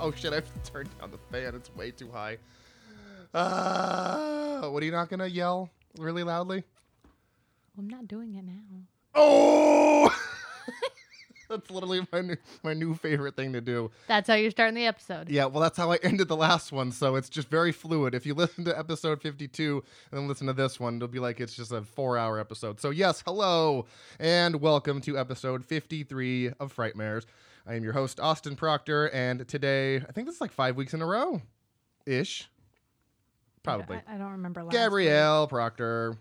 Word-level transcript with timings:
Oh 0.00 0.12
shit! 0.16 0.32
I've 0.32 0.64
to 0.64 0.72
turn 0.72 0.88
down 0.98 1.10
the 1.10 1.18
fan. 1.30 1.54
It's 1.54 1.74
way 1.74 1.90
too 1.90 2.10
high. 2.10 2.38
Uh, 3.32 4.68
what 4.68 4.82
are 4.82 4.86
you 4.86 4.92
not 4.92 5.08
gonna 5.08 5.26
yell 5.26 5.70
really 5.98 6.22
loudly? 6.22 6.64
I'm 7.78 7.88
not 7.88 8.08
doing 8.08 8.34
it 8.34 8.44
now. 8.44 8.82
Oh! 9.14 10.14
that's 11.48 11.70
literally 11.70 12.06
my 12.12 12.20
new, 12.20 12.36
my 12.62 12.74
new 12.74 12.94
favorite 12.94 13.36
thing 13.36 13.52
to 13.52 13.60
do. 13.60 13.90
That's 14.08 14.28
how 14.28 14.34
you're 14.34 14.50
starting 14.50 14.74
the 14.74 14.86
episode. 14.86 15.28
Yeah, 15.30 15.46
well, 15.46 15.62
that's 15.62 15.78
how 15.78 15.92
I 15.92 15.96
ended 16.02 16.28
the 16.28 16.36
last 16.36 16.72
one, 16.72 16.92
so 16.92 17.14
it's 17.14 17.28
just 17.28 17.48
very 17.48 17.72
fluid. 17.72 18.14
If 18.14 18.26
you 18.26 18.34
listen 18.34 18.64
to 18.64 18.78
episode 18.78 19.22
52 19.22 19.82
and 20.10 20.20
then 20.20 20.28
listen 20.28 20.46
to 20.48 20.52
this 20.52 20.80
one, 20.80 20.96
it'll 20.96 21.08
be 21.08 21.18
like 21.18 21.40
it's 21.40 21.54
just 21.54 21.72
a 21.72 21.82
four 21.82 22.18
hour 22.18 22.38
episode. 22.38 22.80
So, 22.80 22.90
yes, 22.90 23.22
hello, 23.24 23.86
and 24.18 24.56
welcome 24.56 25.00
to 25.02 25.18
episode 25.18 25.64
53 25.64 26.48
of 26.58 26.74
Frightmares. 26.74 27.24
I 27.66 27.74
am 27.74 27.84
your 27.84 27.92
host, 27.92 28.18
Austin 28.18 28.56
Proctor, 28.56 29.10
and 29.10 29.46
today, 29.46 29.96
I 29.96 30.12
think 30.12 30.26
this 30.26 30.36
is 30.36 30.40
like 30.40 30.52
five 30.52 30.76
weeks 30.76 30.94
in 30.94 31.02
a 31.02 31.06
row 31.06 31.42
ish. 32.06 32.48
Probably. 33.62 33.98
I, 34.08 34.14
I 34.14 34.18
don't 34.18 34.32
remember 34.32 34.64
last 34.64 34.72
Gabrielle 34.72 35.46
Proctor. 35.46 36.10
Week. 36.10 36.18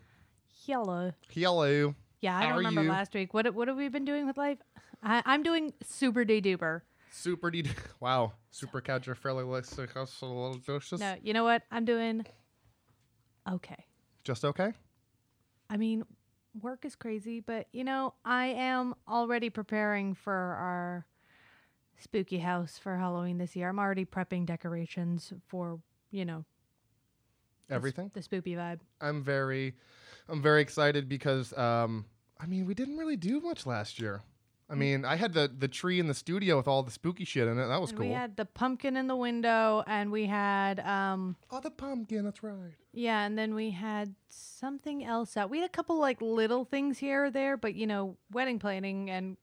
Hello. 0.68 1.12
Hello. 1.30 1.96
Yeah, 2.22 2.38
I 2.38 2.42
How 2.42 2.50
don't 2.50 2.58
remember 2.60 2.84
you? 2.84 2.90
last 2.90 3.16
week. 3.16 3.34
What 3.34 3.52
what 3.56 3.68
have 3.68 3.78
we 3.78 3.90
been 3.90 4.06
doing 4.06 4.28
with 4.28 4.38
life? 4.38 4.60
I, 5.02 5.24
I'm 5.26 5.42
doing 5.42 5.74
super 5.84 6.24
de 6.24 6.40
duper. 6.40 6.82
Super 7.12 7.50
D. 7.50 7.64
Wow. 8.00 8.34
Super 8.52 8.80
califragilisticexpialidocious. 8.82 11.00
No, 11.00 11.16
you 11.24 11.34
know 11.34 11.44
what? 11.44 11.64
I'm 11.72 11.86
doing 11.86 12.24
okay. 13.50 13.86
Just 14.24 14.46
okay? 14.46 14.74
I 15.70 15.78
mean, 15.78 16.04
work 16.62 16.86
is 16.86 16.96
crazy, 16.96 17.40
but 17.40 17.66
you 17.72 17.84
know, 17.84 18.14
I 18.24 18.48
am 18.48 18.94
already 19.08 19.50
preparing 19.50 20.14
for 20.14 20.34
our 20.34 21.08
spooky 22.02 22.40
house 22.40 22.78
for 22.78 22.98
Halloween 22.98 23.38
this 23.38 23.56
year. 23.56 23.70
I'm 23.70 23.80
already 23.80 24.06
prepping 24.06 24.46
decorations 24.46 25.34
for, 25.48 25.80
you 26.12 26.26
know, 26.26 26.46
Everything? 27.72 28.12
The 28.14 28.22
spooky 28.22 28.56
vibe. 28.56 28.80
I'm 29.00 29.24
very, 29.24 29.76
I'm 30.28 30.42
very 30.42 30.62
excited 30.62 31.08
because, 31.08 31.58
um, 31.58 32.06
I 32.40 32.46
mean, 32.46 32.66
we 32.66 32.74
didn't 32.74 32.98
really 32.98 33.16
do 33.16 33.40
much 33.40 33.66
last 33.66 34.00
year. 34.00 34.22
I 34.70 34.74
mean, 34.74 35.04
I 35.04 35.18
had 35.18 35.34
the 35.34 35.52
the 35.54 35.68
tree 35.68 36.00
in 36.00 36.08
the 36.08 36.14
studio 36.14 36.56
with 36.56 36.66
all 36.66 36.82
the 36.82 36.92
spooky 36.92 37.26
shit 37.26 37.46
in 37.46 37.60
it. 37.60 37.68
That 37.68 37.82
was 37.82 37.90
and 37.90 38.00
cool. 38.00 38.08
we 38.08 38.14
had 38.14 38.38
the 38.38 38.46
pumpkin 38.46 38.96
in 38.96 39.08
the 39.08 39.18
window 39.18 39.84
and 39.86 40.10
we 40.14 40.28
had 40.28 40.80
um 40.80 41.36
oh, 41.52 41.60
the 41.60 41.72
pumpkin. 41.72 42.24
That's 42.24 42.42
right. 42.42 42.72
yeah, 42.94 43.26
and 43.26 43.38
then 43.38 43.54
we 43.54 43.72
had 43.72 44.16
something 44.30 45.04
else 45.04 45.36
out. 45.36 45.50
We 45.50 45.60
had 45.60 45.66
a 45.66 45.70
couple 45.70 46.00
like 46.00 46.22
little 46.22 46.64
things 46.64 46.98
here 47.00 47.26
or 47.26 47.30
there, 47.30 47.58
but 47.58 47.76
you 47.76 47.86
know, 47.86 48.16
wedding 48.32 48.60
planning 48.60 49.10
and 49.10 49.36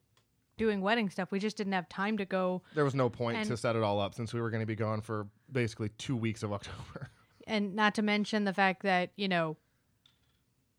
doing 0.59 0.83
wedding 0.83 1.09
stuff, 1.09 1.31
we 1.33 1.39
just 1.39 1.57
didn't 1.57 1.73
have 1.73 1.89
time 1.89 2.19
to 2.19 2.27
go 2.27 2.61
There 2.75 2.85
was 2.85 2.95
no 2.95 3.09
point 3.09 3.47
to 3.47 3.57
set 3.57 3.77
it 3.77 3.83
all 3.83 4.01
up 4.01 4.15
since 4.15 4.35
we 4.35 4.41
were 4.43 4.51
going 4.51 4.61
to 4.63 4.67
be 4.67 4.77
gone 4.77 5.01
for 5.01 5.27
basically 5.51 5.89
two 5.97 6.17
weeks 6.17 6.43
of 6.43 6.53
October. 6.59 7.09
and 7.47 7.75
not 7.75 7.95
to 7.95 8.03
mention 8.03 8.45
the 8.45 8.53
fact 8.53 8.83
that 8.83 9.11
you 9.17 9.29
know 9.29 9.57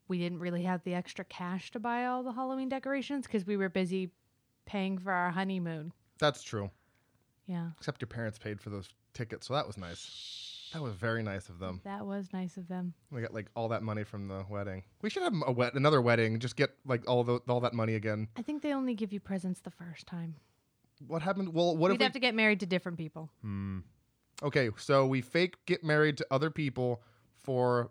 we 0.06 0.18
didn't 0.18 0.38
really 0.40 0.62
have 0.62 0.82
the 0.84 0.94
extra 0.94 1.24
cash 1.24 1.70
to 1.72 1.78
buy 1.80 2.06
all 2.06 2.22
the 2.22 2.32
halloween 2.32 2.68
decorations 2.68 3.26
because 3.26 3.46
we 3.46 3.56
were 3.56 3.68
busy 3.68 4.10
paying 4.66 4.98
for 4.98 5.12
our 5.12 5.30
honeymoon 5.30 5.92
That's 6.18 6.42
true. 6.42 6.70
yeah 7.46 7.70
Except 7.78 8.00
your 8.00 8.06
parents 8.08 8.38
paid 8.38 8.60
for 8.60 8.70
those 8.70 8.88
tickets, 9.14 9.48
so 9.48 9.54
that 9.54 9.66
was 9.66 9.76
nice. 9.76 10.49
That 10.72 10.82
was 10.82 10.94
very 10.94 11.22
nice 11.22 11.48
of 11.48 11.58
them. 11.58 11.80
that 11.84 12.06
was 12.06 12.32
nice 12.32 12.56
of 12.56 12.68
them 12.68 12.94
We 13.10 13.20
got 13.22 13.34
like 13.34 13.46
all 13.56 13.68
that 13.68 13.82
money 13.82 14.04
from 14.04 14.28
the 14.28 14.44
wedding. 14.48 14.82
We 15.02 15.10
should 15.10 15.22
have 15.24 15.34
a 15.46 15.52
wed- 15.52 15.74
another 15.74 16.00
wedding. 16.00 16.38
Just 16.38 16.56
get 16.56 16.70
like 16.86 17.08
all 17.08 17.24
the 17.24 17.40
all 17.48 17.60
that 17.60 17.74
money 17.74 17.94
again. 17.94 18.28
i 18.36 18.42
think 18.42 18.62
they 18.62 18.72
only 18.72 18.94
give 18.94 19.12
you 19.12 19.20
presents 19.20 19.60
the 19.60 19.70
first 19.70 20.06
time 20.06 20.36
What 21.06 21.22
happened? 21.22 21.54
Well, 21.54 21.76
what 21.76 21.90
we'd 21.90 21.94
if 21.94 21.98
we 21.98 22.04
have 22.04 22.12
to 22.12 22.20
get 22.20 22.34
married 22.34 22.60
to 22.60 22.66
different 22.66 22.98
people 22.98 23.30
Hmm. 23.42 23.78
Okay, 24.42 24.70
so 24.78 25.06
we 25.06 25.20
fake 25.20 25.56
get 25.66 25.84
married 25.84 26.16
to 26.18 26.26
other 26.30 26.50
people 26.50 27.02
for 27.44 27.90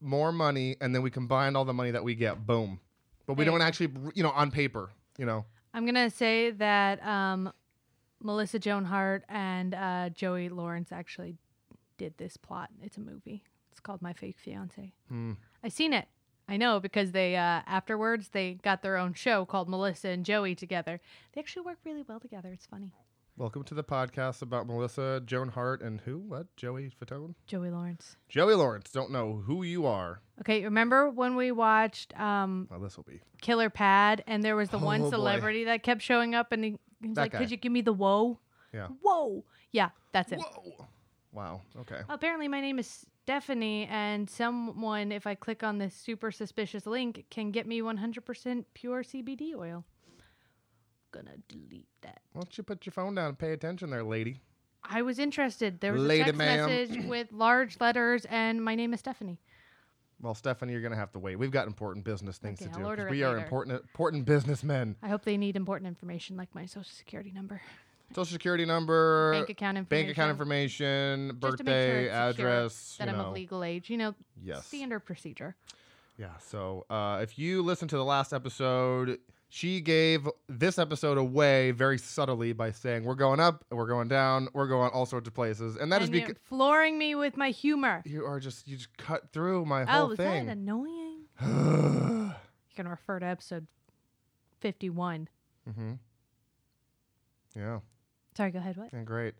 more 0.00 0.30
money, 0.30 0.76
and 0.80 0.94
then 0.94 1.00
we 1.00 1.10
combine 1.10 1.56
all 1.56 1.64
the 1.64 1.72
money 1.72 1.90
that 1.90 2.04
we 2.04 2.14
get. 2.14 2.46
Boom. 2.46 2.80
But 3.26 3.34
we 3.34 3.44
There 3.44 3.52
you 3.52 3.58
don't 3.58 3.66
actually, 3.66 3.90
you 4.14 4.22
know, 4.22 4.30
on 4.30 4.50
paper, 4.50 4.90
you 5.18 5.24
know. 5.26 5.46
i'm 5.72 5.86
gonna 5.86 6.10
say 6.10 6.50
that 6.50 7.02
um, 7.06 7.50
melissa 8.22 8.58
joan 8.58 8.84
hart 8.84 9.24
and 9.28 9.74
uh, 9.74 10.08
joey 10.10 10.48
lawrence 10.48 10.90
actually 10.92 11.38
did 11.98 12.16
this 12.18 12.36
plot 12.36 12.70
it's 12.82 12.96
a 12.96 13.00
movie 13.00 13.42
it's 13.70 13.80
called 13.80 14.02
my 14.02 14.12
fake 14.12 14.38
fiance 14.38 14.92
Hmm. 15.08 15.32
I 15.64 15.68
seen 15.68 15.92
it. 15.92 16.06
I 16.48 16.56
know 16.56 16.78
because 16.78 17.10
they 17.10 17.34
uh, 17.36 17.60
afterwards 17.66 18.28
they 18.28 18.54
got 18.62 18.80
their 18.82 18.96
own 18.96 19.14
show 19.14 19.44
called 19.44 19.68
Melissa 19.68 20.08
and 20.10 20.24
Joey 20.24 20.54
together. 20.54 21.00
They 21.32 21.40
actually 21.40 21.62
work 21.62 21.78
really 21.84 22.02
well 22.06 22.20
together. 22.20 22.50
It's 22.52 22.66
funny. 22.66 22.92
Welcome 23.36 23.64
to 23.64 23.74
the 23.74 23.82
podcast 23.82 24.42
about 24.42 24.66
Melissa 24.68 25.20
Joan 25.26 25.48
Hart 25.48 25.82
and 25.82 26.00
who? 26.02 26.18
What? 26.20 26.54
Joey 26.56 26.92
Fatone? 27.02 27.34
Joey 27.46 27.70
Lawrence. 27.70 28.16
Joey 28.28 28.54
Lawrence. 28.54 28.92
Don't 28.92 29.10
know 29.10 29.42
who 29.44 29.64
you 29.64 29.86
are. 29.86 30.20
Okay, 30.40 30.62
remember 30.64 31.10
when 31.10 31.34
we 31.34 31.50
watched 31.50 32.18
um, 32.18 32.68
Well, 32.70 32.78
this 32.80 32.96
will 32.96 33.04
be. 33.04 33.20
Killer 33.42 33.68
Pad 33.68 34.22
and 34.28 34.42
there 34.44 34.54
was 34.56 34.68
the 34.70 34.78
Oh, 34.80 34.84
one 34.84 35.00
boy. 35.02 35.10
celebrity 35.10 35.64
that 35.64 35.82
kept 35.82 36.00
showing 36.00 36.34
up 36.36 36.52
and 36.52 36.62
he, 36.64 36.70
he 37.02 37.08
was 37.08 37.16
That 37.16 37.22
like, 37.22 37.32
guy. 37.32 37.38
"Could 37.38 37.50
you 37.50 37.56
give 37.56 37.72
me 37.72 37.80
the 37.80 37.92
whoa?" 37.92 38.38
Yeah. 38.72 38.86
Whoa. 39.02 39.44
Yeah, 39.72 39.90
that's 40.12 40.30
it. 40.32 40.38
Whoa. 40.38 40.86
Wow. 41.36 41.60
Okay. 41.80 42.00
Apparently, 42.08 42.48
my 42.48 42.62
name 42.62 42.78
is 42.78 43.04
Stephanie, 43.24 43.86
and 43.90 44.28
someone, 44.28 45.12
if 45.12 45.26
I 45.26 45.34
click 45.34 45.62
on 45.62 45.76
this 45.76 45.94
super 45.94 46.30
suspicious 46.32 46.86
link, 46.86 47.26
can 47.28 47.50
get 47.50 47.66
me 47.66 47.82
100% 47.82 48.64
pure 48.72 49.02
CBD 49.02 49.54
oil. 49.54 49.84
Gonna 51.12 51.36
delete 51.46 51.88
that. 52.00 52.20
Why 52.32 52.40
don't 52.40 52.56
you 52.56 52.64
put 52.64 52.86
your 52.86 52.94
phone 52.94 53.14
down 53.16 53.28
and 53.28 53.38
pay 53.38 53.52
attention 53.52 53.90
there, 53.90 54.02
lady? 54.02 54.40
I 54.82 55.02
was 55.02 55.18
interested. 55.18 55.80
There 55.80 55.92
was 55.92 56.02
Lady 56.02 56.22
a 56.22 56.24
text 56.26 56.38
ma'am. 56.38 56.70
message 56.70 57.04
with 57.08 57.30
large 57.32 57.78
letters, 57.80 58.24
and 58.30 58.64
my 58.64 58.74
name 58.74 58.94
is 58.94 59.00
Stephanie. 59.00 59.38
Well, 60.22 60.34
Stephanie, 60.34 60.72
you're 60.72 60.80
to 60.92 60.96
have 60.98 61.12
to 61.12 61.18
wait. 61.18 61.36
We've 61.36 61.50
got 61.50 61.66
important 61.66 62.06
business 62.06 62.38
things 62.38 62.62
Okay, 62.62 62.70
to 62.70 62.78
I'll 62.78 62.78
do. 62.78 62.82
'cause 62.84 62.88
order 63.00 63.08
it 63.08 63.10
We 63.10 63.22
are 63.22 63.34
later. 63.34 63.44
important, 63.44 63.82
important 63.82 64.24
businessmen. 64.24 64.96
I 65.02 65.08
hope 65.08 65.24
they 65.24 65.36
need 65.36 65.54
important 65.56 65.86
information 65.88 66.38
like 66.38 66.54
my 66.54 66.64
social 66.64 66.84
security 66.84 67.30
number, 67.30 67.60
Social 68.14 68.32
security 68.32 68.64
number, 68.64 69.32
bank 69.32 69.50
account 69.50 69.76
information, 69.78 70.06
bank 70.06 70.16
account 70.16 70.30
information, 70.30 71.38
just 71.42 71.58
to 71.58 71.64
make 71.64 71.72
sure 71.72 71.74
birthday, 71.74 72.04
it's 72.04 72.14
address. 72.38 72.96
that 72.98 73.08
I'm 73.08 73.16
know. 73.18 73.24
of 73.26 73.32
legal 73.34 73.64
age. 73.64 73.90
You 73.90 73.96
know, 73.98 74.14
Yes. 74.42 74.66
standard 74.66 75.00
procedure. 75.00 75.56
Yeah. 76.16 76.36
So 76.38 76.86
uh, 76.88 77.18
if 77.22 77.38
you 77.38 77.62
listen 77.62 77.88
to 77.88 77.96
the 77.96 78.04
last 78.04 78.32
episode, 78.32 79.18
she 79.48 79.80
gave 79.80 80.28
this 80.48 80.78
episode 80.78 81.18
away 81.18 81.72
very 81.72 81.98
subtly 81.98 82.52
by 82.52 82.70
saying, 82.70 83.04
"We're 83.04 83.14
going 83.16 83.40
up, 83.40 83.64
we're 83.70 83.86
going 83.86 84.08
down, 84.08 84.48
we're 84.54 84.66
going 84.68 84.90
all 84.92 85.04
sorts 85.06 85.28
of 85.28 85.34
places," 85.34 85.76
and 85.76 85.92
that 85.92 86.00
is 86.00 86.08
and 86.08 86.16
you're 86.16 86.26
because 86.28 86.42
flooring 86.48 86.96
me 86.98 87.14
with 87.16 87.36
my 87.36 87.50
humor. 87.50 88.02
you 88.06 88.24
are 88.24 88.40
just 88.40 88.66
you 88.68 88.76
just 88.76 88.96
cut 88.96 89.30
through 89.32 89.64
my 89.66 89.84
whole 89.84 90.14
thing. 90.16 90.26
Oh, 90.26 90.40
is 90.40 90.46
that 90.46 90.52
annoying? 90.52 91.22
You 92.68 92.82
can 92.84 92.88
refer 92.88 93.18
to 93.20 93.24
episode 93.26 93.66
51. 94.60 95.28
mm-hmm. 95.68 95.92
Yeah. 97.54 97.78
Sorry, 98.36 98.50
go 98.50 98.58
ahead. 98.58 98.76
What? 98.76 98.90
Yeah, 98.92 99.02
great. 99.02 99.34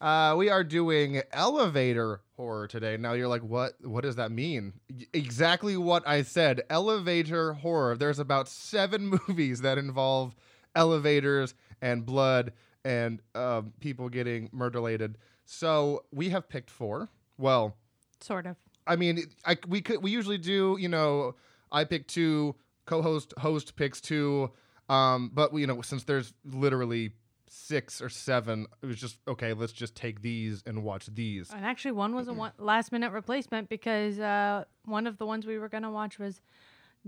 Uh, 0.00 0.34
we 0.36 0.50
are 0.50 0.64
doing 0.64 1.22
elevator 1.32 2.20
horror 2.36 2.66
today. 2.66 2.96
Now 2.96 3.12
you're 3.12 3.28
like, 3.28 3.42
what? 3.42 3.74
What 3.82 4.02
does 4.02 4.16
that 4.16 4.32
mean? 4.32 4.72
Exactly 5.12 5.76
what 5.76 6.06
I 6.06 6.22
said. 6.22 6.62
Elevator 6.68 7.54
horror. 7.54 7.96
There's 7.96 8.18
about 8.18 8.48
seven 8.48 9.06
movies 9.28 9.60
that 9.60 9.78
involve 9.78 10.34
elevators 10.74 11.54
and 11.80 12.04
blood 12.04 12.52
and 12.84 13.20
um, 13.34 13.72
people 13.80 14.08
getting 14.08 14.48
murderlated. 14.48 15.14
So 15.44 16.04
we 16.12 16.30
have 16.30 16.48
picked 16.48 16.70
four. 16.70 17.08
Well, 17.38 17.76
Sort 18.20 18.46
of. 18.46 18.56
I 18.86 18.96
mean, 18.96 19.22
I, 19.44 19.56
we 19.68 19.80
could 19.80 20.02
we 20.02 20.10
usually 20.10 20.38
do 20.38 20.76
you 20.78 20.88
know 20.88 21.36
I 21.70 21.84
pick 21.84 22.08
two, 22.08 22.56
co-host 22.84 23.32
host 23.38 23.76
picks 23.76 24.00
two, 24.00 24.50
um, 24.88 25.30
but 25.32 25.52
we, 25.52 25.60
you 25.60 25.66
know 25.66 25.80
since 25.82 26.04
there's 26.04 26.34
literally 26.44 27.12
six 27.54 28.00
or 28.02 28.08
seven, 28.08 28.66
it 28.82 28.86
was 28.86 28.96
just 28.96 29.18
okay. 29.28 29.52
Let's 29.52 29.72
just 29.72 29.94
take 29.94 30.22
these 30.22 30.62
and 30.66 30.82
watch 30.82 31.06
these. 31.06 31.50
And 31.50 31.64
actually, 31.64 31.92
one 31.92 32.14
was 32.14 32.28
a 32.28 32.32
one, 32.32 32.52
last 32.58 32.92
minute 32.92 33.12
replacement 33.12 33.68
because 33.68 34.18
uh, 34.18 34.64
one 34.84 35.06
of 35.06 35.18
the 35.18 35.26
ones 35.26 35.46
we 35.46 35.58
were 35.58 35.68
to 35.68 35.90
watch 35.90 36.18
was 36.18 36.40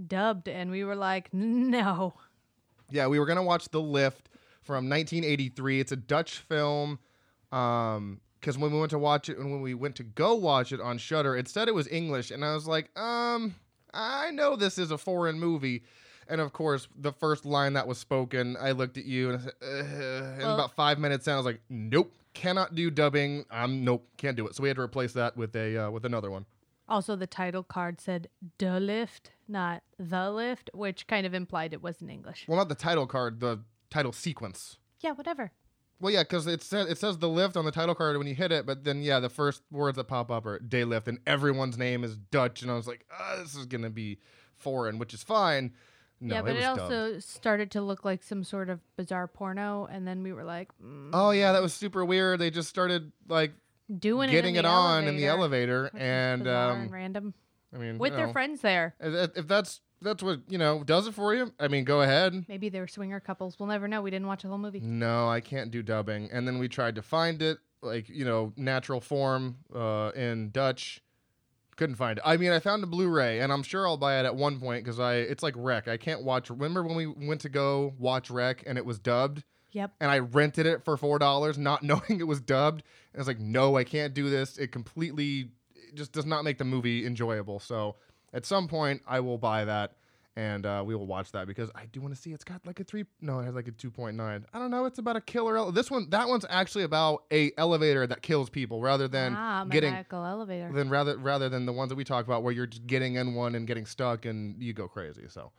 dubbed, 0.06 0.48
and 0.48 0.70
we 0.70 0.84
were 0.84 0.96
like, 0.96 1.32
no. 1.32 2.14
Yeah, 2.90 3.08
we 3.08 3.18
were 3.18 3.26
gonna 3.26 3.42
watch 3.42 3.68
The 3.70 3.80
Lift 3.80 4.28
from 4.62 4.88
1983. 4.88 5.80
It's 5.80 5.92
a 5.92 5.96
Dutch 5.96 6.38
film. 6.38 6.98
Um, 7.52 8.20
because 8.40 8.58
when 8.58 8.72
we 8.72 8.78
went 8.78 8.90
to 8.90 8.98
watch 8.98 9.28
it 9.28 9.38
and 9.38 9.50
when 9.50 9.60
we 9.60 9.74
went 9.74 9.96
to 9.96 10.04
go 10.04 10.34
watch 10.34 10.70
it 10.70 10.80
on 10.80 10.98
Shudder, 10.98 11.36
it 11.36 11.48
said 11.48 11.66
it 11.66 11.74
was 11.74 11.88
English, 11.88 12.30
and 12.30 12.44
I 12.44 12.54
was 12.54 12.68
like, 12.68 12.96
um, 12.96 13.56
I 13.92 14.30
know 14.30 14.54
this 14.54 14.78
is 14.78 14.92
a 14.92 14.98
foreign 14.98 15.40
movie. 15.40 15.82
And 16.28 16.40
of 16.40 16.52
course, 16.52 16.88
the 16.96 17.12
first 17.12 17.44
line 17.44 17.74
that 17.74 17.86
was 17.86 17.98
spoken, 17.98 18.56
I 18.60 18.72
looked 18.72 18.98
at 18.98 19.04
you 19.04 19.30
and 19.30 19.38
I 19.40 19.44
said, 19.44 19.52
uh, 19.62 19.66
and 19.66 20.38
Well- 20.42 20.54
about 20.54 20.74
five 20.74 20.98
minutes 20.98 21.26
in, 21.26 21.32
I 21.34 21.36
was 21.36 21.46
like, 21.46 21.60
nope, 21.68 22.12
cannot 22.34 22.74
do 22.74 22.90
dubbing. 22.90 23.44
I'm 23.50 23.84
nope, 23.84 24.06
can't 24.16 24.36
do 24.36 24.46
it. 24.46 24.54
So 24.54 24.62
we 24.62 24.68
had 24.68 24.76
to 24.76 24.82
replace 24.82 25.12
that 25.14 25.36
with 25.36 25.54
a 25.56 25.86
uh, 25.86 25.90
with 25.90 26.04
another 26.04 26.30
one. 26.30 26.46
Also, 26.88 27.16
the 27.16 27.26
title 27.26 27.64
card 27.64 28.00
said 28.00 28.28
"The 28.58 28.78
Lift," 28.78 29.32
not 29.48 29.82
"The 29.98 30.30
Lift," 30.30 30.70
which 30.72 31.06
kind 31.08 31.26
of 31.26 31.34
implied 31.34 31.72
it 31.72 31.82
was 31.82 32.00
in 32.00 32.08
English. 32.08 32.44
Well, 32.46 32.58
not 32.58 32.68
the 32.68 32.76
title 32.76 33.06
card, 33.08 33.40
the 33.40 33.60
title 33.90 34.12
sequence. 34.12 34.78
Yeah, 35.00 35.12
whatever. 35.12 35.50
Well, 35.98 36.12
yeah, 36.12 36.22
because 36.22 36.46
it 36.46 36.62
says 36.62 36.88
it 36.88 36.98
says 36.98 37.18
the 37.18 37.28
lift 37.28 37.56
on 37.56 37.64
the 37.64 37.70
title 37.72 37.94
card 37.94 38.18
when 38.18 38.26
you 38.26 38.34
hit 38.34 38.52
it, 38.52 38.66
but 38.66 38.84
then 38.84 39.02
yeah, 39.02 39.18
the 39.18 39.30
first 39.30 39.62
words 39.70 39.96
that 39.96 40.04
pop 40.04 40.30
up 40.30 40.44
are 40.46 40.58
De 40.58 40.84
Lift, 40.84 41.08
and 41.08 41.18
everyone's 41.26 41.78
name 41.78 42.04
is 42.04 42.16
Dutch, 42.16 42.62
and 42.62 42.70
I 42.70 42.74
was 42.74 42.86
like, 42.86 43.06
ah, 43.10 43.36
this 43.38 43.56
is 43.56 43.66
gonna 43.66 43.90
be 43.90 44.18
foreign, 44.54 44.98
which 44.98 45.14
is 45.14 45.22
fine. 45.22 45.72
No, 46.20 46.34
yeah, 46.36 46.42
but 46.42 46.56
it 46.56 46.60
it, 46.60 46.64
also 46.64 47.18
started 47.18 47.70
to 47.72 47.82
look 47.82 48.04
like 48.04 48.22
some 48.22 48.42
sort 48.42 48.70
of 48.70 48.80
bizarre 48.96 49.26
porno, 49.26 49.86
and 49.90 50.08
then 50.08 50.22
we 50.22 50.32
were 50.32 50.44
like, 50.44 50.70
mm, 50.82 51.10
Oh 51.12 51.30
yeah, 51.30 51.52
that 51.52 51.62
was 51.62 51.74
super 51.74 52.04
weird. 52.04 52.38
They 52.38 52.50
just 52.50 52.68
started 52.68 53.12
like 53.28 53.52
doing 53.98 54.30
getting 54.30 54.56
it, 54.56 54.60
it, 54.60 54.64
on 54.64 55.06
in 55.06 55.16
the 55.16 55.26
elevator, 55.26 55.74
elevator, 55.76 55.82
which 55.92 56.02
is 56.02 56.08
and 56.08 56.48
um, 56.48 56.80
and 56.80 56.90
random 56.90 57.34
I 57.74 57.78
mean, 57.78 57.98
with 57.98 58.14
their 58.14 58.28
know, 58.28 58.32
friends 58.32 58.60
there. 58.60 58.94
if, 59.00 59.36
if 59.36 59.48
that's 59.48 59.80
that's 60.02 60.22
what 60.22 60.40
you 60.48 60.58
know 60.58 60.82
does 60.84 61.06
it 61.06 61.14
for 61.14 61.34
you, 61.34 61.52
I 61.58 61.68
mean, 61.68 61.84
go 61.84 62.02
ahead. 62.02 62.46
Maybe 62.48 62.68
they 62.68 62.80
were 62.80 62.88
swinger 62.88 63.20
couples. 63.20 63.58
We'll 63.58 63.68
never 63.68 63.88
know. 63.88 64.02
We 64.02 64.10
didn't 64.10 64.26
watch 64.26 64.42
the 64.42 64.48
whole 64.48 64.58
movie. 64.58 64.80
No, 64.80 65.28
I 65.28 65.40
can't 65.40 65.70
do 65.70 65.82
dubbing. 65.82 66.30
And 66.32 66.46
then 66.46 66.58
we 66.58 66.68
tried 66.68 66.94
to 66.96 67.02
find 67.02 67.42
it, 67.42 67.58
like 67.82 68.08
you 68.08 68.24
know, 68.24 68.52
natural 68.56 69.00
form 69.00 69.56
uh, 69.74 70.12
in 70.14 70.50
Dutch. 70.50 71.02
Couldn't 71.76 71.96
find 71.96 72.18
it. 72.18 72.22
I 72.26 72.36
mean, 72.38 72.52
I 72.52 72.58
found 72.58 72.82
a 72.82 72.86
Blu-ray, 72.86 73.40
and 73.40 73.52
I'm 73.52 73.62
sure 73.62 73.86
I'll 73.86 73.98
buy 73.98 74.18
it 74.18 74.24
at 74.24 74.34
one 74.34 74.58
point 74.58 74.82
because 74.84 74.98
I 74.98 75.16
it's 75.16 75.42
like 75.42 75.54
REC. 75.56 75.88
I 75.88 75.98
can't 75.98 76.22
watch. 76.22 76.48
Remember 76.48 76.82
when 76.82 76.96
we 76.96 77.06
went 77.06 77.42
to 77.42 77.48
go 77.50 77.92
watch 77.98 78.30
REC 78.30 78.62
and 78.66 78.78
it 78.78 78.86
was 78.86 78.98
dubbed, 78.98 79.44
Yep. 79.72 79.92
and 80.00 80.10
I 80.10 80.20
rented 80.20 80.64
it 80.64 80.84
for 80.84 80.96
four 80.96 81.18
dollars, 81.18 81.58
not 81.58 81.82
knowing 81.84 82.18
it 82.20 82.26
was 82.26 82.40
dubbed. 82.40 82.82
And 83.12 83.18
I 83.18 83.20
was 83.20 83.26
like, 83.28 83.40
no, 83.40 83.76
I 83.76 83.84
can't 83.84 84.14
do 84.14 84.30
this. 84.30 84.56
It 84.56 84.72
completely 84.72 85.50
it 85.74 85.94
just 85.94 86.12
does 86.12 86.24
not 86.26 86.44
make 86.44 86.56
the 86.58 86.64
movie 86.64 87.04
enjoyable. 87.06 87.60
So 87.60 87.96
at 88.32 88.46
some 88.46 88.68
point, 88.68 89.02
I 89.06 89.20
will 89.20 89.38
buy 89.38 89.66
that. 89.66 89.92
And 90.38 90.66
uh, 90.66 90.82
we 90.84 90.94
will 90.94 91.06
watch 91.06 91.32
that 91.32 91.46
because 91.46 91.70
I 91.74 91.86
do 91.86 92.02
want 92.02 92.14
to 92.14 92.20
see. 92.20 92.32
It's 92.34 92.44
got 92.44 92.66
like 92.66 92.78
a 92.78 92.84
three. 92.84 93.06
No, 93.22 93.38
it 93.40 93.44
has 93.46 93.54
like 93.54 93.68
a 93.68 93.72
two 93.72 93.90
point 93.90 94.16
nine. 94.18 94.44
I 94.52 94.58
don't 94.58 94.70
know. 94.70 94.84
It's 94.84 94.98
about 94.98 95.16
a 95.16 95.20
killer. 95.22 95.56
Ele- 95.56 95.72
this 95.72 95.90
one, 95.90 96.10
that 96.10 96.28
one's 96.28 96.44
actually 96.50 96.84
about 96.84 97.24
a 97.32 97.52
elevator 97.56 98.06
that 98.06 98.20
kills 98.20 98.50
people 98.50 98.82
rather 98.82 99.08
than 99.08 99.34
ah, 99.34 99.64
getting 99.64 99.94
elevator. 100.12 100.70
than 100.74 100.90
rather 100.90 101.16
rather 101.16 101.48
than 101.48 101.64
the 101.64 101.72
ones 101.72 101.88
that 101.88 101.94
we 101.96 102.04
talk 102.04 102.26
about 102.26 102.42
where 102.42 102.52
you're 102.52 102.66
just 102.66 102.86
getting 102.86 103.14
in 103.14 103.34
one 103.34 103.54
and 103.54 103.66
getting 103.66 103.86
stuck 103.86 104.26
and 104.26 104.62
you 104.62 104.74
go 104.74 104.86
crazy. 104.88 105.24
So, 105.28 105.52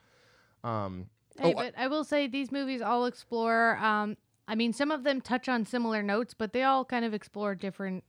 um, 0.64 1.08
Hey, 1.40 1.54
oh, 1.56 1.58
I- 1.60 1.64
but 1.66 1.74
I 1.76 1.88
will 1.88 2.04
say 2.04 2.28
these 2.28 2.52
movies 2.52 2.82
all 2.84 3.06
explore. 3.08 3.78
Um, 3.78 4.16
I 4.48 4.54
mean, 4.54 4.74
some 4.74 4.92
of 4.92 5.04
them 5.04 5.22
touch 5.22 5.50
on 5.50 5.66
similar 5.66 6.04
notes, 6.04 6.36
but 6.36 6.54
they 6.54 6.62
all 6.62 6.86
kind 6.86 7.04
of 7.04 7.16
explore 7.16 7.56
different 7.56 8.04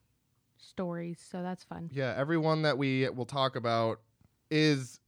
stories. 0.59 1.19
So 1.31 1.43
that's 1.43 1.65
fun. 1.65 1.88
Yeah, 1.93 2.15
everyone 2.17 2.61
that 2.62 2.76
we 2.76 3.09
will 3.09 3.26
talk 3.26 3.56
about 3.56 4.00
is 4.50 5.00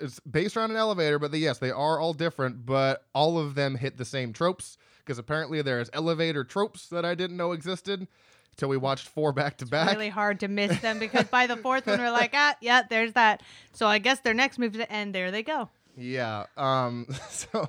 is 0.00 0.20
based 0.20 0.56
around 0.56 0.70
an 0.70 0.76
elevator, 0.76 1.18
but 1.18 1.32
they, 1.32 1.38
yes, 1.38 1.58
they 1.58 1.70
are 1.70 1.98
all 1.98 2.12
different, 2.12 2.66
but 2.66 3.04
all 3.14 3.38
of 3.38 3.54
them 3.54 3.76
hit 3.76 3.96
the 3.96 4.04
same 4.04 4.32
tropes 4.32 4.78
because 4.98 5.18
apparently 5.18 5.62
there's 5.62 5.88
elevator 5.92 6.44
tropes 6.44 6.88
that 6.88 7.04
I 7.04 7.14
didn't 7.14 7.36
know 7.36 7.52
existed 7.52 8.06
until 8.52 8.68
we 8.68 8.76
watched 8.76 9.08
four 9.08 9.32
back 9.32 9.56
to 9.58 9.66
back. 9.66 9.92
Really 9.92 10.08
hard 10.08 10.40
to 10.40 10.48
miss 10.48 10.78
them 10.80 10.98
because 10.98 11.24
by 11.24 11.46
the 11.46 11.56
fourth 11.56 11.86
one 11.86 11.98
we're 11.98 12.10
like, 12.10 12.32
ah, 12.34 12.56
yeah, 12.60 12.82
there's 12.88 13.12
that. 13.12 13.42
So 13.72 13.86
I 13.86 13.98
guess 13.98 14.20
their 14.20 14.34
next 14.34 14.58
move 14.58 14.72
to 14.74 14.90
end. 14.92 15.14
There 15.14 15.30
they 15.30 15.42
go. 15.42 15.68
Yeah. 15.96 16.44
Um. 16.56 17.06
So 17.30 17.68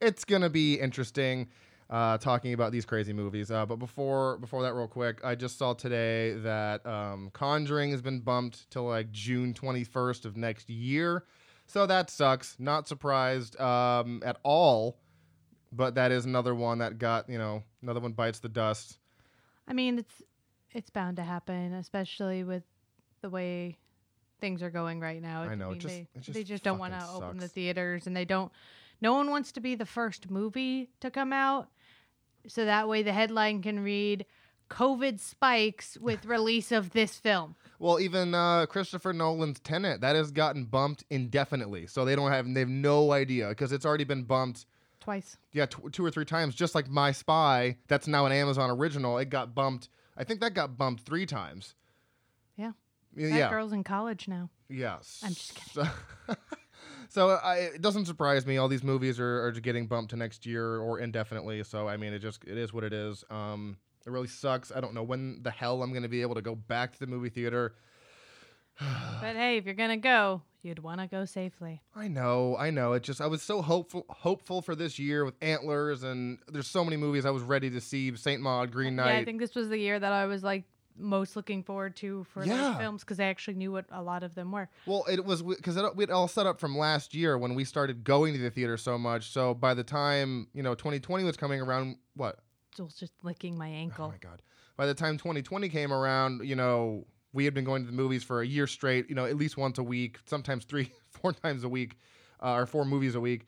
it's 0.00 0.24
gonna 0.24 0.50
be 0.50 0.74
interesting 0.74 1.48
uh, 1.88 2.18
talking 2.18 2.52
about 2.52 2.72
these 2.72 2.84
crazy 2.84 3.12
movies. 3.12 3.50
Uh, 3.50 3.64
but 3.66 3.76
before 3.76 4.38
before 4.38 4.62
that, 4.62 4.74
real 4.74 4.88
quick, 4.88 5.20
I 5.24 5.34
just 5.34 5.58
saw 5.58 5.72
today 5.74 6.34
that 6.34 6.84
um, 6.86 7.30
Conjuring 7.32 7.90
has 7.90 8.02
been 8.02 8.20
bumped 8.20 8.70
to 8.70 8.80
like 8.80 9.10
June 9.12 9.54
21st 9.54 10.24
of 10.24 10.36
next 10.36 10.68
year. 10.68 11.24
So 11.66 11.86
that 11.86 12.10
sucks. 12.10 12.56
Not 12.58 12.88
surprised 12.88 13.58
um, 13.60 14.22
at 14.24 14.38
all. 14.42 14.98
But 15.72 15.96
that 15.96 16.12
is 16.12 16.24
another 16.24 16.54
one 16.54 16.78
that 16.78 16.98
got 16.98 17.28
you 17.28 17.38
know 17.38 17.62
another 17.82 18.00
one 18.00 18.12
bites 18.12 18.38
the 18.38 18.48
dust. 18.48 18.98
I 19.68 19.72
mean, 19.72 19.98
it's 19.98 20.22
it's 20.72 20.90
bound 20.90 21.16
to 21.16 21.22
happen, 21.22 21.74
especially 21.74 22.44
with 22.44 22.62
the 23.20 23.30
way 23.30 23.78
things 24.40 24.62
are 24.62 24.70
going 24.70 25.00
right 25.00 25.20
now. 25.20 25.42
I 25.42 25.54
know, 25.54 25.68
it 25.68 25.72
mean, 25.72 25.80
just- 25.80 25.94
they, 25.94 26.06
just 26.20 26.32
they 26.34 26.44
just 26.44 26.62
don't 26.62 26.78
want 26.78 26.98
to 26.98 27.06
open 27.08 27.38
the 27.38 27.48
theaters, 27.48 28.06
and 28.06 28.16
they 28.16 28.24
don't. 28.24 28.52
No 29.00 29.14
one 29.14 29.30
wants 29.30 29.52
to 29.52 29.60
be 29.60 29.74
the 29.74 29.84
first 29.84 30.30
movie 30.30 30.88
to 31.00 31.10
come 31.10 31.32
out, 31.32 31.68
so 32.48 32.64
that 32.64 32.88
way 32.88 33.02
the 33.02 33.12
headline 33.12 33.62
can 33.62 33.80
read 33.80 34.26
"COVID 34.70 35.20
spikes 35.20 35.96
with 35.98 36.24
release 36.24 36.72
of 36.72 36.90
this 36.90 37.18
film." 37.18 37.56
Well, 37.78 38.00
even 38.00 38.34
uh, 38.34 38.66
Christopher 38.66 39.12
Nolan's 39.12 39.60
Tenet 39.60 40.00
that 40.00 40.16
has 40.16 40.30
gotten 40.30 40.64
bumped 40.64 41.04
indefinitely, 41.10 41.86
so 41.86 42.04
they 42.04 42.16
don't 42.16 42.30
have 42.30 42.52
they 42.52 42.60
have 42.60 42.68
no 42.68 43.12
idea 43.12 43.48
because 43.48 43.72
it's 43.72 43.86
already 43.86 44.04
been 44.04 44.24
bumped. 44.24 44.66
Twice. 45.00 45.36
Yeah, 45.52 45.66
tw- 45.66 45.92
two 45.92 46.04
or 46.04 46.10
three 46.10 46.24
times. 46.24 46.54
Just 46.54 46.74
like 46.74 46.88
My 46.88 47.12
Spy, 47.12 47.76
that's 47.86 48.08
now 48.08 48.26
an 48.26 48.32
Amazon 48.32 48.70
original. 48.70 49.18
It 49.18 49.30
got 49.30 49.54
bumped. 49.54 49.88
I 50.16 50.24
think 50.24 50.40
that 50.40 50.54
got 50.54 50.76
bumped 50.76 51.04
three 51.04 51.26
times. 51.26 51.74
Yeah. 52.56 52.72
That 53.14 53.30
yeah, 53.30 53.50
girl's 53.50 53.72
in 53.72 53.84
college 53.84 54.26
now. 54.26 54.50
Yes. 54.68 55.22
I'm 55.24 55.34
just 55.34 55.54
kidding. 55.54 55.90
So, 57.08 57.30
I, 57.30 57.56
it 57.74 57.82
doesn't 57.82 58.06
surprise 58.06 58.46
me. 58.46 58.56
All 58.56 58.68
these 58.68 58.82
movies 58.82 59.18
are, 59.20 59.44
are 59.44 59.52
just 59.52 59.62
getting 59.62 59.86
bumped 59.86 60.10
to 60.10 60.16
next 60.16 60.46
year 60.46 60.78
or 60.78 60.98
indefinitely. 60.98 61.62
So 61.64 61.88
I 61.88 61.96
mean, 61.96 62.12
it 62.12 62.20
just 62.20 62.44
it 62.44 62.56
is 62.58 62.72
what 62.72 62.84
it 62.84 62.92
is. 62.92 63.24
Um, 63.30 63.76
it 64.06 64.10
really 64.10 64.28
sucks. 64.28 64.70
I 64.70 64.80
don't 64.80 64.94
know 64.94 65.02
when 65.02 65.42
the 65.42 65.50
hell 65.50 65.82
I'm 65.82 65.90
going 65.90 66.02
to 66.02 66.08
be 66.08 66.22
able 66.22 66.36
to 66.36 66.42
go 66.42 66.54
back 66.54 66.92
to 66.92 66.98
the 66.98 67.06
movie 67.06 67.30
theater. 67.30 67.74
But 69.20 69.36
hey, 69.36 69.56
if 69.56 69.64
you're 69.64 69.74
gonna 69.74 69.96
go, 69.96 70.42
you'd 70.62 70.80
want 70.80 71.00
to 71.00 71.06
go 71.06 71.24
safely. 71.24 71.80
I 71.94 72.08
know, 72.08 72.56
I 72.58 72.70
know. 72.70 72.92
It 72.92 73.02
just 73.02 73.22
I 73.22 73.26
was 73.26 73.42
so 73.42 73.62
hopeful 73.62 74.04
hopeful 74.10 74.60
for 74.60 74.74
this 74.74 74.98
year 74.98 75.24
with 75.24 75.34
Antlers 75.40 76.02
and 76.02 76.38
there's 76.48 76.66
so 76.66 76.84
many 76.84 76.98
movies 76.98 77.24
I 77.24 77.30
was 77.30 77.42
ready 77.42 77.70
to 77.70 77.80
see. 77.80 78.14
Saint 78.16 78.42
Maud, 78.42 78.70
Green 78.70 78.94
Knight. 78.94 79.14
Yeah, 79.14 79.18
I 79.20 79.24
think 79.24 79.40
this 79.40 79.54
was 79.54 79.70
the 79.70 79.78
year 79.78 79.98
that 79.98 80.12
I 80.12 80.26
was 80.26 80.42
like 80.42 80.64
most 80.98 81.36
looking 81.36 81.62
forward 81.62 81.96
to 81.96 82.24
for 82.24 82.44
Yeah. 82.44 82.56
those 82.56 82.76
films 82.78 83.00
because 83.02 83.20
I 83.20 83.24
actually 83.24 83.54
knew 83.54 83.72
what 83.72 83.86
a 83.90 84.02
lot 84.02 84.22
of 84.22 84.34
them 84.34 84.52
were. 84.52 84.68
well, 84.86 85.04
it 85.10 85.24
was 85.24 85.42
because 85.42 85.76
it, 85.76 85.96
we'd 85.96 86.10
all 86.10 86.28
set 86.28 86.46
up 86.46 86.58
from 86.60 86.76
last 86.76 87.14
year 87.14 87.36
when 87.38 87.54
we 87.54 87.64
started 87.64 88.04
going 88.04 88.32
to 88.34 88.40
the 88.40 88.50
theater 88.50 88.76
so 88.76 88.96
much. 88.98 89.30
So 89.30 89.54
by 89.54 89.74
the 89.74 89.84
time 89.84 90.48
you 90.52 90.62
know 90.62 90.74
2020 90.74 91.24
was 91.24 91.36
coming 91.36 91.60
around, 91.60 91.96
what? 92.14 92.38
Jules 92.74 92.94
just 92.94 93.12
licking 93.22 93.56
my 93.56 93.68
ankle. 93.68 94.06
Oh 94.06 94.10
my 94.10 94.18
god! 94.18 94.42
By 94.76 94.86
the 94.86 94.94
time 94.94 95.16
2020 95.18 95.68
came 95.68 95.92
around, 95.92 96.46
you 96.46 96.56
know 96.56 97.06
we 97.32 97.44
had 97.44 97.52
been 97.54 97.64
going 97.64 97.82
to 97.84 97.90
the 97.90 97.96
movies 97.96 98.24
for 98.24 98.40
a 98.40 98.46
year 98.46 98.66
straight. 98.66 99.08
You 99.08 99.14
know 99.14 99.24
at 99.26 99.36
least 99.36 99.56
once 99.56 99.78
a 99.78 99.82
week, 99.82 100.18
sometimes 100.26 100.64
three, 100.64 100.92
four 101.10 101.32
times 101.32 101.64
a 101.64 101.68
week, 101.68 101.96
uh, 102.42 102.52
or 102.54 102.66
four 102.66 102.84
movies 102.84 103.14
a 103.14 103.20
week. 103.20 103.46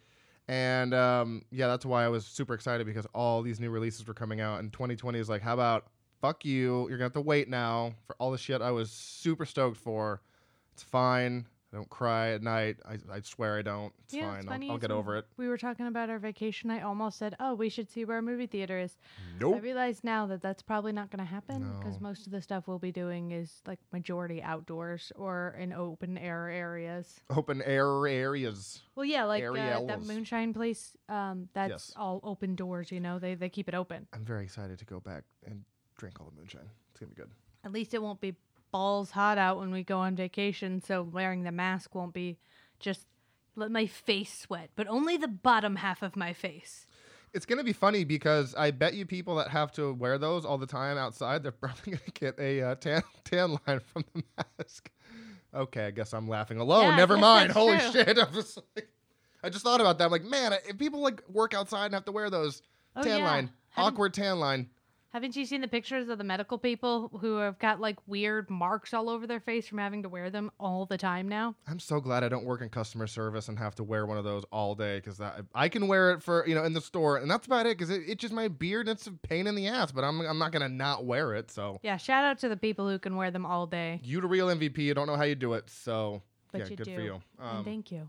And 0.51 0.95
um, 0.95 1.43
yeah, 1.51 1.67
that's 1.67 1.85
why 1.85 2.05
I 2.05 2.09
was 2.09 2.25
super 2.25 2.55
excited 2.55 2.87
because 2.87 3.07
all 3.15 3.43
these 3.43 3.61
new 3.61 3.69
releases 3.69 4.07
were 4.07 4.15
coming 4.15 4.41
out. 4.41 4.61
And 4.61 4.73
2020 4.73 5.19
is 5.19 5.29
like, 5.29 5.43
how 5.43 5.53
about 5.53 5.89
fuck 6.21 6.45
you? 6.45 6.89
You're 6.89 6.99
gonna 6.99 7.05
have 7.07 7.13
to 7.15 7.21
wait 7.21 7.49
now 7.49 7.95
for 8.07 8.17
all 8.19 8.31
the 8.31 8.39
shit 8.39 8.61
I 8.63 8.71
was 8.71 8.91
super 8.91 9.45
stoked 9.47 9.77
for. 9.79 10.21
It's 10.73 10.83
fine. 10.83 11.47
I 11.71 11.77
don't 11.77 11.91
cry 11.91 12.31
at 12.31 12.43
night. 12.43 12.79
I, 12.89 12.95
I 13.13 13.21
swear 13.21 13.59
I 13.59 13.63
don't. 13.63 13.93
It's 14.05 14.15
Yeah, 14.15 14.31
fine. 14.31 14.39
it's 14.45 14.51
I'll, 14.51 14.71
I'll 14.71 14.79
get 14.79 14.91
over 14.91 15.19
it. 15.19 15.27
We 15.37 15.49
were 15.49 15.59
talking 15.59 15.87
about 15.87 16.09
our 16.09 16.19
vacation. 16.19 16.71
I 16.71 16.81
almost 16.81 17.19
said, 17.19 17.35
"Oh, 17.41 17.53
we 17.55 17.69
should 17.69 17.91
see 17.91 18.07
where 18.07 18.17
our 18.17 18.23
movie 18.23 18.47
theater 18.47 18.79
is." 18.79 18.97
Nope. 19.39 19.57
I 19.57 19.59
realize 19.59 20.03
now 20.03 20.27
that 20.29 20.41
that's 20.41 20.63
probably 20.63 20.93
not 20.93 21.11
going 21.11 21.19
to 21.19 21.31
happen 21.31 21.71
because 21.79 22.01
No. 22.01 22.09
most 22.09 22.25
of 22.25 22.33
the 22.33 22.41
stuff 22.41 22.69
we'll 22.69 22.79
be 22.79 22.91
doing 22.91 23.33
is 23.33 23.61
like 23.67 23.81
majority 23.93 24.43
outdoors 24.43 25.13
or 25.15 25.57
in 25.61 25.75
open 25.75 26.17
air 26.17 26.49
areas. 26.49 27.21
Open 27.29 27.61
air 27.61 28.07
areas. 28.07 28.81
Well, 28.95 29.05
yeah, 29.05 29.25
like 29.25 29.45
uh, 29.45 29.53
that 29.53 30.03
moonshine 30.07 30.55
place. 30.55 30.97
Um, 31.11 31.51
that's 31.53 31.71
Yes. 31.71 31.93
all 31.97 32.21
open 32.23 32.55
doors. 32.55 32.91
You 32.91 33.01
know, 33.01 33.19
they 33.19 33.35
they 33.35 33.51
keep 33.51 33.69
it 33.69 33.75
open. 33.75 34.07
I'm 34.15 34.25
very 34.25 34.45
excited 34.45 34.79
to 34.79 34.87
go 34.87 35.01
back 35.01 35.25
and 35.45 35.65
drink 35.99 36.19
all 36.21 36.31
the 36.35 36.41
moonshine. 36.41 36.71
It's 36.91 37.01
gonna 37.01 37.11
be 37.11 37.17
good. 37.17 37.31
At 37.65 37.73
least 37.73 37.93
it 37.93 38.01
won't 38.03 38.21
be 38.21 38.35
balls 38.71 39.11
hot 39.11 39.37
out 39.39 39.59
when 39.59 39.71
we 39.71 39.83
go 39.83 39.99
on 39.99 40.17
vacation, 40.17 40.81
so 40.81 41.03
wearing 41.03 41.43
the 41.43 41.53
mask 41.53 41.95
won't 41.95 42.15
be 42.15 42.39
just 42.81 43.07
let 43.57 43.71
my 43.71 43.87
face 43.87 44.39
sweat, 44.39 44.71
but 44.77 44.87
only 44.87 45.17
the 45.17 45.29
bottom 45.29 45.77
half 45.77 46.03
of 46.03 46.15
my 46.17 46.33
face. 46.33 46.87
It's 47.35 47.45
gonna 47.45 47.65
be 47.65 47.73
funny 47.75 48.05
because 48.05 48.55
I 48.55 48.71
bet 48.71 48.95
you 48.95 49.05
people 49.05 49.35
that 49.37 49.49
have 49.49 49.71
to 49.73 49.93
wear 49.93 50.17
those 50.17 50.45
all 50.47 50.57
the 50.57 50.67
time 50.67 50.97
outside, 50.97 51.43
they're 51.43 51.53
probably 51.61 51.93
gonna 51.93 52.03
get 52.15 52.39
a 52.39 52.63
uh, 52.63 52.75
tan 52.77 53.03
tan 53.25 53.51
line 53.67 53.81
from 53.93 54.05
the 54.15 54.23
mask. 54.59 54.91
Okay, 55.55 55.87
I 55.87 55.91
guess 55.91 56.13
I'm 56.15 56.29
laughing 56.29 56.59
alone. 56.59 56.91
Yeah, 56.91 56.97
Never 56.97 57.17
mind. 57.17 57.53
Holy 57.53 57.79
true. 57.79 57.91
shit! 57.93 58.19
I'm 58.23 58.33
just 58.33 58.59
like, 58.77 58.89
I 59.43 59.49
just 59.51 59.65
thought 59.65 59.81
about 59.81 59.99
that. 59.99 60.05
I'm 60.05 60.11
like, 60.11 60.25
man, 60.25 60.53
if 60.69 60.79
people 60.79 61.01
like 61.01 61.23
work 61.29 61.55
outside 61.55 61.87
and 61.87 61.95
have 61.95 62.05
to 62.07 62.13
wear 62.13 62.31
those 62.31 62.63
Oh, 62.97 63.03
tan 63.03 63.21
yeah. 63.21 63.25
line, 63.27 63.51
awkward 63.77 64.13
tan 64.15 64.39
line. 64.41 64.69
Haven't 65.19 65.35
you 65.35 65.47
seen 65.47 65.63
the 65.63 65.67
pictures 65.67 66.09
of 66.09 66.19
the 66.19 66.23
medical 66.23 66.59
people 66.59 67.09
who 67.21 67.39
have 67.39 67.59
got 67.59 67.81
like 67.81 67.97
weird 68.07 68.49
marks 68.49 68.95
all 68.95 69.11
over 69.11 69.27
their 69.27 69.41
face 69.41 69.67
from 69.67 69.79
having 69.79 70.05
to 70.05 70.09
wear 70.09 70.31
them 70.31 70.49
all 70.61 70.87
the 70.87 70.97
time 70.97 71.27
now? 71.29 71.57
I'm 71.67 71.81
so 71.81 71.99
glad 71.99 72.23
I 72.23 72.29
don't 72.29 72.45
work 72.45 72.63
in 72.63 72.69
customer 72.69 73.09
service 73.09 73.49
and 73.49 73.59
have 73.59 73.75
to 73.75 73.83
wear 73.83 74.07
one 74.07 74.17
of 74.17 74.23
those 74.23 74.45
all 74.53 74.77
day 74.77 75.01
because 75.01 75.21
I 75.57 75.69
can 75.69 75.89
wear 75.89 76.13
it 76.13 76.23
for 76.23 76.47
you 76.47 76.55
know 76.55 76.63
in 76.63 76.73
the 76.73 76.81
store 76.81 77.17
and 77.17 77.29
that's 77.29 77.49
about 77.49 77.67
it 77.67 77.77
because 77.77 77.91
it, 77.91 78.03
it's 78.07 78.21
just 78.21 78.33
my 78.33 78.47
beard 78.47 78.87
and 78.87 78.97
it's 78.97 79.09
a 79.09 79.11
pain 79.11 79.49
in 79.49 79.57
the 79.57 79.67
ass. 79.67 79.91
But 79.91 80.05
I'm 80.05 80.21
I'm 80.21 80.39
not 80.39 80.53
gonna 80.53 80.69
not 80.69 81.05
wear 81.05 81.35
it. 81.35 81.51
So 81.51 81.81
Yeah, 81.83 81.97
shout 81.97 82.23
out 82.23 82.39
to 82.39 82.49
the 82.49 82.57
people 82.57 82.89
who 82.89 83.01
can 83.01 83.17
wear 83.17 83.33
them 83.33 83.45
all 83.45 83.67
day. 83.67 84.01
You're 84.05 84.23
the 84.23 84.29
real 84.29 84.47
MVP. 84.47 84.79
You 84.79 84.95
don't 84.95 85.09
know 85.09 85.17
how 85.17 85.25
you 85.25 85.35
do 85.35 85.55
it. 85.55 85.69
So 85.69 86.23
But 86.53 86.61
yeah, 86.61 86.67
you 86.69 86.77
good 86.77 86.85
do. 86.85 86.95
for 86.95 87.01
you. 87.01 87.21
Um, 87.41 87.65
thank 87.65 87.91
you. 87.91 88.09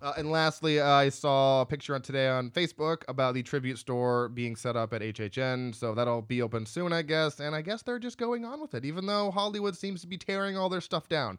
Uh, 0.00 0.12
and 0.16 0.30
lastly, 0.30 0.80
I 0.80 1.08
saw 1.08 1.62
a 1.62 1.66
picture 1.66 1.94
on 1.94 2.02
today 2.02 2.28
on 2.28 2.50
Facebook 2.50 3.02
about 3.08 3.34
the 3.34 3.42
tribute 3.42 3.78
store 3.78 4.28
being 4.28 4.54
set 4.54 4.76
up 4.76 4.92
at 4.92 5.02
HHN. 5.02 5.74
So 5.74 5.94
that'll 5.94 6.22
be 6.22 6.40
open 6.40 6.66
soon, 6.66 6.92
I 6.92 7.02
guess. 7.02 7.40
And 7.40 7.54
I 7.54 7.62
guess 7.62 7.82
they're 7.82 7.98
just 7.98 8.16
going 8.18 8.44
on 8.44 8.60
with 8.60 8.74
it, 8.74 8.84
even 8.84 9.06
though 9.06 9.30
Hollywood 9.30 9.76
seems 9.76 10.00
to 10.02 10.06
be 10.06 10.16
tearing 10.16 10.56
all 10.56 10.68
their 10.68 10.80
stuff 10.80 11.08
down. 11.08 11.38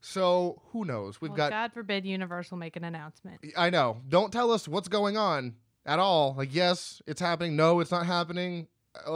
So 0.00 0.60
who 0.72 0.84
knows? 0.84 1.20
We've 1.20 1.30
Well, 1.30 1.36
got. 1.38 1.50
God 1.50 1.72
forbid 1.72 2.04
Universal 2.04 2.58
make 2.58 2.76
an 2.76 2.84
announcement. 2.84 3.40
I 3.56 3.70
know. 3.70 3.98
Don't 4.08 4.32
tell 4.32 4.50
us 4.50 4.68
what's 4.68 4.88
going 4.88 5.16
on 5.16 5.54
at 5.86 5.98
all. 5.98 6.34
Like, 6.36 6.54
yes, 6.54 7.00
it's 7.06 7.20
happening. 7.20 7.56
No, 7.56 7.80
it's 7.80 7.90
not 7.90 8.06
happening. 8.06 8.68
Uh, 9.06 9.10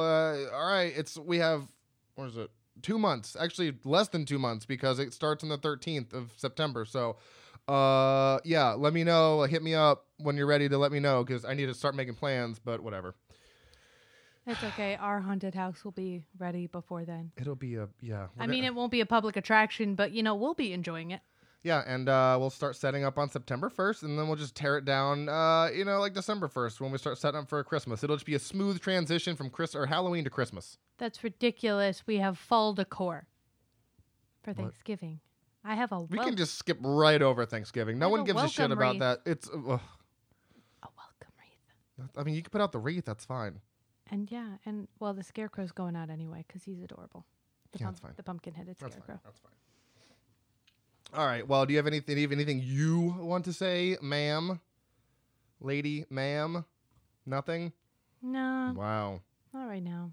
all 0.52 0.66
right, 0.68 0.92
it's 0.96 1.16
we 1.18 1.38
have 1.38 1.68
what 2.14 2.28
is 2.28 2.36
it? 2.36 2.50
Two 2.82 2.98
months, 2.98 3.36
actually 3.38 3.74
less 3.84 4.08
than 4.08 4.24
two 4.24 4.38
months, 4.38 4.64
because 4.64 4.98
it 4.98 5.12
starts 5.12 5.42
on 5.42 5.50
the 5.50 5.58
13th 5.58 6.12
of 6.14 6.32
September. 6.36 6.84
So, 6.84 7.16
uh, 7.70 8.40
yeah, 8.44 8.72
let 8.72 8.92
me 8.92 9.04
know. 9.04 9.42
Hit 9.42 9.62
me 9.62 9.74
up 9.74 10.06
when 10.18 10.36
you're 10.36 10.46
ready 10.46 10.68
to 10.68 10.78
let 10.78 10.92
me 10.92 11.00
know 11.00 11.24
because 11.24 11.44
I 11.44 11.54
need 11.54 11.66
to 11.66 11.74
start 11.74 11.94
making 11.94 12.14
plans. 12.14 12.58
But 12.58 12.80
whatever, 12.82 13.14
It's 14.46 14.62
okay. 14.64 14.96
Our 14.96 15.20
haunted 15.20 15.54
house 15.54 15.84
will 15.84 15.92
be 15.92 16.22
ready 16.38 16.66
before 16.66 17.04
then. 17.04 17.32
it'll 17.36 17.54
be 17.54 17.76
a 17.76 17.88
yeah. 18.00 18.26
I 18.38 18.46
mean, 18.46 18.64
it 18.64 18.74
won't 18.74 18.90
be 18.92 19.00
a 19.00 19.06
public 19.06 19.36
attraction, 19.36 19.94
but 19.94 20.12
you 20.12 20.22
know, 20.22 20.34
we'll 20.34 20.54
be 20.54 20.72
enjoying 20.72 21.10
it. 21.12 21.20
Yeah, 21.62 21.82
and 21.86 22.08
uh, 22.08 22.38
we'll 22.40 22.48
start 22.48 22.74
setting 22.74 23.04
up 23.04 23.18
on 23.18 23.28
September 23.28 23.68
1st, 23.68 24.04
and 24.04 24.18
then 24.18 24.28
we'll 24.28 24.36
just 24.38 24.54
tear 24.54 24.78
it 24.78 24.86
down, 24.86 25.28
uh, 25.28 25.68
you 25.74 25.84
know, 25.84 26.00
like 26.00 26.14
December 26.14 26.48
1st 26.48 26.80
when 26.80 26.90
we 26.90 26.96
start 26.96 27.18
setting 27.18 27.38
up 27.38 27.50
for 27.50 27.62
Christmas. 27.62 28.02
It'll 28.02 28.16
just 28.16 28.24
be 28.24 28.34
a 28.34 28.38
smooth 28.38 28.80
transition 28.80 29.36
from 29.36 29.50
Chris 29.50 29.74
or 29.74 29.84
Halloween 29.84 30.24
to 30.24 30.30
Christmas. 30.30 30.78
That's 30.96 31.22
ridiculous. 31.22 32.02
We 32.06 32.16
have 32.16 32.38
fall 32.38 32.72
decor 32.72 33.26
for 34.42 34.52
What? 34.52 34.56
Thanksgiving. 34.56 35.20
I 35.64 35.74
have 35.74 35.92
a 35.92 36.00
We 36.00 36.16
wel- 36.16 36.26
can 36.26 36.36
just 36.36 36.54
skip 36.54 36.78
right 36.80 37.20
over 37.20 37.44
Thanksgiving. 37.44 37.98
No 37.98 38.08
one 38.08 38.20
a 38.20 38.24
gives 38.24 38.40
a 38.42 38.48
shit 38.48 38.70
welcome 38.70 38.78
about 38.78 38.92
wreath. 38.92 39.00
that. 39.00 39.30
It's, 39.30 39.48
ugh. 39.52 39.58
a 39.66 40.88
welcome 40.96 41.32
wreath. 41.38 42.10
I 42.16 42.22
mean, 42.22 42.34
you 42.34 42.42
can 42.42 42.50
put 42.50 42.60
out 42.60 42.72
the 42.72 42.78
wreath. 42.78 43.04
That's 43.04 43.24
fine. 43.24 43.60
And 44.10 44.30
yeah, 44.30 44.56
and 44.64 44.88
well, 44.98 45.12
the 45.14 45.22
scarecrow's 45.22 45.70
going 45.72 45.94
out 45.96 46.10
anyway 46.10 46.44
because 46.46 46.64
he's 46.64 46.80
adorable. 46.82 47.26
The, 47.72 47.78
Yeah, 47.80 47.86
that's 47.86 48.00
fine. 48.00 48.12
the 48.16 48.22
pumpkin-headed 48.22 48.76
That's 48.80 48.94
scarecrow. 48.94 49.14
fine. 49.14 49.20
That's 49.24 49.38
fine. 49.38 49.52
All 51.20 51.26
right. 51.26 51.46
Well, 51.46 51.66
do 51.66 51.72
you 51.72 51.78
have 51.78 51.86
anything? 51.86 52.14
do 52.14 52.20
you 52.20 52.26
have 52.26 52.32
anything 52.32 52.60
you 52.64 53.14
want 53.18 53.44
to 53.46 53.52
say, 53.52 53.96
ma'am, 54.00 54.60
lady, 55.60 56.04
ma'am? 56.10 56.64
Nothing. 57.26 57.72
No, 58.22 58.72
Wow. 58.76 59.20
not 59.52 59.66
right 59.68 59.82
now. 59.82 60.12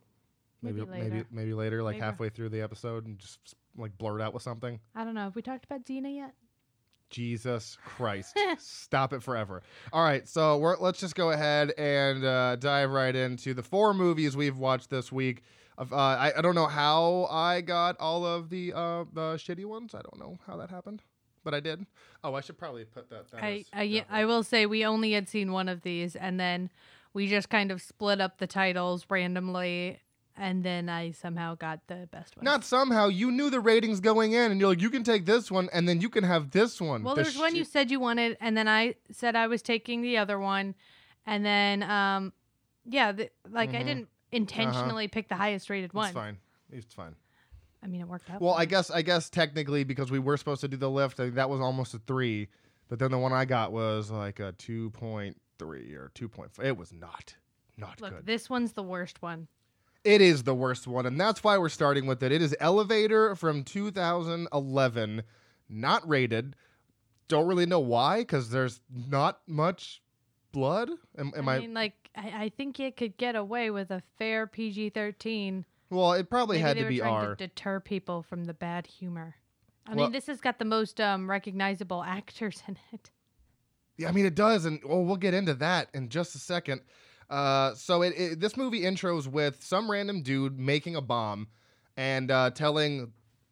Maybe 0.61 0.79
Maybe 0.81 0.91
maybe 0.91 1.09
later. 1.11 1.25
maybe 1.31 1.53
later, 1.53 1.83
like 1.83 1.93
Later. 1.95 2.05
halfway 2.05 2.29
through 2.29 2.49
the 2.49 2.61
episode, 2.61 3.05
and 3.05 3.19
just 3.19 3.55
like 3.77 3.97
blurt 3.97 4.21
out 4.21 4.33
with 4.33 4.43
something. 4.43 4.79
I 4.95 5.03
don't 5.03 5.13
know. 5.13 5.21
Have 5.21 5.35
we 5.35 5.41
talked 5.41 5.65
about 5.65 5.85
Xena 5.85 6.13
yet? 6.13 6.33
Jesus 7.09 7.77
Christ. 7.85 8.37
Stop 8.57 9.13
it 9.13 9.23
forever. 9.23 9.61
All 9.93 10.03
right, 10.03 10.27
so 10.27 10.57
we're, 10.57 10.77
let's 10.77 10.99
just 10.99 11.15
go 11.15 11.31
ahead 11.31 11.71
and 11.77 12.23
uh, 12.25 12.55
dive 12.57 12.91
right 12.91 13.15
into 13.15 13.53
the 13.53 13.63
four 13.63 13.93
movies 13.93 14.35
we've 14.35 14.57
watched 14.57 14.89
this 14.89 15.11
week. 15.11 15.43
Of, 15.77 15.93
uh, 15.93 15.95
I, 15.95 16.33
I 16.37 16.41
don't 16.41 16.55
know 16.55 16.65
how 16.65 17.27
I 17.29 17.61
got 17.61 17.97
all 17.99 18.25
of 18.25 18.49
the 18.49 18.73
uh, 18.73 19.05
the 19.13 19.35
shitty 19.35 19.63
ones. 19.65 19.93
I 19.93 20.01
don't 20.01 20.19
know 20.19 20.37
how 20.47 20.57
that 20.57 20.69
happened, 20.71 21.03
but 21.43 21.53
I 21.53 21.59
did. 21.59 21.85
Oh, 22.23 22.33
I 22.33 22.41
should 22.41 22.57
probably 22.57 22.83
put 22.83 23.09
that. 23.11 23.29
that 23.31 23.43
I, 23.43 23.51
as- 23.59 23.65
I, 23.71 23.83
yeah, 23.83 24.01
I 24.09 24.25
will 24.25 24.43
say 24.43 24.65
we 24.65 24.83
only 24.83 25.11
had 25.13 25.29
seen 25.29 25.51
one 25.51 25.69
of 25.69 25.83
these, 25.83 26.15
and 26.15 26.39
then 26.39 26.71
we 27.13 27.27
just 27.27 27.49
kind 27.49 27.71
of 27.71 27.81
split 27.81 28.19
up 28.19 28.39
the 28.39 28.47
titles 28.47 29.05
randomly, 29.09 29.99
and 30.37 30.63
then 30.63 30.87
I 30.87 31.11
somehow 31.11 31.55
got 31.55 31.79
the 31.87 32.07
best 32.11 32.37
one. 32.37 32.43
Not 32.45 32.63
somehow. 32.63 33.07
You 33.07 33.31
knew 33.31 33.49
the 33.49 33.59
ratings 33.59 33.99
going 33.99 34.33
in, 34.33 34.51
and 34.51 34.59
you're 34.59 34.69
like, 34.69 34.81
you 34.81 34.89
can 34.89 35.03
take 35.03 35.25
this 35.25 35.49
one, 35.51 35.67
and 35.73 35.87
then 35.89 35.99
you 36.01 36.09
can 36.09 36.23
have 36.23 36.51
this 36.51 36.79
one. 36.79 37.03
well, 37.03 37.15
The 37.15 37.23
there's 37.23 37.37
one 37.37 37.55
you 37.55 37.63
said 37.63 37.89
you 37.91 37.99
wanted, 37.99 38.37
and 38.39 38.55
then 38.55 38.67
I 38.67 38.95
said 39.11 39.35
I 39.35 39.47
was 39.47 39.61
taking 39.61 40.01
the 40.01 40.17
other 40.17 40.39
one, 40.39 40.75
and 41.25 41.45
then 41.45 41.83
um, 41.83 42.33
yeah, 42.85 43.11
the, 43.11 43.29
like 43.49 43.71
I 43.71 43.81
Mhm. 43.81 43.85
didn't 43.85 44.07
intentionally 44.31 45.07
pick 45.07 45.27
the 45.29 45.35
highest 45.35 45.69
rated 45.69 45.93
one. 45.93 46.05
It's 46.09 46.13
fine. 46.13 46.37
It's 46.71 46.93
fine. 46.93 47.15
I 47.83 47.87
mean, 47.87 48.01
it 48.01 48.07
worked 48.07 48.29
out. 48.29 48.41
Well, 48.41 48.53
I 48.53 48.65
guess 48.65 48.89
I 48.91 49.01
guess 49.01 49.29
technically 49.29 49.83
because 49.83 50.11
we 50.11 50.19
were 50.19 50.37
supposed 50.37 50.61
to 50.61 50.67
do 50.67 50.77
the 50.77 50.89
lift, 50.89 51.19
I 51.19 51.23
think 51.23 51.35
that 51.35 51.49
was 51.49 51.61
almost 51.61 51.93
a 51.93 51.99
three, 51.99 52.47
but 52.89 52.99
then 52.99 53.11
the 53.11 53.17
one 53.17 53.33
I 53.33 53.45
got 53.45 53.71
was 53.71 54.09
like 54.11 54.39
a 54.39 54.51
two 54.53 54.89
point 54.91 55.39
three 55.59 55.93
or 55.93 56.11
two 56.13 56.27
point 56.27 56.51
four. 56.53 56.65
It 56.65 56.77
was 56.77 56.91
not 56.93 57.35
not 57.77 58.01
Look, 58.01 58.11
good. 58.15 58.25
this 58.25 58.49
one's 58.49 58.73
the 58.73 58.83
worst 58.83 59.21
one. 59.21 59.47
It 60.03 60.21
is 60.21 60.43
the 60.43 60.55
worst 60.55 60.87
one, 60.87 61.05
and 61.05 61.19
that's 61.19 61.43
why 61.43 61.57
we're 61.57 61.69
starting 61.69 62.05
with 62.05 62.23
it. 62.23 62.31
It 62.31 62.41
is 62.41 62.55
Elevator 62.59 63.35
from 63.35 63.63
2011, 63.63 65.23
not 65.69 66.07
rated. 66.07 66.55
Don't 67.27 67.47
really 67.47 67.65
know 67.65 67.79
why, 67.79 68.19
because 68.19 68.49
there's 68.49 68.79
not 68.89 69.39
much 69.47 70.01
blood. 70.53 70.89
Am, 71.17 71.33
am 71.35 71.49
I 71.49 71.55
I? 71.55 71.59
mean, 71.59 71.73
like 71.73 72.09
I, 72.15 72.43
I 72.45 72.51
think 72.55 72.79
it 72.79 72.95
could 72.95 73.17
get 73.17 73.35
away 73.35 73.69
with 73.69 73.91
a 73.91 74.01
fair 74.17 74.47
PG-13. 74.47 75.65
well, 75.89 76.13
it 76.13 76.29
probably 76.29 76.57
Maybe 76.57 76.67
had 76.67 76.77
to 76.77 76.87
be 76.87 77.01
R. 77.01 77.35
to 77.35 77.47
deter 77.47 77.79
people 77.79 78.23
from 78.23 78.45
the 78.45 78.53
bad 78.53 78.87
humor. 78.87 79.35
I 79.85 79.95
Well- 79.95 80.05
mean, 80.05 80.13
this 80.13 80.27
has 80.27 80.39
got 80.39 80.57
the 80.59 80.65
most 80.65 81.01
um, 81.01 81.29
recognizable 81.29 82.03
actors 82.07 82.63
in 82.67 82.77
it. 82.93 83.09
Yeah, 83.97 84.09
I 84.09 84.11
mean 84.11 84.27
it 84.27 84.35
does, 84.35 84.65
and 84.65 84.79
oh, 84.87 85.01
we'll 85.01 85.15
get 85.15 85.33
into 85.33 85.55
that 85.55 85.89
in 85.93 86.09
just 86.09 86.35
a 86.35 86.37
second. 86.39 86.81
Uh, 87.29 87.73
so 87.75 88.01
it, 88.01 88.13
it 88.17 88.39
this 88.39 88.55
movie 88.55 88.81
intros 88.81 89.27
with 89.27 89.61
some 89.63 89.89
random 89.91 90.21
dude 90.21 90.57
making 90.59 90.95
a 90.95 91.01
bomb 91.01 91.47
and 91.97 92.31
uh, 92.31 92.49
telling, 92.51 93.11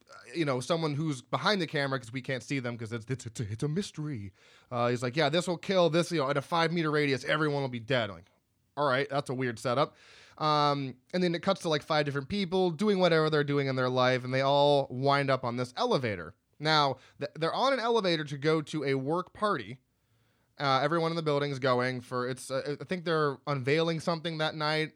uh, 0.10 0.14
you 0.34 0.46
know, 0.46 0.60
someone 0.60 0.94
who's 0.94 1.22
behind 1.22 1.62
the 1.62 1.68
camera 1.68 2.00
because 2.00 2.14
we 2.14 2.22
can't 2.22 2.44
see 2.44 2.60
them 2.60 2.76
because 2.76 2.94
it's 2.94 3.06
it's 3.10 3.26
it's 3.26 3.40
a, 3.40 3.52
it's 3.52 3.64
a 3.64 3.68
mystery. 3.68 4.32
Uh, 4.72 4.90
he's 4.90 5.04
like, 5.04 5.18
yeah, 5.18 5.30
this 5.30 5.48
will 5.48 5.58
kill 5.58 5.90
this. 5.90 6.12
You 6.12 6.20
know, 6.20 6.30
at 6.30 6.38
a 6.38 6.42
five 6.42 6.72
meter 6.72 6.92
radius, 6.92 7.26
everyone 7.26 7.62
will 7.62 7.70
be 7.70 7.80
dead. 7.80 8.10
I'm 8.10 8.18
like, 8.18 8.32
all 8.78 8.88
right, 8.88 9.08
that's 9.10 9.30
a 9.30 9.34
weird 9.34 9.60
setup. 9.60 9.96
Um, 10.38 10.96
and 11.14 11.24
then 11.24 11.34
it 11.34 11.42
cuts 11.42 11.62
to 11.62 11.70
like 11.70 11.82
five 11.84 12.06
different 12.06 12.28
people 12.28 12.70
doing 12.70 13.00
whatever 13.00 13.30
they're 13.30 13.44
doing 13.44 13.68
in 13.68 13.76
their 13.76 13.90
life, 13.90 14.24
and 14.24 14.34
they 14.34 14.42
all 14.42 14.88
wind 14.90 15.30
up 15.30 15.44
on 15.44 15.58
this 15.58 15.74
elevator. 15.78 16.34
Now 16.60 16.98
th- 17.20 17.32
they're 17.36 17.54
on 17.54 17.74
an 17.74 17.80
elevator 17.80 18.24
to 18.26 18.38
go 18.38 18.62
to 18.62 18.84
a 18.84 18.96
work 18.96 19.34
party. 19.34 19.78
Uh, 20.60 20.80
everyone 20.82 21.12
in 21.12 21.16
the 21.16 21.22
building 21.24 21.52
is 21.52 21.60
going 21.60 22.02
for 22.02 22.30
it's. 22.30 22.50
Uh, 22.50 22.78
I 22.80 22.84
think 22.86 23.04
they're 23.06 23.38
unveiling 23.48 24.00
something 24.00 24.38
that 24.40 24.56
night. 24.56 24.92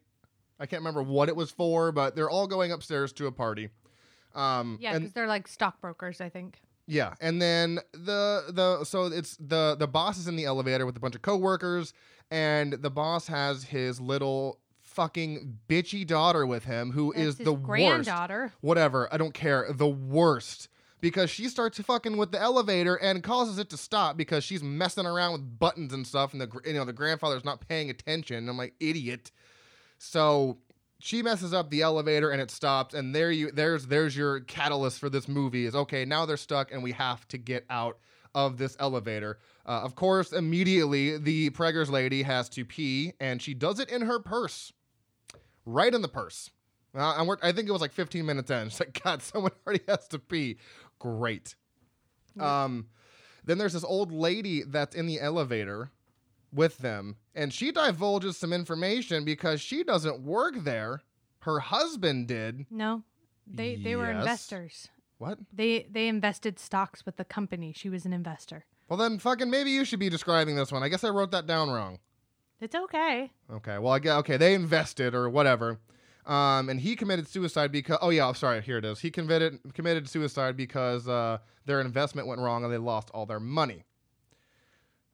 I 0.60 0.66
can't 0.66 0.82
remember 0.82 1.02
what 1.04 1.30
it 1.30 1.36
was 1.36 1.52
for, 1.52 1.92
but 1.92 2.16
they're 2.16 2.30
all 2.30 2.48
going 2.48 2.72
upstairs 2.72 3.12
to 3.14 3.28
a 3.28 3.32
party. 3.32 3.70
Um, 4.36 4.78
Yeah, 4.82 4.98
because 4.98 5.14
they're 5.14 5.28
like 5.28 5.48
stockbrokers, 5.48 6.22
I 6.22 6.30
think. 6.30 6.62
yeah, 6.88 7.14
and 7.20 7.42
then 7.42 7.80
the 7.94 8.46
the 8.50 8.84
so 8.86 9.06
it's 9.06 9.36
the 9.38 9.76
the 9.78 9.88
boss 9.88 10.18
is 10.18 10.28
in 10.28 10.36
the 10.36 10.46
elevator 10.46 10.86
with 10.86 10.96
a 10.98 11.00
bunch 11.00 11.16
of 11.16 11.22
coworkers, 11.22 11.94
and 12.32 12.74
the 12.74 12.90
boss 12.92 13.28
has 13.28 13.64
his 13.66 14.00
little 14.00 14.60
fucking 14.84 15.60
bitchy 15.68 16.06
daughter 16.06 16.46
with 16.46 16.66
him, 16.66 16.92
who 16.92 17.14
That's 17.14 17.26
is 17.28 17.38
the 17.38 17.54
worst. 17.54 17.64
granddaughter. 17.66 18.54
Whatever, 18.62 19.08
I 19.14 19.18
don't 19.18 19.34
care. 19.34 19.68
The 19.72 19.88
worst 19.88 20.68
because 21.02 21.30
she 21.30 21.48
starts 21.48 21.80
fucking 21.80 22.18
with 22.18 22.32
the 22.32 22.40
elevator 22.40 22.96
and 22.96 23.24
causes 23.24 23.58
it 23.58 23.70
to 23.70 23.78
stop 23.78 24.18
because 24.18 24.44
she's 24.44 24.64
messing 24.64 25.06
around 25.06 25.34
with 25.34 25.60
buttons 25.60 25.94
and 25.94 26.06
stuff, 26.06 26.34
and 26.34 26.42
the 26.42 26.50
you 26.66 26.74
know 26.74 26.86
the 26.86 26.94
grandfather's 26.94 27.46
not 27.46 27.68
paying 27.68 27.90
attention. 27.90 28.50
I'm 28.50 28.58
like 28.58 28.74
idiot. 28.80 29.32
So 29.98 30.58
she 31.00 31.24
messes 31.24 31.54
up 31.54 31.70
the 31.70 31.82
elevator 31.82 32.30
and 32.30 32.42
it 32.42 32.52
stops 32.52 32.94
and 32.94 33.16
there 33.16 33.32
you 33.32 33.52
there's 33.52 33.88
there's 33.88 34.16
your 34.16 34.42
catalyst 34.42 35.00
for 35.00 35.10
this 35.10 35.28
movie 35.28 35.66
is 35.66 35.74
okay 35.74 36.06
now 36.06 36.26
they're 36.26 36.38
stuck 36.38 36.72
and 36.72 36.84
we 36.84 36.92
have 36.92 37.26
to 37.30 37.38
get 37.38 37.66
out 37.70 37.98
of 38.36 38.58
this 38.58 38.78
elevator. 38.80 39.40
Uh, 39.66 39.82
of 39.84 39.96
course 39.96 40.34
immediately 40.34 41.18
the 41.18 41.50
preggers 41.52 41.90
lady 41.90 42.22
has 42.22 42.48
to 42.50 42.64
pee 42.64 43.14
and 43.20 43.42
she 43.42 43.54
does 43.54 43.80
it 43.80 43.90
in 43.90 44.02
her 44.02 44.20
purse. 44.20 44.72
Right 45.66 45.94
in 45.94 46.02
the 46.02 46.08
purse. 46.08 46.52
Uh, 46.96 47.36
i 47.44 47.52
think 47.52 47.70
it 47.70 47.72
was 47.72 47.82
like 47.82 47.94
15 47.94 48.26
minutes 48.26 48.52
in. 48.52 48.70
She's 48.70 48.80
like 48.80 49.02
god 49.02 49.22
someone 49.24 49.52
already 49.66 49.84
has 49.88 50.08
to 50.10 50.20
pee 50.20 50.58
great 51.00 51.56
Yeah. 52.36 52.66
um 52.66 52.88
then 53.46 53.58
there's 53.58 53.74
this 53.74 53.84
old 53.84 54.12
lady 54.12 54.64
that's 54.64 54.96
in 54.96 55.08
the 55.08 55.20
elevator 55.20 55.92
with 56.54 56.78
them 56.80 57.16
and 57.36 57.54
she 57.54 57.72
divulges 57.72 58.38
some 58.38 58.54
information 58.54 59.24
because 59.26 59.62
she 59.62 59.84
doesn't 59.84 60.22
work 60.22 60.56
there 60.64 61.02
her 61.44 61.60
husband 61.60 62.28
did 62.28 62.66
No, 62.70 63.04
they 63.48 63.76
they 63.76 63.96
were 63.96 64.10
investors. 64.12 64.90
what 65.18 65.40
They 65.54 65.88
they 65.90 66.08
invested 66.08 66.60
stocks 66.60 67.06
with 67.06 67.16
the 67.18 67.26
company. 67.26 67.72
She 67.74 67.90
was 67.90 68.06
an 68.06 68.14
investor. 68.14 68.66
well 68.90 68.98
then 68.98 69.20
fucking 69.20 69.50
maybe 69.50 69.72
you 69.72 69.86
should 69.86 70.00
be 70.00 70.10
describing 70.10 70.56
this 70.56 70.72
one 70.72 70.84
i 70.84 70.90
guess 70.90 71.04
i 71.04 71.10
wrote 71.10 71.32
that 71.32 71.48
down 71.48 71.70
wrong 71.70 72.00
It's 72.60 72.76
okay. 72.76 73.32
okay 73.52 73.78
well 73.78 73.94
i 73.94 74.00
get 74.00 74.18
okay 74.18 74.38
they 74.38 74.54
invested 74.54 75.14
or 75.16 75.30
whatever 75.30 75.80
um, 76.30 76.70
and 76.70 76.80
he 76.80 76.96
committed 76.96 77.28
suicide 77.28 77.72
because 77.72 77.98
oh 78.02 78.12
yeah 78.12 78.28
I'm 78.28 78.36
sorry 78.36 78.62
here 78.62 78.78
it 78.78 78.86
is. 78.86 79.00
He 79.00 79.10
committed 79.10 79.60
committed 79.74 80.08
suicide 80.08 80.56
because 80.56 81.08
uh, 81.08 81.40
their 81.66 81.82
investment 81.82 82.28
went 82.28 82.40
wrong 82.40 82.64
and 82.64 82.72
they 82.72 82.78
lost 82.78 83.10
all 83.14 83.26
their 83.26 83.40
money. 83.40 83.84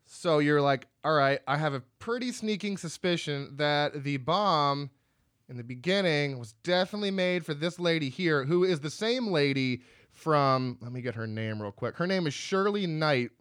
So 0.05 0.39
you're 0.39 0.61
like 0.61 0.87
all 1.03 1.13
right 1.13 1.39
i 1.47 1.57
have 1.57 1.73
a 1.73 1.79
pretty 1.99 2.31
sneaking 2.31 2.77
suspicion 2.77 3.53
that 3.55 4.03
the 4.03 4.17
bomb 4.17 4.91
in 5.49 5.57
the 5.57 5.63
beginning 5.63 6.37
was 6.37 6.53
definitely 6.63 7.11
made 7.11 7.45
for 7.45 7.53
this 7.53 7.79
lady 7.79 8.09
here 8.09 8.43
who 8.43 8.63
is 8.63 8.79
the 8.81 8.89
same 8.89 9.27
lady 9.27 9.81
from 10.11 10.77
let 10.81 10.91
me 10.91 11.01
get 11.01 11.15
her 11.15 11.27
name 11.27 11.61
real 11.61 11.71
quick. 11.71 11.97
Her 11.97 12.07
name 12.07 12.27
is 12.27 12.33
shirley 12.33 12.85
knight 12.85 13.31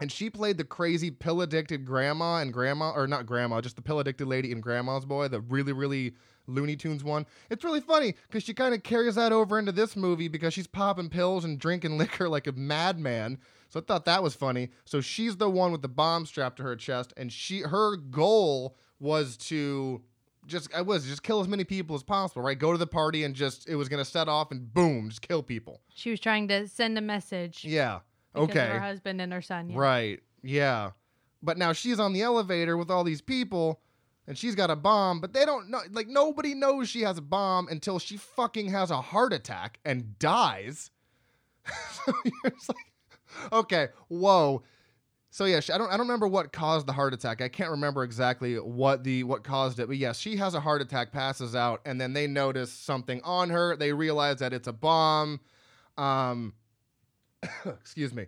and 0.00 0.10
she 0.10 0.30
played 0.30 0.56
the 0.56 0.64
crazy 0.64 1.10
pill 1.10 1.42
addicted 1.42 1.84
grandma 1.84 2.36
and 2.36 2.52
grandma, 2.52 2.92
or 2.92 3.06
not 3.06 3.26
grandma, 3.26 3.60
just 3.60 3.76
the 3.76 3.82
pill 3.82 4.00
addicted 4.00 4.26
lady 4.26 4.50
in 4.50 4.60
Grandma's 4.60 5.04
Boy, 5.04 5.28
the 5.28 5.40
really, 5.42 5.74
really 5.74 6.14
Looney 6.46 6.76
Tunes 6.76 7.04
one. 7.04 7.26
It's 7.50 7.64
really 7.64 7.80
funny 7.80 8.14
because 8.28 8.42
she 8.42 8.54
kind 8.54 8.74
of 8.74 8.82
carries 8.82 9.14
that 9.14 9.32
over 9.32 9.58
into 9.58 9.72
this 9.72 9.96
movie 9.96 10.28
because 10.28 10.54
she's 10.54 10.66
popping 10.66 11.08
pills 11.08 11.44
and 11.44 11.58
drinking 11.58 11.98
liquor 11.98 12.28
like 12.28 12.46
a 12.46 12.52
madman. 12.52 13.38
So 13.68 13.80
I 13.80 13.82
thought 13.82 14.04
that 14.06 14.22
was 14.22 14.34
funny. 14.34 14.70
So 14.84 15.00
she's 15.00 15.36
the 15.36 15.48
one 15.48 15.72
with 15.72 15.82
the 15.82 15.88
bomb 15.88 16.26
strapped 16.26 16.56
to 16.56 16.62
her 16.64 16.76
chest, 16.76 17.12
and 17.16 17.32
she 17.32 17.60
her 17.60 17.96
goal 17.96 18.76
was 18.98 19.36
to 19.36 20.02
just 20.46 20.74
I 20.74 20.82
was 20.82 21.06
just 21.06 21.22
kill 21.22 21.40
as 21.40 21.48
many 21.48 21.64
people 21.64 21.94
as 21.96 22.02
possible, 22.02 22.42
right? 22.42 22.58
Go 22.58 22.72
to 22.72 22.78
the 22.78 22.86
party 22.86 23.24
and 23.24 23.34
just 23.34 23.68
it 23.68 23.76
was 23.76 23.88
gonna 23.88 24.04
set 24.04 24.28
off 24.28 24.50
and 24.50 24.72
boom, 24.72 25.08
just 25.08 25.22
kill 25.22 25.42
people. 25.42 25.80
She 25.94 26.10
was 26.10 26.20
trying 26.20 26.48
to 26.48 26.66
send 26.68 26.98
a 26.98 27.00
message. 27.00 27.64
Yeah. 27.64 28.00
Okay. 28.34 28.66
Her 28.66 28.80
husband 28.80 29.20
and 29.20 29.32
her 29.32 29.42
son. 29.42 29.70
Yeah. 29.70 29.78
Right. 29.78 30.20
Yeah. 30.42 30.90
But 31.42 31.58
now 31.58 31.72
she's 31.72 31.98
on 31.98 32.12
the 32.12 32.22
elevator 32.22 32.76
with 32.76 32.90
all 32.90 33.04
these 33.04 33.20
people 33.22 33.80
and 34.30 34.38
she's 34.38 34.54
got 34.54 34.70
a 34.70 34.76
bomb, 34.76 35.20
but 35.20 35.32
they 35.32 35.44
don't 35.44 35.68
know 35.70 35.80
like 35.90 36.06
nobody 36.06 36.54
knows 36.54 36.88
she 36.88 37.00
has 37.00 37.18
a 37.18 37.20
bomb 37.20 37.66
until 37.66 37.98
she 37.98 38.16
fucking 38.16 38.68
has 38.68 38.92
a 38.92 39.00
heart 39.00 39.32
attack 39.32 39.80
and 39.84 40.16
dies. 40.20 40.92
so 41.66 42.12
you're 42.24 42.52
like, 42.68 43.52
okay, 43.52 43.88
whoa. 44.06 44.62
So 45.30 45.46
yeah, 45.46 45.58
she, 45.58 45.72
I 45.72 45.78
don't 45.78 45.88
I 45.88 45.96
don't 45.96 46.06
remember 46.06 46.28
what 46.28 46.52
caused 46.52 46.86
the 46.86 46.92
heart 46.92 47.12
attack. 47.12 47.42
I 47.42 47.48
can't 47.48 47.72
remember 47.72 48.04
exactly 48.04 48.54
what 48.54 49.02
the 49.02 49.24
what 49.24 49.42
caused 49.42 49.80
it, 49.80 49.88
but 49.88 49.96
yes, 49.96 50.16
she 50.16 50.36
has 50.36 50.54
a 50.54 50.60
heart 50.60 50.80
attack, 50.80 51.10
passes 51.10 51.56
out, 51.56 51.80
and 51.84 52.00
then 52.00 52.12
they 52.12 52.28
notice 52.28 52.72
something 52.72 53.20
on 53.24 53.50
her. 53.50 53.74
They 53.74 53.92
realize 53.92 54.36
that 54.36 54.52
it's 54.52 54.68
a 54.68 54.72
bomb. 54.72 55.40
Um 55.98 56.54
excuse 57.66 58.14
me. 58.14 58.26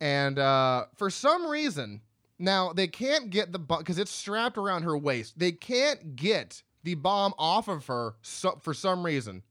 And 0.00 0.38
uh, 0.38 0.86
for 0.96 1.10
some 1.10 1.46
reason, 1.46 2.00
now 2.38 2.72
they 2.72 2.86
can't 2.86 3.30
get 3.30 3.52
the 3.52 3.58
bomb 3.58 3.78
because 3.78 3.98
it's 3.98 4.10
strapped 4.10 4.58
around 4.58 4.82
her 4.82 4.96
waist. 4.96 5.38
They 5.38 5.52
can't 5.52 6.16
get 6.16 6.62
the 6.82 6.94
bomb 6.94 7.34
off 7.38 7.68
of 7.68 7.86
her 7.86 8.14
so, 8.22 8.58
for 8.62 8.74
some 8.74 9.04
reason. 9.04 9.42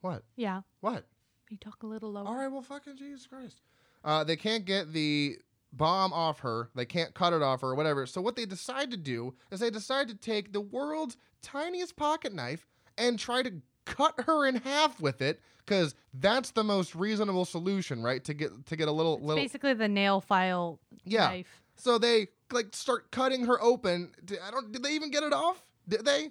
What? 0.00 0.22
Yeah. 0.36 0.62
What? 0.80 1.04
You 1.50 1.56
talk 1.56 1.82
a 1.82 1.86
little 1.86 2.12
lower. 2.12 2.26
All 2.26 2.36
right, 2.36 2.48
well, 2.48 2.62
fucking 2.62 2.96
Jesus 2.96 3.26
Christ. 3.26 3.60
Uh, 4.04 4.24
they 4.24 4.36
can't 4.36 4.64
get 4.64 4.92
the 4.92 5.36
bomb 5.72 6.12
off 6.12 6.40
her. 6.40 6.70
They 6.74 6.84
can't 6.84 7.12
cut 7.14 7.32
it 7.32 7.42
off 7.42 7.60
her 7.62 7.68
or 7.68 7.74
whatever. 7.74 8.06
So 8.06 8.20
what 8.20 8.36
they 8.36 8.46
decide 8.46 8.90
to 8.92 8.96
do 8.96 9.34
is 9.50 9.60
they 9.60 9.70
decide 9.70 10.08
to 10.08 10.14
take 10.14 10.52
the 10.52 10.60
world's 10.60 11.16
tiniest 11.42 11.96
pocket 11.96 12.34
knife 12.34 12.66
and 12.96 13.18
try 13.18 13.42
to 13.42 13.52
cut 13.84 14.14
her 14.26 14.46
in 14.46 14.56
half 14.56 15.00
with 15.00 15.20
it 15.20 15.40
because 15.64 15.94
that's 16.14 16.52
the 16.52 16.64
most 16.64 16.94
reasonable 16.94 17.44
solution, 17.44 18.02
right? 18.02 18.22
To 18.24 18.34
get 18.34 18.66
to 18.66 18.76
get 18.76 18.88
a 18.88 18.92
little 18.92 19.14
It's 19.14 19.24
little 19.24 19.42
basically 19.42 19.74
the 19.74 19.88
nail 19.88 20.20
file 20.20 20.78
yeah. 21.04 21.28
knife. 21.28 21.62
So 21.80 21.96
they 21.96 22.28
like 22.52 22.76
start 22.76 23.10
cutting 23.10 23.46
her 23.46 23.60
open. 23.62 24.12
Did, 24.24 24.38
I 24.46 24.50
don't. 24.50 24.70
Did 24.70 24.82
they 24.82 24.92
even 24.94 25.10
get 25.10 25.22
it 25.22 25.32
off? 25.32 25.62
Did 25.88 26.04
they? 26.04 26.30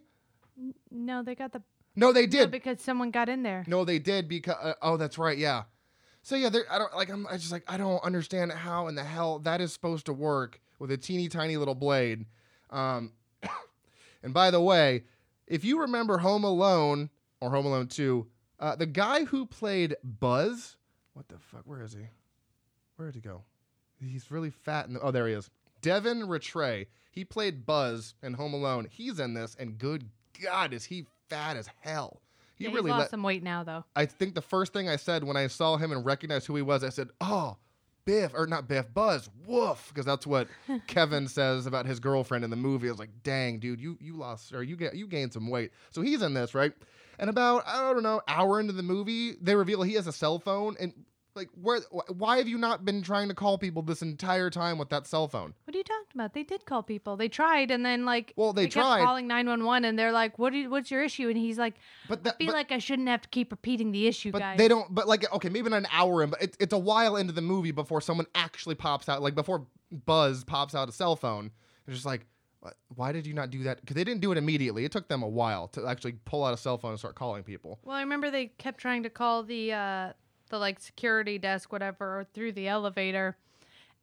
No, 0.91 1.23
they 1.23 1.33
got 1.33 1.53
the 1.53 1.63
No, 1.95 2.13
they 2.13 2.25
no, 2.25 2.31
did. 2.31 2.51
because 2.51 2.81
someone 2.81 3.09
got 3.09 3.29
in 3.29 3.41
there. 3.41 3.63
No, 3.67 3.83
they 3.83 3.97
did 3.97 4.27
because 4.27 4.57
uh, 4.62 4.73
oh, 4.81 4.97
that's 4.97 5.17
right, 5.17 5.38
yeah. 5.38 5.63
So 6.21 6.35
yeah. 6.35 6.49
I 6.69 6.77
don't 6.77 6.93
like. 6.95 7.09
I'm 7.09 7.25
I 7.27 7.38
just 7.38 7.51
like 7.51 7.63
I 7.67 7.77
don't 7.77 8.03
understand 8.03 8.51
how 8.51 8.88
in 8.88 8.95
the 8.95 9.03
hell 9.03 9.39
that 9.39 9.59
is 9.59 9.73
supposed 9.73 10.05
to 10.05 10.13
work 10.13 10.62
with 10.77 10.91
a 10.91 10.97
teeny 10.97 11.29
tiny 11.29 11.57
little 11.57 11.75
blade. 11.75 12.25
Um, 12.69 13.13
and 14.23 14.33
by 14.33 14.51
the 14.51 14.62
way, 14.62 15.05
if 15.47 15.65
you 15.65 15.81
remember 15.81 16.19
Home 16.19 16.43
Alone 16.43 17.09
or 17.41 17.49
Home 17.49 17.65
Alone 17.65 17.88
Two, 17.88 18.27
uh, 18.59 18.75
the 18.75 18.85
guy 18.85 19.25
who 19.25 19.47
played 19.47 19.95
Buzz, 20.03 20.77
what 21.13 21.27
the 21.27 21.39
fuck? 21.39 21.63
Where 21.65 21.81
is 21.81 21.93
he? 21.93 22.05
Where 22.97 23.07
did 23.07 23.15
he 23.15 23.21
go? 23.21 23.43
He's 24.05 24.31
really 24.31 24.49
fat. 24.49 24.88
In 24.88 24.93
the, 24.93 25.01
oh, 25.01 25.12
there 25.12 25.27
he 25.27 25.33
is. 25.33 25.49
Devin 25.81 26.21
Ratray. 26.23 26.88
He 27.12 27.25
played 27.25 27.65
Buzz 27.65 28.13
in 28.21 28.33
Home 28.33 28.53
Alone. 28.53 28.88
He's 28.89 29.19
in 29.19 29.33
this, 29.33 29.55
and 29.59 29.77
good 29.77 30.05
God, 30.41 30.73
is 30.73 30.85
he 30.85 31.05
fat 31.29 31.57
as 31.57 31.69
hell. 31.81 32.21
He 32.55 32.65
Yeah, 32.65 32.71
really 32.71 32.83
he's 32.83 32.91
lost 32.91 32.99
let, 32.99 33.09
some 33.12 33.23
weight 33.23 33.43
now, 33.43 33.63
though. 33.63 33.85
I 33.95 34.05
think 34.05 34.35
the 34.35 34.41
first 34.41 34.73
thing 34.73 34.89
I 34.89 34.95
said 34.95 35.23
when 35.23 35.38
I 35.38 35.47
saw 35.47 35.77
him 35.77 35.91
and 35.91 36.05
recognized 36.05 36.47
who 36.47 36.55
he 36.55 36.62
was, 36.62 36.83
I 36.83 36.89
said, 36.89 37.09
"Oh, 37.19 37.57
Biff 38.05 38.33
or 38.33 38.47
not 38.47 38.67
Biff, 38.67 38.93
Buzz, 38.93 39.29
woof," 39.45 39.88
because 39.89 40.05
that's 40.05 40.27
what 40.27 40.47
Kevin 40.88 41.27
says 41.27 41.65
about 41.65 41.85
his 41.85 41.99
girlfriend 41.99 42.43
in 42.43 42.49
the 42.49 42.55
movie. 42.55 42.88
I 42.88 42.91
was 42.91 42.99
like, 42.99 43.23
"Dang, 43.23 43.59
dude, 43.59 43.81
you 43.81 43.97
you 43.99 44.15
lost 44.15 44.53
or 44.53 44.62
you 44.62 44.75
get 44.75 44.95
you 44.95 45.07
gained 45.07 45.33
some 45.33 45.49
weight." 45.49 45.71
So 45.91 46.01
he's 46.01 46.21
in 46.21 46.33
this, 46.33 46.53
right? 46.53 46.73
And 47.17 47.29
about 47.29 47.63
I 47.67 47.91
don't 47.93 48.03
know, 48.03 48.21
hour 48.27 48.59
into 48.59 48.73
the 48.73 48.83
movie, 48.83 49.35
they 49.41 49.55
reveal 49.55 49.81
he 49.81 49.93
has 49.95 50.07
a 50.07 50.13
cell 50.13 50.39
phone 50.39 50.75
and 50.79 50.93
like 51.39 51.49
where 51.60 51.80
why 52.10 52.38
have 52.38 52.47
you 52.49 52.58
not 52.58 52.84
been 52.84 53.02
trying 53.02 53.30
to 53.30 53.34
call 53.34 53.58
people 53.58 53.82
this 53.82 54.02
entire 54.02 54.49
time 54.49 54.78
with 54.78 54.89
that 54.89 55.08
cell 55.08 55.28
phone? 55.28 55.54
What 55.63 55.73
are 55.73 55.78
you 55.78 55.84
talking 55.86 56.06
about? 56.15 56.34
They 56.34 56.43
did 56.43 56.65
call 56.65 56.84
people. 56.84 57.15
They 57.15 57.30
tried, 57.30 57.71
and 57.71 57.86
then 57.86 58.04
like 58.04 58.34
Well, 58.36 58.52
they 58.52 58.63
kept 58.65 58.73
tried. 58.73 59.04
calling 59.04 59.25
nine 59.25 59.47
one 59.47 59.63
one, 59.63 59.86
and 59.86 59.97
they're 59.97 60.12
like, 60.12 60.38
"What? 60.38 60.52
Do 60.52 60.60
you, 60.60 60.69
what's 60.69 60.91
your 60.91 61.02
issue?" 61.02 61.30
And 61.30 61.38
he's 61.38 61.58
like, 61.58 61.75
But 62.10 62.23
that 62.25 62.36
"I 62.36 62.38
feel 62.38 62.47
but, 62.47 62.56
like 62.56 62.71
I 62.73 62.78
shouldn't 62.80 63.08
have 63.08 63.21
to 63.21 63.30
keep 63.30 63.52
repeating 63.52 63.91
the 63.93 64.06
issue, 64.06 64.32
but 64.32 64.39
guys." 64.39 64.58
they 64.58 64.67
don't 64.67 64.93
but 64.93 65.08
like 65.08 65.32
okay, 65.34 65.49
maybe 65.49 65.69
not 65.69 65.78
an 65.78 65.88
hour 65.91 66.21
in, 66.23 66.30
but 66.30 66.41
it, 66.41 66.58
it's 66.60 66.73
a 66.73 66.78
while 66.78 67.15
into 67.15 67.32
the 67.32 67.41
movie 67.41 67.71
before 67.71 68.02
someone 68.02 68.28
actually 68.36 68.75
pops 68.75 69.08
out 69.08 69.21
like 69.21 69.36
before 69.36 69.65
Buzz 69.91 70.43
pops 70.43 70.75
out 70.75 70.89
a 70.89 70.91
cell 70.91 71.15
phone. 71.15 71.52
It's 71.88 71.95
just 71.95 72.06
like 72.06 72.25
why 72.95 73.13
did 73.13 73.25
you 73.25 73.34
not 73.34 73.52
do 73.52 73.63
that? 73.63 73.80
Because 73.80 73.95
they 73.95 74.04
didn't 74.04 74.19
do 74.19 74.34
it 74.34 74.38
immediately. 74.38 74.84
It 74.84 74.91
took 74.91 75.08
them 75.08 75.23
a 75.23 75.28
while 75.28 75.69
to 75.69 75.88
actually 75.88 76.13
pull 76.25 76.43
out 76.43 76.54
a 76.54 76.58
cell 76.58 76.78
phone 76.78 76.91
and 76.91 76.99
start 76.99 77.15
calling 77.15 77.43
people. 77.43 77.80
Well, 77.84 77.95
I 77.95 78.02
remember 78.02 78.30
they 78.30 78.47
kept 78.47 78.80
trying 78.82 79.04
to 79.04 79.10
call 79.10 79.43
the 79.43 79.71
uh, 79.71 80.13
the 80.49 80.57
like 80.57 80.79
security 80.79 81.38
desk, 81.38 81.71
whatever, 81.71 82.19
or 82.19 82.23
through 82.33 82.53
the 82.53 82.67
elevator, 82.67 83.38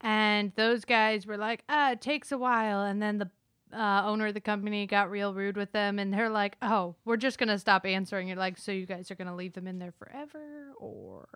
and 0.01 0.53
those 0.57 0.85
guys 0.85 1.27
were 1.27 1.37
like, 1.37 1.65
"Ah, 1.69 1.93
it 1.93 2.01
takes 2.01 2.33
a 2.33 2.39
while." 2.39 2.83
And 2.83 3.03
then 3.03 3.19
the 3.19 3.31
uh, 3.77 4.03
owner 4.05 4.29
of 4.29 4.35
the 4.35 4.41
company 4.41 4.87
got 4.87 5.11
real 5.11 5.35
rude 5.35 5.57
with 5.57 5.73
them, 5.73 5.99
and 5.99 6.13
they're 6.13 6.31
like, 6.31 6.57
"Oh, 6.63 6.95
we're 7.05 7.17
just 7.17 7.39
gonna 7.39 7.59
stop 7.59 7.85
answering." 7.85 8.29
You're 8.29 8.37
like, 8.37 8.59
"So 8.59 8.73
you 8.73 8.87
guys 8.87 9.11
are 9.11 9.17
gonna 9.17 9.37
leave 9.37 9.55
them 9.55 9.67
in 9.67 9.79
there 9.79 9.93
forever, 9.93 10.73
or?" 10.79 11.29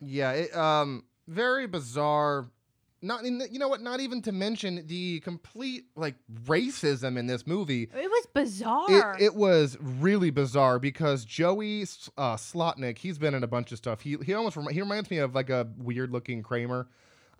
Yeah, 0.00 0.32
it, 0.32 0.56
um, 0.56 1.04
very 1.28 1.66
bizarre. 1.66 2.46
Not 3.04 3.24
in, 3.24 3.42
you 3.50 3.58
know 3.58 3.68
what? 3.68 3.80
Not 3.80 3.98
even 3.98 4.22
to 4.22 4.32
mention 4.32 4.84
the 4.86 5.18
complete 5.20 5.86
like 5.96 6.14
racism 6.44 7.18
in 7.18 7.26
this 7.26 7.46
movie. 7.46 7.90
It 7.94 8.08
was 8.08 8.26
bizarre. 8.32 9.16
It, 9.18 9.24
it 9.24 9.34
was 9.34 9.76
really 9.80 10.30
bizarre 10.30 10.78
because 10.78 11.24
Joey 11.24 11.82
uh, 12.16 12.36
Slotnick, 12.36 12.98
he's 12.98 13.18
been 13.18 13.34
in 13.34 13.42
a 13.42 13.48
bunch 13.48 13.72
of 13.72 13.78
stuff. 13.78 14.00
He 14.02 14.16
he 14.24 14.34
almost 14.34 14.56
remi- 14.56 14.72
he 14.72 14.80
reminds 14.80 15.10
me 15.10 15.18
of 15.18 15.34
like 15.34 15.50
a 15.50 15.68
weird 15.78 16.12
looking 16.12 16.42
Kramer. 16.44 16.88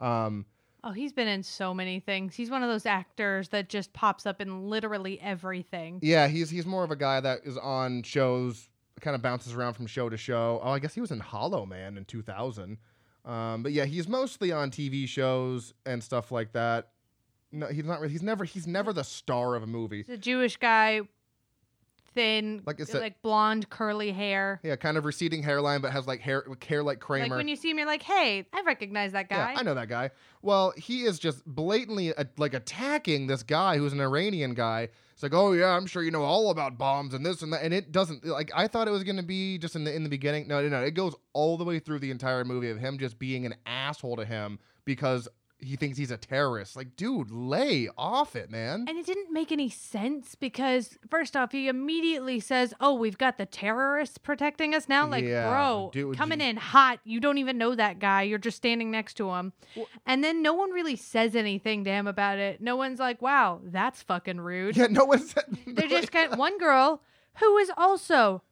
Um, 0.01 0.46
oh, 0.83 0.90
he's 0.90 1.12
been 1.12 1.29
in 1.29 1.44
so 1.44 1.72
many 1.72 2.01
things. 2.01 2.35
He's 2.35 2.51
one 2.51 2.64
of 2.64 2.68
those 2.68 2.85
actors 2.87 3.51
that 3.51 3.68
just 3.68 3.92
pops 3.92 4.27
up 4.27 4.40
in 4.40 4.68
literally 4.68 5.20
everything. 5.20 6.01
yeah, 6.03 6.27
he's 6.27 6.51
he's 6.51 6.66
more 6.66 6.83
of 6.83 6.90
a 6.90 6.96
guy 6.96 7.20
that 7.20 7.42
is 7.44 7.57
on 7.57 8.03
shows, 8.03 8.68
kind 9.01 9.14
of 9.14 9.22
bounces 9.22 9.55
around 9.55 9.75
from 9.75 9.87
show 9.87 10.09
to 10.09 10.16
show. 10.16 10.61
Oh, 10.62 10.70
I 10.70 10.81
guess 10.81 10.94
he 10.94 11.01
was 11.01 11.12
in 11.12 11.20
Hollow 11.20 11.64
Man 11.66 11.96
in 11.96 12.05
2000. 12.05 12.79
Um, 13.25 13.63
but 13.63 13.73
yeah, 13.73 13.85
he's 13.85 14.09
mostly 14.09 14.51
on 14.53 14.71
TV 14.71 15.07
shows 15.07 15.75
and 15.87 16.03
stuff 16.03 16.33
like 16.33 16.53
that. 16.53 16.89
No, 17.53 17.67
he's 17.67 17.85
not. 17.85 18.01
really 18.01 18.13
He's 18.13 18.23
never. 18.23 18.45
He's 18.45 18.67
never 18.67 18.93
the 18.93 19.05
star 19.05 19.55
of 19.55 19.63
a 19.63 19.67
movie. 19.67 19.99
He's 19.99 20.09
a 20.09 20.19
Jewish 20.19 20.57
guy, 20.57 21.03
thin, 22.15 22.63
Like 22.67 22.81
I 22.81 22.85
said- 22.85 23.01
like 23.01 23.23
blonde, 23.23 23.69
curly 23.71 24.13
hair. 24.13 24.61
Yeah, 24.63 24.77
kind 24.77 24.97
of 24.97 25.05
receding 25.05 25.43
hairline, 25.43 25.81
but 25.81 25.93
has 25.93 26.07
like 26.07 26.21
hair 26.21 26.45
like 26.47 26.65
hair 26.65 26.83
like 26.83 27.01
Kramer. 27.01 27.29
Like 27.29 27.37
when 27.39 27.49
you 27.49 27.57
see 27.57 27.71
him, 27.71 27.79
you're 27.79 27.87
like, 27.87 28.03
"Hey, 28.03 28.47
I 28.53 28.63
recognize 28.63 29.13
that 29.13 29.29
guy." 29.29 29.53
Yeah, 29.53 29.59
I 29.59 29.63
know 29.63 29.75
that 29.75 29.89
guy. 29.89 30.11
Well, 30.43 30.73
he 30.77 31.03
is 31.03 31.19
just 31.19 31.45
blatantly 31.47 32.15
uh, 32.15 32.25
like 32.39 32.55
attacking 32.55 33.27
this 33.29 33.43
guy 33.43 33.79
who's 33.79 33.93
an 33.93 34.01
Iranian 34.01 34.55
guy. 34.55 34.89
It's 35.12 35.22
like, 35.22 35.35
oh 35.35 35.53
yeah, 35.53 35.68
I'm 35.68 35.87
sure 35.87 36.03
you 36.03 36.11
know 36.11 36.22
all 36.22 36.51
about 36.51 36.79
bombs 36.79 37.14
and 37.14 37.25
this 37.25 37.42
and 37.42 37.53
that, 37.53 37.62
and 37.62 37.72
it 37.72 37.92
doesn't. 37.92 38.25
Like 38.25 38.51
I 38.55 38.66
thought 38.66 38.88
it 38.88 38.92
was 38.92 39.05
gonna 39.05 39.22
be 39.22 39.59
just 39.59 39.77
in 39.77 39.85
the 39.85 39.94
in 39.94 40.03
the 40.03 40.09
beginning. 40.09 40.48
No, 40.48 40.61
no, 40.62 40.68
no. 40.68 40.83
It 40.83 40.92
goes 40.92 41.14
all 41.33 41.57
the 41.57 41.64
way 41.64 41.79
through 41.79 42.01
the 42.01 42.11
entire 42.11 42.44
movie 42.44 42.70
of 42.70 42.79
him 42.79 42.98
just 42.98 43.18
being 43.18 43.46
an 43.46 43.55
asshole 43.66 44.16
to 44.16 44.25
him 44.25 44.59
because 44.85 45.29
he 45.62 45.77
thinks 45.77 45.96
he's 45.96 46.11
a 46.11 46.16
terrorist. 46.16 46.77
Like, 46.77 46.96
dude, 46.96 47.31
lay 47.31 47.88
off 47.96 48.35
it, 48.37 48.51
man. 48.51 48.85
And 48.88 48.98
it 48.98 49.07
didn't 49.07 49.33
make 49.33 49.53
any 49.53 49.68
sense 49.70 50.35
because 50.35 50.98
first 51.09 51.37
off, 51.37 51.53
he 51.53 51.68
immediately 51.68 52.40
says, 52.40 52.75
"Oh, 52.81 52.94
we've 52.94 53.16
got 53.16 53.38
the 53.38 53.46
terrorists 53.46 54.18
protecting 54.18 54.75
us 54.75 54.88
now." 54.88 55.07
Like, 55.07 55.25
Yeah, 55.25 55.48
bro, 55.48 55.90
dude, 55.92 56.16
coming 56.16 56.40
you- 56.40 56.46
in 56.46 56.57
hot. 56.57 57.01
You 57.05 57.20
don't 57.20 57.38
even 57.38 57.59
know 57.59 57.75
that 57.75 57.98
guy. 57.98 58.22
You're 58.22 58.38
just 58.38 58.57
standing 58.57 58.90
next 58.90 59.14
to 59.14 59.31
him. 59.31 59.53
Well- 59.77 59.87
and 60.05 60.22
then 60.25 60.42
no 60.42 60.53
one 60.55 60.70
really 60.70 60.96
says 60.96 61.37
anything 61.37 61.85
to 61.85 61.90
him 61.90 62.07
about 62.07 62.38
it. 62.38 62.61
No 62.61 62.77
one's 62.77 62.98
like, 62.98 63.22
"Wow, 63.22 63.61
that's 63.64 64.03
fucking 64.03 64.40
rude." 64.40 64.77
yeah, 64.77 64.88
no 64.88 65.05
one 65.07 65.20
said. 65.20 65.44
They're 65.66 65.88
just 65.88 66.11
got 66.12 66.37
one 66.37 66.59
girl 66.59 67.03
who 67.40 67.57
is 67.59 67.70
also 67.77 68.42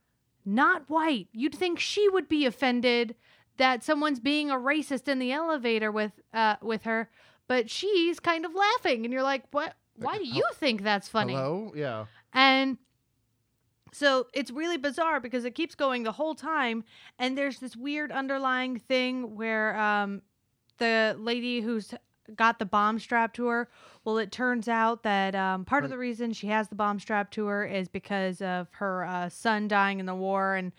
not 0.45 0.89
white. 0.89 1.29
You'd 1.33 1.55
think 1.55 1.79
she 1.79 2.09
would 2.09 2.29
be 2.29 2.47
offended 2.47 3.15
that 3.61 3.85
someone's 3.85 4.21
being 4.21 4.51
a 4.51 4.55
racist 4.55 5.07
in 5.07 5.19
the 5.19 5.33
elevator 5.33 5.93
with 5.93 6.13
uh 6.33 6.57
with 6.63 6.85
her, 6.85 7.11
but 7.47 7.69
she's 7.69 8.19
kind 8.19 8.47
of 8.47 8.55
laughing 8.55 9.05
and 9.05 9.13
you're 9.13 9.23
like, 9.23 9.45
"What? 9.51 9.75
Why 9.97 10.17
do 10.17 10.27
you 10.27 10.45
think 10.55 10.83
that's 10.83 11.09
funny?" 11.09 11.35
Hello, 11.35 11.71
yeah. 11.77 12.07
And 12.33 12.79
so 13.93 14.29
it's 14.33 14.51
really 14.51 14.79
bizarre 14.79 15.21
because 15.21 15.45
it 15.45 15.55
keeps 15.55 15.75
going 15.75 16.05
the 16.05 16.13
whole 16.13 16.35
time 16.35 16.85
and 17.19 17.37
there's 17.37 17.59
this 17.59 17.77
weird 17.77 18.11
underlying 18.11 18.79
thing 18.79 19.37
where 19.37 19.77
um 19.77 20.23
the 20.79 21.15
lady 21.19 21.61
who's 21.61 21.93
got 22.35 22.59
the 22.59 22.65
bomb 22.65 22.99
strapped 22.99 23.37
to 23.37 23.47
her. 23.49 23.69
Well, 24.05 24.17
it 24.17 24.33
turns 24.33 24.69
out 24.69 25.03
that 25.03 25.35
um, 25.35 25.67
part 25.67 25.85
of 25.85 25.91
the 25.91 25.99
reason 25.99 26.33
she 26.33 26.47
has 26.47 26.69
the 26.69 26.77
bomb 26.77 26.99
strapped 26.99 27.35
to 27.35 27.47
her 27.47 27.67
is 27.67 27.89
because 27.89 28.41
of 28.41 28.69
her 28.73 29.05
uh, 29.05 29.29
son 29.29 29.69
dying 29.69 30.01
in 30.01 30.07
the 30.07 30.15
war 30.15 30.55
and 30.55 30.73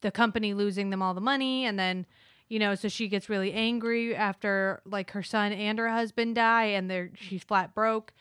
the 0.00 0.10
company 0.10 0.54
losing 0.54 0.90
them 0.90 1.02
all 1.02 1.14
the 1.14 1.20
money, 1.20 1.64
and 1.64 1.78
then 1.78 2.06
you 2.48 2.58
know, 2.58 2.74
so 2.74 2.88
she 2.88 3.08
gets 3.08 3.28
really 3.28 3.52
angry 3.52 4.16
after 4.16 4.80
like 4.86 5.10
her 5.10 5.22
son 5.22 5.52
and 5.52 5.78
her 5.78 5.90
husband 5.90 6.34
die, 6.34 6.64
and 6.64 6.90
they're 6.90 7.10
she's 7.14 7.44
flat 7.44 7.74
broke, 7.74 8.12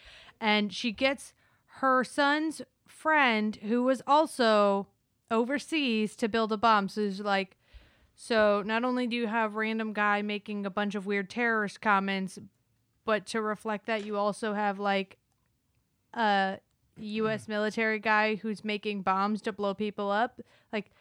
and 0.42 0.74
she 0.74 0.92
gets 0.92 1.34
her 1.80 2.04
son's 2.04 2.62
friend 2.88 3.58
who 3.64 3.84
was 3.84 4.02
also 4.06 4.88
overseas 5.32 6.16
to 6.16 6.28
build 6.28 6.52
a 6.52 6.58
bomb. 6.58 6.90
So 6.90 7.02
it's 7.02 7.20
like, 7.20 7.58
so 8.16 8.64
not 8.66 8.84
only 8.84 9.08
do 9.08 9.16
you 9.16 9.28
have 9.28 9.56
random 9.56 9.94
guy 9.94 10.22
making 10.22 10.66
a 10.66 10.70
bunch 10.70 10.96
of 10.96 11.06
weird 11.06 11.30
terrorist 11.30 11.80
comments, 11.80 12.40
but 13.06 13.26
to 13.28 13.42
reflect 13.42 13.86
that, 13.86 14.06
you 14.06 14.18
also 14.18 14.54
have 14.54 14.80
like 14.80 15.18
a 16.14 16.58
U.S. 16.98 17.48
military 17.48 18.00
guy 18.00 18.36
who's 18.36 18.64
making 18.64 19.04
bombs 19.04 19.42
to 19.44 19.54
blow 19.54 19.74
people 19.74 20.10
up. 20.10 20.42
Like, 20.74 20.92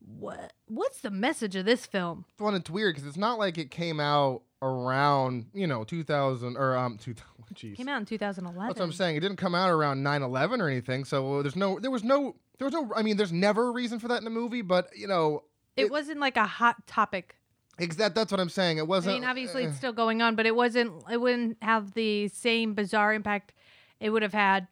what? 0.00 0.52
What's 0.66 1.00
the 1.00 1.10
message 1.10 1.56
of 1.56 1.64
this 1.64 1.86
film? 1.86 2.24
Well, 2.38 2.54
it's 2.54 2.70
weird 2.70 2.94
because 2.94 3.06
it's 3.08 3.16
not 3.16 3.38
like 3.38 3.58
it 3.58 3.70
came 3.70 4.00
out 4.00 4.42
around 4.62 5.46
you 5.52 5.66
know 5.66 5.84
2000 5.84 6.56
or 6.56 6.76
um 6.76 6.98
2000. 6.98 7.26
Jeez. 7.54 7.76
Came 7.76 7.88
out 7.88 7.98
in 8.00 8.06
2011. 8.06 8.66
That's 8.68 8.80
what 8.80 8.84
I'm 8.84 8.92
saying. 8.92 9.16
It 9.16 9.20
didn't 9.20 9.36
come 9.36 9.54
out 9.54 9.70
around 9.70 10.02
9/11 10.04 10.58
or 10.60 10.68
anything. 10.68 11.04
So 11.04 11.42
there's 11.42 11.54
no, 11.54 11.78
there 11.78 11.92
was 11.92 12.02
no, 12.02 12.34
there 12.58 12.64
was 12.66 12.72
no. 12.74 12.90
I 12.96 13.02
mean, 13.02 13.16
there's 13.16 13.32
never 13.32 13.68
a 13.68 13.70
reason 13.70 13.98
for 14.00 14.08
that 14.08 14.18
in 14.18 14.24
the 14.24 14.30
movie, 14.30 14.62
but 14.62 14.88
you 14.96 15.06
know, 15.06 15.44
It, 15.76 15.84
it- 15.84 15.90
wasn't 15.92 16.18
like 16.18 16.36
a 16.36 16.44
hot 16.46 16.86
topic. 16.88 17.36
ex- 17.78 17.96
that, 17.96 18.14
that's 18.16 18.32
what 18.32 18.40
I'm 18.40 18.48
saying. 18.48 18.78
It 18.78 18.88
wasn't. 18.88 19.14
I 19.14 19.20
mean, 19.20 19.28
obviously 19.28 19.64
uh, 19.64 19.68
it's 19.68 19.76
still 19.76 19.92
going 19.92 20.22
on, 20.22 20.34
but 20.34 20.44
it 20.44 20.56
wasn't. 20.56 20.92
It 21.10 21.20
wouldn't 21.20 21.58
have 21.62 21.94
the 21.94 22.26
same 22.28 22.74
bizarre 22.74 23.14
impact 23.14 23.52
it 24.00 24.10
would 24.10 24.22
have 24.22 24.34
had 24.34 24.66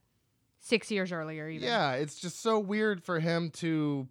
six 0.59 0.91
years 0.91 1.13
earlier. 1.13 1.49
Even. 1.49 1.69
Yeah, 1.69 1.93
it's 1.93 2.19
just 2.19 2.43
so 2.43 2.59
weird 2.59 3.05
for 3.05 3.21
him 3.21 3.51
to, 3.53 4.09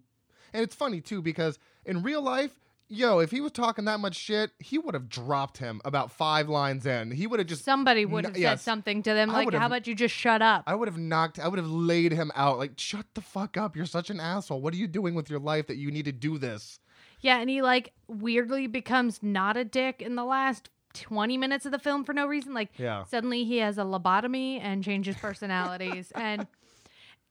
and 0.54 0.62
it's 0.62 0.74
funny 0.74 1.02
too 1.02 1.20
because 1.20 1.58
in 1.84 2.02
real 2.02 2.22
life, 2.22 2.58
yo, 2.88 3.18
if 3.18 3.30
he 3.30 3.40
was 3.40 3.52
talking 3.52 3.84
that 3.86 3.98
much 4.00 4.14
shit, 4.16 4.52
he 4.58 4.78
would 4.78 4.94
have 4.94 5.08
dropped 5.08 5.58
him 5.58 5.80
about 5.84 6.10
five 6.12 6.48
lines 6.48 6.86
in. 6.86 7.10
He 7.10 7.26
would 7.26 7.40
have 7.40 7.46
just. 7.48 7.64
Somebody 7.64 8.06
would 8.06 8.24
have 8.24 8.36
yes. 8.38 8.60
said 8.62 8.64
something 8.64 9.02
to 9.02 9.12
them 9.12 9.30
I 9.30 9.34
like, 9.34 9.44
would've- 9.46 9.60
"How 9.60 9.66
about 9.66 9.86
you 9.86 9.94
just 9.94 10.14
shut 10.14 10.40
up?" 10.40 10.62
I 10.66 10.74
would 10.74 10.88
have 10.88 10.96
knocked. 10.98 11.38
I 11.38 11.48
would 11.48 11.58
have 11.58 11.68
laid 11.68 12.12
him 12.12 12.30
out. 12.34 12.56
Like, 12.58 12.72
shut 12.78 13.06
the 13.14 13.20
fuck 13.20 13.56
up. 13.56 13.76
You're 13.76 13.84
such 13.86 14.08
an 14.10 14.20
asshole. 14.20 14.60
What 14.60 14.72
are 14.72 14.78
you 14.78 14.86
doing 14.86 15.14
with 15.14 15.28
your 15.28 15.40
life 15.40 15.66
that 15.66 15.76
you 15.76 15.90
need 15.90 16.04
to 16.04 16.12
do 16.12 16.38
this? 16.38 16.78
Yeah, 17.20 17.38
and 17.40 17.48
he 17.50 17.62
like 17.62 17.92
weirdly 18.06 18.66
becomes 18.66 19.22
not 19.22 19.56
a 19.56 19.64
dick 19.64 20.00
in 20.02 20.14
the 20.14 20.24
last 20.24 20.68
20 20.92 21.36
minutes 21.38 21.64
of 21.66 21.72
the 21.72 21.78
film 21.78 22.04
for 22.04 22.12
no 22.12 22.26
reason. 22.26 22.52
Like 22.54 22.68
Yeah. 22.78 23.04
suddenly 23.04 23.44
he 23.44 23.56
has 23.58 23.78
a 23.78 23.82
lobotomy 23.82 24.60
and 24.62 24.84
changes 24.84 25.16
personalities 25.20 26.12
and 26.14 26.46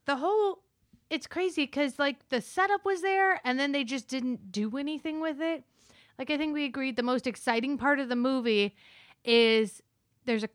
the 0.06 0.16
whole 0.18 0.63
it's 1.14 1.28
crazy 1.28 1.68
cuz 1.68 2.00
like 2.00 2.28
the 2.30 2.42
setup 2.42 2.84
was 2.86 3.02
there 3.02 3.40
and 3.46 3.60
then 3.60 3.72
they 3.72 3.84
just 3.84 4.08
didn't 4.08 4.52
do 4.52 4.78
anything 4.78 5.22
with 5.22 5.40
it. 5.42 5.64
Like 6.18 6.30
I 6.32 6.38
think 6.38 6.54
we 6.54 6.66
agreed 6.66 6.96
the 6.96 7.04
most 7.04 7.28
exciting 7.28 7.78
part 7.78 8.00
of 8.00 8.10
the 8.10 8.16
movie 8.16 8.76
is 9.24 9.82
there's 10.26 10.44
a 10.44 10.50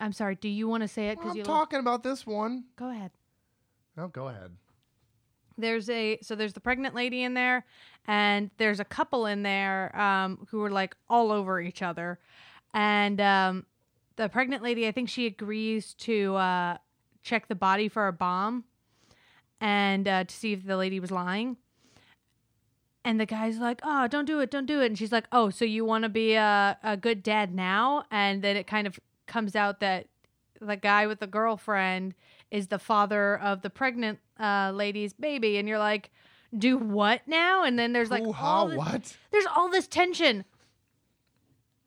I'm 0.00 0.12
sorry, 0.12 0.34
do 0.34 0.48
you 0.48 0.68
want 0.68 0.82
to 0.82 0.88
say 0.88 1.08
it 1.08 1.16
Well, 1.18 1.24
cuz 1.26 1.30
I'm 1.32 1.36
you 1.38 1.44
talking 1.44 1.78
about 1.78 2.02
this 2.02 2.26
one. 2.26 2.64
Go 2.76 2.90
ahead. 2.90 3.12
No, 3.96 4.08
go 4.08 4.28
ahead. 4.28 4.56
there's 5.56 5.88
a 5.88 6.18
so 6.20 6.34
there's 6.34 6.52
the 6.52 6.60
pregnant 6.60 6.94
lady 6.96 7.22
in 7.22 7.34
there 7.34 7.64
and 8.06 8.50
there's 8.58 8.80
a 8.80 8.84
couple 8.84 9.24
in 9.26 9.42
there 9.44 9.94
um 9.96 10.46
who 10.50 10.60
are 10.64 10.70
like 10.70 10.96
all 11.08 11.30
over 11.30 11.60
each 11.60 11.80
other 11.80 12.18
and 12.72 13.20
um 13.20 13.64
the 14.16 14.28
pregnant 14.28 14.62
lady 14.64 14.86
i 14.88 14.92
think 14.92 15.08
she 15.08 15.26
agrees 15.26 15.94
to 15.94 16.34
uh 16.34 16.76
check 17.22 17.46
the 17.46 17.54
body 17.54 17.88
for 17.88 18.08
a 18.08 18.12
bomb 18.12 18.64
and 19.64 20.06
uh 20.06 20.24
to 20.24 20.34
see 20.34 20.52
if 20.52 20.64
the 20.64 20.76
lady 20.76 21.00
was 21.00 21.10
lying 21.10 21.56
and 23.04 23.18
the 23.18 23.26
guy's 23.26 23.58
like 23.58 23.80
oh 23.82 24.06
don't 24.06 24.26
do 24.26 24.40
it 24.40 24.50
don't 24.50 24.66
do 24.66 24.80
it 24.80 24.86
and 24.86 24.98
she's 24.98 25.12
like 25.12 25.26
oh 25.32 25.50
so 25.50 25.64
you 25.64 25.84
want 25.84 26.02
to 26.02 26.08
be 26.08 26.34
a, 26.34 26.78
a 26.82 26.96
good 26.96 27.22
dad 27.22 27.54
now 27.54 28.04
and 28.10 28.42
then 28.42 28.56
it 28.56 28.66
kind 28.66 28.86
of 28.86 28.98
comes 29.26 29.56
out 29.56 29.80
that 29.80 30.06
the 30.60 30.76
guy 30.76 31.06
with 31.06 31.20
the 31.20 31.26
girlfriend 31.26 32.14
is 32.50 32.68
the 32.68 32.78
father 32.78 33.38
of 33.38 33.62
the 33.62 33.70
pregnant 33.70 34.18
uh, 34.38 34.70
lady's 34.74 35.12
baby, 35.12 35.56
and 35.58 35.68
you're 35.68 35.78
like, 35.78 36.10
do 36.56 36.78
what 36.78 37.22
now? 37.26 37.64
And 37.64 37.78
then 37.78 37.92
there's 37.92 38.10
like 38.10 38.22
Who, 38.22 38.32
all 38.32 38.68
this, 38.68 38.78
what? 38.78 39.16
there's 39.30 39.46
all 39.54 39.70
this 39.70 39.86
tension, 39.86 40.44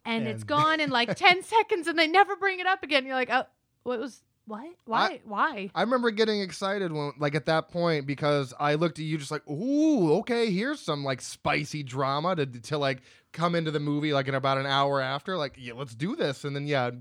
and, 0.05 0.27
it's 0.27 0.43
gone 0.43 0.79
in 0.79 0.89
like 0.89 1.15
ten 1.15 1.43
seconds, 1.43 1.87
and 1.87 1.97
they 1.97 2.07
never 2.07 2.35
bring 2.35 2.59
it 2.59 2.67
up 2.67 2.83
again. 2.83 3.05
You're 3.05 3.15
like, 3.15 3.29
oh, 3.31 3.45
what 3.83 3.99
was 3.99 4.21
what? 4.47 4.65
Why? 4.86 5.19
Why? 5.25 5.69
I 5.75 5.81
remember 5.81 6.10
getting 6.10 6.41
excited 6.41 6.91
when, 6.91 7.12
like, 7.19 7.36
at 7.36 7.45
that 7.47 7.69
point 7.69 8.07
because 8.07 8.53
I 8.60 8.75
looked 8.75 8.97
at 8.97 9.05
you 9.05 9.17
just 9.17 9.29
like, 9.31 9.47
ooh, 9.49 10.13
okay, 10.19 10.49
here's 10.49 10.79
some 10.79 11.03
like 11.03 11.21
spicy 11.21 11.83
drama 11.83 12.36
to 12.36 12.45
to 12.45 12.77
like 12.77 13.01
come 13.33 13.55
into 13.55 13.71
the 13.71 13.79
movie 13.79 14.13
like 14.13 14.27
in 14.27 14.36
about 14.36 14.57
an 14.57 14.65
hour 14.65 15.01
after. 15.01 15.38
Like, 15.38 15.55
yeah, 15.57 15.73
let's 15.73 15.93
do 15.93 16.15
this, 16.15 16.43
and 16.45 16.55
then 16.55 16.65
yeah, 16.65 16.91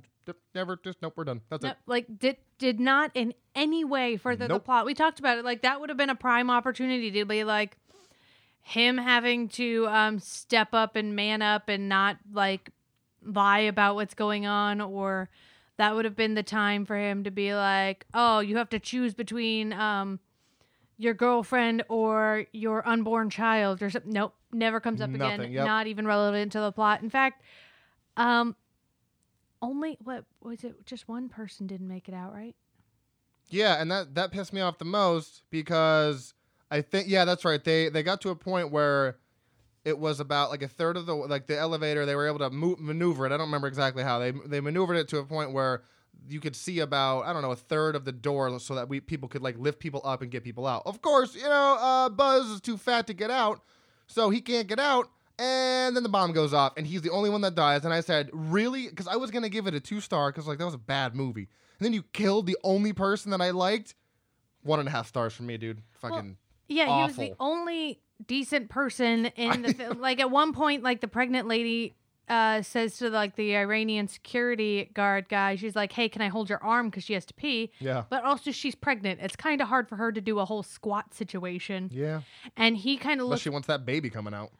never, 0.55 0.77
just 0.77 1.01
nope, 1.03 1.15
we're 1.17 1.25
done. 1.25 1.41
That's 1.49 1.63
No, 1.63 1.71
it. 1.71 1.77
like 1.87 2.19
did 2.19 2.37
did 2.59 2.81
not 2.81 3.11
in 3.15 3.33
any 3.55 3.85
way 3.85 4.17
further 4.17 4.49
the 4.49 4.59
plot. 4.59 4.85
We 4.87 4.95
talked 4.95 5.19
about 5.19 5.39
it. 5.39 5.45
Like 5.45 5.63
that 5.63 5.81
would 5.81 5.89
have 5.89 5.99
been 5.99 6.11
a 6.11 6.17
prime 6.17 6.51
opportunity 6.51 7.11
to 7.13 7.25
be 7.25 7.45
like 7.45 7.77
him 8.63 8.99
having 8.99 9.49
to 9.49 9.87
um 9.89 10.19
step 10.19 10.71
up 10.73 10.97
and 10.97 11.15
man 11.15 11.43
up 11.43 11.69
and 11.69 11.89
not 11.89 12.17
like 12.33 12.71
lie 13.23 13.61
about 13.61 13.95
what's 13.95 14.15
going 14.15 14.47
on 14.47 14.81
or 14.81 15.29
that 15.79 15.95
would 15.95 16.05
have 16.05 16.17
been 16.17 16.35
the 16.35 16.43
time 16.43 16.85
for 16.85 16.97
him 16.97 17.25
to 17.25 17.31
be 17.31 17.55
like, 17.55 18.07
"Oh, 18.15 18.41
you 18.41 18.57
have 18.57 18.69
to 18.71 18.79
choose 18.79 19.15
between 19.15 19.73
um 19.73 20.21
your 20.99 21.15
girlfriend 21.15 21.85
or 21.89 22.47
your 22.53 22.87
unborn 22.89 23.31
child 23.31 23.83
or 23.83 23.91
something." 23.91 24.13
Nope, 24.13 24.35
never 24.53 24.81
comes 24.81 25.01
up 25.01 25.15
again. 25.15 25.53
Yep. 25.53 25.65
Not 25.67 25.87
even 25.87 26.07
relevant 26.07 26.53
to 26.53 26.61
the 26.61 26.73
plot. 26.73 27.03
In 27.03 27.11
fact, 27.11 27.43
um 28.17 28.57
only 29.63 29.97
what 30.03 30.25
was 30.43 30.65
it 30.65 30.87
just 30.87 31.09
one 31.09 31.29
person 31.29 31.67
didn't 31.67 31.89
make 31.89 32.09
it 32.09 32.15
out, 32.15 32.33
right? 32.33 32.55
Yeah, 33.49 33.81
and 33.81 33.91
that 33.91 34.15
that 34.15 34.33
pissed 34.33 34.53
me 34.53 34.61
off 34.61 34.79
the 34.79 34.85
most 34.85 35.43
because 35.51 36.35
I 36.71 36.81
think 36.81 37.09
yeah, 37.09 37.25
that's 37.25 37.45
right. 37.45 37.63
They 37.63 37.89
they 37.89 38.03
got 38.03 38.21
to 38.23 38.31
a 38.31 38.37
point 38.37 38.71
where 38.71 39.19
it 39.87 39.97
was 39.97 40.19
about 40.19 40.51
like 40.51 40.63
a 40.63 40.69
third 40.69 40.97
of 40.97 41.07
the 41.07 41.15
like 41.15 41.47
the 41.47 41.57
elevator. 41.57 42.05
They 42.05 42.17
were 42.17 42.27
able 42.27 42.41
to 42.41 42.51
move, 42.51 42.81
maneuver 42.81 43.25
it. 43.25 43.33
I 43.33 43.37
don't 43.37 43.47
remember 43.47 43.69
exactly 43.69 44.03
how 44.03 44.19
they 44.19 44.33
they 44.33 44.61
maneuvered 44.61 44.97
it 44.97 45.07
to 45.09 45.19
a 45.19 45.25
point 45.25 45.53
where 45.53 45.83
you 46.29 46.41
could 46.41 46.57
see 46.57 46.81
about 46.81 47.23
I 47.23 47.33
don't 47.33 47.43
know 47.43 47.53
a 47.53 47.57
third 47.57 47.95
of 47.95 48.05
the 48.05 48.11
door 48.11 48.59
so 48.59 48.75
that 48.75 48.89
we 48.89 48.99
people 48.99 49.29
could 49.29 49.43
like 49.43 49.57
lift 49.57 49.79
people 49.79 50.03
up 50.05 50.23
and 50.23 50.31
get 50.31 50.43
people 50.43 50.67
out. 50.67 50.83
Of 50.87 51.01
course, 51.03 51.37
you 51.37 51.45
know 51.45 51.77
uh, 51.81 52.09
Buzz 52.09 52.47
is 52.47 52.61
too 52.61 52.77
fat 52.77 53.07
to 53.07 53.15
get 53.15 53.31
out, 53.31 53.63
so 54.09 54.29
he 54.29 54.41
can't 54.41 54.67
get 54.67 54.81
out. 54.81 55.09
And 55.39 55.95
then 55.95 56.03
the 56.03 56.09
bomb 56.09 56.33
goes 56.33 56.53
off, 56.53 56.73
and 56.77 56.87
he's 56.87 57.03
the 57.03 57.11
only 57.11 57.31
one 57.31 57.43
that 57.43 57.55
dies. 57.55 57.85
And 57.85 57.95
I 57.95 58.01
said, 58.01 58.31
"Really?" 58.33 58.89
Because 58.89 59.07
I 59.07 59.17
was 59.17 59.31
gonna 59.31 59.49
give 59.49 59.69
it 59.69 59.75
a 59.75 59.81
two 59.81 60.01
star, 60.01 60.33
because 60.33 60.49
like 60.49 60.59
that 60.59 60.65
was 60.65 60.75
a 60.75 60.79
bad 60.79 61.15
movie. 61.15 61.49
And 61.79 61.87
then 61.87 61.93
you 61.93 62.03
killed 62.03 62.47
the 62.47 62.57
only 62.65 62.93
person 62.93 63.31
that 63.31 63.41
I 63.41 63.51
liked. 63.51 63.95
One 64.63 64.81
and 64.81 64.89
a 64.89 64.91
half 64.91 65.07
stars 65.07 65.33
for 65.33 65.45
me, 65.45 65.59
dude. 65.59 65.83
Fucking 66.01 66.39
Yeah, 66.67 66.87
he 66.87 67.07
was 67.07 67.17
the 67.17 67.35
only 67.39 68.01
decent 68.27 68.69
person 68.69 69.27
in 69.37 69.63
the 69.63 69.75
film. 69.79 69.99
Like 70.01 70.21
at 70.21 70.31
one 70.31 70.53
point, 70.53 70.83
like 70.83 71.01
the 71.01 71.09
pregnant 71.09 71.49
lady 71.49 71.97
uh, 72.29 72.61
says 72.63 72.99
to 72.99 73.09
like 73.09 73.37
the 73.37 73.57
Iranian 73.57 74.09
security 74.09 74.91
guard 74.95 75.29
guy, 75.29 75.57
she's 75.57 75.77
like, 75.77 75.93
"Hey, 75.93 76.09
can 76.09 76.23
I 76.23 76.29
hold 76.29 76.49
your 76.49 76.63
arm 76.63 76.89
because 76.91 77.05
she 77.05 77.13
has 77.13 77.25
to 77.27 77.35
pee?" 77.35 77.71
yeah, 77.79 78.03
But 78.11 78.25
also, 78.25 78.51
she's 78.51 78.75
pregnant. 78.75 79.21
It's 79.23 79.37
kind 79.37 79.61
of 79.61 79.69
hard 79.69 79.89
for 79.89 79.97
her 79.97 80.11
to 80.11 80.21
do 80.21 80.39
a 80.41 80.45
whole 80.45 80.63
squat 80.65 81.15
situation. 81.15 81.89
yeah. 81.93 82.23
And 82.57 82.77
he 82.77 82.97
kind 82.97 83.21
of 83.21 83.27
Unless 83.27 83.37
looks. 83.37 83.43
she 83.43 83.51
wants 83.51 83.69
that 83.69 83.87
baby 83.87 84.11
coming 84.11 84.35
out. 84.35 84.51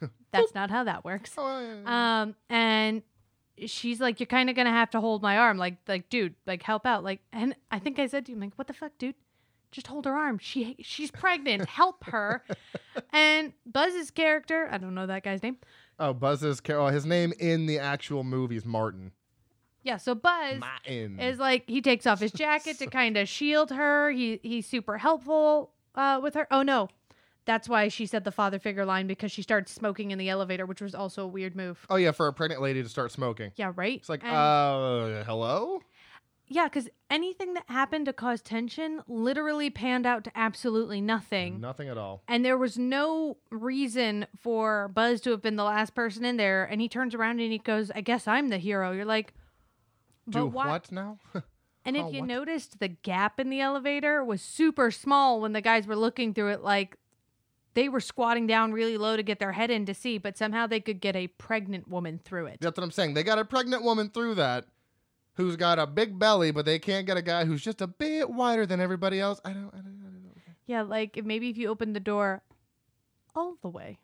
That's 0.32 0.54
not 0.54 0.70
how 0.70 0.84
that 0.84 1.04
works. 1.04 1.32
Oh, 1.38 1.60
yeah, 1.60 1.74
yeah. 1.82 2.20
Um, 2.22 2.34
and 2.50 3.02
she's 3.66 4.00
like, 4.00 4.20
"You're 4.20 4.26
kind 4.26 4.50
of 4.50 4.56
gonna 4.56 4.70
have 4.70 4.90
to 4.90 5.00
hold 5.00 5.22
my 5.22 5.38
arm, 5.38 5.56
like, 5.56 5.76
like, 5.88 6.10
dude, 6.10 6.34
like, 6.46 6.62
help 6.62 6.84
out, 6.84 7.02
like." 7.04 7.20
And 7.32 7.56
I 7.70 7.78
think 7.78 7.98
I 7.98 8.06
said 8.06 8.26
to 8.26 8.32
him, 8.32 8.40
like, 8.40 8.52
"What 8.56 8.66
the 8.66 8.74
fuck, 8.74 8.92
dude? 8.98 9.14
Just 9.70 9.86
hold 9.86 10.06
her 10.06 10.14
arm. 10.14 10.38
She 10.38 10.76
she's 10.80 11.10
pregnant. 11.10 11.66
Help 11.68 12.04
her." 12.04 12.42
and 13.12 13.52
Buzz's 13.66 14.10
character, 14.10 14.68
I 14.70 14.78
don't 14.78 14.94
know 14.94 15.06
that 15.06 15.22
guy's 15.22 15.42
name. 15.42 15.58
oh, 15.98 16.12
Buzz's 16.14 16.60
car- 16.60 16.78
oh, 16.78 16.86
his 16.88 17.04
name 17.04 17.32
in 17.38 17.66
the 17.66 17.78
actual 17.78 18.24
movie 18.24 18.56
is 18.56 18.64
Martin. 18.64 19.12
Yeah, 19.82 19.96
so 19.96 20.14
Buzz 20.14 20.58
Martin. 20.58 21.18
is 21.20 21.38
like 21.38 21.64
he 21.68 21.80
takes 21.80 22.06
off 22.06 22.20
his 22.20 22.32
jacket 22.32 22.78
to 22.78 22.86
kind 22.90 23.16
of 23.16 23.28
shield 23.28 23.70
her. 23.70 24.10
He 24.10 24.40
he's 24.42 24.66
super 24.66 24.98
helpful 24.98 25.72
uh, 25.94 26.20
with 26.22 26.34
her. 26.34 26.46
Oh 26.50 26.62
no. 26.62 26.88
That's 27.44 27.66
why 27.66 27.88
she 27.88 28.04
said 28.04 28.24
the 28.24 28.30
father 28.30 28.58
figure 28.58 28.84
line 28.84 29.06
because 29.06 29.32
she 29.32 29.40
started 29.40 29.70
smoking 29.70 30.10
in 30.10 30.18
the 30.18 30.28
elevator, 30.28 30.66
which 30.66 30.82
was 30.82 30.94
also 30.94 31.22
a 31.24 31.26
weird 31.26 31.56
move. 31.56 31.86
oh 31.88 31.96
yeah, 31.96 32.10
for 32.10 32.26
a 32.26 32.32
pregnant 32.34 32.60
lady 32.60 32.82
to 32.82 32.88
start 32.90 33.10
smoking. 33.10 33.52
Yeah, 33.56 33.72
right? 33.74 33.96
It's 33.96 34.08
like, 34.10 34.22
uh, 34.22 35.24
hello. 35.24 35.80
Yeah, 36.50 36.64
because 36.64 36.88
anything 37.10 37.54
that 37.54 37.64
happened 37.68 38.06
to 38.06 38.12
cause 38.12 38.40
tension 38.40 39.02
literally 39.06 39.68
panned 39.70 40.06
out 40.06 40.24
to 40.24 40.32
absolutely 40.34 41.00
nothing. 41.00 41.60
Nothing 41.60 41.88
at 41.88 41.98
all. 41.98 42.22
And 42.26 42.44
there 42.44 42.56
was 42.56 42.78
no 42.78 43.36
reason 43.50 44.26
for 44.34 44.88
Buzz 44.88 45.20
to 45.22 45.30
have 45.32 45.42
been 45.42 45.56
the 45.56 45.64
last 45.64 45.94
person 45.94 46.24
in 46.24 46.36
there. 46.38 46.64
And 46.64 46.80
he 46.80 46.88
turns 46.88 47.14
around 47.14 47.40
and 47.40 47.52
he 47.52 47.58
goes, 47.58 47.90
I 47.94 48.00
guess 48.00 48.26
I'm 48.26 48.48
the 48.48 48.58
hero. 48.58 48.92
You're 48.92 49.04
like, 49.04 49.34
But 50.26 50.40
Do 50.40 50.46
why- 50.46 50.68
what 50.68 50.90
now? 50.92 51.18
And 51.84 51.96
if 51.96 52.04
Oh, 52.04 52.10
you 52.10 52.20
what? 52.20 52.28
noticed, 52.28 52.80
the 52.80 52.88
gap 52.88 53.40
in 53.40 53.48
the 53.48 53.60
elevator 53.62 54.22
was 54.22 54.42
super 54.42 54.90
small 54.90 55.40
when 55.40 55.54
the 55.54 55.62
guys 55.62 55.86
were 55.86 55.96
looking 55.96 56.34
through 56.34 56.48
it. 56.50 56.62
Like 56.62 56.96
they 57.72 57.88
were 57.88 58.00
squatting 58.00 58.46
down 58.46 58.72
really 58.72 58.98
low 58.98 59.16
to 59.16 59.22
get 59.22 59.38
their 59.38 59.52
head 59.52 59.70
in 59.70 59.86
to 59.86 59.94
see, 59.94 60.18
but 60.18 60.36
somehow 60.36 60.66
they 60.66 60.80
could 60.80 61.00
get 61.00 61.16
a 61.16 61.28
pregnant 61.28 61.88
woman 61.88 62.20
through 62.22 62.46
it. 62.46 62.58
That's 62.60 62.76
what 62.76 62.84
I'm 62.84 62.90
saying. 62.90 63.14
They 63.14 63.22
got 63.22 63.38
a 63.38 63.44
pregnant 63.44 63.84
woman 63.84 64.10
through 64.10 64.34
that 64.34 64.66
who's 65.38 65.56
got 65.56 65.78
a 65.78 65.86
big 65.86 66.18
belly, 66.18 66.50
but 66.50 66.66
they 66.66 66.78
can't 66.78 67.06
get 67.06 67.16
a 67.16 67.22
guy 67.22 67.46
who's 67.46 67.62
just 67.62 67.80
a 67.80 67.86
bit 67.86 68.28
wider 68.28 68.66
than 68.66 68.80
everybody 68.80 69.18
else. 69.20 69.40
I 69.44 69.52
don't, 69.54 69.68
I 69.72 69.78
don't, 69.78 69.98
I 70.02 70.10
don't 70.10 70.22
know. 70.24 70.30
Yeah, 70.66 70.82
like 70.82 71.24
maybe 71.24 71.48
if 71.48 71.56
you 71.56 71.68
open 71.68 71.94
the 71.94 72.00
door 72.00 72.42
all 73.34 73.56
the 73.62 73.68
way. 73.70 73.98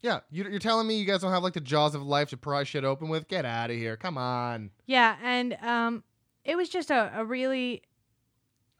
Yeah, 0.00 0.20
you, 0.32 0.42
you're 0.50 0.58
telling 0.58 0.88
me 0.88 0.98
you 0.98 1.06
guys 1.06 1.20
don't 1.20 1.30
have 1.30 1.44
like 1.44 1.52
the 1.52 1.60
jaws 1.60 1.94
of 1.94 2.02
life 2.02 2.30
to 2.30 2.36
pry 2.36 2.64
shit 2.64 2.82
open 2.84 3.08
with? 3.08 3.28
Get 3.28 3.44
out 3.44 3.70
of 3.70 3.76
here. 3.76 3.96
Come 3.96 4.18
on. 4.18 4.70
Yeah, 4.86 5.14
and 5.22 5.56
um, 5.62 6.02
it 6.44 6.56
was 6.56 6.68
just 6.68 6.90
a, 6.90 7.12
a 7.14 7.24
really 7.24 7.82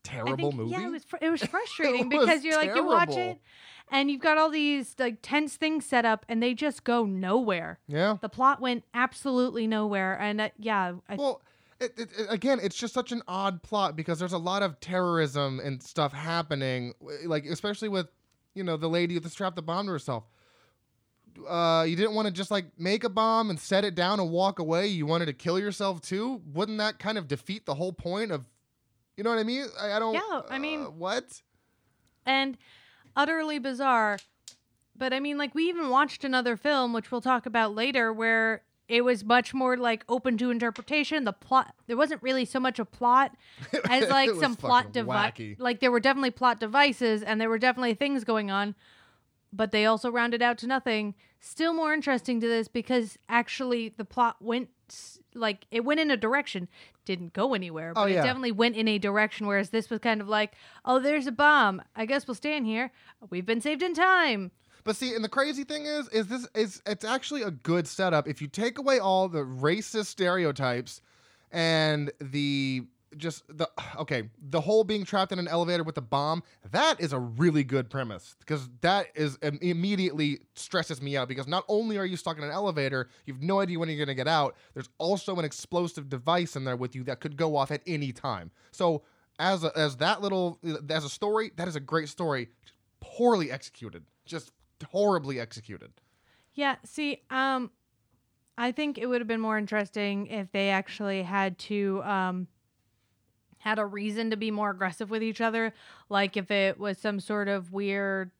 Terrible 0.03 0.37
think- 0.51 0.55
movie. 0.57 0.71
Yeah, 0.73 0.87
it 0.87 0.91
was 0.91 1.05
fr- 1.05 1.17
it 1.21 1.31
was 1.31 1.43
frustrating 1.45 2.09
was 2.09 2.21
because 2.27 2.45
you're 2.45 2.57
like 2.57 2.75
you 2.75 2.85
watch 2.85 3.17
it, 3.17 3.39
and 3.93 4.11
you've 4.11 4.21
got 4.21 4.37
all 4.37 4.51
these 4.51 4.97
like 4.99 5.19
tense 5.23 5.55
things 5.57 5.87
set 5.87 6.05
up, 6.05 6.27
and 6.29 6.43
they 6.43 6.55
just 6.55 6.83
go 6.83 7.05
nowhere. 7.05 7.79
yeah. 7.87 8.17
The 8.21 8.29
plot 8.29 8.61
went 8.61 8.83
absolutely 8.95 9.69
nowhere, 9.69 10.19
and 10.21 10.41
uh, 10.41 10.49
yeah, 10.59 10.95
I, 11.09 11.15
Well, 11.15 11.41
it, 11.83 11.93
it, 11.99 12.09
it- 12.19 12.27
again, 12.31 12.59
it's 12.63 12.77
just 12.77 12.95
such 12.95 13.13
an 13.13 13.23
odd 13.29 13.63
plot 13.63 13.97
because 13.97 14.19
there's 14.19 14.33
a 14.33 14.39
lot 14.39 14.63
of 14.63 14.81
terrorism 14.81 15.61
and 15.61 15.83
stuff 15.83 16.13
happening, 16.13 16.95
like 17.25 17.45
especially 17.45 17.89
with, 17.89 18.07
you 18.55 18.63
know, 18.65 18.77
the 18.77 18.89
lady 18.89 19.19
that 19.19 19.29
strapped 19.31 19.57
the 19.57 19.63
bomb 19.63 19.87
to 19.87 19.93
herself. 19.93 20.25
Uh, 21.49 21.85
you 21.89 21.97
didn't 21.97 22.15
want 22.15 22.27
to 22.27 22.33
just 22.33 22.51
like 22.51 22.67
make 22.79 23.05
a 23.05 23.09
bomb 23.09 23.49
and 23.49 23.59
set 23.59 23.85
it 23.85 23.95
down 23.95 24.21
and 24.21 24.31
walk 24.31 24.59
away. 24.59 24.87
You 24.87 25.07
wanted 25.07 25.27
to 25.27 25.33
kill 25.33 25.59
yourself 25.59 26.01
too. 26.03 26.43
Wouldn't 26.53 26.77
that 26.79 26.99
kind 26.99 27.17
of 27.17 27.27
defeat 27.27 27.65
the 27.65 27.75
whole 27.75 27.93
point 27.93 28.31
of, 28.33 28.45
you 29.17 29.25
know 29.25 29.31
what 29.31 29.39
I 29.39 29.43
mean? 29.45 29.65
I, 29.81 29.93
I 29.93 29.99
don't. 29.99 30.15
Yeah, 30.15 30.43
I 30.51 30.59
mean- 30.59 30.83
uh, 30.83 30.91
what? 30.91 31.41
and 32.27 32.57
utterly 33.17 33.59
bizarre. 33.59 34.19
But 34.95 35.13
I 35.15 35.21
mean, 35.21 35.39
like 35.39 35.55
we 35.55 35.69
even 35.71 35.89
watched 35.89 36.23
another 36.23 36.57
film, 36.57 36.93
which 36.93 37.11
we'll 37.11 37.23
talk 37.23 37.47
about 37.47 37.75
later, 37.75 38.13
where 38.13 38.63
it 38.89 39.03
was 39.03 39.25
much 39.25 39.55
more 39.55 39.77
like 39.77 40.05
open 40.09 40.37
to 40.39 40.51
interpretation. 40.51 41.25
The 41.25 41.33
plot 41.33 41.75
there 41.87 41.97
wasn't 41.97 42.23
really 42.23 42.45
so 42.45 42.61
much 42.61 42.79
a 42.79 42.85
plot 42.85 43.35
as 43.89 44.09
like 44.11 44.31
some 44.41 44.57
plot 44.57 44.93
device. 44.93 45.33
Like 45.59 45.81
there 45.81 45.91
were 45.91 46.01
definitely 46.01 46.31
plot 46.33 46.61
devices, 46.61 47.23
and 47.23 47.41
there 47.41 47.49
were 47.49 47.59
definitely 47.59 47.95
things 47.95 48.25
going 48.25 48.51
on. 48.51 48.75
But 49.53 49.71
they 49.71 49.85
also 49.87 50.11
rounded 50.11 50.41
out 50.43 50.57
to 50.59 50.67
nothing. 50.67 51.15
Still 51.41 51.75
more 51.75 51.93
interesting 51.93 52.41
to 52.41 52.47
this 52.47 52.69
because 52.69 53.19
actually 53.29 53.91
the 53.97 54.05
plot 54.05 54.37
went 54.41 54.69
like 55.35 55.67
it 55.71 55.85
went 55.85 56.01
in 56.01 56.11
a 56.11 56.17
direction, 56.17 56.69
didn't 57.05 57.33
go 57.33 57.55
anywhere, 57.55 57.93
but 57.95 58.01
Oh, 58.03 58.05
it 58.05 58.15
yeah. 58.15 58.23
definitely 58.23 58.53
went 58.53 58.77
in 58.77 58.89
a 58.89 58.99
direction. 58.99 59.47
Whereas 59.47 59.71
this 59.71 59.91
was 59.91 60.01
kind 60.01 60.21
of 60.21 60.29
like, 60.29 60.53
oh, 60.85 61.01
there's 61.01 61.27
a 61.27 61.33
bomb. 61.33 61.83
I 61.97 62.07
guess 62.07 62.27
we'll 62.27 62.35
stand 62.35 62.67
here. 62.67 62.93
We've 63.31 63.47
been 63.47 63.61
saved 63.61 63.83
in 63.83 63.95
time. 63.95 64.51
But 64.85 64.97
see, 64.97 65.15
and 65.15 65.25
the 65.25 65.29
crazy 65.29 65.65
thing 65.65 65.87
is, 65.87 66.09
is 66.09 66.27
this 66.27 66.47
is 66.55 66.83
it's 66.87 67.05
actually 67.05 67.43
a 67.43 67.51
good 67.51 67.87
setup 67.87 68.29
if 68.29 68.43
you 68.43 68.49
take 68.49 68.79
away 68.79 68.99
all 68.99 69.29
the 69.29 69.41
racist 69.41 70.07
stereotypes 70.07 71.01
and 71.51 72.11
the 72.21 72.85
just 73.17 73.45
the 73.49 73.69
okay, 73.99 74.31
the 74.41 74.61
whole 74.61 74.85
being 74.85 75.05
trapped 75.05 75.33
in 75.33 75.39
an 75.39 75.49
elevator 75.49 75.83
with 75.83 75.99
a 75.99 76.03
bomb. 76.03 76.43
That 76.71 77.01
is 77.01 77.13
a 77.13 77.19
really 77.19 77.65
good 77.65 77.91
premise 77.91 78.37
because 78.41 78.69
that 78.81 79.09
is 79.15 79.39
im- 79.43 79.59
immediately 79.61 80.41
stresses 80.55 81.03
me 81.03 81.17
out 81.17 81.29
because 81.29 81.47
not 81.47 81.65
only 81.69 81.99
are 81.99 82.07
you 82.07 82.17
stuck 82.17 82.39
in 82.39 82.45
an 82.45 82.51
elevator, 82.51 83.09
you've 83.27 83.43
no 83.43 83.61
idea 83.61 83.79
when 83.79 83.89
you're 83.89 83.99
gonna 83.99 84.15
get 84.15 84.29
out. 84.29 84.57
There's 84.75 84.89
also 84.99 85.37
an 85.37 85.45
explosive 85.45 86.09
device 86.09 86.57
in 86.57 86.65
there 86.65 86.77
with 86.77 86.95
you 86.95 87.05
that 87.05 87.21
could 87.21 87.37
go 87.37 87.57
off 87.57 87.71
at 87.71 87.83
any 87.87 88.13
time. 88.13 88.51
So 88.73 89.03
as 89.39 89.65
a, 89.65 89.77
as 89.77 89.97
that 89.97 90.23
little 90.23 90.59
as 90.89 91.05
a 91.05 91.11
story, 91.11 91.53
that 91.57 91.69
is 91.69 91.77
a 91.77 91.81
great 91.81 92.09
story, 92.09 92.49
poorly 93.01 93.51
executed, 93.51 94.05
just 94.25 94.53
horribly 94.83 95.41
executed. 95.41 95.93
Yeah. 96.55 96.77
See, 96.85 97.23
um, 97.31 97.71
I 98.59 98.73
think 98.73 98.99
it 98.99 99.07
would 99.07 99.21
have 99.21 99.29
been 99.29 99.41
more 99.41 99.59
interesting 99.59 100.27
if 100.27 100.53
they 100.53 100.71
actually 100.71 101.23
had 101.23 101.59
to 101.61 102.03
um 102.05 102.49
had 103.59 103.79
a 103.79 103.87
reason 103.87 104.31
to 104.31 104.37
be 104.37 104.51
more 104.51 104.71
aggressive 104.71 105.09
with 105.09 105.23
each 105.23 105.41
other. 105.41 105.73
Like 106.09 106.37
if 106.37 106.51
it 106.51 106.79
was 106.79 106.99
some 106.99 107.21
sort 107.21 107.49
of 107.49 107.73
weird 107.73 108.33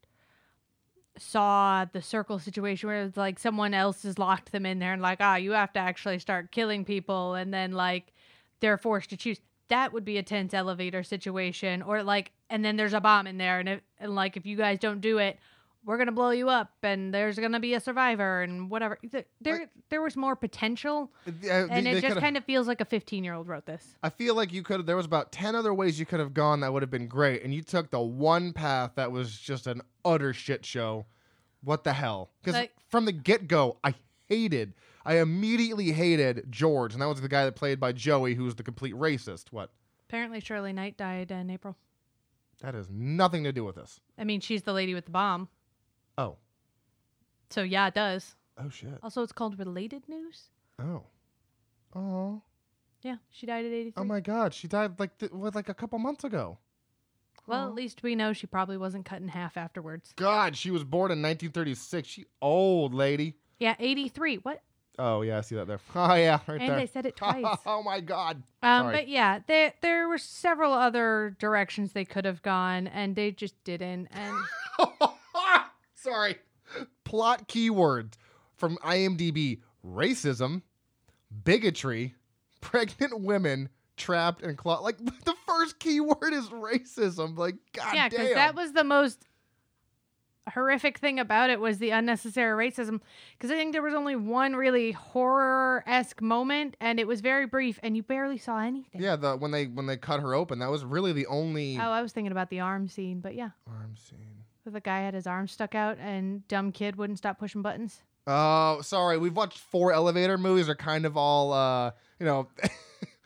saw 1.17 1.85
the 1.93 2.03
circle 2.03 2.39
situation 2.39 2.89
where 2.89 3.05
it's 3.05 3.17
like 3.17 3.39
someone 3.39 3.75
else 3.75 4.03
has 4.03 4.19
locked 4.19 4.51
them 4.51 4.67
in 4.67 4.79
there 4.79 4.93
and 4.93 5.03
like, 5.03 5.19
ah, 5.21 5.37
you 5.37 5.53
have 5.53 5.73
to 5.75 5.79
actually 5.79 6.19
start 6.19 6.51
killing 6.51 6.85
people 6.85 7.35
and 7.35 7.53
then 7.53 7.73
like 7.73 8.13
they're 8.61 8.79
forced 8.79 9.11
to 9.11 9.17
choose. 9.17 9.39
That 9.69 9.93
would 9.93 10.05
be 10.05 10.19
a 10.19 10.23
tense 10.23 10.55
elevator 10.55 11.03
situation. 11.03 11.83
Or 11.83 12.03
like 12.03 12.33
and 12.51 12.65
then 12.65 12.77
there's 12.77 12.95
a 12.95 13.01
bomb 13.01 13.27
in 13.27 13.39
there 13.39 13.61
and 13.61 13.69
if, 13.69 13.81
and 13.99 14.15
like 14.15 14.37
if 14.37 14.45
you 14.45 14.57
guys 14.57 14.79
don't 14.79 15.01
do 15.01 15.19
it, 15.19 15.39
we're 15.85 15.99
gonna 15.99 16.13
blow 16.13 16.31
you 16.31 16.49
up 16.49 16.71
and 16.83 17.13
there's 17.13 17.39
gonna 17.39 17.59
be 17.61 17.75
a 17.75 17.81
survivor 17.81 18.43
and 18.43 18.71
whatever. 18.71 18.99
Th- 19.11 19.27
There 19.41 19.59
Like- 19.61 19.71
there 19.89 20.01
was 20.03 20.17
more 20.17 20.37
potential 20.37 21.13
Uh, 21.27 21.31
and 21.51 21.87
they- 21.87 21.93
it 21.99 22.01
just 22.03 22.19
kind 22.21 22.37
of 22.37 22.45
feels 22.45 22.69
like 22.69 22.81
a 22.81 22.85
15 22.85 23.25
year 23.25 23.35
old 23.35 23.49
wrote 23.49 23.67
this. 23.67 23.97
I 24.03 24.09
feel 24.11 24.35
like 24.35 24.53
you 24.53 24.63
could. 24.63 24.87
There 24.87 24.97
was 24.97 25.07
about 25.07 25.33
ten 25.33 25.55
other 25.57 25.75
ways 25.75 25.99
you 25.99 26.07
could 26.07 26.21
have 26.21 26.35
gone 26.35 26.61
that 26.61 26.73
would 26.73 26.83
have 26.83 26.91
been 26.91 27.09
great, 27.09 27.43
and 27.43 27.53
you 27.55 27.63
took 27.63 27.91
the 27.91 28.01
one 28.01 28.53
path 28.53 28.93
that 28.97 29.11
was 29.13 29.39
just 29.39 29.67
an 29.67 29.83
utter 30.05 30.33
shit 30.33 30.65
show. 30.65 31.07
What 31.63 31.85
the 31.85 31.93
hell? 31.93 32.31
Because 32.43 32.55
Like- 32.55 32.73
from 32.89 33.05
the 33.05 33.13
get 33.13 33.49
go, 33.49 33.79
I 33.85 33.95
hated. 34.29 34.75
I 35.05 35.19
immediately 35.19 35.91
hated 35.93 36.47
George, 36.51 36.93
and 36.93 37.03
that 37.03 37.07
was 37.09 37.21
the 37.21 37.29
guy 37.29 37.45
that 37.45 37.57
played 37.57 37.81
by 37.81 37.91
Joey, 37.93 38.35
who 38.35 38.45
was 38.45 38.55
the 38.55 38.63
complete 38.63 38.95
racist. 38.95 39.51
What? 39.51 39.73
Apparently 40.09 40.39
Shirley 40.41 40.73
Knight 40.73 40.97
died 40.97 41.31
in 41.33 41.51
April. 41.51 41.77
That 42.61 42.75
has 42.75 42.89
nothing 42.89 43.43
to 43.45 43.53
do 43.53 43.65
with 43.65 43.75
this. 43.77 44.01
I 44.17 44.23
mean, 44.25 44.41
she's 44.41 44.63
the 44.63 44.73
lady 44.73 44.95
with 44.95 45.07
the 45.07 45.11
bomb. 45.11 45.49
Oh. 46.19 46.37
So 47.51 47.63
yeah, 47.63 47.89
it 47.89 47.95
does. 47.95 48.35
Oh 48.59 48.69
shit. 48.71 48.99
Also, 49.03 49.23
it's 49.23 49.33
called 49.33 49.59
related 49.59 50.09
news. 50.09 50.51
Oh. 50.81 51.03
Oh. 51.95 52.43
Yeah, 53.03 53.17
she 53.31 53.47
died 53.47 53.65
at 53.65 53.73
83. 53.73 53.93
Oh 53.97 54.05
my 54.05 54.21
God. 54.21 54.55
She 54.55 54.69
died 54.69 54.99
like 54.99 55.19
th- 55.19 55.33
what, 55.33 55.55
like 55.55 55.69
a 55.69 55.75
couple 55.75 55.99
months 55.99 56.25
ago. 56.25 56.59
well, 57.47 57.65
Oh. 57.65 57.69
at 57.69 57.75
least 57.75 58.03
we 58.03 58.15
know 58.15 58.33
she 58.33 58.47
probably 58.47 58.77
wasn't 58.77 59.05
cut 59.05 59.21
in 59.21 59.29
half 59.29 59.57
afterwards. 59.57 60.13
God, 60.17 60.57
she 60.57 60.71
was 60.71 60.85
born 60.85 61.11
in 61.11 61.21
1936. 61.21 62.09
She 62.09 62.25
old 62.41 62.95
lady. 62.95 63.35
Yeah, 63.59 63.75
83. 63.79 64.37
What? 64.37 64.63
Oh 64.99 65.23
yeah, 65.23 65.39
I 65.39 65.41
see 65.41 65.55
that 65.57 65.67
there. 65.67 65.81
Oh 65.97 66.15
yeah, 66.15 66.39
right 66.47 66.61
And 66.61 66.71
there. 66.71 66.79
I 66.79 66.85
said 66.85 67.07
it 67.07 67.17
twice. 67.17 67.45
oh 67.67 67.83
my 67.83 68.01
God. 68.01 68.43
Um, 68.63 68.83
Sorry. 68.85 68.95
but 68.97 69.09
yeah, 69.09 69.41
there 69.47 69.73
there 69.81 70.07
were 70.09 70.19
several 70.19 70.73
other 70.73 71.35
directions 71.41 71.93
they 71.93 72.05
could 72.05 72.25
have 72.27 72.43
gone, 72.43 72.87
and 72.87 73.17
they 73.17 73.31
just 73.33 73.55
didn't. 73.65 74.09
And 74.13 74.37
Sorry. 76.03 76.37
Plot 77.05 77.49
keywords 77.49 78.15
from 78.55 78.77
IMDb 78.79 79.61
racism, 79.87 80.63
bigotry, 81.45 82.15
pregnant 82.61 83.21
women 83.21 83.69
trapped 83.97 84.43
and 84.43 84.57
closet. 84.57 84.83
Like 84.83 84.99
the 85.25 85.35
first 85.47 85.79
keyword 85.79 86.33
is 86.33 86.49
racism. 86.49 87.37
Like, 87.37 87.57
god 87.73 87.95
yeah, 87.95 88.09
because 88.09 88.35
that 88.35 88.55
was 88.55 88.73
the 88.73 88.85
most 88.85 89.27
horrific 90.53 90.99
thing 90.99 91.21
about 91.21 91.51
it 91.51 91.61
was 91.61 91.79
the 91.79 91.91
unnecessary 91.91 92.69
racism. 92.69 93.01
Because 93.37 93.51
I 93.51 93.55
think 93.55 93.73
there 93.73 93.83
was 93.83 93.95
only 93.95 94.17
one 94.17 94.55
really 94.55 94.93
horror 94.93 95.85
esque 95.87 96.21
moment, 96.21 96.77
and 96.81 96.99
it 96.99 97.07
was 97.07 97.21
very 97.21 97.47
brief, 97.47 97.79
and 97.83 97.97
you 97.97 98.03
barely 98.03 98.39
saw 98.39 98.59
anything. 98.59 99.01
yeah, 99.01 99.17
the 99.17 99.37
when 99.37 99.51
they 99.51 99.67
when 99.67 99.87
they 99.87 99.97
cut 99.97 100.21
her 100.21 100.35
open, 100.35 100.59
that 100.61 100.71
was 100.71 100.85
really 100.85 101.13
the 101.13 101.27
only 101.27 101.79
Oh, 101.79 101.91
I 101.91 102.03
was 102.03 102.13
thinking 102.13 102.33
about 102.33 102.51
the 102.51 102.61
arm 102.61 102.89
scene, 102.89 103.21
but 103.21 103.35
yeah, 103.35 103.51
arm 103.69 103.95
scene. 103.97 104.42
Where 104.65 104.73
the 104.73 104.81
guy 104.81 105.01
had 105.01 105.15
his 105.15 105.27
arm 105.27 105.49
stuck 105.49 105.75
out, 105.75 105.99
and 105.99 106.47
dumb 106.49 106.73
kid 106.73 106.97
wouldn't 106.97 107.19
stop 107.19 107.39
pushing 107.39 107.63
buttons. 107.63 108.03
Oh, 108.27 108.81
sorry. 108.83 109.19
We've 109.19 109.37
watched 109.37 109.59
four 109.59 109.93
elevator 109.93 110.39
movies. 110.39 110.69
Are 110.69 110.75
kind 110.77 111.05
of 111.05 111.17
all, 111.17 111.53
uh, 111.53 111.91
you 112.21 112.27
know, 112.27 112.49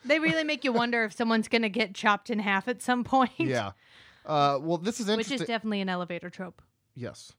They 0.05 0.19
really 0.19 0.43
make 0.43 0.63
you 0.63 0.71
wonder 0.71 1.03
if 1.03 1.13
someone's 1.13 1.47
gonna 1.47 1.69
get 1.69 1.93
chopped 1.93 2.29
in 2.29 2.39
half 2.39 2.67
at 2.67 2.81
some 2.81 3.03
point. 3.03 3.31
yeah. 3.37 3.71
Uh, 4.25 4.59
well, 4.61 4.77
this 4.77 4.99
is 4.99 5.07
which 5.07 5.31
is 5.31 5.41
definitely 5.41 5.81
an 5.81 5.89
elevator 5.89 6.29
trope. 6.29 6.61
Yes. 6.95 7.33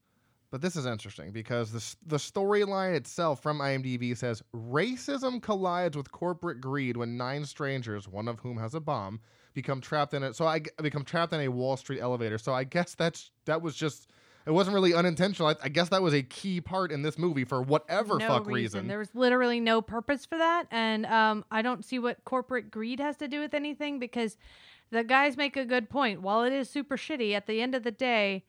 But 0.51 0.63
this 0.63 0.77
is 0.77 0.87
interesting 0.87 1.31
because 1.33 1.73
the, 1.73 1.97
the 2.07 2.17
storyline 2.17 2.95
itself 2.95 3.43
from 3.43 3.59
IMDb 3.59 4.17
says 4.17 4.43
racism 4.55 5.43
collides 5.43 5.95
with 5.95 6.11
corporate 6.11 6.63
greed 6.63 6.97
when 6.97 7.19
nine 7.19 7.45
strangers, 7.45 8.09
one 8.09 8.29
of 8.29 8.41
whom 8.41 8.57
has 8.57 8.75
a 8.75 8.81
bomb, 8.81 9.21
become 9.63 9.81
trapped 9.81 10.15
in 10.15 10.23
it. 10.23 10.37
So 10.37 10.47
I 10.47 10.61
become 10.81 11.05
trapped 11.05 11.33
in 11.33 11.41
a 11.41 11.49
Wall 11.49 11.77
Street 11.77 12.01
elevator. 12.01 12.39
So 12.39 12.55
I 12.55 12.63
guess 12.63 12.95
that's 12.95 13.33
that 13.47 13.61
was 13.61 13.75
just 13.75 14.09
it 14.47 14.53
wasn't 14.53 14.75
really 14.75 14.95
unintentional. 14.95 15.49
I, 15.49 15.57
I 15.65 15.69
guess 15.69 15.89
that 15.89 16.01
was 16.01 16.15
a 16.15 16.23
key 16.23 16.61
part 16.61 16.93
in 16.93 17.03
this 17.03 17.19
movie 17.19 17.45
for 17.45 17.61
whatever 17.61 18.19
no 18.19 18.29
fuck 18.29 18.47
reason. 18.47 18.55
reason. 18.55 18.89
There 18.89 18.99
was 18.99 19.11
literally 19.15 19.59
no 19.59 19.83
purpose 19.83 20.25
for 20.25 20.39
that, 20.39 20.67
and 20.71 21.05
um, 21.07 21.45
I 21.51 21.61
don't 21.63 21.85
see 21.85 21.99
what 21.99 22.25
corporate 22.25 22.71
greed 22.71 23.01
has 23.01 23.17
to 23.17 23.27
do 23.29 23.41
with 23.41 23.53
anything 23.53 23.99
because 23.99 24.37
the 24.91 25.03
guys 25.03 25.37
make 25.37 25.57
a 25.57 25.65
good 25.65 25.91
point. 25.91 26.23
While 26.23 26.45
it 26.45 26.53
is 26.53 26.71
super 26.71 26.97
shitty, 26.97 27.35
at 27.35 27.47
the 27.47 27.61
end 27.61 27.75
of 27.75 27.83
the 27.83 27.91
day, 27.91 28.45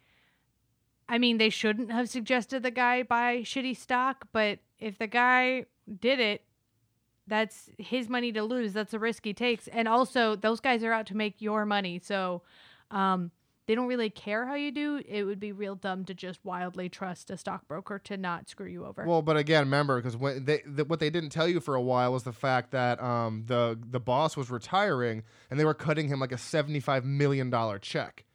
I 1.09 1.17
mean, 1.17 1.39
they 1.39 1.49
shouldn't 1.49 1.91
have 1.91 2.07
suggested 2.07 2.61
the 2.61 2.71
guy 2.71 3.01
buy 3.03 3.39
shitty 3.39 3.75
stock, 3.75 4.27
but 4.31 4.59
if 4.79 4.99
the 4.99 5.07
guy 5.07 5.65
did 5.99 6.19
it, 6.19 6.43
That's 7.29 7.69
his 7.77 8.09
money 8.09 8.31
to 8.33 8.43
lose. 8.43 8.73
That's 8.73 8.93
a 8.93 8.99
risk 8.99 9.23
he 9.23 9.33
takes. 9.33 9.67
And 9.69 9.87
also, 9.87 10.35
those 10.35 10.59
guys 10.59 10.83
are 10.83 10.91
out 10.91 11.05
to 11.07 11.15
make 11.15 11.35
your 11.41 11.65
money. 11.65 11.99
So, 12.03 12.41
um, 12.91 13.31
they 13.67 13.75
don't 13.75 13.85
really 13.87 14.09
care 14.09 14.47
how 14.47 14.55
you 14.55 14.71
do. 14.71 14.99
It 15.07 15.25
would 15.25 15.39
be 15.39 15.51
real 15.51 15.75
dumb 15.75 16.03
to 16.05 16.15
just 16.15 16.39
wildly 16.43 16.89
trust 16.89 17.29
a 17.29 17.37
stockbroker 17.37 17.99
to 17.99 18.17
not 18.17 18.49
screw 18.49 18.65
you 18.65 18.83
over. 18.83 19.05
Well, 19.05 19.21
but 19.21 19.37
again, 19.37 19.65
remember 19.65 19.97
because 20.01 20.17
when 20.17 20.43
they 20.43 20.63
the, 20.65 20.85
what 20.85 20.99
they 20.99 21.11
didn't 21.11 21.29
tell 21.29 21.47
you 21.47 21.59
for 21.59 21.75
a 21.75 21.81
while 21.81 22.11
was 22.11 22.23
the 22.23 22.33
fact 22.33 22.71
that 22.71 22.99
um, 22.99 23.43
the 23.45 23.77
the 23.79 23.99
boss 23.99 24.35
was 24.35 24.49
retiring 24.49 25.21
and 25.51 25.59
they 25.59 25.65
were 25.65 25.75
cutting 25.75 26.07
him 26.07 26.19
like 26.19 26.31
a 26.31 26.37
seventy 26.39 26.79
five 26.79 27.05
million 27.05 27.51
dollar 27.51 27.77
check. 27.77 28.25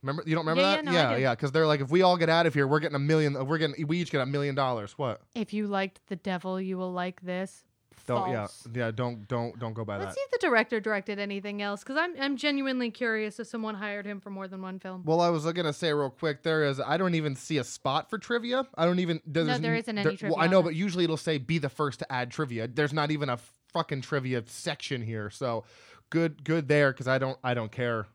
Remember? 0.00 0.22
You 0.26 0.34
don't 0.34 0.46
remember 0.46 0.62
Yeah, 0.62 0.76
that? 0.76 0.84
yeah, 0.86 0.90
no, 0.90 1.10
yeah, 1.10 1.16
yeah. 1.16 1.30
Because 1.34 1.52
they're 1.52 1.66
like, 1.66 1.80
if 1.82 1.90
we 1.90 2.00
all 2.00 2.16
get 2.16 2.30
out 2.30 2.46
of 2.46 2.54
here, 2.54 2.66
we're 2.66 2.80
getting 2.80 2.96
a 2.96 2.98
million. 2.98 3.46
We're 3.46 3.58
getting 3.58 3.86
we 3.86 3.98
each 3.98 4.10
get 4.10 4.22
a 4.22 4.26
million 4.26 4.54
dollars. 4.54 4.96
What? 4.96 5.20
if 5.34 5.52
you 5.52 5.66
liked 5.66 6.00
the 6.08 6.16
devil, 6.16 6.58
you 6.58 6.78
will 6.78 6.92
like 6.92 7.20
this. 7.20 7.64
Don't 8.06 8.32
False. 8.32 8.68
yeah 8.74 8.86
yeah. 8.86 8.90
Don't 8.90 9.26
don't 9.28 9.58
don't 9.58 9.72
go 9.72 9.84
by 9.84 9.98
that. 9.98 10.04
Let's 10.04 10.14
that. 10.16 10.20
see 10.20 10.24
if 10.24 10.30
the 10.40 10.46
director 10.46 10.80
directed 10.80 11.18
anything 11.18 11.62
else, 11.62 11.82
because 11.82 11.96
I'm 11.96 12.14
I'm 12.20 12.36
genuinely 12.36 12.90
curious 12.90 13.40
if 13.40 13.46
someone 13.46 13.74
hired 13.74 14.06
him 14.06 14.20
for 14.20 14.30
more 14.30 14.48
than 14.48 14.62
one 14.62 14.78
film. 14.78 15.02
Well, 15.04 15.20
I 15.20 15.30
was 15.30 15.44
gonna 15.52 15.72
say 15.72 15.92
real 15.92 16.10
quick. 16.10 16.42
There 16.42 16.64
is. 16.64 16.80
I 16.80 16.96
don't 16.96 17.14
even 17.14 17.36
see 17.36 17.58
a 17.58 17.64
spot 17.64 18.10
for 18.10 18.18
trivia. 18.18 18.66
I 18.76 18.84
don't 18.84 18.98
even. 18.98 19.20
There's, 19.26 19.46
No, 19.46 19.58
there 19.58 19.74
isn't 19.74 19.96
any 19.96 20.06
Well, 20.06 20.16
trivia 20.16 20.38
I 20.38 20.46
know, 20.46 20.62
but 20.62 20.74
usually 20.74 21.04
it'll 21.04 21.16
say 21.16 21.38
be 21.38 21.58
the 21.58 21.68
first 21.68 22.00
to 22.00 22.12
add 22.12 22.30
trivia. 22.30 22.68
There's 22.68 22.92
not 22.92 23.10
even 23.10 23.28
a 23.28 23.38
fucking 23.72 24.02
trivia 24.02 24.42
section 24.46 25.02
here. 25.02 25.30
So 25.30 25.64
good, 26.10 26.44
good 26.44 26.68
there 26.68 26.92
because 26.92 27.08
I 27.08 27.18
don't. 27.18 27.38
I 27.42 27.54
don't 27.54 27.72
care. 27.72 28.06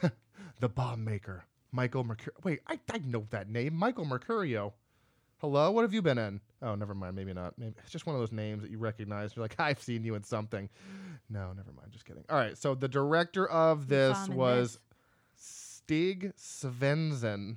the 0.60 0.68
bomb 0.68 1.04
maker, 1.04 1.44
Michael 1.72 2.04
Mercurio. 2.04 2.44
Wait, 2.44 2.60
I 2.66 2.78
I 2.92 2.98
know 2.98 3.26
that 3.30 3.48
name, 3.48 3.74
Michael 3.74 4.06
Mercurio. 4.06 4.72
Hello, 5.44 5.70
what 5.70 5.82
have 5.82 5.92
you 5.92 6.00
been 6.00 6.16
in? 6.16 6.40
Oh, 6.62 6.74
never 6.74 6.94
mind. 6.94 7.14
Maybe 7.14 7.34
not. 7.34 7.52
Maybe 7.58 7.74
it's 7.82 7.92
just 7.92 8.06
one 8.06 8.16
of 8.16 8.20
those 8.22 8.32
names 8.32 8.62
that 8.62 8.70
you 8.70 8.78
recognize. 8.78 9.36
You're 9.36 9.44
like, 9.44 9.56
I've 9.60 9.78
seen 9.78 10.02
you 10.02 10.14
in 10.14 10.24
something. 10.24 10.70
No, 11.28 11.48
never 11.48 11.70
mind. 11.76 11.92
Just 11.92 12.06
kidding. 12.06 12.24
All 12.30 12.38
right. 12.38 12.56
So 12.56 12.74
the 12.74 12.88
director 12.88 13.46
of 13.46 13.86
this 13.86 14.26
was. 14.30 14.78
Stig 15.34 16.32
Svendsen. 16.38 17.56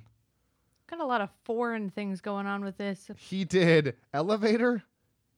Got 0.90 1.00
a 1.00 1.06
lot 1.06 1.22
of 1.22 1.30
foreign 1.44 1.88
things 1.88 2.20
going 2.20 2.46
on 2.46 2.62
with 2.62 2.76
this. 2.76 3.10
He 3.16 3.46
did 3.46 3.96
Elevator 4.12 4.82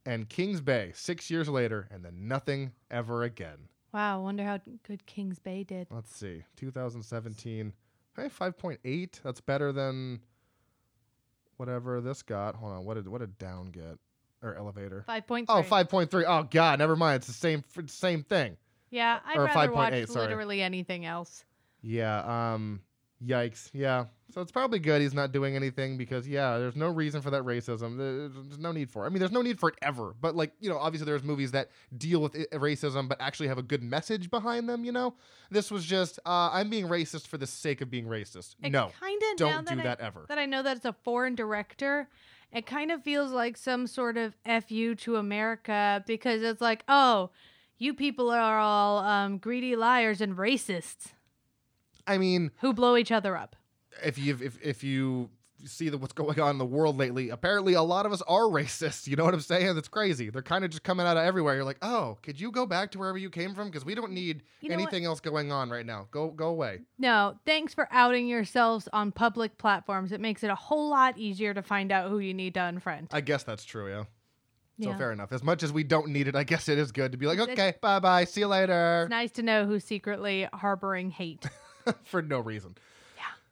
and 0.04 0.28
Kings 0.28 0.60
Bay 0.60 0.90
six 0.92 1.30
years 1.30 1.48
later, 1.48 1.86
and 1.92 2.04
then 2.04 2.26
nothing 2.26 2.72
ever 2.90 3.22
again. 3.22 3.68
Wow, 3.94 4.22
wonder 4.22 4.42
how 4.42 4.58
good 4.82 5.06
Kings 5.06 5.38
Bay 5.38 5.62
did. 5.62 5.86
Let's 5.88 6.16
see, 6.16 6.42
2017. 6.56 7.72
Hey, 8.16 8.28
5.8. 8.28 9.22
That's 9.22 9.40
better 9.40 9.70
than 9.70 10.18
whatever 11.60 12.00
this 12.00 12.22
got. 12.22 12.56
Hold 12.56 12.72
on. 12.72 12.84
What 12.84 12.94
did 12.94 13.06
what 13.06 13.20
did 13.20 13.38
Down 13.38 13.70
get 13.70 13.98
or 14.42 14.54
Elevator? 14.56 15.04
Five 15.06 15.26
point 15.26 15.46
Oh, 15.48 15.60
three. 15.62 15.70
5.3. 15.70 16.24
Oh 16.26 16.48
God, 16.50 16.78
never 16.80 16.96
mind. 16.96 17.16
It's 17.16 17.26
the 17.28 17.32
same 17.34 17.62
same 17.86 18.24
thing. 18.24 18.56
Yeah, 18.90 19.20
I'd 19.24 19.36
or 19.36 19.44
rather 19.44 19.70
watch 19.72 19.92
5.8, 19.92 20.08
sorry. 20.08 20.26
literally 20.26 20.62
anything 20.62 21.04
else. 21.04 21.44
Yeah. 21.82 22.52
Um. 22.54 22.80
Yikes. 23.24 23.68
Yeah. 23.72 24.06
So 24.32 24.40
it's 24.40 24.52
probably 24.52 24.78
good 24.78 25.02
he's 25.02 25.14
not 25.14 25.32
doing 25.32 25.56
anything 25.56 25.96
because 25.96 26.26
yeah, 26.28 26.58
there's 26.58 26.76
no 26.76 26.88
reason 26.88 27.20
for 27.20 27.30
that 27.30 27.42
racism. 27.42 27.96
There's, 27.98 28.58
no 28.58 28.72
need 28.72 28.90
for. 28.90 29.04
it. 29.04 29.06
I 29.06 29.08
mean, 29.10 29.18
there's 29.18 29.32
no 29.32 29.42
need 29.42 29.58
for 29.58 29.68
it 29.70 29.76
ever. 29.82 30.14
But 30.20 30.36
like 30.36 30.52
you 30.60 30.68
know, 30.68 30.78
obviously 30.78 31.06
there's 31.06 31.22
movies 31.22 31.52
that 31.52 31.70
deal 31.96 32.20
with 32.22 32.36
i- 32.36 32.56
racism 32.56 33.08
but 33.08 33.20
actually 33.20 33.48
have 33.48 33.58
a 33.58 33.62
good 33.62 33.82
message 33.82 34.30
behind 34.30 34.68
them. 34.68 34.84
You 34.84 34.92
know, 34.92 35.14
this 35.50 35.70
was 35.70 35.84
just 35.84 36.18
uh, 36.26 36.50
I'm 36.52 36.70
being 36.70 36.86
racist 36.86 37.26
for 37.26 37.38
the 37.38 37.46
sake 37.46 37.80
of 37.80 37.90
being 37.90 38.06
racist. 38.06 38.54
It 38.62 38.70
no, 38.70 38.90
kinda, 39.00 39.26
don't 39.36 39.66
that 39.66 39.74
do 39.74 39.80
I- 39.80 39.84
that 39.84 40.00
ever. 40.00 40.26
That 40.28 40.38
I 40.38 40.46
know 40.46 40.62
that 40.62 40.76
it's 40.76 40.86
a 40.86 40.92
foreign 41.04 41.34
director. 41.34 42.08
It 42.52 42.66
kind 42.66 42.90
of 42.90 43.02
feels 43.04 43.30
like 43.30 43.56
some 43.56 43.86
sort 43.86 44.16
of 44.16 44.34
fu 44.68 44.94
to 44.96 45.16
America 45.16 46.02
because 46.06 46.42
it's 46.42 46.60
like, 46.60 46.82
oh, 46.88 47.30
you 47.78 47.94
people 47.94 48.28
are 48.30 48.58
all 48.58 48.98
um, 48.98 49.38
greedy 49.38 49.76
liars 49.76 50.20
and 50.20 50.36
racists 50.36 51.12
I 52.06 52.18
mean, 52.18 52.50
who 52.60 52.72
blow 52.72 52.96
each 52.96 53.12
other 53.12 53.36
up. 53.36 53.54
If 54.04 54.18
you 54.18 54.38
if 54.42 54.60
if 54.62 54.84
you 54.84 55.30
see 55.66 55.90
the, 55.90 55.98
what's 55.98 56.14
going 56.14 56.40
on 56.40 56.52
in 56.52 56.58
the 56.58 56.64
world 56.64 56.96
lately, 56.96 57.28
apparently 57.28 57.74
a 57.74 57.82
lot 57.82 58.06
of 58.06 58.12
us 58.12 58.22
are 58.22 58.42
racist. 58.44 59.06
You 59.06 59.16
know 59.16 59.24
what 59.26 59.34
I'm 59.34 59.40
saying? 59.40 59.76
It's 59.76 59.88
crazy. 59.88 60.30
They're 60.30 60.40
kind 60.42 60.64
of 60.64 60.70
just 60.70 60.82
coming 60.82 61.06
out 61.06 61.18
of 61.18 61.24
everywhere. 61.24 61.54
You're 61.54 61.64
like, 61.64 61.76
oh, 61.82 62.16
could 62.22 62.40
you 62.40 62.50
go 62.50 62.64
back 62.64 62.92
to 62.92 62.98
wherever 62.98 63.18
you 63.18 63.28
came 63.28 63.54
from? 63.54 63.68
Because 63.68 63.84
we 63.84 63.94
don't 63.94 64.12
need 64.12 64.42
You 64.62 64.70
know 64.70 64.76
what? 64.76 64.82
anything 64.82 65.04
else 65.04 65.20
going 65.20 65.52
on 65.52 65.68
right 65.68 65.84
now. 65.84 66.08
Go 66.10 66.28
go 66.30 66.48
away. 66.48 66.80
No, 66.98 67.36
thanks 67.44 67.74
for 67.74 67.88
outing 67.90 68.26
yourselves 68.26 68.88
on 68.92 69.12
public 69.12 69.58
platforms. 69.58 70.12
It 70.12 70.20
makes 70.20 70.42
it 70.42 70.48
a 70.50 70.54
whole 70.54 70.88
lot 70.88 71.18
easier 71.18 71.52
to 71.52 71.62
find 71.62 71.92
out 71.92 72.08
who 72.08 72.20
you 72.20 72.32
need 72.32 72.54
to 72.54 72.60
unfriend. 72.60 73.08
I 73.12 73.20
guess 73.20 73.42
that's 73.42 73.64
true. 73.64 73.88
Yeah. 73.90 74.04
So 74.82 74.88
Yeah. 74.90 74.96
fair 74.96 75.12
enough. 75.12 75.30
As 75.30 75.42
much 75.42 75.62
as 75.62 75.74
we 75.74 75.84
don't 75.84 76.08
need 76.08 76.26
it, 76.26 76.34
I 76.34 76.42
guess 76.44 76.70
it 76.70 76.78
is 76.78 76.90
good 76.90 77.12
to 77.12 77.18
be 77.18 77.26
like, 77.26 77.38
okay, 77.38 77.74
bye 77.82 78.00
bye, 78.00 78.24
see 78.24 78.40
you 78.40 78.46
later, 78.46 79.02
It's 79.02 79.10
nice 79.10 79.30
to 79.32 79.42
know 79.42 79.66
who's 79.66 79.84
secretly 79.84 80.48
harboring 80.54 81.10
hate. 81.10 81.44
for 82.04 82.22
no 82.22 82.40
reason. 82.40 82.76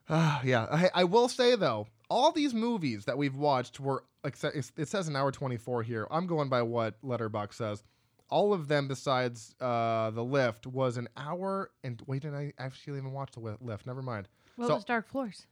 Yeah. 0.09 0.15
Uh, 0.15 0.39
yeah. 0.43 0.63
I, 0.71 0.89
I 1.01 1.03
will 1.03 1.27
say 1.29 1.55
though, 1.55 1.87
all 2.09 2.31
these 2.31 2.53
movies 2.53 3.05
that 3.05 3.17
we've 3.17 3.35
watched 3.35 3.79
were 3.79 4.03
it 4.23 4.87
says 4.87 5.07
an 5.07 5.15
hour 5.15 5.31
twenty 5.31 5.57
four 5.57 5.83
here. 5.83 6.07
I'm 6.11 6.27
going 6.27 6.49
by 6.49 6.61
what 6.63 7.01
Letterboxd 7.01 7.53
says. 7.53 7.83
All 8.29 8.53
of 8.53 8.67
them, 8.67 8.87
besides 8.87 9.55
uh, 9.59 10.11
the 10.11 10.23
lift, 10.23 10.67
was 10.67 10.97
an 10.97 11.07
hour 11.17 11.71
and 11.83 12.01
wait, 12.05 12.21
did 12.23 12.35
I 12.35 12.53
actually 12.59 12.97
even 12.99 13.11
watch 13.11 13.31
the 13.31 13.39
lift? 13.61 13.87
Never 13.87 14.01
mind. 14.01 14.27
What 14.55 14.67
So- 14.67 14.75
was 14.75 14.85
Dark 14.85 15.07
Floors? 15.07 15.47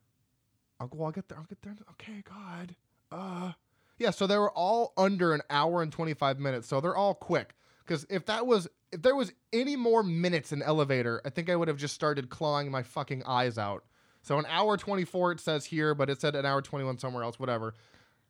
I'll 0.80 0.88
go. 0.88 1.04
I'll 1.06 1.12
get 1.12 1.28
there. 1.28 1.38
I'll 1.40 1.46
get 1.46 1.62
there. 1.64 1.76
Okay, 1.92 2.24
God. 2.30 2.76
Uh, 3.12 3.52
yeah. 3.98 4.12
So 4.12 4.28
they 4.28 4.38
were 4.38 4.52
all 4.52 4.94
under 4.98 5.34
an 5.34 5.42
hour 5.50 5.82
and 5.82 5.92
twenty 5.92 6.14
five 6.14 6.40
minutes. 6.40 6.68
So 6.68 6.82
they're 6.82 6.96
all 6.96 7.16
quick. 7.16 7.56
Because 7.86 8.06
if 8.10 8.26
that 8.26 8.46
was, 8.46 8.68
if 8.92 9.02
there 9.02 9.16
was 9.16 9.32
any 9.54 9.76
more 9.78 10.04
minutes 10.04 10.52
in 10.52 10.62
elevator, 10.62 11.22
I 11.24 11.30
think 11.30 11.50
I 11.50 11.56
would 11.56 11.70
have 11.70 11.78
just 11.78 11.94
started 11.96 12.30
clawing 12.30 12.70
my 12.70 12.84
fucking 12.84 13.24
eyes 13.26 13.58
out. 13.58 13.86
So 14.28 14.38
an 14.38 14.46
hour 14.50 14.76
twenty 14.76 15.06
four 15.06 15.32
it 15.32 15.40
says 15.40 15.64
here, 15.64 15.96
but 15.96 16.10
it 16.10 16.20
said 16.20 16.36
an 16.36 16.46
hour 16.46 16.62
twenty 16.62 16.84
one 16.84 16.98
somewhere 16.98 17.24
else. 17.24 17.40
Whatever. 17.40 17.74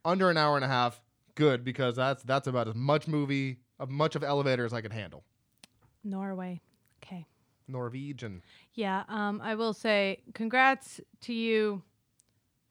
Under 0.05 0.29
an 0.29 0.37
hour 0.37 0.55
and 0.55 0.63
a 0.63 0.67
half, 0.67 1.01
good 1.33 1.63
because 1.63 1.95
that's 1.95 2.21
that's 2.21 2.45
about 2.45 2.67
as 2.67 2.75
much 2.75 3.07
movie, 3.07 3.57
of 3.79 3.89
much 3.89 4.15
of 4.15 4.23
elevator 4.23 4.63
as 4.63 4.73
I 4.73 4.81
could 4.81 4.93
handle. 4.93 5.23
Norway. 6.03 6.61
Okay. 7.03 7.25
Norwegian. 7.67 8.43
Yeah, 8.75 9.05
um, 9.09 9.41
I 9.43 9.55
will 9.55 9.73
say 9.73 10.21
congrats 10.35 11.01
to 11.21 11.33
you, 11.33 11.81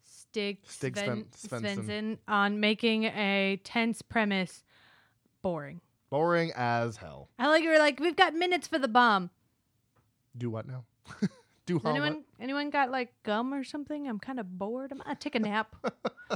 Stig, 0.05 0.59
Stig 0.65 0.97
Sven- 0.97 1.27
Sven-. 1.33 1.63
Svendsen, 1.63 2.19
on 2.29 2.61
making 2.61 3.05
a 3.05 3.61
tense 3.65 4.03
premise 4.03 4.63
boring. 5.43 5.81
Boring 6.11 6.53
as 6.55 6.97
hell. 6.97 7.29
I 7.41 7.49
like 7.49 7.65
you 7.65 7.71
were 7.71 7.79
like, 7.79 7.99
we've 7.99 8.15
got 8.15 8.35
minutes 8.35 8.69
for 8.69 8.79
the 8.79 8.87
bomb. 8.87 9.31
Do 10.39 10.49
what 10.49 10.69
now? 10.69 10.85
Do 11.67 11.81
anyone 11.85 12.25
anyone 12.41 12.71
got 12.71 12.91
like 12.91 13.13
gum 13.25 13.53
or 13.53 13.65
something? 13.65 14.09
I'm 14.09 14.21
kind 14.21 14.39
of 14.39 14.59
bored. 14.59 14.93
I'm 14.93 14.99
gonna 14.99 15.17
take 15.17 15.35
a 15.35 15.41
nap. 15.41 15.75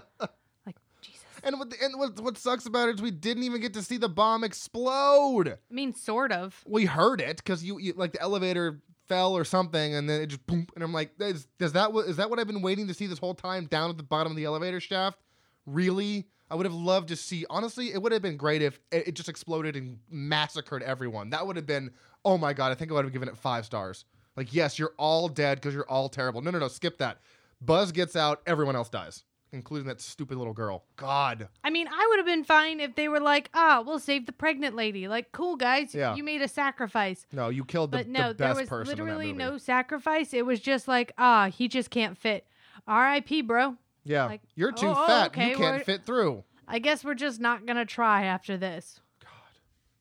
like 0.66 0.76
Jesus. 1.00 1.24
And 1.44 1.58
what 1.58 1.72
and 1.80 1.98
what 1.98 2.20
what 2.20 2.36
sucks 2.36 2.66
about 2.66 2.88
it 2.88 2.96
is 2.96 3.02
we 3.02 3.12
didn't 3.12 3.44
even 3.44 3.60
get 3.60 3.72
to 3.74 3.82
see 3.82 3.96
the 3.96 4.08
bomb 4.08 4.42
explode. 4.42 5.48
I 5.48 5.74
mean, 5.74 5.94
sort 5.94 6.32
of. 6.32 6.62
We 6.66 6.84
heard 6.84 7.20
it 7.20 7.36
because 7.36 7.62
you, 7.62 7.78
you 7.78 7.92
like 7.96 8.12
the 8.12 8.20
elevator 8.20 8.80
fell 9.08 9.36
or 9.36 9.44
something, 9.44 9.94
and 9.94 10.10
then 10.10 10.20
it 10.20 10.26
just 10.26 10.46
boom. 10.46 10.66
And 10.74 10.82
I'm 10.82 10.92
like, 10.92 11.12
is, 11.20 11.46
does 11.58 11.72
that 11.74 11.92
what 11.92 12.06
is 12.06 12.16
that 12.16 12.28
what 12.28 12.40
I've 12.40 12.48
been 12.48 12.62
waiting 12.62 12.88
to 12.88 12.94
see 12.94 13.06
this 13.06 13.18
whole 13.18 13.34
time 13.34 13.66
down 13.66 13.88
at 13.90 13.96
the 13.96 14.02
bottom 14.02 14.32
of 14.32 14.36
the 14.36 14.44
elevator 14.44 14.80
shaft? 14.80 15.20
Really? 15.64 16.26
I 16.50 16.56
would 16.56 16.66
have 16.66 16.74
loved 16.74 17.08
to 17.08 17.16
see. 17.16 17.46
Honestly, 17.48 17.92
it 17.92 18.02
would 18.02 18.10
have 18.10 18.22
been 18.22 18.36
great 18.36 18.62
if 18.62 18.80
it, 18.90 19.08
it 19.08 19.14
just 19.14 19.28
exploded 19.28 19.76
and 19.76 19.98
massacred 20.10 20.82
everyone. 20.82 21.30
That 21.30 21.46
would 21.46 21.54
have 21.54 21.66
been. 21.66 21.92
Oh 22.24 22.36
my 22.36 22.52
god! 22.52 22.72
I 22.72 22.74
think 22.74 22.90
I 22.90 22.94
would 22.94 23.04
have 23.04 23.12
given 23.12 23.28
it 23.28 23.36
five 23.36 23.64
stars. 23.64 24.04
Like, 24.40 24.54
yes, 24.54 24.78
you're 24.78 24.94
all 24.96 25.28
dead 25.28 25.58
because 25.58 25.74
you're 25.74 25.88
all 25.90 26.08
terrible. 26.08 26.40
No, 26.40 26.50
no, 26.50 26.58
no. 26.58 26.68
Skip 26.68 26.96
that. 26.98 27.18
Buzz 27.60 27.92
gets 27.92 28.16
out. 28.16 28.40
Everyone 28.46 28.74
else 28.74 28.88
dies, 28.88 29.24
including 29.52 29.86
that 29.88 30.00
stupid 30.00 30.38
little 30.38 30.54
girl. 30.54 30.84
God. 30.96 31.48
I 31.62 31.68
mean, 31.68 31.86
I 31.88 32.06
would 32.08 32.18
have 32.20 32.24
been 32.26 32.44
fine 32.44 32.80
if 32.80 32.94
they 32.94 33.06
were 33.08 33.20
like, 33.20 33.50
ah, 33.52 33.82
we'll 33.86 33.98
save 33.98 34.24
the 34.24 34.32
pregnant 34.32 34.74
lady. 34.74 35.08
Like, 35.08 35.30
cool 35.32 35.56
guys, 35.56 35.94
Yeah. 35.94 36.14
you 36.14 36.24
made 36.24 36.40
a 36.40 36.48
sacrifice. 36.48 37.26
No, 37.32 37.50
you 37.50 37.66
killed 37.66 37.90
the, 37.92 37.98
But 37.98 38.08
no, 38.08 38.28
the 38.28 38.34
there 38.34 38.48
best 38.48 38.60
was 38.60 38.68
person 38.70 38.86
literally 38.96 39.28
in 39.28 39.36
that 39.36 39.44
movie. 39.44 39.52
no 39.56 39.58
sacrifice. 39.58 40.32
It 40.32 40.46
was 40.46 40.58
just 40.58 40.88
like, 40.88 41.12
ah, 41.18 41.50
he 41.50 41.68
just 41.68 41.90
can't 41.90 42.16
fit. 42.16 42.46
R.I.P. 42.86 43.42
Bro. 43.42 43.76
Yeah, 44.04 44.24
like, 44.24 44.40
you're 44.54 44.72
too 44.72 44.86
oh, 44.86 44.94
oh, 44.96 45.06
fat. 45.06 45.26
okay, 45.32 45.50
you 45.50 45.56
can't 45.56 45.74
we're- 45.74 45.84
fit 45.84 46.06
through. 46.06 46.44
I 46.66 46.78
guess 46.78 47.04
we're 47.04 47.12
just 47.14 47.40
not 47.40 47.66
gonna 47.66 47.84
try 47.84 48.24
after 48.24 48.56
this. 48.56 49.00
God. 49.22 49.30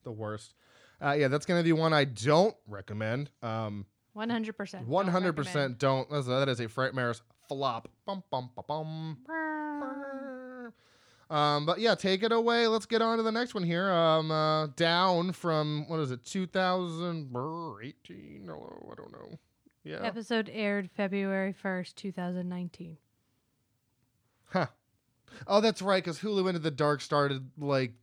The 0.04 0.12
worst. 0.14 0.54
Uh, 1.04 1.12
yeah, 1.20 1.28
that's 1.28 1.46
gonna 1.46 1.64
be 1.64 1.74
one 1.74 1.92
I 1.92 2.06
don't 2.06 2.56
recommend. 2.68 3.32
Um, 3.42 3.86
One 4.14 4.30
hundred 4.30 4.58
percent. 4.58 4.88
one 4.88 5.08
hundred 5.08 5.36
percent 5.36 5.78
don't. 5.78 6.10
That's 6.10 6.28
that 6.28 6.50
is 6.50 6.60
a 6.60 6.68
Frightmares 6.68 7.22
flop. 7.48 7.90
Bum 8.06 8.24
bum 8.32 8.50
bum 8.56 9.18
bum. 9.28 10.74
Um, 11.30 11.66
but 11.68 11.80
yeah, 11.80 11.94
take 11.94 12.24
it 12.24 12.32
away. 12.32 12.66
Let's 12.68 12.88
get 12.88 13.04
on 13.04 13.18
to 13.18 13.24
the 13.24 13.32
next 13.32 13.54
one 13.54 13.64
here. 13.64 13.92
Um, 13.92 14.32
uh, 14.32 14.66
down 14.76 15.32
from 15.32 15.86
what 15.88 16.00
is 16.00 16.10
it, 16.10 16.26
2018? 16.26 18.46
No, 18.46 18.90
I 18.92 18.96
don't 18.96 19.12
know. 19.12 19.38
Yeah. 19.84 20.00
Episode 20.02 20.50
aired 20.52 20.90
February 20.92 21.54
first, 21.54 21.96
two 21.96 22.12
thousand 22.12 22.50
nineteen. 22.50 22.98
Huh. 24.46 24.66
Oh, 25.46 25.62
that's 25.62 25.84
right, 25.84 26.04
because 26.04 26.20
Hulu 26.20 26.48
Into 26.48 26.60
the 26.60 26.72
Dark 26.72 27.02
started 27.02 27.52
like 27.58 27.94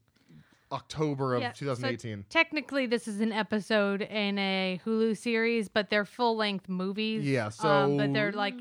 October 0.73 1.35
of 1.35 1.43
Yeah, 1.43 1.53
so 1.53 1.61
2018. 1.67 2.25
Technically, 2.29 2.87
this 2.87 3.07
is 3.07 3.21
an 3.21 3.33
episode 3.33 4.03
in 4.03 4.39
a 4.39 4.81
Hulu 4.85 5.17
series, 5.17 5.69
but 5.69 5.91
they're 5.91 6.05
full 6.05 6.37
length 6.37 6.69
movies. 6.69 7.25
yeah, 7.25 7.49
so 7.51 7.69
um, 7.69 7.97
but 7.97 8.13
they're 8.13 8.33
like, 8.33 8.55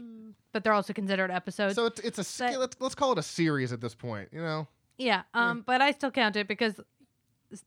but 0.52 0.64
they're 0.64 0.74
also 0.74 0.94
considered 0.94 1.32
episodes. 1.32 1.76
so 1.76 1.86
it's 1.88 2.00
it's 2.02 2.20
a 2.20 2.44
but- 2.44 2.60
let's 2.60 2.78
let's 2.80 2.96
call 2.96 3.12
it 3.12 3.18
a 3.18 3.24
series 3.24 3.72
at 3.72 3.82
this 3.82 3.96
point. 3.96 4.30
You 4.32 4.42
know, 4.42 4.68
yeah, 4.98 5.24
um, 5.34 5.64
but 5.66 5.82
I 5.82 5.92
still 5.92 6.12
count 6.12 6.36
it 6.36 6.48
because 6.48 6.80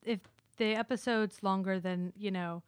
if 0.04 0.20
the 0.56 0.74
episode's 0.74 1.42
longer 1.42 1.80
than 1.80 2.12
you 2.16 2.30
know. 2.30 2.62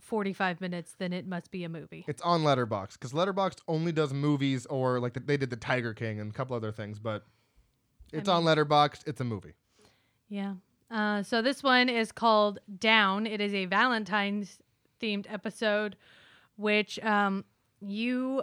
45 0.00 0.60
minutes 0.60 0.96
then 0.98 1.12
it 1.12 1.28
must 1.28 1.52
be 1.52 1.62
a 1.62 1.68
movie 1.68 2.04
it's 2.08 2.20
on 2.22 2.42
Letterboxd 2.42 2.94
because 2.94 3.12
Letterboxd 3.12 3.60
only 3.68 3.92
does 3.92 4.12
movies 4.12 4.66
or 4.66 4.98
like 4.98 5.12
the, 5.12 5.20
they 5.20 5.36
did 5.36 5.48
the 5.48 5.56
Tiger 5.56 5.94
King 5.94 6.18
and 6.18 6.30
a 6.30 6.34
couple 6.34 6.56
other 6.56 6.72
things, 6.72 6.98
but 6.98 7.24
it's 8.12 8.28
on 8.28 8.44
mean- 8.44 8.56
Letterboxd. 8.56 9.06
It's 9.06 9.20
a 9.20 9.24
movie. 9.24 9.52
Yeah. 10.32 10.54
Uh, 10.90 11.22
so 11.22 11.42
this 11.42 11.62
one 11.62 11.90
is 11.90 12.10
called 12.10 12.58
Down. 12.78 13.26
It 13.26 13.40
is 13.42 13.52
a 13.52 13.66
Valentine's 13.66 14.58
themed 15.00 15.26
episode, 15.28 15.94
which 16.56 16.98
um, 17.00 17.44
you 17.80 18.42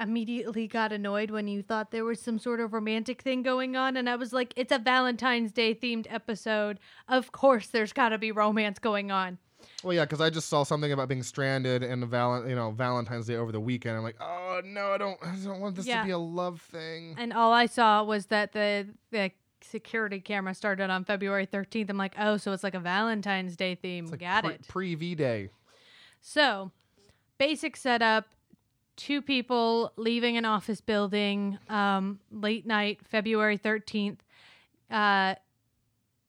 immediately 0.00 0.66
got 0.66 0.92
annoyed 0.92 1.30
when 1.30 1.46
you 1.46 1.62
thought 1.62 1.92
there 1.92 2.04
was 2.04 2.20
some 2.20 2.40
sort 2.40 2.58
of 2.58 2.72
romantic 2.72 3.22
thing 3.22 3.42
going 3.44 3.76
on. 3.76 3.96
And 3.96 4.10
I 4.10 4.16
was 4.16 4.32
like, 4.32 4.52
it's 4.56 4.72
a 4.72 4.78
Valentine's 4.78 5.52
Day 5.52 5.72
themed 5.72 6.06
episode. 6.10 6.80
Of 7.08 7.30
course, 7.30 7.68
there's 7.68 7.92
got 7.92 8.08
to 8.08 8.18
be 8.18 8.32
romance 8.32 8.80
going 8.80 9.12
on. 9.12 9.38
Well, 9.84 9.94
yeah, 9.94 10.02
because 10.04 10.20
I 10.20 10.30
just 10.30 10.48
saw 10.48 10.64
something 10.64 10.90
about 10.90 11.08
being 11.08 11.22
stranded 11.22 11.84
and 11.84 12.04
val- 12.06 12.46
you 12.48 12.56
know 12.56 12.72
Valentine's 12.72 13.26
Day 13.26 13.36
over 13.36 13.52
the 13.52 13.60
weekend. 13.60 13.96
I'm 13.96 14.02
like, 14.02 14.20
oh 14.20 14.60
no, 14.64 14.88
I 14.92 14.98
don't, 14.98 15.18
I 15.24 15.36
don't 15.44 15.60
want 15.60 15.76
this 15.76 15.86
Yeah. 15.86 16.00
to 16.00 16.06
be 16.06 16.10
a 16.10 16.18
love 16.18 16.60
thing. 16.60 17.14
And 17.16 17.32
all 17.32 17.52
I 17.52 17.66
saw 17.66 18.02
was 18.02 18.26
that 18.26 18.52
the, 18.52 18.88
the 19.12 19.30
security 19.70 20.20
camera 20.20 20.54
started 20.54 20.90
on 20.90 21.04
February 21.04 21.46
13th. 21.46 21.90
I'm 21.90 21.96
like, 21.96 22.14
oh, 22.18 22.36
so 22.36 22.52
it's 22.52 22.62
like 22.64 22.74
a 22.74 22.80
Valentine's 22.80 23.56
Day 23.56 23.74
theme. 23.74 24.06
Like 24.06 24.20
got 24.20 24.44
pre- 24.44 24.54
it. 24.54 24.68
Pre 24.68 24.94
V 24.94 25.14
Day. 25.14 25.50
So, 26.20 26.70
basic 27.38 27.76
setup 27.76 28.26
two 28.96 29.22
people 29.22 29.92
leaving 29.96 30.36
an 30.36 30.44
office 30.44 30.80
building 30.80 31.58
um, 31.68 32.20
late 32.30 32.66
night, 32.66 33.00
February 33.04 33.58
13th, 33.58 34.18
uh, 34.90 35.34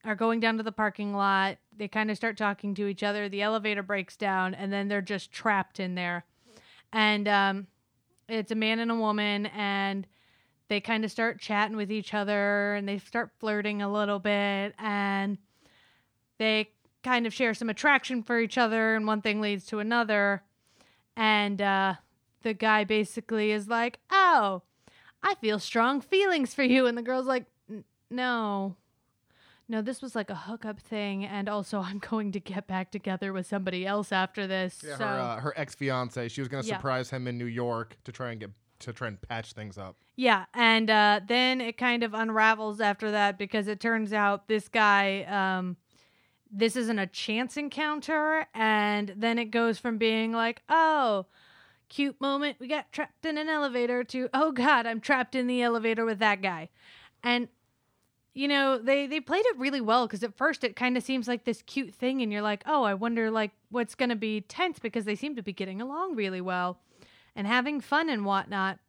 are 0.03 0.15
going 0.15 0.39
down 0.39 0.57
to 0.57 0.63
the 0.63 0.71
parking 0.71 1.13
lot. 1.13 1.57
They 1.75 1.87
kind 1.87 2.09
of 2.09 2.17
start 2.17 2.37
talking 2.37 2.75
to 2.75 2.87
each 2.87 3.03
other. 3.03 3.27
The 3.27 3.41
elevator 3.41 3.83
breaks 3.83 4.15
down, 4.15 4.53
and 4.53 4.71
then 4.71 4.87
they're 4.87 5.01
just 5.01 5.31
trapped 5.31 5.79
in 5.79 5.95
there. 5.95 6.25
And 6.93 7.27
um, 7.27 7.67
it's 8.29 8.51
a 8.51 8.55
man 8.55 8.79
and 8.79 8.91
a 8.91 8.95
woman, 8.95 9.47
and 9.47 10.07
they 10.67 10.81
kind 10.81 11.05
of 11.05 11.11
start 11.11 11.39
chatting 11.39 11.77
with 11.77 11.91
each 11.91 12.13
other 12.13 12.73
and 12.75 12.87
they 12.87 12.97
start 12.97 13.31
flirting 13.39 13.81
a 13.81 13.91
little 13.91 14.19
bit 14.19 14.73
and 14.79 15.37
they 16.37 16.69
kind 17.03 17.27
of 17.27 17.33
share 17.33 17.53
some 17.53 17.69
attraction 17.69 18.23
for 18.23 18.39
each 18.39 18.57
other 18.57 18.95
and 18.95 19.05
one 19.05 19.21
thing 19.21 19.39
leads 19.41 19.65
to 19.67 19.79
another 19.79 20.41
and 21.15 21.61
uh, 21.61 21.93
the 22.41 22.53
guy 22.53 22.83
basically 22.83 23.51
is 23.51 23.67
like 23.67 23.99
oh 24.11 24.61
i 25.21 25.35
feel 25.35 25.59
strong 25.59 26.01
feelings 26.01 26.53
for 26.53 26.63
you 26.63 26.85
and 26.87 26.97
the 26.97 27.01
girl's 27.03 27.27
like 27.27 27.45
no 28.09 28.75
no 29.67 29.81
this 29.81 30.01
was 30.01 30.15
like 30.15 30.29
a 30.29 30.35
hookup 30.35 30.79
thing 30.79 31.23
and 31.25 31.47
also 31.47 31.79
i'm 31.85 31.99
going 31.99 32.31
to 32.31 32.39
get 32.39 32.65
back 32.67 32.91
together 32.91 33.31
with 33.31 33.45
somebody 33.45 33.85
else 33.85 34.11
after 34.11 34.47
this 34.47 34.83
Yeah, 34.85 34.97
so 34.97 35.05
her 35.05 35.19
uh, 35.19 35.39
her 35.41 35.53
ex 35.55 35.75
fiance. 35.75 36.27
She 36.29 36.41
was 36.41 36.47
gonna 36.47 36.63
Yeah. 36.63 36.77
surprise 36.77 37.09
him 37.11 37.27
in 37.27 37.37
New 37.37 37.45
York 37.45 37.97
to 38.03 38.11
try 38.11 38.31
and 38.31 38.39
get 38.39 38.49
to 38.85 38.93
try 38.93 39.07
and 39.07 39.21
patch 39.21 39.53
things 39.53 39.77
up. 39.77 39.97
Yeah, 40.15 40.45
and 40.53 40.89
uh, 40.89 41.19
then 41.27 41.61
it 41.61 41.77
kind 41.77 42.03
of 42.03 42.13
unravels 42.13 42.79
after 42.79 43.11
that 43.11 43.37
because 43.37 43.67
it 43.67 43.79
turns 43.79 44.13
out 44.13 44.47
this 44.47 44.67
guy, 44.69 45.23
um, 45.23 45.75
this 46.51 46.75
isn't 46.75 46.99
a 46.99 47.07
chance 47.07 47.57
encounter, 47.57 48.47
and 48.53 49.13
then 49.17 49.37
it 49.37 49.45
goes 49.45 49.77
from 49.77 49.97
being 49.97 50.31
like, 50.31 50.61
oh, 50.69 51.25
cute 51.89 52.19
moment, 52.21 52.57
we 52.59 52.67
got 52.67 52.91
trapped 52.91 53.25
in 53.25 53.37
an 53.37 53.49
elevator, 53.49 54.03
to 54.05 54.29
oh 54.33 54.51
god, 54.51 54.85
I'm 54.85 55.01
trapped 55.01 55.35
in 55.35 55.47
the 55.47 55.61
elevator 55.61 56.05
with 56.05 56.19
that 56.19 56.41
guy, 56.41 56.69
and 57.23 57.49
you 58.33 58.47
know 58.47 58.77
they 58.77 59.07
they 59.07 59.19
played 59.19 59.45
it 59.45 59.57
really 59.57 59.81
well 59.81 60.07
because 60.07 60.23
at 60.23 60.35
first 60.35 60.63
it 60.63 60.75
kind 60.75 60.97
of 60.97 61.03
seems 61.03 61.27
like 61.27 61.43
this 61.43 61.61
cute 61.63 61.93
thing, 61.93 62.21
and 62.21 62.31
you're 62.31 62.41
like, 62.41 62.63
oh, 62.65 62.83
I 62.83 62.93
wonder 62.93 63.29
like 63.29 63.51
what's 63.69 63.95
gonna 63.95 64.15
be 64.15 64.41
tense 64.41 64.79
because 64.79 65.05
they 65.05 65.15
seem 65.15 65.35
to 65.35 65.43
be 65.43 65.53
getting 65.53 65.81
along 65.81 66.15
really 66.15 66.41
well 66.41 66.79
and 67.35 67.45
having 67.47 67.81
fun 67.81 68.09
and 68.09 68.25
whatnot. 68.25 68.79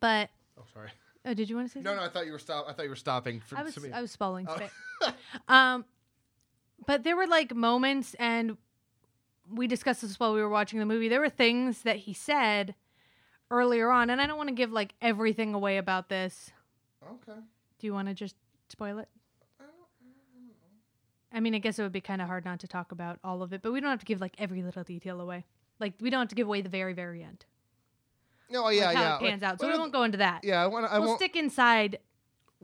But 0.00 0.30
Oh, 0.58 0.64
sorry. 0.72 0.90
oh, 1.24 1.34
did 1.34 1.48
you 1.50 1.56
want 1.56 1.68
to 1.68 1.72
say 1.72 1.80
No, 1.80 1.90
something? 1.90 2.02
no, 2.04 2.06
I 2.06 2.12
thought 2.12 2.26
you 2.26 2.32
were 2.32 2.38
stop. 2.38 2.66
I 2.68 2.72
thought 2.72 2.82
you 2.84 2.90
were 2.90 2.96
stopping. 2.96 3.40
For, 3.40 3.58
I 3.58 3.62
was 3.62 3.80
me. 3.80 3.90
I 3.92 4.00
was 4.00 4.10
spelling 4.10 4.46
Oh. 4.48 5.12
um, 5.48 5.84
but 6.86 7.02
there 7.04 7.16
were 7.16 7.26
like 7.26 7.54
moments, 7.54 8.14
and 8.18 8.56
we 9.50 9.66
discussed 9.66 10.02
this 10.02 10.18
while 10.20 10.34
we 10.34 10.40
were 10.40 10.48
watching 10.48 10.78
the 10.78 10.86
movie. 10.86 11.08
There 11.08 11.20
were 11.20 11.28
things 11.30 11.82
that 11.82 11.96
he 11.98 12.12
said 12.12 12.74
earlier 13.50 13.90
on, 13.90 14.10
and 14.10 14.20
I 14.20 14.26
don't 14.26 14.36
want 14.36 14.48
to 14.48 14.54
give 14.54 14.72
like 14.72 14.94
everything 15.00 15.54
away 15.54 15.76
about 15.78 16.08
this. 16.08 16.50
okay. 17.02 17.38
Do 17.78 17.86
you 17.86 17.92
want 17.94 18.08
to 18.08 18.14
just 18.14 18.36
spoil 18.68 18.98
it? 18.98 19.08
I 21.32 21.40
mean, 21.40 21.54
I 21.54 21.58
guess 21.58 21.78
it 21.80 21.82
would 21.82 21.90
be 21.92 22.00
kind 22.00 22.22
of 22.22 22.28
hard 22.28 22.44
not 22.44 22.60
to 22.60 22.68
talk 22.68 22.92
about 22.92 23.18
all 23.24 23.42
of 23.42 23.52
it, 23.52 23.60
but 23.60 23.72
we 23.72 23.80
don't 23.80 23.90
have 23.90 23.98
to 23.98 24.06
give 24.06 24.20
like 24.20 24.34
every 24.38 24.62
little 24.62 24.84
detail 24.84 25.20
away. 25.20 25.44
Like 25.80 25.94
we 26.00 26.10
don't 26.10 26.20
have 26.20 26.28
to 26.28 26.34
give 26.34 26.46
away 26.46 26.60
the 26.60 26.68
very, 26.68 26.92
very 26.92 27.22
end. 27.22 27.44
No, 28.50 28.68
yeah, 28.68 28.86
like, 28.86 28.96
how 28.96 29.02
yeah. 29.02 29.16
it 29.16 29.20
pans 29.20 29.42
out. 29.42 29.60
So 29.60 29.66
we 29.66 29.76
won't 29.76 29.92
go 29.92 30.02
into 30.04 30.18
that. 30.18 30.44
Yeah, 30.44 30.62
I 30.62 30.66
want. 30.66 30.86
I 30.86 30.98
we'll 30.98 31.08
won't. 31.08 31.20
stick 31.20 31.36
inside 31.36 31.98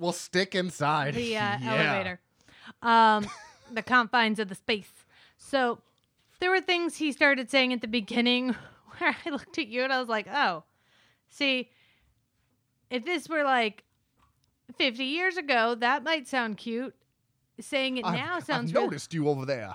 we'll 0.01 0.13
stick 0.13 0.55
inside 0.55 1.15
the 1.15 1.37
uh, 1.37 1.59
Yeah. 1.61 1.75
elevator, 1.93 2.21
um, 2.83 3.27
the 3.73 3.83
confines 3.83 4.39
of 4.39 4.49
the 4.49 4.55
space. 4.55 4.91
So 5.37 5.79
there 6.41 6.51
were 6.51 6.61
things 6.61 6.97
he 6.97 7.13
started 7.13 7.51
saying 7.51 7.73
at 7.73 7.81
the 7.83 7.89
beginning 7.89 8.57
where 8.99 9.17
I 9.25 9.31
looked 9.31 9.59
at 9.59 9.69
you 9.69 9.85
and 9.85 9.93
I 9.93 10.01
was 10.01 10.09
like, 10.09 10.27
oh, 10.33 10.65
see, 11.29 11.71
if 12.91 13.05
this 13.05 13.29
were 13.29 13.45
like 13.45 13.85
50 14.77 15.05
years 15.05 15.37
ago, 15.37 15.77
that 15.77 16.03
might 16.03 16.27
sound 16.27 16.57
cute. 16.57 16.95
Saying 17.61 17.99
it 17.99 18.07
I've, 18.07 18.15
now 18.15 18.37
I've 18.37 18.45
sounds 18.45 18.73
real- 18.73 18.85
noticed 18.85 19.13
you 19.13 19.29
over 19.29 19.45
there. 19.45 19.75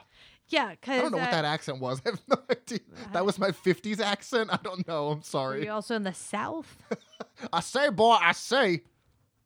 Yeah, 0.49 0.71
because 0.71 0.99
I 0.99 1.01
don't 1.01 1.11
know 1.11 1.17
what 1.17 1.31
that 1.31 1.45
accent 1.45 1.79
was. 1.79 2.01
I 2.05 2.09
have 2.09 2.21
no 2.27 2.37
idea. 2.49 2.79
That 3.13 3.25
was 3.25 3.39
my 3.39 3.51
'50s 3.51 3.99
accent. 3.99 4.49
I 4.51 4.59
don't 4.63 4.87
know. 4.87 5.09
I'm 5.09 5.19
Are 5.19 5.23
sorry. 5.23 5.65
you 5.65 5.71
also 5.71 5.95
in 5.95 6.03
the 6.03 6.13
South? 6.13 6.77
I 7.53 7.61
say, 7.61 7.89
boy, 7.89 8.17
I 8.21 8.31
say. 8.33 8.83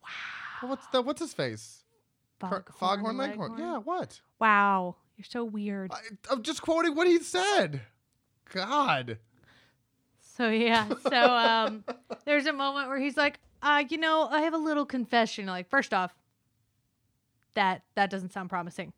Wow. 0.04 0.70
What's 0.70 0.88
the 0.88 1.02
what's 1.02 1.22
his 1.22 1.34
face? 1.34 1.84
Cr- 2.42 2.58
Foghorn 2.78 3.18
Leghorn. 3.18 3.58
Yeah. 3.58 3.78
What? 3.78 4.22
Wow, 4.40 4.96
you're 5.18 5.26
so 5.26 5.44
weird. 5.44 5.92
I, 5.92 6.00
I'm 6.32 6.44
just 6.44 6.62
quoting 6.62 6.96
what 6.96 7.08
he 7.08 7.20
said. 7.20 7.82
God. 8.54 9.18
So 10.22 10.50
yeah, 10.50 10.88
so 11.10 11.34
um, 11.36 11.84
there's 12.26 12.46
a 12.46 12.54
moment 12.54 12.88
where 12.88 12.98
he's 12.98 13.18
like, 13.18 13.40
uh, 13.62 13.84
you 13.90 13.98
know, 13.98 14.28
I 14.30 14.42
have 14.42 14.54
a 14.54 14.58
little 14.58 14.86
confession. 14.86 15.46
Like, 15.46 15.70
first 15.70 15.94
off, 15.94 16.16
that 17.56 17.84
that 17.96 18.10
doesn't 18.10 18.32
sound 18.32 18.50
promising. 18.50 18.94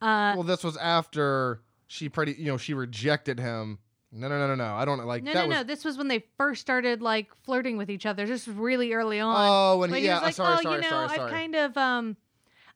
Uh, 0.00 0.34
Well, 0.36 0.44
this 0.44 0.64
was 0.64 0.76
after 0.76 1.62
she 1.86 2.08
pretty, 2.08 2.32
you 2.32 2.46
know, 2.46 2.56
she 2.56 2.74
rejected 2.74 3.40
him. 3.40 3.78
No, 4.10 4.28
no, 4.28 4.38
no, 4.38 4.46
no, 4.48 4.54
no. 4.54 4.74
I 4.74 4.84
don't 4.84 5.04
like 5.04 5.22
no, 5.22 5.32
that. 5.32 5.40
no, 5.40 5.48
was, 5.48 5.56
no. 5.56 5.64
This 5.64 5.84
was 5.84 5.98
when 5.98 6.08
they 6.08 6.24
first 6.38 6.60
started 6.60 7.02
like 7.02 7.28
flirting 7.44 7.76
with 7.76 7.90
each 7.90 8.06
other. 8.06 8.26
just 8.26 8.46
really 8.46 8.92
early 8.92 9.20
on. 9.20 9.36
Oh, 9.38 9.78
when 9.78 9.90
But 9.90 9.98
he, 9.98 10.06
he 10.06 10.10
was 10.10 10.22
like, 10.22 10.34
sorry, 10.34 10.56
oh, 10.58 10.62
sorry, 10.62 10.76
you 10.76 10.82
know, 10.82 10.88
sorry, 10.88 11.18
I've 11.20 11.30
kind 11.30 11.54
of 11.54 11.76
um, 11.76 12.16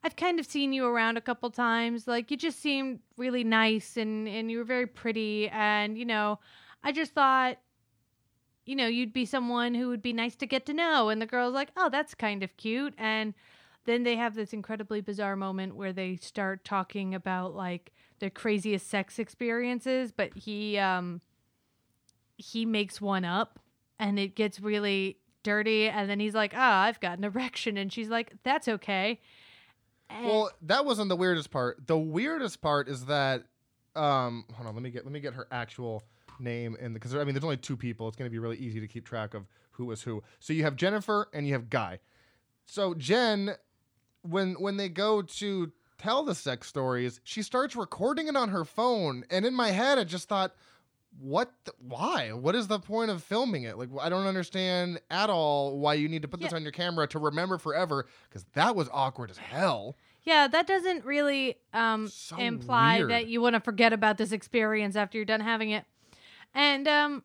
I've 0.05 0.17
kind 0.17 0.39
of 0.39 0.47
seen 0.47 0.73
you 0.73 0.87
around 0.87 1.17
a 1.17 1.21
couple 1.21 1.49
times. 1.51 2.07
Like, 2.07 2.31
you 2.31 2.37
just 2.37 2.61
seemed 2.61 3.01
really 3.17 3.45
nice 3.45 3.97
and 3.97 4.29
and 4.29 4.51
you 4.51 4.59
were 4.59 4.65
very 4.65 4.87
pretty. 4.87 5.49
And 5.49 5.97
you 5.97 6.05
know, 6.05 6.39
I 6.85 6.93
just 6.93 7.13
thought, 7.13 7.57
you 8.67 8.77
know, 8.77 8.87
you'd 8.87 9.13
be 9.13 9.25
someone 9.25 9.75
who 9.75 9.89
would 9.89 10.03
be 10.03 10.13
nice 10.13 10.37
to 10.37 10.47
get 10.47 10.67
to 10.67 10.75
know. 10.75 11.09
And 11.09 11.23
the 11.23 11.27
girl's 11.27 11.55
like, 11.55 11.71
oh, 11.77 11.89
that's 11.89 12.15
kind 12.15 12.43
of 12.43 12.57
cute. 12.59 12.95
And 12.99 13.33
then 13.85 14.05
they 14.05 14.17
have 14.17 14.35
this 14.35 14.53
incredibly 14.53 15.01
bizarre 15.01 15.37
moment 15.37 15.75
where 15.75 15.93
they 15.93 16.17
start 16.17 16.65
talking 16.65 17.15
about 17.15 17.55
like 17.55 17.93
their 18.21 18.31
craziest 18.31 18.89
sex 18.89 19.19
experiences, 19.19 20.13
but 20.13 20.37
he 20.37 20.79
um 20.79 21.21
he 22.37 22.65
makes 22.65 23.01
one 23.01 23.25
up 23.25 23.59
and 23.99 24.19
it 24.19 24.35
gets 24.35 24.61
really 24.61 25.19
dirty 25.43 25.89
and 25.89 26.09
then 26.09 26.21
he's 26.21 26.35
like, 26.35 26.53
"Ah, 26.57 26.83
I've 26.83 27.01
got 27.01 27.19
an 27.19 27.25
erection." 27.25 27.77
And 27.77 27.93
she's 27.93 28.09
like, 28.09 28.33
"That's 28.43 28.69
okay." 28.69 29.21
And 30.09 30.27
Well, 30.27 30.51
that 30.63 30.85
wasn't 30.85 31.09
the 31.09 31.17
weirdest 31.17 31.51
part. 31.51 31.87
The 31.87 31.99
weirdest 31.99 32.61
part 32.61 32.89
is 32.89 33.07
that 33.07 33.45
um 33.97 34.45
hold 34.55 34.69
on, 34.69 34.75
let 34.75 34.83
me 34.83 34.91
get 34.91 35.05
let 35.05 35.13
me 35.13 35.21
get 35.21 35.35
her 35.35 35.47
actual 35.51 36.03
name 36.39 36.77
in 36.81 36.93
because 36.95 37.15
I 37.15 37.25
mean 37.25 37.35
there's 37.35 37.45
only 37.45 37.57
two 37.57 37.77
people. 37.77 38.09
It's 38.09 38.17
going 38.17 38.31
to 38.31 38.33
be 38.33 38.39
really 38.39 38.57
easy 38.57 38.81
to 38.81 38.87
keep 38.89 39.05
track 39.05 39.35
of 39.35 39.47
who 39.73 39.87
was 39.87 40.03
who. 40.03 40.23
So 40.39 40.53
you 40.53 40.63
have 40.65 40.77
Jennifer 40.77 41.29
and 41.33 41.47
you 41.47 41.55
have 41.55 41.69
Guy. 41.71 41.99
So 42.67 42.95
Jen 42.95 43.57
when 44.23 44.55
when 44.55 44.77
they 44.77 44.89
go 44.89 45.23
to 45.23 45.73
tell 45.99 46.25
the 46.25 46.35
sex 46.35 46.67
stories, 46.67 47.21
she 47.25 47.43
starts 47.43 47.77
recording 47.77 48.29
it 48.29 48.37
on 48.37 48.49
her 48.49 48.65
phone 48.65 49.25
and 49.31 49.45
in 49.45 49.55
my 49.55 49.71
head 49.71 49.99
I 49.99 50.05
just 50.05 50.29
thought 50.29 50.55
what? 51.21 51.53
The, 51.65 51.73
why? 51.79 52.33
What 52.33 52.55
is 52.55 52.69
the 52.69 52.79
point 52.79 53.11
of 53.11 53.23
filming 53.23 53.65
it? 53.65 53.77
Like, 53.77 53.91
I 54.01 54.09
don't 54.09 54.27
understand 54.27 54.99
at 55.11 55.29
all 55.29 55.79
why 55.79 55.95
you 55.95 56.09
need 56.09 56.23
to 56.23 56.29
put 56.29 56.41
this 56.41 56.55
on 56.55 56.63
your 56.63 56.73
camera 56.73 57.07
to 57.09 57.19
remember 57.19 57.59
forever 57.59 58.07
because 58.29 58.47
that 58.55 58.75
was 58.75 58.89
awkward 58.93 59.31
as 59.31 59.37
hell. 59.37 59.97
Yeah, 60.23 60.47
that 60.49 60.67
doesn't 60.67 61.05
really 61.05 61.57
um, 61.75 62.09
So 62.09 62.37
imply 62.39 62.99
weird. 62.99 63.11
that 63.11 63.27
you 63.27 63.43
want 63.43 63.55
to 63.55 63.61
forget 63.61 63.93
about 63.93 64.17
this 64.19 64.33
experience 64.33 64.97
after 64.97 65.19
you're 65.19 65.25
done 65.25 65.41
having 65.41 65.71
it. 65.71 65.85
And 66.55 66.87
um, 66.89 67.25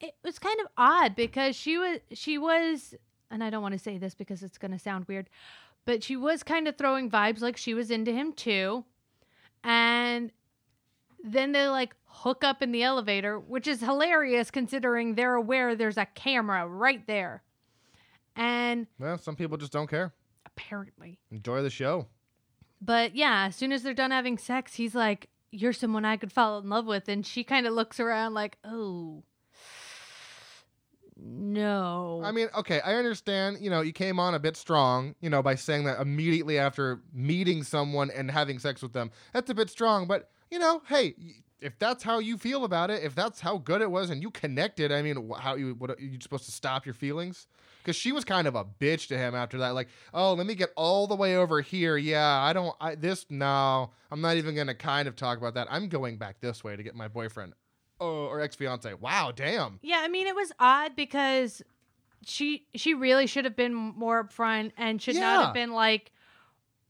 it 0.00 0.14
was 0.24 0.38
kind 0.38 0.60
of 0.60 0.66
odd 0.76 1.14
because 1.14 1.56
she 1.56 1.78
was 1.78 2.00
she 2.12 2.36
was, 2.36 2.94
and 3.30 3.42
I 3.44 3.50
don't 3.50 3.62
want 3.62 3.72
to 3.72 3.78
say 3.78 3.96
this 3.96 4.14
because 4.14 4.42
it's 4.42 4.58
going 4.58 4.72
to 4.72 4.78
sound 4.78 5.06
weird, 5.06 5.30
but 5.84 6.02
she 6.04 6.16
was 6.16 6.42
kind 6.42 6.68
of 6.68 6.76
throwing 6.76 7.10
vibes 7.10 7.40
like 7.40 7.56
she 7.56 7.74
was 7.74 7.90
into 7.90 8.12
him 8.12 8.32
too. 8.32 8.84
And 9.64 10.30
then 11.22 11.52
they 11.52 11.66
like 11.68 11.94
hook 12.06 12.44
up 12.44 12.62
in 12.62 12.72
the 12.72 12.82
elevator, 12.82 13.38
which 13.38 13.66
is 13.66 13.80
hilarious 13.80 14.50
considering 14.50 15.14
they're 15.14 15.34
aware 15.34 15.74
there's 15.74 15.98
a 15.98 16.06
camera 16.06 16.66
right 16.66 17.06
there. 17.06 17.42
And 18.36 18.86
Well, 18.98 19.18
some 19.18 19.36
people 19.36 19.56
just 19.58 19.72
don't 19.72 19.88
care. 19.90 20.14
apparently 20.46 21.18
Enjoy 21.30 21.62
the 21.62 21.70
show. 21.70 22.06
But 22.80 23.14
yeah, 23.14 23.46
as 23.48 23.56
soon 23.56 23.72
as 23.72 23.82
they're 23.82 23.92
done 23.92 24.10
having 24.12 24.38
sex, 24.38 24.74
he's 24.74 24.94
like, 24.94 25.28
You're 25.50 25.72
someone 25.74 26.04
I 26.06 26.16
could 26.16 26.32
fall 26.32 26.58
in 26.58 26.70
love 26.70 26.86
with. 26.86 27.08
And 27.08 27.26
she 27.26 27.44
kind 27.44 27.66
of 27.66 27.74
looks 27.74 28.00
around 28.00 28.32
like, 28.34 28.56
Oh, 28.64 29.24
no. 31.22 32.20
I 32.24 32.32
mean, 32.32 32.48
okay, 32.56 32.80
I 32.80 32.94
understand, 32.94 33.58
you 33.60 33.70
know, 33.70 33.80
you 33.80 33.92
came 33.92 34.18
on 34.18 34.34
a 34.34 34.38
bit 34.38 34.56
strong, 34.56 35.14
you 35.20 35.30
know, 35.30 35.42
by 35.42 35.54
saying 35.54 35.84
that 35.84 36.00
immediately 36.00 36.58
after 36.58 37.00
meeting 37.12 37.62
someone 37.62 38.10
and 38.10 38.30
having 38.30 38.58
sex 38.58 38.82
with 38.82 38.92
them. 38.92 39.10
That's 39.32 39.50
a 39.50 39.54
bit 39.54 39.70
strong, 39.70 40.06
but, 40.06 40.30
you 40.50 40.58
know, 40.58 40.82
hey, 40.88 41.14
if 41.60 41.78
that's 41.78 42.02
how 42.02 42.18
you 42.18 42.38
feel 42.38 42.64
about 42.64 42.90
it, 42.90 43.02
if 43.02 43.14
that's 43.14 43.40
how 43.40 43.58
good 43.58 43.80
it 43.82 43.90
was 43.90 44.10
and 44.10 44.22
you 44.22 44.30
connected, 44.30 44.92
I 44.92 45.02
mean, 45.02 45.30
how 45.38 45.54
you 45.54 45.74
what 45.74 45.98
you 46.00 46.18
supposed 46.20 46.46
to 46.46 46.52
stop 46.52 46.86
your 46.86 46.94
feelings? 46.94 47.46
Cuz 47.84 47.96
she 47.96 48.12
was 48.12 48.24
kind 48.24 48.46
of 48.46 48.54
a 48.54 48.64
bitch 48.64 49.08
to 49.08 49.16
him 49.16 49.34
after 49.34 49.58
that 49.58 49.70
like, 49.70 49.88
"Oh, 50.12 50.34
let 50.34 50.46
me 50.46 50.54
get 50.54 50.70
all 50.76 51.06
the 51.06 51.16
way 51.16 51.36
over 51.36 51.60
here. 51.60 51.96
Yeah, 51.96 52.42
I 52.42 52.52
don't 52.52 52.74
I 52.80 52.94
this 52.94 53.26
no, 53.30 53.90
I'm 54.10 54.20
not 54.20 54.36
even 54.36 54.54
going 54.54 54.66
to 54.66 54.74
kind 54.74 55.08
of 55.08 55.16
talk 55.16 55.38
about 55.38 55.54
that. 55.54 55.68
I'm 55.70 55.88
going 55.88 56.18
back 56.18 56.40
this 56.40 56.62
way 56.62 56.76
to 56.76 56.82
get 56.82 56.94
my 56.94 57.08
boyfriend." 57.08 57.54
Oh, 58.00 58.26
or 58.26 58.40
ex-fiance. 58.40 58.94
Wow, 58.94 59.32
damn. 59.34 59.78
yeah, 59.82 60.00
I 60.02 60.08
mean, 60.08 60.26
it 60.26 60.34
was 60.34 60.52
odd 60.58 60.96
because 60.96 61.62
she 62.24 62.66
she 62.74 62.94
really 62.94 63.26
should 63.26 63.44
have 63.44 63.56
been 63.56 63.74
more 63.74 64.24
upfront 64.24 64.72
and 64.76 65.00
should 65.00 65.14
not 65.16 65.20
Yeah. 65.40 65.44
have 65.46 65.54
been 65.54 65.72
like 65.72 66.12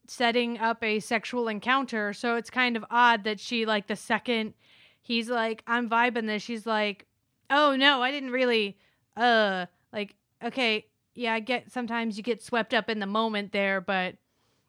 setting 0.07 0.59
up 0.59 0.83
a 0.83 1.01
sexual 1.01 1.49
encounter. 1.49 2.13
So 2.13 2.37
it's 2.37 2.51
kind 2.51 2.77
of 2.77 2.85
odd 2.91 3.25
that 3.25 3.39
she 3.41 3.67
like 3.67 3.87
the 3.87 3.97
second 3.97 4.55
he's 5.03 5.29
like, 5.31 5.63
I'm 5.67 5.89
vibing 5.89 6.27
this, 6.27 6.43
she's 6.43 6.67
like, 6.67 7.07
Oh 7.49 7.77
no, 7.77 8.03
I 8.03 8.11
didn't 8.11 8.31
really 8.31 8.77
uh 9.17 9.67
like 9.93 10.15
okay, 10.43 10.87
yeah, 11.15 11.35
I 11.35 11.41
get 11.41 11.71
sometimes 11.71 12.17
you 12.17 12.23
get 12.23 12.43
swept 12.43 12.75
up 12.75 12.89
in 12.91 12.99
the 13.01 13.07
moment 13.07 13.53
there, 13.53 13.81
but 13.81 14.17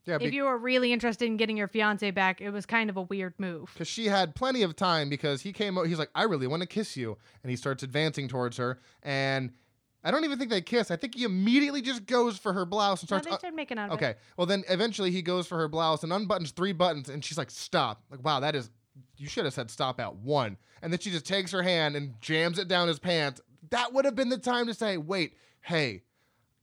Yeah, 0.05 0.17
if 0.19 0.33
you 0.33 0.43
were 0.45 0.57
really 0.57 0.91
interested 0.91 1.25
in 1.25 1.37
getting 1.37 1.57
your 1.57 1.67
fiance 1.67 2.09
back, 2.11 2.41
it 2.41 2.49
was 2.49 2.65
kind 2.65 2.89
of 2.89 2.97
a 2.97 3.03
weird 3.03 3.35
move. 3.37 3.69
because 3.73 3.87
she 3.87 4.07
had 4.07 4.33
plenty 4.35 4.63
of 4.63 4.75
time 4.75 5.09
because 5.09 5.41
he 5.41 5.53
came 5.53 5.77
o- 5.77 5.83
he's 5.83 5.99
like 5.99 6.09
i 6.15 6.23
really 6.23 6.47
want 6.47 6.61
to 6.61 6.67
kiss 6.67 6.97
you 6.97 7.17
and 7.43 7.49
he 7.51 7.55
starts 7.55 7.83
advancing 7.83 8.27
towards 8.27 8.57
her 8.57 8.79
and 9.03 9.51
i 10.03 10.09
don't 10.09 10.23
even 10.25 10.39
think 10.39 10.49
they 10.49 10.61
kiss. 10.61 10.89
I 10.89 10.95
think 10.95 11.13
he 11.15 11.23
immediately 11.23 11.81
just 11.83 12.07
goes 12.07 12.37
for 12.39 12.51
her 12.53 12.65
blouse 12.65 13.01
and 13.03 13.11
No, 13.11 13.17
starts 13.17 13.27
they 13.27 13.33
uh, 13.33 13.37
started 13.37 13.55
making 13.55 13.77
out 13.77 13.91
okay 13.91 14.15
well 14.37 14.47
then 14.47 14.63
eventually 14.69 15.11
he 15.11 15.21
goes 15.21 15.45
for 15.45 15.57
her 15.59 15.67
blouse 15.67 16.03
and 16.03 16.11
unbuttons 16.11 16.51
three 16.51 16.73
buttons 16.73 17.07
and 17.09 17.23
she's 17.23 17.37
like 17.37 17.51
stop. 17.51 18.01
Like 18.09 18.23
wow 18.23 18.39
that 18.39 18.55
is 18.55 18.71
you 19.17 19.27
should 19.27 19.45
have 19.45 19.53
said 19.53 19.69
stop 19.71 19.99
at 19.99 20.15
one. 20.15 20.57
And 20.81 20.91
then 20.91 20.99
she 20.99 21.11
just 21.11 21.25
takes 21.25 21.51
her 21.51 21.61
hand 21.61 21.95
and 21.95 22.15
jams 22.21 22.57
it 22.59 22.67
down 22.67 22.87
his 22.87 22.97
pants. 22.99 23.39
That 23.69 23.93
would 23.93 24.03
have 24.05 24.15
been 24.15 24.29
the 24.29 24.37
time 24.39 24.65
to 24.67 24.73
say 24.73 24.97
wait 24.97 25.35
hey 25.61 26.01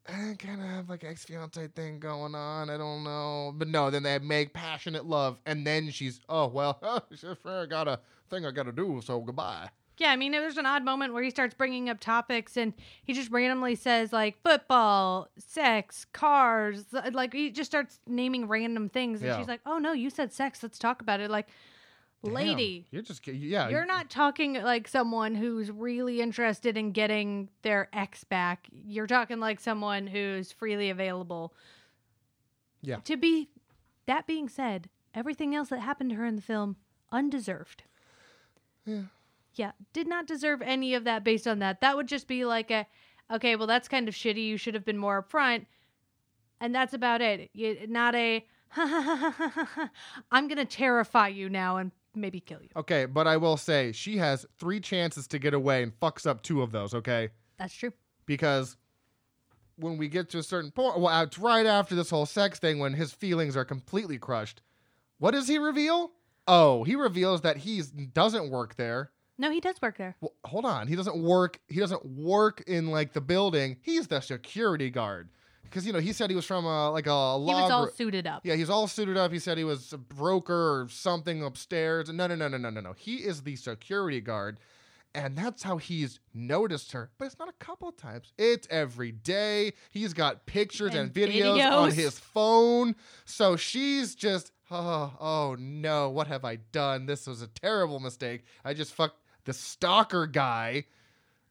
Eh, 0.08 0.30
I 0.30 0.34
kind 0.34 0.60
of 0.60 0.66
have 0.68 0.88
like 0.88 1.04
ex 1.04 1.24
fiance 1.24 1.66
thing 1.68 1.98
going 1.98 2.34
on. 2.34 2.70
I 2.70 2.76
don't 2.76 3.04
know, 3.04 3.52
but 3.56 3.68
no. 3.68 3.90
Then 3.90 4.02
they 4.02 4.18
make 4.18 4.52
passionate 4.52 5.04
love, 5.06 5.38
and 5.46 5.66
then 5.66 5.90
she's 5.90 6.20
oh 6.28 6.46
well, 6.46 6.78
oh, 6.82 7.00
I 7.44 7.66
got 7.66 7.88
a 7.88 8.00
thing 8.30 8.46
I 8.46 8.50
got 8.50 8.64
to 8.64 8.72
do, 8.72 9.00
so 9.04 9.20
goodbye. 9.20 9.68
Yeah, 9.98 10.12
I 10.12 10.16
mean, 10.16 10.30
there's 10.30 10.58
an 10.58 10.64
odd 10.66 10.84
moment 10.84 11.12
where 11.12 11.24
he 11.24 11.30
starts 11.30 11.54
bringing 11.54 11.88
up 11.90 11.98
topics 11.98 12.56
and 12.56 12.72
he 13.04 13.12
just 13.14 13.32
randomly 13.32 13.74
says, 13.74 14.12
like, 14.12 14.40
football, 14.44 15.26
sex, 15.38 16.06
cars. 16.12 16.84
Like, 17.10 17.32
he 17.32 17.50
just 17.50 17.68
starts 17.68 17.98
naming 18.06 18.46
random 18.46 18.88
things. 18.90 19.22
And 19.22 19.28
Yeah. 19.30 19.38
she's 19.38 19.48
like, 19.48 19.58
oh, 19.66 19.78
no, 19.78 19.92
you 19.92 20.08
said 20.08 20.32
sex. 20.32 20.62
Let's 20.62 20.78
talk 20.78 21.02
about 21.02 21.18
it. 21.18 21.32
Like, 21.32 21.48
Damn, 22.24 22.34
lady, 22.34 22.86
you're 22.90 23.02
just 23.02 23.26
yeah. 23.28 23.68
you're 23.68 23.86
not 23.86 24.10
talking 24.10 24.54
like 24.54 24.88
someone 24.88 25.36
who's 25.36 25.70
really 25.70 26.20
interested 26.20 26.76
in 26.76 26.90
getting 26.90 27.48
their 27.62 27.88
ex 27.92 28.24
back. 28.24 28.66
You're 28.72 29.06
talking 29.06 29.38
like 29.38 29.60
someone 29.60 30.08
who's 30.08 30.50
freely 30.50 30.90
available. 30.90 31.54
Yeah. 32.82 32.96
To 33.04 33.16
be, 33.16 33.50
that 34.06 34.26
being 34.26 34.48
said, 34.48 34.88
everything 35.14 35.54
else 35.54 35.68
that 35.68 35.80
happened 35.80 36.10
to 36.10 36.16
her 36.16 36.26
in 36.26 36.36
the 36.36 36.42
film, 36.42 36.76
undeserved. 37.12 37.84
Yeah. 38.84 39.02
Yeah, 39.54 39.72
did 39.92 40.06
not 40.06 40.26
deserve 40.26 40.62
any 40.62 40.94
of 40.94 41.04
that 41.04 41.24
based 41.24 41.48
on 41.48 41.58
that. 41.58 41.80
That 41.80 41.96
would 41.96 42.06
just 42.06 42.28
be 42.28 42.44
like 42.44 42.70
a, 42.70 42.86
okay, 43.30 43.56
well, 43.56 43.66
that's 43.66 43.88
kind 43.88 44.08
of 44.08 44.14
shitty. 44.14 44.46
You 44.46 44.56
should 44.56 44.74
have 44.74 44.84
been 44.84 44.98
more 44.98 45.22
upfront. 45.22 45.66
And 46.60 46.74
that's 46.74 46.94
about 46.94 47.20
it. 47.20 47.50
You, 47.52 47.86
not 47.88 48.14
a, 48.14 48.44
I'm 48.76 50.46
going 50.46 50.58
to 50.58 50.64
terrify 50.64 51.28
you 51.28 51.48
now 51.48 51.78
and 51.78 51.90
maybe 52.20 52.40
kill 52.40 52.60
you. 52.62 52.68
Okay, 52.76 53.04
but 53.06 53.26
I 53.26 53.36
will 53.36 53.56
say 53.56 53.92
she 53.92 54.16
has 54.18 54.44
three 54.58 54.80
chances 54.80 55.26
to 55.28 55.38
get 55.38 55.54
away 55.54 55.82
and 55.82 55.98
fucks 56.00 56.26
up 56.26 56.42
two 56.42 56.62
of 56.62 56.72
those. 56.72 56.94
Okay, 56.94 57.30
That's 57.58 57.74
true. 57.74 57.92
because 58.26 58.76
when 59.76 59.96
we 59.96 60.08
get 60.08 60.28
to 60.30 60.38
a 60.38 60.42
certain 60.42 60.70
point, 60.70 60.98
well, 60.98 61.22
it's 61.22 61.38
right 61.38 61.66
after 61.66 61.94
this 61.94 62.10
whole 62.10 62.26
sex 62.26 62.58
thing 62.58 62.78
when 62.78 62.94
his 62.94 63.12
feelings 63.12 63.56
are 63.56 63.64
completely 63.64 64.18
crushed. 64.18 64.60
What 65.18 65.32
does 65.32 65.48
he 65.48 65.58
reveal? 65.58 66.12
Oh, 66.46 66.84
he 66.84 66.96
reveals 66.96 67.42
that 67.42 67.58
he 67.58 67.82
doesn't 68.12 68.50
work 68.50 68.76
there. 68.76 69.10
No, 69.40 69.50
he 69.52 69.60
does 69.60 69.80
work 69.80 69.96
there. 69.98 70.16
Well, 70.20 70.32
hold 70.44 70.64
on. 70.64 70.88
He 70.88 70.96
doesn't 70.96 71.16
work. 71.22 71.60
He 71.68 71.78
doesn't 71.78 72.04
work 72.04 72.64
in 72.66 72.88
like 72.88 73.12
the 73.12 73.20
building. 73.20 73.76
He's 73.82 74.08
the 74.08 74.20
security 74.20 74.90
guard. 74.90 75.28
Because 75.68 75.86
you 75.86 75.92
know 75.92 75.98
he 76.00 76.12
said 76.12 76.30
he 76.30 76.36
was 76.36 76.44
from 76.46 76.64
a 76.64 76.90
like 76.90 77.06
a 77.06 77.10
He 77.10 77.14
log. 77.14 77.46
was 77.46 77.70
all 77.70 77.84
ro- 77.86 77.90
suited 77.94 78.26
up. 78.26 78.44
yeah, 78.44 78.54
he's 78.54 78.70
all 78.70 78.86
suited 78.88 79.16
up. 79.16 79.32
He 79.32 79.38
said 79.38 79.58
he 79.58 79.64
was 79.64 79.92
a 79.92 79.98
broker 79.98 80.80
or 80.82 80.88
something 80.88 81.42
upstairs. 81.42 82.08
No, 82.08 82.26
no, 82.26 82.34
no, 82.34 82.48
no, 82.48 82.56
no, 82.58 82.70
no, 82.70 82.80
no. 82.80 82.92
He 82.96 83.16
is 83.16 83.42
the 83.42 83.56
security 83.56 84.20
guard. 84.20 84.58
And 85.14 85.36
that's 85.36 85.62
how 85.62 85.78
he's 85.78 86.20
noticed 86.34 86.92
her. 86.92 87.10
But 87.18 87.24
it's 87.24 87.38
not 87.38 87.48
a 87.48 87.64
couple 87.64 87.88
of 87.88 87.96
times. 87.96 88.32
It's 88.36 88.68
every 88.70 89.10
day. 89.10 89.72
He's 89.90 90.12
got 90.12 90.44
pictures 90.44 90.90
and, 90.94 91.10
And 91.10 91.12
videos, 91.14 91.72
on 91.72 91.90
his 91.92 92.18
phone. 92.34 92.94
So 93.24 93.56
she's 93.56 94.14
just, 94.14 94.52
oh, 94.70 95.14
oh 95.18 95.56
no, 95.58 96.10
what 96.10 96.26
have 96.28 96.44
I 96.44 96.56
done? 96.56 97.06
This 97.06 97.26
was 97.26 97.40
a 97.40 97.46
terrible 97.48 98.00
mistake. 98.00 98.44
I 98.64 98.74
just 98.74 98.92
fucked 98.92 99.16
the 99.44 99.54
stalker 99.54 100.26
guy. 100.26 100.84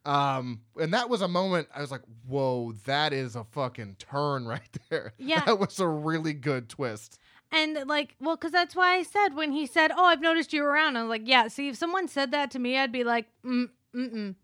Um, 0.08 0.62
and 0.80 0.94
that 0.94 1.10
was 1.10 1.22
a 1.22 1.28
moment 1.28 1.68
I 1.76 1.82
was 1.82 1.92
like, 1.92 2.04
whoa, 2.26 2.72
that 2.86 3.12
is 3.12 3.36
a 3.36 3.44
fucking 3.44 3.98
turn 4.00 4.48
right 4.48 4.78
there. 4.90 5.14
Yeah. 5.18 5.44
That 5.46 5.60
was 5.60 5.80
a 5.80 5.88
really 5.88 6.34
good 6.34 6.70
twist. 6.70 7.20
And 7.52 7.78
like, 7.88 8.16
well, 8.22 8.36
because 8.36 8.52
that's 8.52 8.76
why 8.76 8.96
I 8.96 9.04
said 9.04 9.30
when 9.30 9.52
he 9.52 9.66
said, 9.66 9.92
"Oh, 9.96 10.04
I've 10.04 10.20
noticed 10.20 10.52
you 10.52 10.66
around," 10.66 10.98
I 10.98 11.04
was 11.04 11.10
like, 11.10 11.22
"Yeah." 11.24 11.48
See, 11.48 11.70
if 11.70 11.78
someone 11.78 12.10
said 12.10 12.32
that 12.32 12.52
to 12.52 12.60
me, 12.60 12.78
I'd 12.78 12.92
be 12.92 13.06
like, 13.06 13.28
"Mm, 13.46 13.70
mm, 13.96 14.14
mm," 14.14 14.36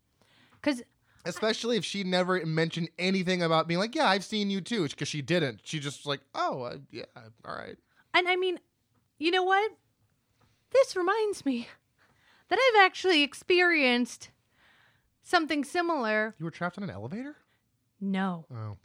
because 0.53 0.83
Especially 1.25 1.77
if 1.77 1.85
she 1.85 2.03
never 2.03 2.45
mentioned 2.45 2.89
anything 2.99 3.41
about 3.41 3.67
being 3.67 3.79
like, 3.79 3.95
yeah, 3.95 4.07
I've 4.07 4.25
seen 4.25 4.49
you 4.49 4.59
too, 4.59 4.87
because 4.87 5.07
she 5.07 5.21
didn't. 5.21 5.61
She 5.63 5.79
just 5.79 6.01
was 6.01 6.05
like, 6.05 6.19
oh, 6.35 6.63
uh, 6.63 6.77
yeah, 6.91 7.05
all 7.45 7.55
right. 7.55 7.77
And 8.13 8.27
I 8.27 8.35
mean, 8.35 8.59
you 9.19 9.31
know 9.31 9.43
what? 9.43 9.71
This 10.71 10.95
reminds 10.95 11.45
me 11.45 11.67
that 12.49 12.59
I've 12.59 12.85
actually 12.85 13.23
experienced 13.23 14.29
something 15.23 15.63
similar. 15.63 16.35
You 16.37 16.45
were 16.45 16.51
trapped 16.51 16.77
in 16.77 16.83
an 16.83 16.89
elevator? 16.89 17.37
No. 17.99 18.45
Oh. 18.53 18.77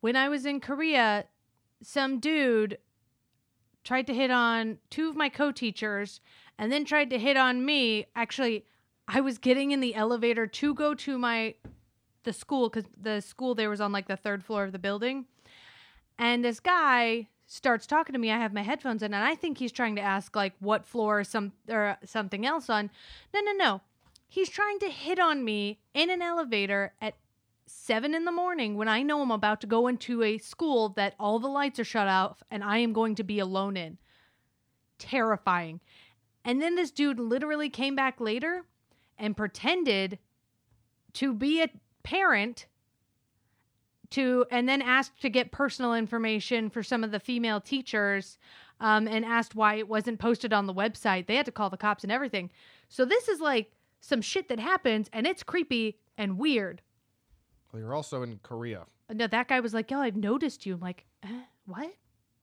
When 0.00 0.16
I 0.16 0.28
was 0.28 0.46
in 0.46 0.60
Korea, 0.60 1.26
some 1.82 2.18
dude 2.18 2.78
tried 3.84 4.06
to 4.06 4.14
hit 4.14 4.30
on 4.30 4.78
two 4.90 5.08
of 5.08 5.16
my 5.16 5.28
co 5.28 5.52
teachers 5.52 6.20
and 6.58 6.72
then 6.72 6.84
tried 6.84 7.10
to 7.10 7.18
hit 7.18 7.36
on 7.36 7.64
me. 7.64 8.06
Actually, 8.16 8.64
I 9.06 9.20
was 9.20 9.38
getting 9.38 9.70
in 9.72 9.80
the 9.80 9.94
elevator 9.94 10.46
to 10.46 10.74
go 10.74 10.94
to 10.94 11.18
my 11.18 11.54
the 12.24 12.32
school 12.32 12.68
because 12.68 12.88
the 13.00 13.20
school 13.20 13.54
there 13.54 13.68
was 13.68 13.80
on 13.80 13.92
like 13.92 14.06
the 14.06 14.16
third 14.16 14.44
floor 14.44 14.64
of 14.64 14.72
the 14.72 14.78
building. 14.78 15.26
And 16.18 16.44
this 16.44 16.60
guy 16.60 17.28
starts 17.46 17.86
talking 17.86 18.12
to 18.12 18.18
me. 18.18 18.30
I 18.30 18.38
have 18.38 18.52
my 18.52 18.62
headphones 18.62 19.02
in, 19.02 19.12
and 19.12 19.24
I 19.24 19.34
think 19.34 19.58
he's 19.58 19.72
trying 19.72 19.96
to 19.96 20.02
ask 20.02 20.34
like 20.36 20.54
what 20.60 20.86
floor 20.86 21.20
or 21.20 21.24
some 21.24 21.52
or 21.68 21.96
something 22.04 22.46
else 22.46 22.70
on. 22.70 22.90
No, 23.34 23.40
no, 23.40 23.52
no. 23.52 23.80
He's 24.32 24.48
trying 24.48 24.78
to 24.78 24.88
hit 24.88 25.18
on 25.18 25.44
me 25.44 25.78
in 25.92 26.08
an 26.08 26.22
elevator 26.22 26.94
at 27.02 27.16
seven 27.66 28.14
in 28.14 28.24
the 28.24 28.32
morning 28.32 28.76
when 28.76 28.88
I 28.88 29.02
know 29.02 29.20
I'm 29.20 29.30
about 29.30 29.60
to 29.60 29.66
go 29.66 29.88
into 29.88 30.22
a 30.22 30.38
school 30.38 30.88
that 30.96 31.14
all 31.20 31.38
the 31.38 31.48
lights 31.48 31.78
are 31.78 31.84
shut 31.84 32.08
off 32.08 32.42
and 32.50 32.64
I 32.64 32.78
am 32.78 32.94
going 32.94 33.14
to 33.16 33.24
be 33.24 33.38
alone 33.40 33.76
in. 33.76 33.98
Terrifying. 34.98 35.80
And 36.46 36.62
then 36.62 36.76
this 36.76 36.90
dude 36.90 37.20
literally 37.20 37.68
came 37.68 37.94
back 37.94 38.22
later 38.22 38.64
and 39.18 39.36
pretended 39.36 40.18
to 41.12 41.34
be 41.34 41.60
a 41.60 41.68
parent 42.02 42.64
to 44.12 44.46
and 44.50 44.66
then 44.66 44.80
asked 44.80 45.20
to 45.20 45.28
get 45.28 45.52
personal 45.52 45.92
information 45.92 46.70
for 46.70 46.82
some 46.82 47.04
of 47.04 47.10
the 47.10 47.20
female 47.20 47.60
teachers 47.60 48.38
um, 48.80 49.06
and 49.06 49.26
asked 49.26 49.54
why 49.54 49.74
it 49.74 49.88
wasn't 49.88 50.18
posted 50.18 50.54
on 50.54 50.64
the 50.64 50.72
website. 50.72 51.26
They 51.26 51.36
had 51.36 51.44
to 51.44 51.52
call 51.52 51.68
the 51.68 51.76
cops 51.76 52.02
and 52.02 52.10
everything. 52.10 52.48
So 52.88 53.04
this 53.04 53.28
is 53.28 53.38
like 53.38 53.72
some 54.02 54.20
shit 54.20 54.48
that 54.48 54.60
happens 54.60 55.08
and 55.14 55.26
it's 55.26 55.42
creepy 55.42 55.96
and 56.18 56.36
weird. 56.36 56.82
Well, 57.72 57.80
you're 57.80 57.94
also 57.94 58.22
in 58.22 58.38
Korea. 58.42 58.84
No, 59.10 59.26
that 59.26 59.48
guy 59.48 59.60
was 59.60 59.72
like, 59.72 59.90
"Yo, 59.90 60.00
I've 60.00 60.16
noticed 60.16 60.66
you." 60.66 60.74
I'm 60.74 60.80
like, 60.80 61.06
eh, 61.22 61.42
"What?" 61.64 61.94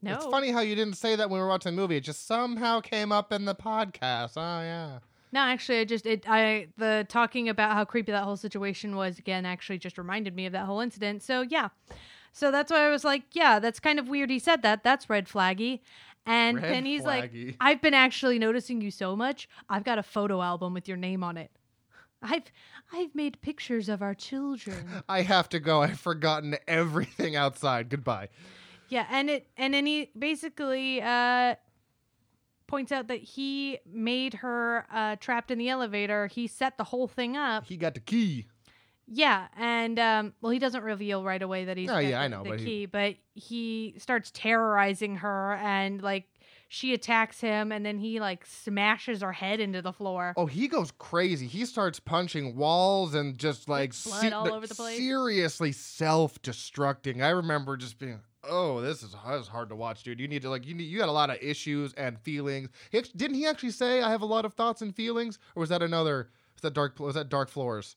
No. 0.02 0.16
It's 0.16 0.26
funny 0.26 0.50
how 0.50 0.62
you 0.62 0.76
didn't 0.76 0.96
say 0.96 1.16
that 1.16 1.30
when 1.30 1.40
we 1.40 1.44
were 1.44 1.50
watching 1.50 1.76
the 1.76 1.82
movie. 1.82 1.98
It 1.98 2.02
just 2.02 2.26
somehow 2.26 2.80
came 2.80 3.12
up 3.12 3.32
in 3.32 3.46
the 3.46 3.54
podcast. 3.54 4.34
Oh 4.38 4.62
yeah. 4.62 5.00
No, 5.32 5.42
actually, 5.42 5.80
I 5.80 5.84
just 5.86 6.06
it 6.06 6.26
I 6.28 6.68
the 6.78 7.06
talking 7.10 7.50
about 7.50 7.74
how 7.74 7.86
creepy 7.86 8.12
that 8.12 8.24
whole 8.24 8.38
situation 8.38 8.96
was 8.96 9.20
again 9.20 9.46
actually 9.46 9.78
just 9.78 9.98
reminded 9.98 10.36
me 10.36 10.46
of 10.46 10.54
that 10.54 10.66
whole 10.66 10.80
incident. 10.80 11.22
So 11.22 11.42
yeah, 11.42 11.70
so 12.32 12.52
that's 12.52 12.72
why 12.72 12.86
I 12.86 12.90
was 12.90 13.04
like, 13.04 13.24
yeah, 13.34 13.60
that's 13.60 13.80
kind 13.80 14.00
of 14.00 14.08
weird. 14.08 14.30
He 14.30 14.40
said 14.40 14.62
that. 14.62 14.84
That's 14.84 15.10
red 15.10 15.28
flaggy. 15.28 15.82
And 16.30 16.62
Red 16.62 16.74
then 16.74 16.86
he's 16.86 17.02
flaggy. 17.02 17.48
like, 17.48 17.56
I've 17.62 17.82
been 17.82 17.94
actually 17.94 18.40
noticing 18.40 18.82
you 18.82 18.92
so 18.92 19.16
much. 19.16 19.50
I've 19.68 19.84
got 19.84 19.98
a 19.98 20.04
photo 20.04 20.42
album 20.42 20.74
with 20.74 20.88
your 20.88 20.98
name 20.98 21.24
on 21.24 21.38
it. 21.38 21.52
I've 22.22 22.44
I've 22.94 23.16
made 23.16 23.42
pictures 23.42 23.88
of 23.90 24.02
our 24.02 24.14
children. 24.14 24.88
I 25.10 25.22
have 25.22 25.50
to 25.50 25.60
go. 25.60 25.82
I've 25.82 26.00
forgotten 26.00 26.56
everything 26.68 27.36
outside. 27.36 27.90
Goodbye. 27.90 28.30
Yeah, 28.90 29.06
and 29.10 29.30
it 29.30 29.48
and 29.58 29.74
then 29.74 29.86
he 29.86 30.12
basically 30.18 31.02
uh 31.02 31.56
points 32.68 32.92
out 32.92 33.08
that 33.08 33.22
he 33.22 33.80
made 33.92 34.36
her 34.36 34.86
uh 34.92 35.16
trapped 35.16 35.50
in 35.50 35.58
the 35.58 35.70
elevator. 35.70 36.28
He 36.28 36.46
set 36.48 36.78
the 36.78 36.84
whole 36.84 37.08
thing 37.08 37.38
up. 37.38 37.66
He 37.66 37.78
got 37.78 37.94
the 37.94 38.02
key. 38.02 38.48
Yeah, 39.12 39.48
and 39.58 39.98
um 40.00 40.34
well 40.42 40.52
he 40.52 40.60
doesn't 40.60 40.84
reveal 40.84 41.24
right 41.24 41.42
away 41.42 41.66
that 41.66 41.78
he's 41.78 41.90
Oh, 41.90 41.98
yeah, 41.98 42.10
the, 42.10 42.16
I 42.18 42.28
know, 42.28 42.44
the 42.44 42.50
but 42.52 42.60
he- 42.60 42.66
key, 42.66 42.86
but 42.86 43.16
he 43.34 43.96
starts 43.98 44.32
terrorizing 44.34 45.18
her 45.18 45.56
and 45.56 46.02
like 46.02 46.28
she 46.72 46.94
attacks 46.94 47.42
him 47.42 47.72
and 47.72 47.84
then 47.84 47.98
he 47.98 48.20
like 48.20 48.46
smashes 48.46 49.22
her 49.22 49.32
head 49.32 49.60
into 49.60 49.82
the 49.82 49.92
floor. 49.92 50.36
Oh, 50.38 50.46
he 50.46 50.68
goes 50.68 50.92
crazy. 50.92 51.48
He 51.48 51.66
starts 51.66 52.00
punching 52.00 52.56
walls 52.56 53.16
and 53.16 53.36
just 53.40 53.68
like 53.68 53.94
blood 54.04 54.32
all 54.34 54.54
over 54.54 54.68
the 54.68 54.76
place. 54.76 54.98
seriously 55.00 55.72
self-destructing. 55.72 57.24
I 57.24 57.30
remember 57.30 57.76
just 57.78 57.98
being, 57.98 58.20
"Oh, 58.44 58.82
this 58.82 59.02
is, 59.04 59.16
this 59.28 59.42
is 59.42 59.48
hard 59.48 59.70
to 59.70 59.76
watch, 59.76 60.04
dude. 60.04 60.20
You 60.20 60.28
need 60.28 60.44
to 60.44 60.50
like 60.50 60.68
you 60.68 60.76
need 60.76 60.84
you 60.84 61.00
got 61.00 61.10
a 61.10 61.14
lot 61.14 61.30
of 61.30 61.38
issues 61.42 61.94
and 61.94 62.20
feelings." 62.20 62.70
He 62.92 63.02
didn't 63.02 63.36
he 63.38 63.46
actually 63.48 63.72
say, 63.72 64.02
"I 64.02 64.12
have 64.12 64.22
a 64.22 64.26
lot 64.28 64.46
of 64.46 64.54
thoughts 64.54 64.82
and 64.82 64.96
feelings," 64.96 65.40
or 65.56 65.62
was 65.62 65.70
that 65.70 65.82
another? 65.82 66.30
Was 66.56 66.62
that 66.62 66.74
dark? 66.74 67.00
Was 67.00 67.16
that 67.16 67.30
Dark 67.30 67.50
Floors? 67.50 67.96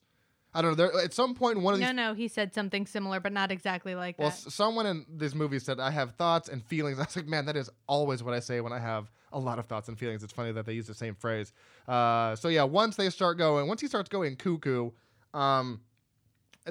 I 0.55 0.61
don't 0.61 0.71
know. 0.71 0.75
There, 0.75 1.01
at 1.01 1.13
some 1.13 1.33
point 1.35 1.57
in 1.57 1.63
one 1.63 1.73
of 1.73 1.79
these 1.79 1.87
No, 1.89 1.93
no, 2.09 2.13
he 2.13 2.27
said 2.27 2.53
something 2.53 2.85
similar 2.85 3.19
but 3.19 3.31
not 3.33 3.51
exactly 3.51 3.95
like 3.95 4.19
Well, 4.19 4.29
that. 4.29 4.35
s- 4.47 4.53
someone 4.53 4.85
in 4.85 5.05
this 5.09 5.33
movie 5.33 5.59
said, 5.59 5.79
I 5.79 5.89
have 5.91 6.11
thoughts 6.15 6.47
and 6.49 6.63
feelings. 6.63 6.99
I 6.99 7.03
was 7.03 7.15
like, 7.15 7.27
man, 7.27 7.45
that 7.47 7.57
is 7.57 7.69
always 7.87 8.21
what 8.23 8.33
I 8.33 8.39
say 8.39 8.61
when 8.61 8.71
I 8.73 8.79
have 8.79 9.09
a 9.31 9.39
lot 9.39 9.57
of 9.59 9.65
thoughts 9.65 9.87
and 9.87 9.97
feelings. 9.97 10.23
It's 10.23 10.33
funny 10.33 10.51
that 10.51 10.65
they 10.65 10.73
use 10.73 10.85
the 10.87 10.93
same 10.93 11.15
phrase. 11.15 11.53
Uh, 11.87 12.35
so, 12.35 12.49
yeah, 12.49 12.63
once 12.63 12.95
they 12.95 13.09
start 13.09 13.37
going, 13.37 13.67
once 13.67 13.81
he 13.81 13.87
starts 13.87 14.09
going 14.09 14.35
cuckoo, 14.35 14.91
um, 15.33 15.81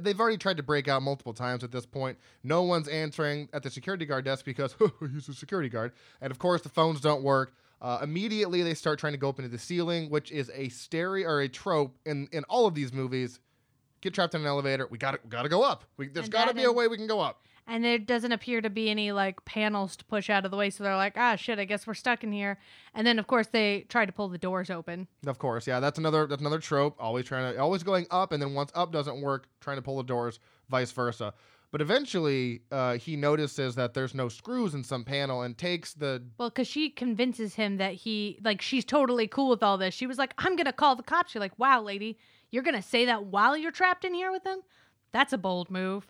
they've 0.00 0.18
already 0.20 0.38
tried 0.38 0.56
to 0.58 0.62
break 0.62 0.86
out 0.88 1.02
multiple 1.02 1.34
times 1.34 1.64
at 1.64 1.72
this 1.72 1.84
point. 1.86 2.18
No 2.44 2.62
one's 2.62 2.86
answering 2.88 3.48
at 3.52 3.62
the 3.64 3.70
security 3.70 4.06
guard 4.06 4.24
desk 4.24 4.44
because 4.44 4.74
he's 5.12 5.28
a 5.28 5.34
security 5.34 5.68
guard. 5.68 5.92
And 6.20 6.30
of 6.30 6.38
course, 6.38 6.62
the 6.62 6.68
phones 6.68 7.00
don't 7.00 7.22
work. 7.22 7.52
Uh, 7.80 7.98
immediately, 8.00 8.62
they 8.62 8.74
start 8.74 9.00
trying 9.00 9.12
to 9.12 9.18
go 9.18 9.28
up 9.28 9.40
into 9.40 9.48
the 9.50 9.58
ceiling, 9.58 10.08
which 10.08 10.30
is 10.30 10.52
a 10.54 10.68
stereo 10.68 11.28
or 11.28 11.40
a 11.40 11.48
trope 11.48 11.96
in, 12.06 12.28
in 12.30 12.44
all 12.44 12.66
of 12.66 12.74
these 12.76 12.92
movies. 12.92 13.40
Get 14.02 14.14
trapped 14.14 14.34
in 14.34 14.42
an 14.42 14.46
elevator. 14.46 14.86
We 14.90 14.98
got 14.98 15.12
to 15.12 15.28
got 15.28 15.42
to 15.42 15.48
go 15.48 15.62
up. 15.62 15.84
We, 15.96 16.08
there's 16.08 16.28
got 16.28 16.48
to 16.48 16.54
be 16.54 16.64
a 16.64 16.72
way 16.72 16.88
we 16.88 16.96
can 16.96 17.06
go 17.06 17.20
up. 17.20 17.46
And 17.68 17.84
there 17.84 17.98
doesn't 17.98 18.32
appear 18.32 18.60
to 18.60 18.68
be 18.68 18.90
any 18.90 19.12
like 19.12 19.44
panels 19.44 19.96
to 19.96 20.04
push 20.04 20.28
out 20.28 20.44
of 20.44 20.50
the 20.50 20.56
way, 20.56 20.68
so 20.68 20.82
they're 20.82 20.96
like, 20.96 21.14
ah, 21.16 21.36
shit, 21.36 21.60
I 21.60 21.64
guess 21.64 21.86
we're 21.86 21.94
stuck 21.94 22.24
in 22.24 22.32
here. 22.32 22.58
And 22.92 23.06
then 23.06 23.20
of 23.20 23.28
course 23.28 23.46
they 23.46 23.86
try 23.88 24.04
to 24.04 24.10
pull 24.10 24.28
the 24.28 24.38
doors 24.38 24.68
open. 24.68 25.06
Of 25.26 25.38
course, 25.38 25.68
yeah, 25.68 25.78
that's 25.78 25.98
another 25.98 26.26
that's 26.26 26.40
another 26.40 26.58
trope. 26.58 26.96
Always 26.98 27.24
trying 27.24 27.54
to 27.54 27.60
always 27.60 27.84
going 27.84 28.06
up, 28.10 28.32
and 28.32 28.42
then 28.42 28.54
once 28.54 28.72
up 28.74 28.90
doesn't 28.92 29.20
work, 29.20 29.48
trying 29.60 29.76
to 29.76 29.82
pull 29.82 29.96
the 29.96 30.02
doors, 30.02 30.40
vice 30.68 30.90
versa. 30.90 31.32
But 31.70 31.80
eventually, 31.80 32.60
uh, 32.70 32.98
he 32.98 33.16
notices 33.16 33.76
that 33.76 33.94
there's 33.94 34.14
no 34.14 34.28
screws 34.28 34.74
in 34.74 34.84
some 34.84 35.04
panel 35.04 35.40
and 35.40 35.56
takes 35.56 35.94
the. 35.94 36.22
Well, 36.36 36.50
because 36.50 36.68
she 36.68 36.90
convinces 36.90 37.54
him 37.54 37.78
that 37.78 37.94
he 37.94 38.38
like 38.44 38.60
she's 38.60 38.84
totally 38.84 39.26
cool 39.26 39.48
with 39.48 39.62
all 39.62 39.78
this. 39.78 39.94
She 39.94 40.06
was 40.06 40.18
like, 40.18 40.34
I'm 40.36 40.56
gonna 40.56 40.72
call 40.72 40.96
the 40.96 41.02
cops. 41.02 41.32
You're 41.32 41.40
like, 41.40 41.58
wow, 41.58 41.80
lady, 41.80 42.18
you're 42.52 42.62
gonna 42.62 42.80
say 42.82 43.06
that 43.06 43.24
while 43.24 43.56
you're 43.56 43.72
trapped 43.72 44.04
in 44.04 44.14
here 44.14 44.30
with 44.30 44.44
them? 44.44 44.60
That's 45.10 45.32
a 45.32 45.38
bold 45.38 45.70
move. 45.70 46.06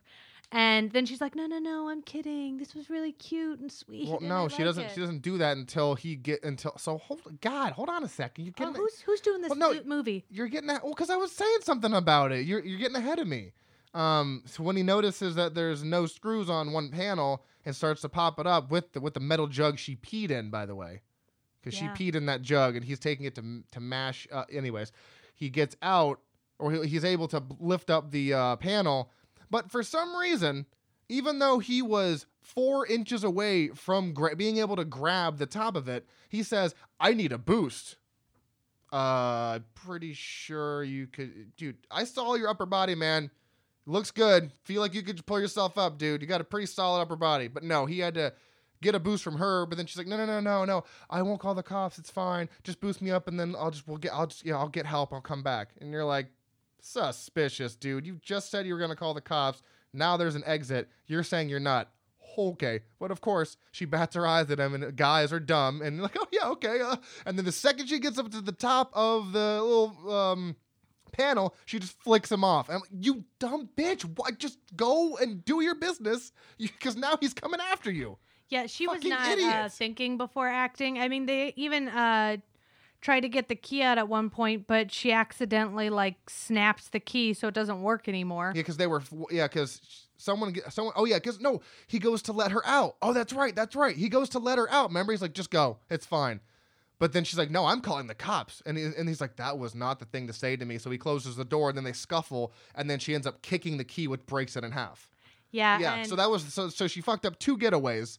And 0.55 0.91
then 0.93 1.07
she's 1.07 1.23
like, 1.23 1.35
no, 1.35 1.47
no, 1.47 1.59
no, 1.59 1.89
I'm 1.89 2.03
kidding. 2.03 2.59
This 2.59 2.75
was 2.75 2.91
really 2.91 3.13
cute 3.13 3.59
and 3.61 3.73
sweet. 3.73 4.07
Well, 4.07 4.19
and 4.19 4.29
no, 4.29 4.45
I 4.45 4.49
she 4.49 4.57
like 4.59 4.65
doesn't. 4.67 4.85
it." 4.85 4.93
She 4.95 5.01
doesn't 5.01 5.23
do 5.23 5.39
that 5.39 5.57
until 5.57 5.95
he 5.95 6.15
get 6.15 6.45
until. 6.45 6.77
So 6.77 6.99
hold 6.99 7.41
God, 7.41 7.73
hold 7.73 7.89
on 7.89 8.05
a 8.05 8.09
second. 8.09 8.45
You're 8.45 8.53
Oh, 8.59 8.65
getting 8.67 8.75
who's 8.75 9.01
who's 9.01 9.21
doing 9.23 9.41
this 9.41 9.49
Well, 9.49 9.59
no, 9.59 9.73
mo- 9.73 9.81
movie? 9.87 10.27
you're 10.29 10.49
getting 10.49 10.67
that. 10.69 10.85
well 10.85 10.93
because 10.93 11.09
I 11.09 11.17
was 11.17 11.33
saying 11.33 11.59
something 11.63 11.95
about 11.95 12.33
it. 12.33 12.45
You're 12.45 12.63
you're 12.63 12.79
getting 12.79 12.97
ahead 12.97 13.19
of 13.19 13.27
me. 13.27 13.53
Um, 13.95 14.43
so 14.47 14.63
when 14.63 14.77
he 14.77 14.83
notices 14.83 15.35
that 15.37 15.55
there's 15.55 15.83
no 15.85 16.05
screws 16.07 16.49
on 16.51 16.73
one 16.73 16.91
panel 16.91 17.45
and 17.65 17.75
starts 17.77 18.01
to 18.03 18.09
pop 18.11 18.39
it 18.39 18.47
up 18.47 18.71
with 18.71 18.93
the 18.93 19.01
with 19.01 19.15
the 19.15 19.21
metal 19.21 19.47
jug 19.47 19.79
she 19.79 19.97
peed 19.97 20.31
in, 20.31 20.51
by 20.51 20.67
the 20.67 20.75
way, 20.75 21.01
because 21.63 21.81
Yeah. 21.81 21.95
she 21.95 22.11
peed 22.11 22.15
in 22.15 22.27
that 22.27 22.43
jug 22.43 22.77
and 22.77 22.85
he's 22.85 22.99
taking 22.99 23.25
it 23.25 23.35
to 23.37 23.63
to 23.73 23.81
mash. 23.81 24.27
Uh, 24.31 24.45
anyways, 24.53 24.93
he 25.35 25.49
gets 25.49 25.77
out 25.81 26.21
or 26.63 26.85
he's 26.85 27.05
able 27.05 27.29
to 27.29 27.43
lift 27.59 27.91
up 27.91 28.11
the 28.11 28.33
uh, 28.33 28.57
panel, 28.57 29.11
but 29.51 29.71
for 29.71 29.83
some 29.83 30.17
reason, 30.17 30.67
even 31.09 31.39
though 31.39 31.59
he 31.59 31.83
was 31.83 32.27
four 32.41 32.87
inches 32.87 33.25
away 33.25 33.69
from 33.69 34.15
gra- 34.15 34.37
being 34.37 34.59
able 34.59 34.77
to 34.77 34.85
grab 34.85 35.39
the 35.39 35.47
top 35.47 35.77
of 35.77 35.89
it, 35.89 36.07
he 36.29 36.43
says, 36.43 36.75
"I 37.01 37.15
need 37.15 37.33
a 37.33 37.39
boost." 37.39 37.97
Uh, 38.93 39.61
pretty 39.75 40.13
sure 40.13 40.85
you 40.85 41.07
could, 41.07 41.57
dude. 41.57 41.79
I 41.91 42.05
saw 42.05 42.35
your 42.35 42.49
upper 42.49 42.67
body, 42.67 42.95
man. 42.95 43.31
Looks 43.87 44.11
good. 44.11 44.53
Feel 44.65 44.81
like 44.81 44.95
you 44.95 45.03
could 45.03 45.25
pull 45.27 45.41
yourself 45.41 45.77
up, 45.77 45.99
dude. 45.99 46.21
You 46.21 46.29
got 46.29 46.41
a 46.41 46.45
pretty 46.45 46.67
solid 46.67 47.01
upper 47.01 47.17
body. 47.17 47.49
But 47.49 47.65
no, 47.65 47.87
he 47.87 47.99
had 47.99 48.15
to 48.15 48.33
get 48.81 48.95
a 48.95 49.01
boost 49.01 49.25
from 49.25 49.39
her. 49.39 49.67
But 49.67 49.77
then 49.79 49.87
she's 49.87 49.97
like, 49.97 50.07
no, 50.07 50.17
no, 50.19 50.27
no, 50.27 50.41
no, 50.41 50.65
no. 50.65 50.85
I 51.09 51.23
won't 51.23 51.41
call 51.41 51.55
the 51.55 51.63
cops. 51.63 51.99
It's 51.99 52.11
fine. 52.11 52.49
Just 52.65 52.81
boost 52.81 53.01
me 53.01 53.11
up, 53.11 53.29
and 53.29 53.41
then 53.41 53.57
I'll 53.59 53.71
just 53.71 53.89
we'll 53.89 53.97
get. 53.97 54.13
I'll 54.13 54.27
just 54.27 54.45
yeah, 54.45 54.57
I'll 54.57 54.69
get 54.69 54.87
help. 54.87 55.13
I'll 55.13 55.21
come 55.21 55.43
back. 55.43 55.71
And 55.81 55.91
you're 55.91 56.05
like, 56.05 56.27
suspicious, 56.83 57.75
dude. 57.77 58.07
You 58.07 58.19
just 58.23 58.51
said 58.51 58.67
you 58.67 58.75
were 58.75 58.81
gonna 58.81 58.97
call 58.97 59.15
the 59.15 59.21
cops. 59.21 59.63
Now 59.95 60.17
there's 60.17 60.35
an 60.35 60.43
exit. 60.45 60.89
You're 61.07 61.23
saying 61.23 61.49
you're 61.49 61.61
not. 61.61 61.91
Okay, 62.37 62.81
but 62.99 63.11
of 63.11 63.21
course 63.21 63.59
she 63.73 63.85
bats 63.85 64.15
her 64.17 64.27
eyes 64.27 64.51
at 64.51 64.59
him, 64.59 64.75
and 64.75 64.97
guys 64.97 65.33
are 65.33 65.41
dumb, 65.41 65.83
and 65.83 66.01
like, 66.03 66.17
oh 66.19 66.27
yeah, 66.33 66.49
okay. 66.49 66.81
Uh. 66.81 66.97
And 67.27 67.39
then 67.39 67.45
the 67.45 67.53
second 67.53 67.89
she 67.89 67.99
gets 67.99 68.19
up 68.19 68.31
to 68.31 68.41
the 68.41 68.53
top 68.53 68.91
of 68.95 69.33
the 69.33 69.63
little 69.63 70.11
um, 70.11 70.57
panel, 71.13 71.55
she 71.67 71.79
just 71.79 71.99
flicks 72.01 72.33
him 72.33 72.43
off. 72.43 72.69
I'm 72.69 72.81
like, 72.81 72.89
you 72.91 73.25
dumb 73.39 73.69
bitch! 73.77 74.03
Why 74.17 74.31
just 74.31 74.59
go 74.77 75.17
and 75.19 75.45
do 75.45 75.61
your 75.63 75.75
business? 75.75 76.33
Because 76.59 76.97
now 76.97 77.17
he's 77.21 77.35
coming 77.35 77.61
after 77.61 77.91
you. 77.91 78.17
Yeah, 78.49 78.67
she 78.67 78.87
was 78.87 78.97
Fucking 78.97 79.11
not 79.11 79.39
uh, 79.39 79.69
thinking 79.71 80.19
before 80.19 80.49
acting. 80.49 80.99
I 80.99 81.09
mean, 81.09 81.25
they 81.27 81.55
even 81.57 81.89
uh, 81.89 82.37
tried 83.03 83.21
to 83.21 83.29
get 83.29 83.49
the 83.49 83.55
key 83.55 83.83
out 83.83 83.99
at 83.99 84.09
one 84.09 84.31
point, 84.31 84.67
but 84.67 84.91
she 84.91 85.13
accidentally 85.13 85.91
like 85.91 86.31
snaps 86.31 86.89
the 86.89 87.01
key 87.01 87.35
so 87.35 87.49
it 87.49 87.55
doesn't 87.55 87.83
work 87.83 88.09
anymore. 88.09 88.53
Yeah, 88.55 88.61
because 88.61 88.79
they 88.79 88.87
were. 88.87 89.03
Yeah, 89.31 89.49
because 89.49 89.83
someone, 90.17 90.55
someone. 90.71 90.95
Oh 90.97 91.05
yeah, 91.05 91.19
because 91.19 91.41
no, 91.41 91.61
he 91.87 91.99
goes 91.99 92.23
to 92.23 92.33
let 92.33 92.53
her 92.53 92.67
out. 92.67 92.97
Oh, 93.03 93.13
that's 93.13 93.33
right, 93.33 93.55
that's 93.55 93.77
right. 93.77 93.95
He 93.97 94.09
goes 94.09 94.31
to 94.31 94.39
let 94.39 94.57
her 94.57 94.71
out. 94.71 94.89
Remember, 94.89 95.13
he's 95.13 95.21
like, 95.21 95.35
just 95.35 95.51
go, 95.51 95.79
it's 95.91 96.07
fine. 96.07 96.41
But 96.99 97.13
then 97.13 97.25
she's 97.25 97.37
like, 97.37 97.51
no, 97.51 97.67
I'm 97.67 97.81
calling 97.81 98.07
the 98.07 98.15
cops, 98.15 98.63
and 98.65 98.79
he, 98.79 98.85
and 98.85 99.09
he's 99.09 99.21
like, 99.21 99.35
that 99.35 99.59
was 99.59 99.75
not 99.75 99.99
the 99.99 100.05
thing 100.05 100.29
to 100.29 100.33
say 100.33 100.55
to 100.55 100.65
me. 100.65 100.79
So 100.79 100.89
he 100.89 100.99
closes 100.99 101.35
the 101.35 101.45
door, 101.45 101.69
and 101.71 101.77
then 101.77 101.83
they 101.83 101.93
scuffle, 101.93 102.53
and 102.77 102.89
then 102.89 103.01
she 103.01 103.13
ends 103.13 103.27
up 103.27 103.43
kicking 103.43 103.77
the 103.77 103.85
key, 103.85 104.07
which 104.07 104.25
breaks 104.25 104.55
it 104.55 104.63
in 104.63 104.71
half. 104.71 105.11
Yeah, 105.51 105.81
yeah, 105.81 106.03
so 106.05 106.15
that 106.17 106.31
was 106.31 106.45
so 106.55 106.69
so 106.69 106.87
she 106.87 107.01
fucked 107.01 107.27
up 107.27 107.39
two 107.39 107.59
getaways. 107.59 108.19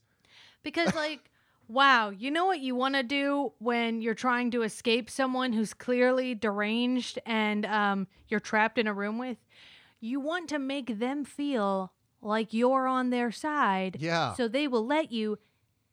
because 0.64 0.94
like, 0.94 1.32
wow, 1.68 2.10
you 2.10 2.30
know 2.32 2.46
what 2.46 2.60
you 2.60 2.76
want 2.76 2.96
to 2.96 3.04
do 3.04 3.54
when 3.60 4.02
you're 4.02 4.14
trying 4.14 4.52
to 4.52 4.62
escape 4.64 5.10
someone 5.10 5.54
who's 5.54 5.74
clearly 5.74 6.36
deranged 6.36 7.20
and 7.26 7.66
um, 7.66 8.08
you're 8.28 8.40
trapped 8.40 8.78
in 8.78 8.88
a 8.88 8.94
room 8.94 9.18
with. 9.18 9.38
You 10.00 10.20
want 10.20 10.50
to 10.50 10.60
make 10.60 11.00
them 11.00 11.24
feel 11.24 11.94
like 12.22 12.54
you're 12.54 12.88
on 12.88 13.10
their 13.10 13.32
side, 13.32 13.98
Yeah, 14.00 14.34
so 14.34 14.48
they 14.48 14.68
will 14.68 14.86
let 14.86 15.12
you 15.12 15.38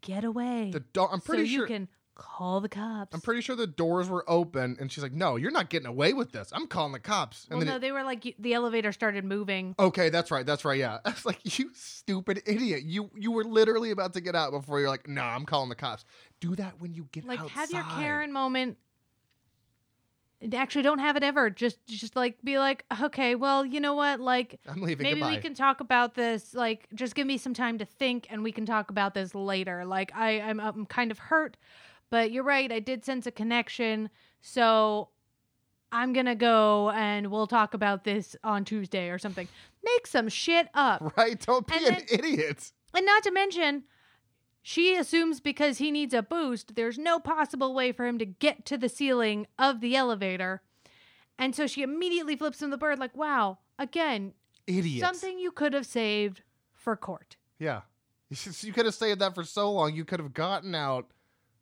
get 0.00 0.24
away. 0.24 0.70
the. 0.72 1.02
I'm 1.02 1.20
pretty 1.20 1.44
so 1.44 1.50
sure. 1.50 1.60
you 1.62 1.66
can 1.66 1.88
call 2.22 2.60
the 2.60 2.68
cops. 2.68 3.14
I'm 3.14 3.20
pretty 3.22 3.40
sure 3.40 3.56
the 3.56 3.66
doors 3.66 4.08
were 4.10 4.24
open, 4.28 4.76
and 4.78 4.92
she's 4.92 5.02
like, 5.02 5.12
"No, 5.12 5.36
you're 5.36 5.50
not 5.50 5.70
getting 5.70 5.86
away 5.86 6.12
with 6.12 6.32
this. 6.32 6.50
I'm 6.52 6.66
calling 6.66 6.92
the 6.92 6.98
cops." 7.00 7.46
And 7.50 7.58
Well, 7.58 7.66
no, 7.66 7.76
it- 7.76 7.80
they 7.80 7.92
were 7.92 8.02
like 8.04 8.34
the 8.38 8.52
elevator 8.52 8.92
started 8.92 9.24
moving. 9.24 9.74
Okay, 9.78 10.10
that's 10.10 10.30
right. 10.30 10.44
That's 10.44 10.64
right. 10.64 10.78
Yeah. 10.78 10.98
I 11.04 11.10
was 11.10 11.24
like, 11.24 11.58
you 11.58 11.70
stupid 11.74 12.42
idiot. 12.46 12.82
You 12.84 13.10
you 13.16 13.32
were 13.32 13.44
literally 13.44 13.90
about 13.90 14.12
to 14.14 14.20
get 14.20 14.34
out 14.36 14.52
before 14.52 14.80
you're 14.80 14.90
like, 14.90 15.08
nah, 15.08 15.34
I'm 15.34 15.46
calling 15.46 15.70
the 15.70 15.74
cops. 15.74 16.04
Do 16.40 16.54
that 16.56 16.74
when 16.80 16.92
you 16.94 17.08
get 17.12 17.24
Like, 17.24 17.40
outside. 17.40 17.54
have 17.54 17.70
your 17.70 17.82
Karen 17.84 18.32
moment. 18.32 18.76
actually 20.54 20.82
don't 20.82 21.00
have 21.00 21.16
it 21.16 21.22
ever. 21.22 21.50
Just 21.50 21.84
just 21.86 22.16
like 22.16 22.42
be 22.42 22.58
like, 22.58 22.84
okay, 23.02 23.34
well, 23.34 23.64
you 23.64 23.80
know 23.80 23.94
what? 23.94 24.20
Like 24.20 24.58
I'm 24.68 24.80
leaving. 24.80 25.04
maybe 25.04 25.20
Goodbye. 25.20 25.36
we 25.36 25.42
can 25.42 25.54
talk 25.54 25.80
about 25.80 26.14
this. 26.14 26.54
Like 26.54 26.86
just 26.94 27.14
give 27.14 27.26
me 27.26 27.36
some 27.38 27.54
time 27.54 27.78
to 27.78 27.84
think, 27.84 28.26
and 28.30 28.42
we 28.42 28.52
can 28.52 28.64
talk 28.66 28.90
about 28.90 29.14
this 29.14 29.34
later. 29.34 29.84
Like 29.84 30.12
I 30.14 30.40
I'm 30.40 30.58
I'm 30.60 30.86
kind 30.86 31.10
of 31.10 31.18
hurt, 31.18 31.56
but 32.10 32.30
you're 32.32 32.44
right. 32.44 32.70
I 32.70 32.80
did 32.80 33.04
sense 33.04 33.26
a 33.26 33.30
connection, 33.30 34.10
so 34.40 35.08
I'm 35.92 36.12
gonna 36.12 36.34
go 36.36 36.90
and 36.90 37.30
we'll 37.30 37.46
talk 37.46 37.74
about 37.74 38.04
this 38.04 38.36
on 38.44 38.64
Tuesday 38.64 39.08
or 39.10 39.18
something. 39.18 39.48
Make 39.84 40.06
some 40.06 40.28
shit 40.28 40.68
up. 40.74 41.14
Right? 41.16 41.38
Don't 41.44 41.66
be 41.66 41.74
And 41.76 41.86
an 41.86 41.94
then- 41.94 42.06
idiot. 42.20 42.72
And 42.94 43.06
not 43.06 43.22
to 43.22 43.30
mention, 43.30 43.84
she 44.62 44.96
assumes 44.96 45.40
because 45.40 45.78
he 45.78 45.90
needs 45.90 46.12
a 46.12 46.22
boost, 46.22 46.74
there's 46.74 46.98
no 46.98 47.18
possible 47.20 47.72
way 47.74 47.92
for 47.92 48.06
him 48.06 48.18
to 48.18 48.26
get 48.26 48.64
to 48.66 48.76
the 48.76 48.88
ceiling 48.88 49.46
of 49.58 49.80
the 49.80 49.94
elevator. 49.96 50.60
And 51.38 51.54
so 51.54 51.66
she 51.66 51.82
immediately 51.82 52.36
flips 52.36 52.60
him 52.60 52.70
the 52.70 52.76
bird, 52.76 52.98
like, 52.98 53.16
wow, 53.16 53.58
again, 53.78 54.34
Idiot. 54.66 55.00
something 55.00 55.38
you 55.38 55.50
could 55.52 55.72
have 55.72 55.86
saved 55.86 56.42
for 56.74 56.96
court. 56.96 57.36
Yeah. 57.58 57.82
You 58.28 58.36
You 58.60 58.72
could 58.72 58.84
have 58.86 58.94
saved 58.94 59.20
that 59.20 59.34
for 59.34 59.44
so 59.44 59.72
long. 59.72 59.94
You 59.94 60.04
could 60.04 60.20
have 60.20 60.34
gotten 60.34 60.74
out 60.74 61.06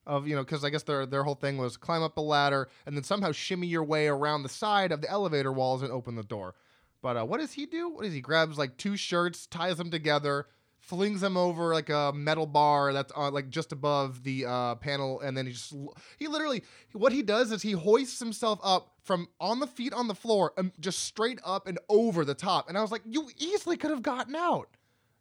of, 0.09 0.27
you 0.27 0.35
know, 0.35 0.43
because 0.43 0.65
I 0.65 0.71
guess 0.71 0.83
their 0.83 1.07
their 1.07 1.23
whole 1.23 1.37
thing 1.37 1.59
was 1.59 1.77
climb 1.77 2.03
up 2.03 2.17
a 2.17 2.21
ladder 2.21 2.69
and 2.87 2.97
then 2.97 3.05
somehow 3.05 3.31
shimmy 3.31 3.69
your 3.69 3.85
way 3.85 4.09
around 4.09 4.43
the 4.43 4.49
side 4.49 4.91
of 4.91 5.03
the 5.03 5.11
elevator 5.11 5.53
walls 5.53 5.83
and 5.83 5.93
open 5.93 6.17
the 6.17 6.25
door. 6.25 6.55
But 7.01 7.17
uh, 7.17 7.25
what 7.25 7.39
does 7.39 7.53
he 7.53 7.67
do? 7.67 7.89
What 7.89 8.03
does 8.03 8.15
he 8.15 8.21
grabs 8.21 8.59
like 8.59 8.77
two 8.77 8.97
shirts, 8.97 9.47
ties 9.47 9.77
them 9.77 9.91
together, 9.91 10.47
flings 10.81 11.21
them 11.21 11.37
over 11.37 11.75
like 11.75 11.91
a 11.91 12.13
metal 12.15 12.47
bar 12.47 12.93
that's 12.93 13.13
on 13.13 13.33
like 13.33 13.51
just 13.51 13.71
above 13.71 14.25
the 14.25 14.47
uh, 14.47 14.75
panel, 14.77 15.21
and 15.21 15.37
then 15.37 15.47
he 15.47 15.53
just 15.53 15.75
he 16.19 16.27
literally 16.27 16.65
what 16.93 17.13
he 17.13 17.23
does 17.23 17.53
is 17.53 17.63
he 17.63 17.73
hoists 17.73 18.19
himself 18.19 18.59
up 18.65 18.95
from 19.05 19.29
on 19.39 19.61
the 19.61 19.67
feet 19.67 19.93
on 19.93 20.09
the 20.09 20.15
floor 20.15 20.53
and 20.57 20.73
just 20.81 21.01
straight 21.01 21.39
up 21.45 21.69
and 21.69 21.79
over 21.89 22.25
the 22.25 22.35
top. 22.35 22.69
And 22.69 22.77
I 22.77 22.81
was 22.81 22.91
like, 22.91 23.03
you 23.05 23.29
easily 23.37 23.77
could 23.77 23.91
have 23.91 24.03
gotten 24.03 24.35
out. 24.35 24.71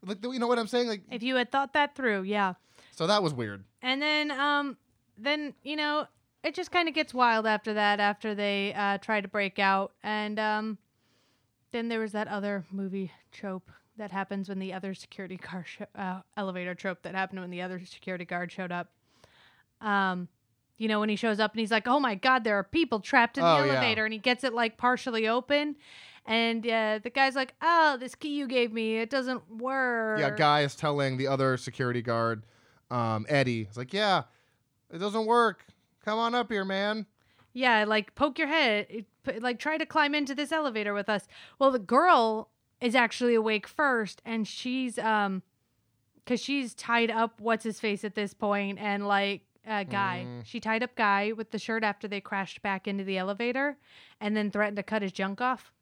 Like 0.06 0.24
you 0.24 0.40
know 0.40 0.48
what 0.48 0.60
I'm 0.60 0.68
saying? 0.68 0.88
Like 0.88 1.02
If 1.12 1.24
you 1.24 1.36
had 1.36 1.52
thought 1.52 1.74
that 1.74 1.96
through, 1.96 2.24
yeah. 2.24 2.54
So 2.98 3.06
that 3.08 3.22
was 3.22 3.34
weird. 3.34 3.64
And 3.82 4.02
then, 4.02 4.32
um, 4.32 4.76
then 5.18 5.54
you 5.64 5.76
know, 5.76 6.08
it 6.44 6.56
just 6.56 6.72
kind 6.72 6.88
of 6.90 6.96
gets 6.96 7.14
wild 7.14 7.46
after 7.46 7.74
that. 7.76 8.00
After 8.00 8.34
they 8.34 8.74
uh, 8.74 8.98
try 8.98 9.22
to 9.22 9.28
break 9.28 9.60
out, 9.60 9.94
and 10.04 10.40
um, 10.40 10.78
then 11.72 11.88
there 11.90 12.00
was 12.00 12.12
that 12.14 12.28
other 12.28 12.66
movie 12.72 13.12
trope 13.32 13.70
that 13.98 14.12
happens 14.12 14.50
when 14.50 14.60
the 14.60 14.74
other 14.74 14.94
security 14.94 15.38
car 15.38 15.64
sho- 15.66 15.86
uh, 15.96 16.22
elevator 16.36 16.74
trope 16.76 17.02
that 17.04 17.14
happened 17.16 17.40
when 17.42 17.50
the 17.52 17.62
other 17.62 17.80
security 17.86 18.26
guard 18.26 18.52
showed 18.52 18.72
up. 18.72 18.90
Um, 19.82 20.28
you 20.78 20.88
know, 20.88 21.00
when 21.00 21.10
he 21.10 21.16
shows 21.16 21.40
up 21.40 21.52
and 21.54 21.60
he's 21.60 21.72
like, 21.72 21.88
"Oh 21.88 22.00
my 22.00 22.16
God, 22.16 22.44
there 22.44 22.58
are 22.58 22.64
people 22.64 23.00
trapped 23.00 23.38
in 23.38 23.44
the 23.44 23.50
Oh, 23.50 23.64
yeah. 23.64 23.74
elevator," 23.74 24.06
and 24.06 24.14
he 24.14 24.20
gets 24.20 24.44
it 24.44 24.54
like 24.54 24.78
partially 24.78 25.28
open. 25.28 25.76
And 26.26 26.66
uh, 26.68 27.00
the 27.02 27.10
guy's 27.10 27.36
like, 27.36 27.54
"Oh, 27.62 27.98
this 28.00 28.16
key 28.16 28.36
you 28.38 28.48
gave 28.48 28.72
me, 28.74 28.98
it 28.98 29.10
doesn't 29.10 29.50
work." 29.58 30.20
Yeah, 30.20 30.30
guy 30.36 30.62
is 30.62 30.76
telling 30.76 31.18
the 31.18 31.28
other 31.28 31.58
security 31.58 32.02
guard, 32.02 32.44
um, 32.92 33.26
Eddie, 33.30 33.62
It's 33.62 33.78
like, 33.78 33.94
yeah, 33.94 34.24
it 34.92 35.00
doesn't 35.00 35.26
work. 35.26 35.66
Come 36.06 36.20
on 36.20 36.34
up 36.36 36.52
here, 36.52 36.64
man. 36.66 37.06
Yeah, 37.54 37.84
like 37.86 38.16
poke 38.16 38.38
your 38.40 38.48
head, 38.48 38.86
it- 38.90 39.42
like 39.42 39.60
try 39.60 39.78
to 39.78 39.86
climb 39.86 40.16
into 40.16 40.34
this 40.36 40.52
elevator 40.52 40.94
with 40.94 41.10
us. 41.10 41.28
Well, 41.60 41.72
the 41.72 41.80
girl 41.80 42.50
is 42.80 42.96
actually 42.96 43.36
awake 43.36 43.68
first, 43.68 44.22
and 44.24 44.48
she's 44.48 44.98
um, 45.00 45.42
cause 46.26 46.40
she's 46.40 46.74
tied 46.74 47.12
up. 47.12 47.42
What's 47.42 47.64
his 47.66 47.80
face 47.80 48.06
at 48.06 48.16
this 48.16 48.34
point, 48.34 48.80
and 48.80 49.06
like 49.08 49.42
uh, 49.68 49.84
guy, 49.84 50.26
Mm. 50.26 50.46
she 50.46 50.60
tied 50.62 50.82
up 50.84 50.96
guy 50.96 51.34
with 51.34 51.52
the 51.52 51.60
shirt 51.60 51.84
after 51.84 52.08
they 52.08 52.22
crashed 52.22 52.62
back 52.62 52.88
into 52.88 53.04
the 53.04 53.18
elevator, 53.18 53.76
and 54.22 54.38
then 54.38 54.50
threatened 54.52 54.78
to 54.78 54.84
cut 54.84 55.02
his 55.02 55.12
junk 55.12 55.42
off. 55.42 55.74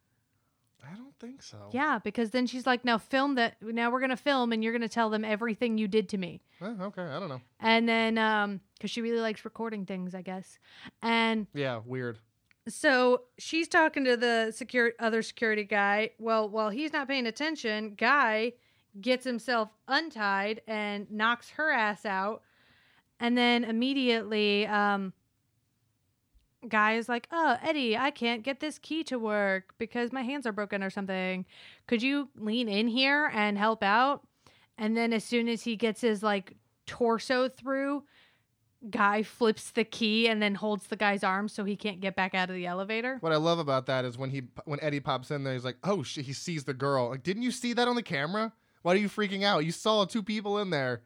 I 0.92 0.96
don't 0.96 1.18
think 1.20 1.42
so. 1.42 1.70
Yeah, 1.72 2.00
because 2.04 2.32
then 2.32 2.48
she's 2.48 2.66
like, 2.66 2.86
now 2.86 2.98
film 2.98 3.36
that. 3.36 3.56
Now 3.62 3.92
we're 3.92 4.02
gonna 4.02 4.18
film, 4.18 4.52
and 4.52 4.64
you're 4.64 4.74
gonna 4.74 4.88
tell 4.90 5.10
them 5.10 5.26
everything 5.26 5.78
you 5.78 5.88
did 5.88 6.10
to 6.10 6.18
me. 6.18 6.42
Eh, 6.62 6.74
okay, 6.82 7.04
I 7.04 7.20
don't 7.20 7.30
know. 7.30 7.42
And 7.60 7.88
then 7.88 8.18
um, 8.18 8.62
cause 8.80 8.92
she 8.92 9.02
really 9.02 9.20
likes 9.20 9.46
recording 9.46 9.86
things, 9.86 10.14
I 10.16 10.22
guess, 10.22 10.60
and. 11.02 11.48
Yeah, 11.54 11.82
weird. 11.86 12.20
So 12.68 13.22
she's 13.38 13.68
talking 13.68 14.06
to 14.06 14.18
the 14.18 14.52
secure 14.52 14.94
other 15.00 15.22
security 15.22 15.64
guy. 15.64 16.12
Well, 16.18 16.50
while 16.50 16.70
he's 16.70 16.94
not 16.94 17.08
paying 17.08 17.28
attention, 17.28 17.94
guy 17.96 18.54
gets 19.00 19.24
himself 19.24 19.70
untied 19.88 20.62
and 20.68 21.10
knocks 21.12 21.50
her 21.52 21.70
ass 21.72 22.06
out. 22.06 22.42
And 23.20 23.38
then 23.38 23.64
immediately, 23.64 24.66
um, 24.68 25.14
guy 26.70 26.94
is 26.94 27.10
like, 27.10 27.28
"Oh, 27.32 27.58
Eddie, 27.62 27.98
I 27.98 28.12
can't 28.12 28.44
get 28.44 28.60
this 28.60 28.80
key 28.80 29.04
to 29.06 29.18
work 29.18 29.74
because 29.78 30.12
my 30.12 30.24
hands 30.24 30.46
are 30.46 30.52
broken 30.52 30.84
or 30.84 30.90
something. 30.90 31.46
Could 31.88 32.02
you 32.02 32.30
lean 32.36 32.68
in 32.68 32.88
here 32.88 33.32
and 33.34 33.58
help 33.58 33.84
out?" 33.84 34.28
And 34.78 34.98
then 34.98 35.14
as 35.14 35.24
soon 35.24 35.48
as 35.48 35.64
he 35.64 35.76
gets 35.76 36.02
his 36.02 36.22
like 36.22 36.56
torso 36.86 37.50
through, 37.50 38.04
guy 38.90 39.24
flips 39.24 39.72
the 39.72 39.84
key 39.84 40.28
and 40.28 40.42
then 40.42 40.56
holds 40.56 40.88
the 40.88 40.96
guy's 40.96 41.24
arm 41.24 41.48
so 41.48 41.64
he 41.64 41.76
can't 41.76 42.02
get 42.02 42.16
back 42.16 42.36
out 42.36 42.50
of 42.50 42.56
the 42.56 42.66
elevator. 42.66 43.18
What 43.22 43.32
I 43.32 43.38
love 43.38 43.60
about 43.60 43.86
that 43.88 44.06
is 44.06 44.18
when 44.18 44.30
he 44.30 44.44
when 44.66 44.80
Eddie 44.82 45.00
pops 45.00 45.32
in 45.32 45.44
there, 45.44 45.54
he's 45.54 45.66
like, 45.66 45.78
oh, 45.84 46.02
he 46.02 46.34
sees 46.34 46.64
the 46.66 46.74
girl. 46.74 47.10
Like, 47.10 47.24
didn't 47.24 47.44
you 47.44 47.52
see 47.52 47.74
that 47.74 47.88
on 47.88 47.96
the 47.96 48.04
camera? 48.04 48.54
Why 48.82 48.94
are 48.94 48.98
you 48.98 49.10
freaking 49.10 49.44
out? 49.44 49.66
You 49.66 49.72
saw 49.72 50.06
two 50.06 50.22
people 50.22 50.60
in 50.60 50.70
there, 50.70 51.02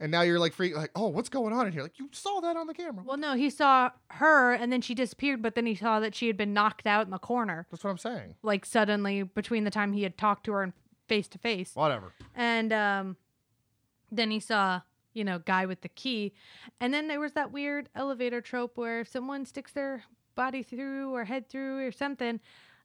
and 0.00 0.10
now 0.10 0.22
you're 0.22 0.38
like 0.38 0.52
freak 0.52 0.76
like, 0.76 0.90
oh, 0.94 1.08
what's 1.08 1.28
going 1.28 1.52
on 1.52 1.66
in 1.66 1.72
here? 1.72 1.82
Like, 1.82 1.98
you 1.98 2.08
saw 2.12 2.40
that 2.40 2.56
on 2.56 2.66
the 2.66 2.74
camera. 2.74 3.04
Well, 3.06 3.16
no, 3.16 3.34
he 3.34 3.48
saw 3.50 3.90
her 4.10 4.52
and 4.52 4.72
then 4.72 4.80
she 4.80 4.94
disappeared, 4.94 5.40
but 5.42 5.54
then 5.54 5.66
he 5.66 5.74
saw 5.74 6.00
that 6.00 6.14
she 6.14 6.26
had 6.26 6.36
been 6.36 6.52
knocked 6.52 6.86
out 6.86 7.04
in 7.06 7.10
the 7.10 7.18
corner, 7.18 7.66
That's 7.70 7.84
what 7.84 7.90
I'm 7.90 7.98
saying. 7.98 8.34
like 8.42 8.64
suddenly 8.66 9.22
between 9.22 9.64
the 9.64 9.70
time 9.70 9.92
he 9.92 10.02
had 10.02 10.18
talked 10.18 10.44
to 10.46 10.52
her 10.52 10.62
and 10.62 10.72
face 11.08 11.28
to 11.28 11.38
face. 11.38 11.72
Whatever. 11.74 12.12
And 12.34 12.72
um, 12.72 13.16
then 14.10 14.30
he 14.30 14.40
saw, 14.40 14.80
you 15.12 15.22
know, 15.24 15.38
guy 15.38 15.66
with 15.66 15.82
the 15.82 15.88
key. 15.88 16.32
And 16.80 16.92
then 16.92 17.08
there 17.08 17.20
was 17.20 17.32
that 17.32 17.52
weird 17.52 17.88
elevator 17.94 18.40
trope 18.40 18.76
where 18.76 19.00
if 19.00 19.08
someone 19.08 19.44
sticks 19.46 19.72
their 19.72 20.04
body 20.34 20.62
through 20.62 21.14
or 21.14 21.24
head 21.24 21.48
through 21.48 21.86
or 21.86 21.92
something, 21.92 22.40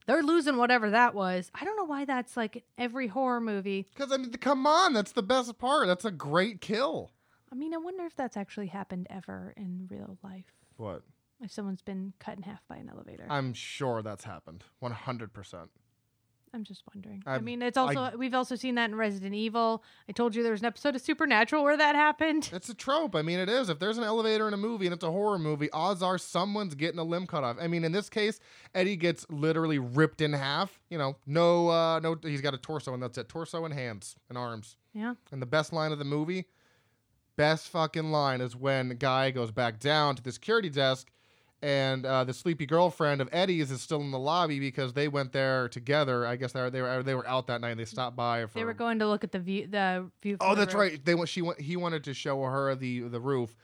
they're 0.09 0.23
losing 0.23 0.57
whatever 0.57 0.89
that 0.89 1.13
was. 1.13 1.51
I 1.53 1.63
don't 1.63 1.77
know 1.77 1.85
why 1.85 2.03
that's 2.05 2.35
like 2.35 2.63
every 2.79 3.07
horror 3.07 3.39
movie. 3.39 3.87
Because 3.93 4.11
I 4.11 4.17
mean, 4.17 4.31
come 4.31 4.65
on, 4.65 4.93
that's 4.93 5.11
the 5.11 5.21
best 5.21 5.57
part. 5.59 5.85
That's 5.85 6.03
a 6.05 6.11
great 6.11 6.61
kill. 6.61 7.11
I 7.51 7.55
mean, 7.55 7.75
I 7.75 7.77
wonder 7.77 8.05
if 8.05 8.15
that's 8.15 8.35
actually 8.35 8.67
happened 8.67 9.05
ever 9.09 9.53
in 9.55 9.87
real 9.89 10.17
life. 10.23 10.45
What? 10.77 11.03
If 11.41 11.51
someone's 11.51 11.83
been 11.83 12.13
cut 12.19 12.37
in 12.37 12.43
half 12.43 12.67
by 12.67 12.77
an 12.77 12.89
elevator. 12.89 13.27
I'm 13.29 13.53
sure 13.53 14.01
that's 14.01 14.23
happened. 14.23 14.63
100. 14.79 15.31
percent 15.31 15.69
I'm 16.53 16.63
just 16.63 16.83
wondering. 16.93 17.23
I, 17.25 17.35
I've- 17.35 17.43
mean, 17.45 17.61
it's 17.61 17.77
also 17.77 18.11
we've 18.17 18.33
also 18.33 18.55
seen 18.55 18.75
that 18.75 18.89
in 18.89 18.95
Resident 18.95 19.33
Evil. 19.35 19.83
I 20.07 20.11
told 20.11 20.35
you 20.35 20.43
there 20.43 20.51
was 20.51 20.61
an 20.61 20.67
episode 20.67 20.95
of 20.95 21.01
Supernatural 21.01 21.63
where 21.63 21.77
that 21.77 21.95
happened. 21.95 22.49
It's 22.51 22.69
a 22.69 22.73
trope. 22.73 23.15
I 23.15 23.21
mean, 23.21 23.39
it 23.39 23.49
is. 23.49 23.69
If 23.69 23.79
there's 23.79 23.97
an 23.97 24.03
elevator 24.03 24.47
in 24.47 24.53
a 24.53 24.57
movie 24.57 24.85
and 24.87 24.93
it's 24.93 25.03
a 25.03 25.11
horror 25.11 25.39
movie, 25.39 25.69
odds 25.71 26.01
are 26.01 26.17
someone's 26.17 26.75
getting 26.75 26.99
a 26.99 27.03
limb 27.03 27.27
cut 27.27 27.43
off. 27.43 27.57
I 27.59 27.67
mean, 27.67 27.83
in 27.83 27.91
this 27.91 28.09
case, 28.09 28.39
Eddie 28.73 28.95
gets 28.95 29.25
literally 29.29 29.79
ripped 29.79 30.21
in 30.21 30.33
half. 30.33 30.79
You 30.89 30.97
know, 30.97 31.17
no, 31.25 31.69
uh, 31.69 31.99
no, 31.99 32.17
he's 32.21 32.41
got 32.41 32.53
a 32.53 32.57
torso 32.57 32.93
and 32.93 33.01
that's 33.01 33.17
it. 33.17 33.29
Torso 33.29 33.65
and 33.65 33.73
hands 33.73 34.15
and 34.29 34.37
arms. 34.37 34.75
Yeah. 34.93 35.13
And 35.31 35.41
the 35.41 35.45
best 35.45 35.71
line 35.71 35.91
of 35.91 35.99
the 35.99 36.05
movie, 36.05 36.45
best 37.35 37.69
fucking 37.69 38.11
line 38.11 38.41
is 38.41 38.55
when 38.55 38.89
guy 38.97 39.31
goes 39.31 39.51
back 39.51 39.79
down 39.79 40.15
to 40.15 40.23
the 40.23 40.31
security 40.31 40.69
desk 40.69 41.09
and 41.61 42.05
uh, 42.05 42.23
the 42.23 42.33
sleepy 42.33 42.65
girlfriend 42.65 43.19
of 43.21 43.27
Eddie's 43.31 43.69
is 43.71 43.81
still 43.81 43.99
in 44.01 44.11
the 44.11 44.19
lobby 44.19 44.59
because 44.59 44.93
they 44.93 45.07
went 45.07 45.33
there 45.33 45.67
together. 45.67 46.25
I 46.25 46.35
guess 46.37 46.53
they 46.53 46.61
were, 46.61 46.69
they 46.69 46.81
were 46.81 47.03
they 47.03 47.15
were 47.15 47.27
out 47.27 47.47
that 47.47 47.59
night. 47.61 47.71
and 47.71 47.79
They 47.79 47.85
stopped 47.85 48.15
by 48.15 48.45
for 48.45 48.53
They 48.59 48.63
were 48.63 48.73
going 48.73 48.99
to 48.99 49.07
look 49.07 49.23
at 49.23 49.31
the 49.31 49.39
view. 49.39 49.67
The 49.67 50.09
view. 50.21 50.37
Oh, 50.39 50.55
the 50.55 50.61
that's 50.61 50.73
roof. 50.73 50.81
right. 50.91 51.05
They 51.05 51.15
want 51.15 51.29
she 51.29 51.41
went. 51.41 51.59
He 51.59 51.75
wanted 51.75 52.03
to 52.05 52.13
show 52.13 52.41
her 52.43 52.73
the 52.75 53.01
the 53.01 53.19
roof, 53.19 53.55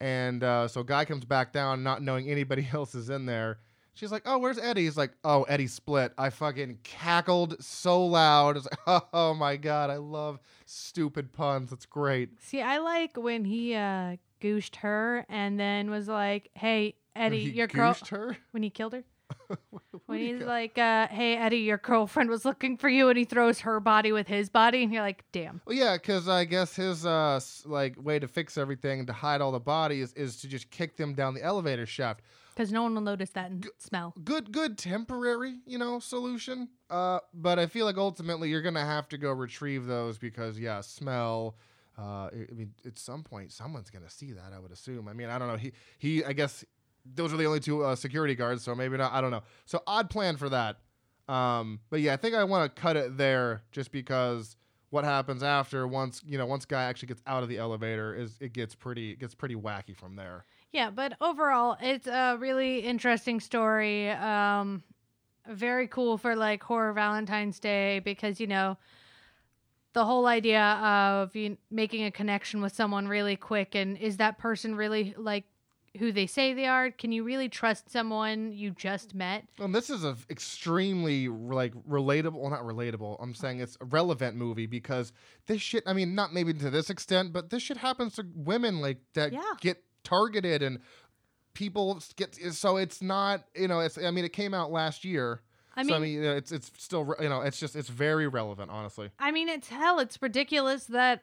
and 0.00 0.42
uh, 0.42 0.68
so 0.68 0.82
guy 0.82 1.04
comes 1.04 1.24
back 1.24 1.52
down, 1.52 1.82
not 1.82 2.02
knowing 2.02 2.30
anybody 2.30 2.66
else 2.72 2.94
is 2.94 3.10
in 3.10 3.26
there. 3.26 3.58
She's 3.96 4.10
like, 4.10 4.22
"Oh, 4.26 4.38
where's 4.38 4.58
Eddie?" 4.58 4.84
He's 4.84 4.96
like, 4.96 5.12
"Oh, 5.22 5.42
Eddie 5.44 5.68
split." 5.68 6.12
I 6.18 6.30
fucking 6.30 6.78
cackled 6.82 7.62
so 7.62 8.04
loud. 8.04 8.56
It's 8.56 8.66
like, 8.86 9.02
"Oh 9.12 9.34
my 9.34 9.56
god, 9.56 9.90
I 9.90 9.96
love 9.98 10.40
stupid 10.66 11.32
puns. 11.32 11.72
It's 11.72 11.86
great." 11.86 12.30
See, 12.42 12.60
I 12.60 12.78
like 12.78 13.16
when 13.16 13.44
he 13.44 13.74
uh 13.74 14.16
gooshed 14.40 14.76
her 14.76 15.24
and 15.28 15.60
then 15.60 15.90
was 15.90 16.08
like, 16.08 16.50
"Hey, 16.54 16.96
Eddie, 17.16 17.38
your 17.38 17.66
girl." 17.66 17.96
her. 18.10 18.36
When 18.50 18.62
he 18.62 18.70
killed 18.70 18.92
her. 18.92 19.04
When 20.06 20.18
he's 20.18 20.42
like, 20.42 20.76
uh, 20.76 21.06
"Hey, 21.08 21.36
Eddie, 21.36 21.58
your 21.58 21.78
girlfriend 21.78 22.28
was 22.28 22.44
looking 22.44 22.76
for 22.76 22.88
you," 22.90 23.08
and 23.08 23.16
he 23.16 23.24
throws 23.24 23.60
her 23.60 23.80
body 23.80 24.12
with 24.12 24.28
his 24.28 24.50
body, 24.50 24.82
and 24.82 24.92
you're 24.92 25.02
like, 25.02 25.24
"Damn." 25.32 25.62
Well, 25.64 25.76
yeah, 25.76 25.96
because 25.96 26.28
I 26.28 26.44
guess 26.44 26.76
his 26.76 27.06
uh 27.06 27.40
like 27.64 27.96
way 28.02 28.18
to 28.18 28.28
fix 28.28 28.58
everything 28.58 29.06
to 29.06 29.12
hide 29.14 29.40
all 29.40 29.50
the 29.52 29.60
bodies 29.60 30.12
is 30.12 30.36
to 30.42 30.48
just 30.48 30.70
kick 30.70 30.96
them 30.96 31.14
down 31.14 31.34
the 31.34 31.42
elevator 31.42 31.86
shaft. 31.86 32.20
Because 32.54 32.70
no 32.70 32.82
one 32.82 32.94
will 32.94 33.02
notice 33.02 33.30
that 33.30 33.50
and 33.50 33.66
smell. 33.78 34.14
good 34.22 34.52
good 34.52 34.78
temporary 34.78 35.56
you 35.66 35.76
know 35.76 35.98
solution 35.98 36.68
uh 36.88 37.18
but 37.32 37.58
i 37.58 37.66
feel 37.66 37.84
like 37.84 37.96
ultimately 37.96 38.48
you're 38.48 38.62
gonna 38.62 38.84
have 38.84 39.08
to 39.08 39.18
go 39.18 39.32
retrieve 39.32 39.86
those 39.86 40.18
because 40.18 40.56
yeah 40.56 40.80
smell 40.80 41.56
uh 41.98 42.02
i 42.02 42.46
I 42.48 42.54
mean 42.54 42.72
at 42.86 42.96
some 42.96 43.24
point 43.24 43.50
someone's 43.50 43.90
gonna 43.90 44.08
see 44.08 44.30
that 44.32 44.52
i 44.54 44.60
would 44.60 44.70
assume 44.70 45.08
i 45.08 45.12
mean 45.12 45.30
i 45.30 45.36
don't 45.38 45.48
know 45.48 45.56
he 45.56 45.72
he 45.98 46.24
i 46.24 46.32
guess 46.32 46.64
those 47.04 47.32
are 47.32 47.36
the 47.36 47.44
only 47.44 47.60
two 47.60 47.84
uh, 47.84 47.96
security 47.96 48.34
guards, 48.34 48.62
so 48.62 48.74
maybe 48.74 48.96
not. 48.96 49.12
I 49.12 49.20
don't 49.20 49.30
know. 49.30 49.42
So 49.66 49.82
odd 49.86 50.10
plan 50.10 50.36
for 50.36 50.48
that. 50.48 50.76
Um, 51.28 51.80
but 51.90 52.00
yeah, 52.00 52.12
I 52.12 52.16
think 52.16 52.34
I 52.34 52.44
want 52.44 52.74
to 52.74 52.80
cut 52.80 52.96
it 52.96 53.16
there 53.16 53.62
just 53.72 53.92
because 53.92 54.56
what 54.90 55.04
happens 55.04 55.42
after 55.42 55.88
once 55.88 56.22
you 56.24 56.38
know 56.38 56.46
once 56.46 56.64
guy 56.64 56.84
actually 56.84 57.08
gets 57.08 57.22
out 57.26 57.42
of 57.42 57.48
the 57.48 57.58
elevator 57.58 58.14
is 58.14 58.36
it 58.40 58.52
gets 58.52 58.74
pretty 58.74 59.10
it 59.12 59.18
gets 59.18 59.34
pretty 59.34 59.56
wacky 59.56 59.96
from 59.96 60.16
there. 60.16 60.44
Yeah, 60.72 60.90
but 60.90 61.16
overall, 61.20 61.76
it's 61.80 62.06
a 62.06 62.36
really 62.38 62.80
interesting 62.80 63.40
story. 63.40 64.10
Um, 64.10 64.82
very 65.48 65.88
cool 65.88 66.18
for 66.18 66.36
like 66.36 66.62
horror 66.62 66.92
Valentine's 66.92 67.58
Day 67.58 68.00
because 68.00 68.40
you 68.40 68.46
know 68.46 68.76
the 69.94 70.04
whole 70.04 70.26
idea 70.26 70.62
of 70.62 71.34
you 71.36 71.56
making 71.70 72.04
a 72.04 72.10
connection 72.10 72.60
with 72.60 72.74
someone 72.74 73.08
really 73.08 73.36
quick 73.36 73.74
and 73.74 73.96
is 73.96 74.16
that 74.18 74.38
person 74.38 74.74
really 74.74 75.14
like 75.16 75.44
who 75.98 76.10
they 76.12 76.26
say 76.26 76.52
they 76.52 76.66
are? 76.66 76.90
Can 76.90 77.12
you 77.12 77.22
really 77.24 77.48
trust 77.48 77.90
someone 77.90 78.52
you 78.52 78.70
just 78.72 79.14
met? 79.14 79.44
And 79.58 79.74
this 79.74 79.90
is 79.90 80.04
a 80.04 80.16
extremely 80.28 81.28
like 81.28 81.72
relatable, 81.88 82.34
well, 82.40 82.50
not 82.50 82.62
relatable. 82.62 83.16
I'm 83.20 83.34
saying 83.34 83.60
it's 83.60 83.76
a 83.80 83.84
relevant 83.84 84.36
movie 84.36 84.66
because 84.66 85.12
this 85.46 85.60
shit. 85.60 85.84
I 85.86 85.92
mean, 85.92 86.14
not 86.14 86.32
maybe 86.34 86.52
to 86.54 86.70
this 86.70 86.90
extent, 86.90 87.32
but 87.32 87.50
this 87.50 87.62
shit 87.62 87.76
happens 87.76 88.14
to 88.16 88.26
women 88.34 88.80
like 88.80 88.98
that 89.14 89.32
Yeah. 89.32 89.42
get 89.60 89.82
targeted 90.02 90.62
and 90.62 90.80
people 91.54 92.00
get. 92.16 92.34
So 92.54 92.76
it's 92.76 93.00
not, 93.00 93.44
you 93.54 93.68
know, 93.68 93.80
it's. 93.80 93.96
I 93.98 94.10
mean, 94.10 94.24
it 94.24 94.32
came 94.32 94.54
out 94.54 94.70
last 94.72 95.04
year. 95.04 95.40
I 95.76 95.82
so 95.82 95.86
mean, 95.88 95.94
I 95.94 95.98
mean, 96.00 96.12
you 96.14 96.22
know, 96.22 96.36
it's 96.36 96.52
it's 96.52 96.70
still, 96.78 97.14
you 97.20 97.28
know, 97.28 97.40
it's 97.40 97.58
just 97.58 97.74
it's 97.76 97.88
very 97.88 98.28
relevant, 98.28 98.70
honestly. 98.70 99.10
I 99.18 99.30
mean, 99.30 99.48
it's 99.48 99.68
hell. 99.68 99.98
It's 99.98 100.20
ridiculous 100.22 100.84
that 100.86 101.22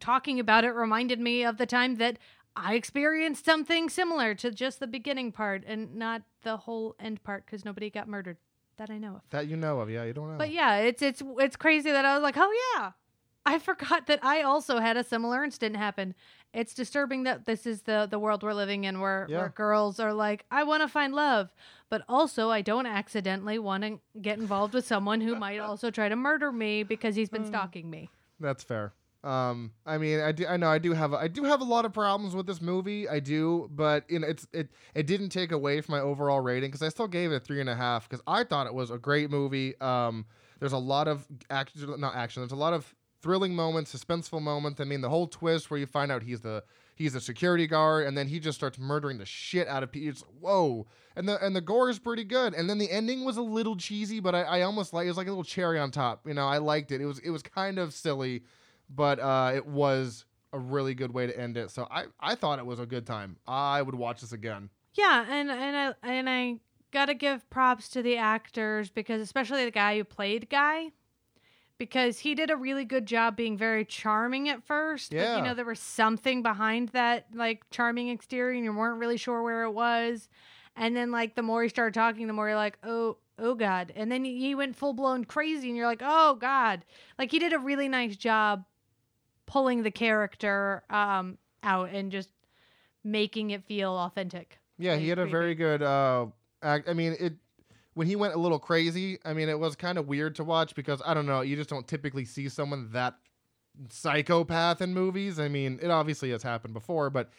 talking 0.00 0.40
about 0.40 0.64
it 0.64 0.70
reminded 0.70 1.20
me 1.20 1.44
of 1.44 1.56
the 1.58 1.66
time 1.66 1.96
that 1.96 2.18
I 2.56 2.74
experienced 2.74 3.44
something 3.44 3.88
similar 3.88 4.34
to 4.36 4.50
just 4.50 4.80
the 4.80 4.86
beginning 4.86 5.32
part 5.32 5.64
and 5.66 5.96
not 5.96 6.22
the 6.42 6.56
whole 6.56 6.94
end 7.00 7.22
part 7.24 7.44
because 7.46 7.64
nobody 7.64 7.90
got 7.90 8.08
murdered 8.08 8.36
that 8.76 8.90
I 8.90 8.98
know 8.98 9.16
of. 9.16 9.22
That 9.30 9.48
you 9.48 9.56
know 9.56 9.80
of, 9.80 9.90
yeah, 9.90 10.04
you 10.04 10.12
don't 10.12 10.30
know. 10.30 10.38
But 10.38 10.52
yeah, 10.52 10.76
it's 10.76 11.02
it's 11.02 11.22
it's 11.38 11.56
crazy 11.56 11.90
that 11.90 12.04
I 12.04 12.14
was 12.14 12.22
like, 12.22 12.36
oh 12.36 12.74
yeah, 12.76 12.92
I 13.46 13.58
forgot 13.60 14.06
that 14.06 14.24
I 14.24 14.42
also 14.42 14.78
had 14.78 14.96
a 14.96 15.04
similar 15.04 15.42
incident 15.44 15.76
happen. 15.76 16.14
It's 16.52 16.74
disturbing 16.74 17.24
that 17.24 17.44
this 17.46 17.66
is 17.66 17.82
the 17.82 18.06
the 18.08 18.18
world 18.18 18.42
we're 18.42 18.54
living 18.54 18.84
in, 18.84 19.00
where 19.00 19.26
Yeah. 19.28 19.38
where 19.38 19.48
girls 19.48 19.98
are 19.98 20.12
like, 20.12 20.44
I 20.50 20.62
want 20.64 20.82
to 20.82 20.88
find 20.88 21.14
love, 21.14 21.52
but 21.88 22.02
also 22.08 22.50
I 22.50 22.62
don't 22.62 22.86
accidentally 22.86 23.58
want 23.58 23.82
to 23.82 24.00
get 24.20 24.38
involved 24.38 24.74
with 24.74 24.86
someone 24.86 25.20
who 25.20 25.34
might 25.34 25.58
also 25.60 25.90
try 25.90 26.08
to 26.08 26.16
murder 26.16 26.52
me 26.52 26.84
because 26.84 27.16
he's 27.16 27.30
been 27.30 27.44
mm. 27.44 27.48
stalking 27.48 27.90
me. 27.90 28.10
That's 28.38 28.62
fair. 28.62 28.92
Um, 29.24 29.72
I 29.86 29.96
mean, 29.96 30.20
I 30.20 30.32
do, 30.32 30.46
I 30.46 30.58
know 30.58 30.68
I 30.68 30.78
do 30.78 30.92
have, 30.92 31.14
I 31.14 31.28
do 31.28 31.44
have 31.44 31.62
a 31.62 31.64
lot 31.64 31.86
of 31.86 31.94
problems 31.94 32.36
with 32.36 32.46
this 32.46 32.60
movie. 32.60 33.08
I 33.08 33.20
do, 33.20 33.70
but 33.72 34.04
you 34.10 34.18
know, 34.18 34.28
it's 34.28 34.46
it 34.52 34.68
it 34.94 35.06
didn't 35.06 35.30
take 35.30 35.50
away 35.50 35.80
from 35.80 35.94
my 35.94 36.00
overall 36.00 36.40
rating 36.40 36.68
because 36.68 36.82
I 36.82 36.90
still 36.90 37.08
gave 37.08 37.32
it 37.32 37.36
a 37.36 37.40
three 37.40 37.60
and 37.60 37.70
a 37.70 37.74
half 37.74 38.06
because 38.06 38.22
I 38.26 38.44
thought 38.44 38.66
it 38.66 38.74
was 38.74 38.90
a 38.90 38.98
great 38.98 39.30
movie. 39.30 39.80
Um, 39.80 40.26
there's 40.60 40.74
a 40.74 40.78
lot 40.78 41.08
of 41.08 41.26
action, 41.48 41.98
not 41.98 42.14
action. 42.14 42.42
There's 42.42 42.52
a 42.52 42.56
lot 42.56 42.74
of 42.74 42.94
thrilling 43.22 43.54
moments, 43.54 43.94
suspenseful 43.94 44.42
moments. 44.42 44.78
I 44.78 44.84
mean, 44.84 45.00
the 45.00 45.08
whole 45.08 45.26
twist 45.26 45.70
where 45.70 45.80
you 45.80 45.86
find 45.86 46.12
out 46.12 46.22
he's 46.22 46.42
the 46.42 46.62
he's 46.94 47.14
a 47.14 47.20
security 47.20 47.66
guard 47.66 48.06
and 48.06 48.18
then 48.18 48.28
he 48.28 48.38
just 48.38 48.58
starts 48.58 48.78
murdering 48.78 49.16
the 49.16 49.24
shit 49.24 49.66
out 49.68 49.82
of 49.82 49.90
people. 49.90 50.10
It's 50.10 50.22
whoa, 50.38 50.86
and 51.16 51.26
the 51.26 51.42
and 51.42 51.56
the 51.56 51.62
gore 51.62 51.88
is 51.88 51.98
pretty 51.98 52.24
good. 52.24 52.52
And 52.52 52.68
then 52.68 52.76
the 52.76 52.90
ending 52.90 53.24
was 53.24 53.38
a 53.38 53.42
little 53.42 53.74
cheesy, 53.74 54.20
but 54.20 54.34
I, 54.34 54.42
I 54.42 54.62
almost 54.62 54.92
like 54.92 55.06
it 55.06 55.08
was 55.08 55.16
like 55.16 55.28
a 55.28 55.30
little 55.30 55.44
cherry 55.44 55.78
on 55.78 55.90
top. 55.90 56.26
You 56.26 56.34
know, 56.34 56.46
I 56.46 56.58
liked 56.58 56.92
it. 56.92 57.00
It 57.00 57.06
was 57.06 57.18
it 57.20 57.30
was 57.30 57.42
kind 57.42 57.78
of 57.78 57.94
silly 57.94 58.42
but 58.88 59.18
uh, 59.20 59.52
it 59.54 59.66
was 59.66 60.24
a 60.52 60.58
really 60.58 60.94
good 60.94 61.12
way 61.12 61.26
to 61.26 61.38
end 61.38 61.56
it. 61.56 61.70
So 61.70 61.86
I, 61.90 62.04
I 62.20 62.34
thought 62.36 62.58
it 62.58 62.66
was 62.66 62.78
a 62.80 62.86
good 62.86 63.06
time. 63.06 63.36
I 63.46 63.82
would 63.82 63.94
watch 63.94 64.20
this 64.20 64.32
again. 64.32 64.70
Yeah, 64.94 65.26
and 65.28 65.50
and 65.50 65.76
I 65.76 65.94
and 66.08 66.30
I 66.30 66.60
gotta 66.92 67.14
give 67.14 67.48
props 67.50 67.88
to 67.90 68.02
the 68.02 68.16
actors 68.16 68.90
because 68.90 69.20
especially 69.20 69.64
the 69.64 69.70
guy 69.72 69.96
who 69.96 70.04
played 70.04 70.48
Guy, 70.48 70.92
because 71.78 72.20
he 72.20 72.34
did 72.36 72.50
a 72.50 72.56
really 72.56 72.84
good 72.84 73.06
job 73.06 73.36
being 73.36 73.56
very 73.58 73.84
charming 73.84 74.48
at 74.48 74.62
first. 74.62 75.10
but, 75.10 75.16
Yeah. 75.18 75.36
you 75.38 75.42
know 75.42 75.54
there 75.54 75.64
was 75.64 75.80
something 75.80 76.42
behind 76.42 76.90
that 76.90 77.26
like 77.34 77.68
charming 77.70 78.08
exterior, 78.08 78.54
and 78.54 78.64
you 78.64 78.72
weren't 78.72 79.00
really 79.00 79.16
sure 79.16 79.42
where 79.42 79.64
it 79.64 79.72
was. 79.72 80.28
And 80.76 80.96
then 80.96 81.10
like 81.10 81.34
the 81.34 81.42
more 81.42 81.62
he 81.64 81.68
started 81.68 81.94
talking, 81.94 82.26
the 82.28 82.32
more 82.32 82.48
you're 82.48 82.56
like, 82.56 82.78
oh 82.84 83.16
oh 83.38 83.56
god. 83.56 83.92
And 83.96 84.12
then 84.12 84.24
he 84.24 84.38
he 84.38 84.54
went 84.54 84.76
full 84.76 84.92
blown 84.92 85.24
crazy, 85.24 85.68
and 85.68 85.76
you're 85.76 85.86
like, 85.86 86.02
oh 86.04 86.36
god. 86.36 86.84
Like 87.18 87.32
he 87.32 87.40
did 87.40 87.52
a 87.52 87.58
really 87.58 87.88
nice 87.88 88.14
job 88.16 88.64
pulling 89.46 89.82
the 89.82 89.90
character 89.90 90.82
um 90.90 91.38
out 91.62 91.90
and 91.90 92.12
just 92.12 92.28
making 93.02 93.50
it 93.50 93.64
feel 93.64 93.92
authentic. 93.92 94.58
Yeah, 94.78 94.96
he 94.96 95.08
had 95.08 95.18
a 95.18 95.26
very 95.26 95.54
good 95.54 95.82
uh, 95.82 96.26
act. 96.62 96.88
I 96.88 96.94
mean, 96.94 97.16
it 97.20 97.34
when 97.94 98.06
he 98.06 98.16
went 98.16 98.34
a 98.34 98.38
little 98.38 98.58
crazy. 98.58 99.18
I 99.24 99.32
mean, 99.34 99.48
it 99.48 99.58
was 99.58 99.76
kind 99.76 99.98
of 99.98 100.08
weird 100.08 100.34
to 100.36 100.44
watch 100.44 100.74
because 100.74 101.00
I 101.04 101.14
don't 101.14 101.26
know. 101.26 101.42
You 101.42 101.56
just 101.56 101.70
don't 101.70 101.86
typically 101.86 102.24
see 102.24 102.48
someone 102.48 102.90
that 102.92 103.16
psychopath 103.90 104.80
in 104.80 104.94
movies. 104.94 105.38
I 105.38 105.48
mean, 105.48 105.78
it 105.82 105.90
obviously 105.90 106.30
has 106.30 106.42
happened 106.42 106.74
before, 106.74 107.10
but 107.10 107.30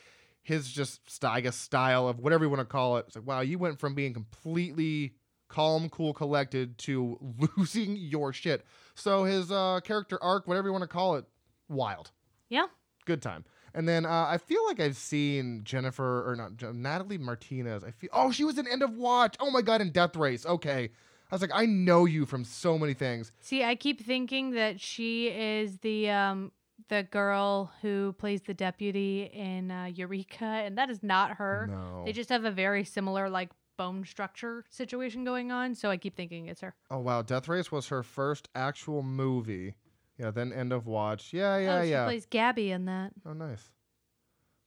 his 0.44 0.72
just 0.72 1.10
st- 1.10 1.54
style 1.54 2.08
of 2.08 2.20
whatever 2.20 2.46
you 2.46 2.50
want 2.50 2.62
to 2.62 2.66
call 2.66 2.98
it. 2.98 3.06
It's 3.08 3.16
like 3.16 3.28
wow, 3.28 3.42
you 3.42 3.58
went 3.58 3.80
from 3.80 3.96
being 3.96 4.14
completely 4.14 5.16
calm, 5.48 5.90
cool, 5.90 6.14
collected 6.14 6.78
to 6.80 7.20
losing 7.58 7.98
your 7.98 8.32
shit. 8.32 8.66
So 8.94 9.26
his 9.26 9.52
uh, 9.52 9.82
character 9.84 10.22
arc, 10.24 10.48
whatever 10.48 10.70
you 10.70 10.72
want 10.72 10.84
to 10.84 10.88
call 10.88 11.16
it, 11.16 11.26
wild. 11.70 12.12
Yeah. 12.50 12.66
Good 13.06 13.22
time. 13.22 13.46
And 13.74 13.88
then 13.90 14.06
uh, 14.06 14.26
I 14.30 14.38
feel 14.38 14.66
like 14.66 14.80
I've 14.80 14.96
seen 14.96 15.62
Jennifer 15.64 16.30
or 16.30 16.36
not 16.36 16.76
Natalie 16.76 17.18
Martinez. 17.18 17.84
I 17.84 17.92
feel 17.92 18.10
oh 18.14 18.32
she 18.32 18.44
was 18.44 18.58
in 18.58 18.68
End 18.68 18.82
of 18.84 18.96
Watch. 18.96 19.36
Oh 19.40 19.52
my 19.52 19.62
god, 19.62 19.82
in 19.82 19.92
Death 19.92 20.16
Race. 20.16 20.46
Okay, 20.46 20.90
I 21.32 21.36
was 21.36 21.42
like 21.42 21.52
I 21.54 21.66
know 21.66 22.06
you 22.06 22.26
from 22.26 22.46
so 22.46 22.78
many 22.78 22.94
things. 22.94 23.32
See, 23.42 23.64
I 23.64 23.76
keep 23.76 24.00
thinking 24.04 24.52
that 24.52 24.80
she 24.80 25.28
is 25.28 25.78
the 25.80 26.10
um 26.10 26.52
the 26.88 27.04
girl 27.04 27.72
who 27.82 28.14
plays 28.18 28.44
the 28.44 28.54
deputy 28.54 29.24
in 29.34 29.72
uh, 29.72 29.86
Eureka, 29.86 30.46
and 30.46 30.78
that 30.78 30.90
is 30.90 31.02
not 31.04 31.32
her. 31.38 31.68
No. 31.70 32.04
They 32.06 32.12
just 32.14 32.30
have 32.30 32.46
a 32.46 32.52
very 32.52 32.84
similar 32.86 33.30
like 33.30 33.50
bone 33.78 34.06
structure 34.06 34.64
situation 34.70 35.26
going 35.26 35.52
on, 35.52 35.76
so 35.76 35.90
I 35.90 35.98
keep 35.98 36.16
thinking 36.16 36.48
it's 36.48 36.62
her. 36.62 36.76
oh 36.90 37.00
wow, 37.00 37.22
Death 37.24 37.50
Race 37.50 37.74
was 37.74 37.90
her 37.90 38.04
first 38.04 38.48
actual 38.56 39.04
movie. 39.04 39.76
Yeah, 40.18 40.32
then 40.32 40.54
End 40.54 40.72
of 40.72 40.88
Watch. 40.88 41.34
Yeah, 41.34 41.58
yeah, 41.58 41.78
oh, 41.78 41.84
she 41.84 41.90
yeah. 41.90 42.06
plays 42.06 42.26
Gabby 42.26 42.72
in 42.72 42.86
that. 42.86 43.12
Oh, 43.26 43.34
nice. 43.34 43.70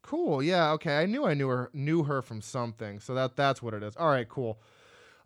Cool. 0.03 0.43
Yeah. 0.43 0.73
Okay. 0.73 0.99
I 0.99 1.07
knew 1.07 1.27
I 1.27 1.35
knew 1.35 1.49
her 1.49 1.71
knew 1.73 2.05
her 2.05 2.23
from 2.23 2.41
something. 2.41 3.01
So 3.01 3.15
that 3.15 3.37
that's 3.37 3.63
what 3.63 3.75
it 3.75 3.83
is. 3.83 3.97
All 3.97 4.09
right. 4.09 4.29
Cool. 4.29 4.59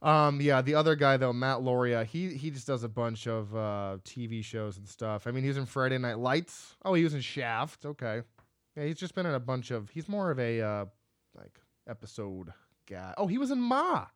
Um. 0.01 0.41
Yeah. 0.41 0.63
The 0.63 0.75
other 0.75 0.97
guy 0.97 1.17
though, 1.17 1.33
Matt 1.33 1.59
Lauria. 1.59 2.05
He 2.05 2.35
he 2.35 2.51
just 2.51 2.67
does 2.67 2.83
a 2.83 2.89
bunch 2.89 3.27
of 3.27 3.55
uh, 3.55 3.99
TV 4.05 4.45
shows 4.45 4.79
and 4.79 4.89
stuff. 4.89 5.27
I 5.27 5.31
mean, 5.31 5.45
he 5.45 5.49
was 5.49 5.59
in 5.59 5.67
Friday 5.67 5.99
Night 5.99 6.19
Lights. 6.19 6.75
Oh, 6.85 6.95
he 6.95 7.05
was 7.05 7.15
in 7.15 7.21
Shaft. 7.21 7.85
Okay. 7.85 8.23
Yeah. 8.77 8.85
He's 8.85 8.99
just 8.99 9.15
been 9.15 9.27
in 9.27 9.35
a 9.35 9.41
bunch 9.41 9.71
of. 9.71 9.91
He's 9.91 10.09
more 10.09 10.31
of 10.31 10.41
a 10.41 10.61
uh, 10.61 10.85
like 11.37 11.61
episode 11.89 12.53
guy. 12.89 13.15
Oh, 13.17 13.27
he 13.27 13.39
was 13.39 13.51
in 13.51 13.61
Ma. 13.61 14.07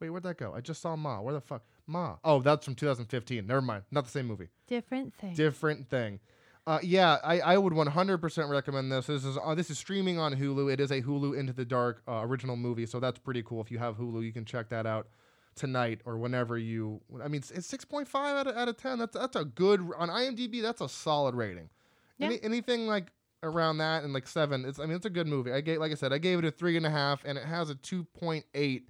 Wait, 0.00 0.10
where'd 0.10 0.22
that 0.22 0.38
go? 0.38 0.52
I 0.54 0.60
just 0.60 0.80
saw 0.80 0.96
Ma. 0.96 1.20
Where 1.20 1.34
the 1.34 1.40
fuck? 1.40 1.62
Ma. 1.88 2.16
Oh, 2.22 2.40
that's 2.40 2.64
from 2.64 2.74
2015. 2.74 3.46
Never 3.46 3.60
mind. 3.62 3.82
Not 3.90 4.04
the 4.04 4.10
same 4.10 4.26
movie 4.26 4.48
Different 4.68 5.14
thing. 5.14 5.34
different 5.34 5.88
thing. 5.88 6.20
Uh, 6.66 6.78
yeah, 6.82 7.16
I, 7.24 7.40
I 7.40 7.56
would 7.56 7.72
100% 7.72 8.48
recommend 8.50 8.92
this. 8.92 9.06
This 9.06 9.24
is 9.24 9.38
uh, 9.42 9.54
this 9.54 9.70
is 9.70 9.78
streaming 9.78 10.18
on 10.18 10.34
Hulu. 10.34 10.70
It 10.70 10.80
is 10.80 10.90
a 10.90 11.00
Hulu 11.00 11.34
Into 11.38 11.54
the 11.54 11.64
Dark 11.64 12.02
uh, 12.06 12.20
original 12.22 12.56
movie, 12.56 12.84
so 12.84 13.00
that's 13.00 13.18
pretty 13.18 13.42
cool. 13.42 13.62
If 13.62 13.70
you 13.70 13.78
have 13.78 13.96
Hulu, 13.96 14.22
you 14.22 14.32
can 14.34 14.44
check 14.44 14.68
that 14.68 14.84
out 14.86 15.08
tonight 15.54 16.02
or 16.04 16.18
whenever 16.18 16.58
you. 16.58 17.00
I 17.24 17.28
mean, 17.28 17.38
it's, 17.40 17.50
it's 17.50 17.72
6.5 17.72 18.06
out 18.14 18.46
of, 18.46 18.54
out 18.54 18.68
of 18.68 18.76
10. 18.76 18.98
That's 18.98 19.14
that's 19.16 19.34
a 19.36 19.46
good 19.46 19.80
on 19.96 20.10
IMDb. 20.10 20.60
That's 20.60 20.82
a 20.82 20.88
solid 20.90 21.34
rating. 21.34 21.70
Yeah. 22.18 22.26
Any, 22.26 22.38
anything 22.42 22.86
like 22.86 23.12
around 23.42 23.78
that 23.78 24.04
and 24.04 24.12
like 24.12 24.28
seven, 24.28 24.66
it's 24.66 24.78
I 24.78 24.84
mean 24.84 24.96
it's 24.96 25.06
a 25.06 25.10
good 25.10 25.26
movie. 25.26 25.52
I 25.52 25.62
gave 25.62 25.78
like 25.78 25.90
I 25.92 25.94
said, 25.94 26.12
I 26.12 26.18
gave 26.18 26.38
it 26.38 26.44
a 26.44 26.50
three 26.50 26.76
and 26.76 26.84
a 26.84 26.90
half, 26.90 27.24
and 27.24 27.38
it 27.38 27.44
has 27.44 27.70
a 27.70 27.76
2.8 27.76 28.82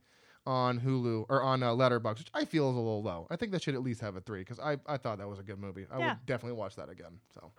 on 0.49 0.81
Hulu 0.81 1.27
or 1.29 1.43
on 1.43 1.63
uh, 1.63 1.71
Letterboxd, 1.73 2.19
which 2.19 2.31
I 2.33 2.45
feel 2.47 2.71
is 2.71 2.75
a 2.75 2.79
little 2.79 3.03
low. 3.03 3.27
I 3.31 3.37
think 3.37 3.53
that 3.53 3.63
should 3.63 3.75
at 3.75 3.83
least 3.83 4.01
have 4.01 4.17
a 4.17 4.21
three 4.21 4.41
because 4.41 4.59
I, 4.59 4.79
I 4.87 4.97
thought 4.97 5.19
that 5.19 5.29
was 5.29 5.39
a 5.39 5.43
good 5.43 5.59
movie. 5.59 5.87
I 5.93 5.99
Yeah. 5.99 6.09
would 6.15 6.27
definitely 6.27 6.59
watch 6.59 6.77
that 6.77 6.89
again. 6.89 7.21
So, 7.35 7.53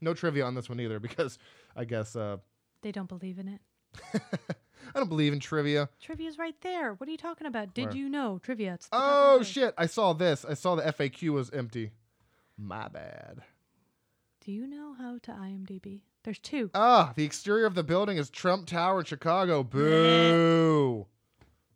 no 0.00 0.12
trivia 0.12 0.44
on 0.44 0.54
this 0.56 0.68
one 0.68 0.80
either 0.80 0.98
because 1.08 1.38
I 1.76 1.84
guess 1.84 2.16
uh, 2.16 2.38
They 2.82 2.90
don't 2.92 3.08
believe 3.08 3.38
in 3.38 3.46
it. 3.48 3.60
I 4.14 4.98
don't 4.98 5.08
believe 5.08 5.32
in 5.32 5.38
trivia. 5.38 5.88
Trivia's 6.00 6.36
right 6.38 6.56
there. 6.62 6.94
What 6.94 7.08
are 7.08 7.12
you 7.12 7.18
talking 7.18 7.46
about? 7.46 7.72
Did 7.74 7.86
Where? 7.88 7.96
you 7.96 8.08
know 8.08 8.38
trivia? 8.42 8.74
It's 8.74 8.88
Oh 8.90 9.42
shit! 9.42 9.72
I 9.78 9.86
saw 9.86 10.12
this. 10.12 10.44
I 10.44 10.54
saw 10.54 10.74
the 10.74 10.82
FAQ 10.82 11.28
was 11.30 11.50
empty. 11.50 11.92
My 12.58 12.88
bad. 12.88 13.42
Do 14.44 14.50
you 14.50 14.66
know 14.66 14.94
how 14.98 15.18
to 15.22 15.30
IMDb? 15.30 16.00
There's 16.24 16.38
two. 16.40 16.70
Ah, 16.74 17.12
the 17.16 17.24
exterior 17.24 17.66
of 17.66 17.74
the 17.74 17.82
building 17.84 18.16
is 18.16 18.28
Trump 18.30 18.66
Tower 18.66 19.00
in 19.00 19.04
Chicago. 19.04 19.62
Boo. 19.62 21.06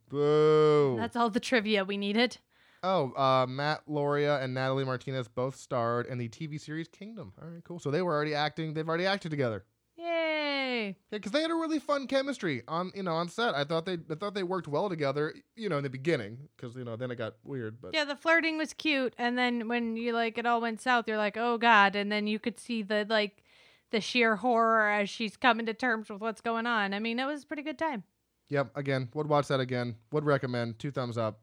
Boo. 0.08 0.96
That's 0.98 1.16
all 1.16 1.30
the 1.30 1.40
trivia 1.40 1.84
we 1.84 1.96
needed. 1.96 2.38
Oh, 2.82 3.12
uh, 3.16 3.46
Matt 3.48 3.86
Lauria 3.88 4.42
and 4.42 4.54
Natalie 4.54 4.84
Martinez 4.84 5.28
both 5.28 5.56
starred 5.56 6.06
in 6.06 6.18
the 6.18 6.28
TV 6.28 6.60
series 6.60 6.88
Kingdom. 6.88 7.32
All 7.42 7.48
right, 7.48 7.64
cool. 7.64 7.78
So 7.78 7.90
they 7.90 8.02
were 8.02 8.14
already 8.14 8.34
acting. 8.34 8.74
They've 8.74 8.88
already 8.88 9.06
acted 9.06 9.30
together. 9.30 9.64
Yay! 9.96 10.88
Yeah, 11.10 11.18
because 11.18 11.32
they 11.32 11.40
had 11.40 11.50
a 11.50 11.54
really 11.54 11.78
fun 11.78 12.06
chemistry 12.06 12.62
on 12.68 12.92
you 12.94 13.02
know 13.02 13.14
on 13.14 13.28
set. 13.28 13.54
I 13.54 13.64
thought 13.64 13.86
they 13.86 13.94
I 13.94 14.14
thought 14.14 14.34
they 14.34 14.42
worked 14.42 14.68
well 14.68 14.88
together. 14.88 15.34
You 15.56 15.68
know, 15.68 15.78
in 15.78 15.84
the 15.84 15.90
beginning, 15.90 16.48
because 16.56 16.76
you 16.76 16.84
know 16.84 16.96
then 16.96 17.10
it 17.10 17.16
got 17.16 17.34
weird. 17.42 17.80
But 17.80 17.94
Yeah, 17.94 18.04
the 18.04 18.14
flirting 18.14 18.58
was 18.58 18.72
cute, 18.72 19.14
and 19.18 19.38
then 19.38 19.68
when 19.68 19.96
you 19.96 20.12
like 20.12 20.38
it 20.38 20.46
all 20.46 20.60
went 20.60 20.80
south, 20.80 21.08
you're 21.08 21.16
like, 21.16 21.36
oh 21.36 21.58
god, 21.58 21.96
and 21.96 22.12
then 22.12 22.26
you 22.26 22.38
could 22.38 22.60
see 22.60 22.82
the 22.82 23.06
like 23.08 23.42
the 23.90 24.00
sheer 24.00 24.36
horror 24.36 24.90
as 24.90 25.08
she's 25.08 25.36
coming 25.36 25.66
to 25.66 25.74
terms 25.74 26.10
with 26.10 26.20
what's 26.20 26.40
going 26.40 26.66
on. 26.66 26.92
I 26.92 26.98
mean, 26.98 27.18
it 27.18 27.26
was 27.26 27.44
a 27.44 27.46
pretty 27.46 27.62
good 27.62 27.78
time. 27.78 28.04
Yep, 28.48 28.70
again, 28.74 29.08
would 29.14 29.28
watch 29.28 29.48
that 29.48 29.60
again. 29.60 29.96
Would 30.12 30.24
recommend. 30.24 30.78
Two 30.78 30.90
thumbs 30.90 31.18
up. 31.18 31.40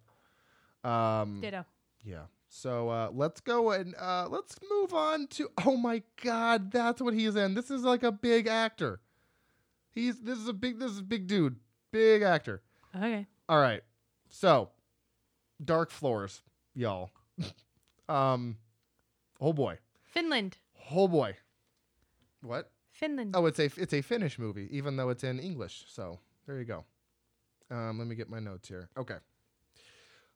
Um, 0.83 1.39
Ditto. 1.41 1.65
yeah. 2.03 2.23
So 2.49 2.89
uh, 2.89 3.09
let's 3.11 3.41
go 3.41 3.71
and 3.71 3.95
uh, 3.99 4.27
let's 4.29 4.57
move 4.69 4.93
on 4.93 5.27
to. 5.27 5.49
Oh 5.65 5.75
my 5.75 6.03
God, 6.23 6.71
that's 6.71 7.01
what 7.01 7.13
he's 7.15 7.35
in. 7.35 7.55
This 7.55 7.71
is 7.71 7.83
like 7.83 8.03
a 8.03 8.11
big 8.11 8.47
actor. 8.47 8.99
He's 9.89 10.19
this 10.19 10.37
is 10.37 10.47
a 10.47 10.53
big 10.53 10.79
this 10.79 10.91
is 10.91 10.99
a 10.99 11.03
big 11.03 11.25
dude, 11.27 11.55
big 11.91 12.21
actor. 12.21 12.61
Okay. 12.95 13.25
All 13.49 13.59
right. 13.59 13.81
So, 14.29 14.69
Dark 15.63 15.89
Floors, 15.89 16.41
y'all. 16.75 17.09
um, 18.09 18.57
oh 19.41 19.53
boy, 19.53 19.79
Finland. 20.05 20.57
oh 20.91 21.07
boy. 21.07 21.35
What? 22.41 22.69
Finland. 22.91 23.35
Oh, 23.35 23.47
it's 23.47 23.59
a 23.59 23.65
it's 23.77 23.93
a 23.93 24.01
Finnish 24.01 24.37
movie, 24.37 24.67
even 24.69 24.95
though 24.95 25.09
it's 25.09 25.23
in 25.23 25.39
English. 25.39 25.85
So 25.87 26.19
there 26.45 26.59
you 26.59 26.65
go. 26.65 26.85
Um, 27.73 27.97
let 27.97 28.07
me 28.07 28.15
get 28.15 28.29
my 28.29 28.39
notes 28.39 28.67
here. 28.69 28.89
Okay. 28.97 29.17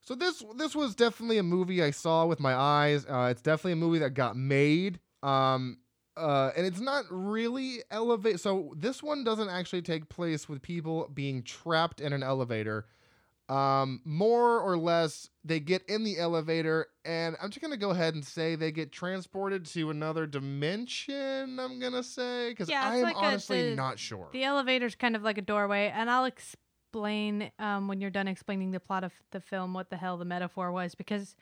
So 0.01 0.15
this 0.15 0.43
this 0.55 0.75
was 0.75 0.95
definitely 0.95 1.37
a 1.37 1.43
movie 1.43 1.83
I 1.83 1.91
saw 1.91 2.25
with 2.25 2.39
my 2.39 2.55
eyes. 2.55 3.05
Uh, 3.05 3.27
it's 3.31 3.41
definitely 3.41 3.73
a 3.73 3.77
movie 3.77 3.99
that 3.99 4.11
got 4.11 4.35
made. 4.35 4.99
Um, 5.21 5.79
uh, 6.15 6.51
and 6.57 6.65
it's 6.65 6.79
not 6.79 7.05
really 7.11 7.83
elevate. 7.91 8.39
So 8.39 8.73
this 8.75 9.03
one 9.03 9.23
doesn't 9.23 9.49
actually 9.49 9.81
take 9.83 10.09
place 10.09 10.49
with 10.49 10.61
people 10.61 11.09
being 11.13 11.43
trapped 11.43 12.01
in 12.01 12.11
an 12.13 12.23
elevator. 12.23 12.87
Um, 13.49 14.01
more 14.03 14.59
or 14.59 14.77
less, 14.77 15.29
they 15.45 15.61
get 15.61 15.83
in 15.87 16.03
the 16.03 16.17
elevator, 16.19 16.87
and 17.05 17.37
I'm 17.41 17.49
just 17.49 17.61
gonna 17.61 17.77
go 17.77 17.91
ahead 17.91 18.13
and 18.13 18.25
say 18.25 18.55
they 18.55 18.73
get 18.73 18.91
transported 18.91 19.65
to 19.67 19.89
another 19.89 20.25
dimension. 20.27 21.57
I'm 21.59 21.79
gonna 21.79 22.03
say 22.03 22.49
because 22.49 22.69
Yeah, 22.69 22.83
I 22.83 22.97
am 22.97 23.03
like 23.03 23.15
a- 23.15 23.19
honestly 23.19 23.69
the- 23.69 23.75
not 23.75 23.99
sure. 23.99 24.27
The 24.33 24.43
elevator's 24.43 24.95
kind 24.95 25.15
of 25.15 25.23
like 25.23 25.37
a 25.37 25.41
doorway, 25.41 25.91
and 25.93 26.09
I'll 26.09 26.25
explain 26.25 26.61
um, 26.93 27.87
when 27.87 28.01
you're 28.01 28.09
done 28.09 28.27
explaining 28.27 28.71
the 28.71 28.79
plot 28.79 29.03
of 29.03 29.13
the 29.31 29.39
film 29.39 29.73
what 29.73 29.89
the 29.89 29.97
hell 29.97 30.17
the 30.17 30.25
metaphor 30.25 30.71
was 30.71 30.95
because 30.95 31.35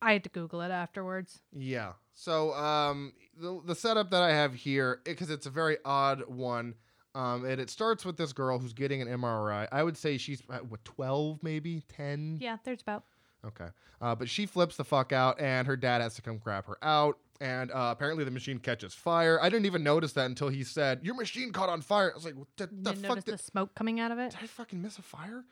I 0.00 0.12
had 0.12 0.24
to 0.24 0.30
Google 0.30 0.60
it 0.60 0.70
afterwards. 0.70 1.40
Yeah. 1.52 1.92
So 2.14 2.52
um, 2.54 3.12
the 3.36 3.60
the 3.64 3.74
setup 3.74 4.10
that 4.10 4.22
I 4.22 4.30
have 4.30 4.54
here, 4.54 5.00
because 5.04 5.30
it's 5.30 5.46
a 5.46 5.50
very 5.50 5.78
odd 5.84 6.22
one, 6.28 6.74
um, 7.14 7.44
and 7.44 7.60
it 7.60 7.70
starts 7.70 8.04
with 8.04 8.16
this 8.16 8.32
girl 8.32 8.58
who's 8.58 8.72
getting 8.72 9.02
an 9.02 9.08
MRI. 9.08 9.66
I 9.72 9.82
would 9.82 9.96
say 9.96 10.18
she's 10.18 10.42
uh, 10.50 10.58
what 10.58 10.84
twelve, 10.84 11.42
maybe 11.42 11.82
ten. 11.88 12.38
Yeah, 12.40 12.58
there's 12.64 12.82
about. 12.82 13.04
Okay. 13.44 13.68
Uh, 14.00 14.14
but 14.14 14.28
she 14.28 14.46
flips 14.46 14.76
the 14.76 14.84
fuck 14.84 15.12
out, 15.12 15.40
and 15.40 15.66
her 15.66 15.76
dad 15.76 16.00
has 16.00 16.14
to 16.14 16.22
come 16.22 16.38
grab 16.38 16.66
her 16.66 16.78
out. 16.82 17.18
And 17.40 17.70
uh, 17.72 17.88
apparently 17.90 18.24
the 18.24 18.30
machine 18.30 18.58
catches 18.58 18.94
fire. 18.94 19.40
I 19.42 19.48
didn't 19.48 19.66
even 19.66 19.82
notice 19.82 20.12
that 20.12 20.26
until 20.26 20.48
he 20.48 20.62
said, 20.62 21.00
"Your 21.02 21.14
machine 21.14 21.52
caught 21.52 21.68
on 21.68 21.82
fire." 21.82 22.12
I 22.12 22.14
was 22.14 22.24
like, 22.24 22.36
"What 22.36 22.48
the, 22.56 22.66
the 22.66 22.72
Didn't 22.92 23.02
fuck?" 23.02 23.08
notice 23.08 23.24
Did, 23.24 23.34
the 23.34 23.38
smoke 23.38 23.74
coming 23.74 23.98
out 23.98 24.12
of 24.12 24.18
it. 24.18 24.30
did 24.30 24.40
I 24.42 24.46
fucking 24.46 24.80
miss 24.80 24.98
a 24.98 25.02
fire? 25.02 25.44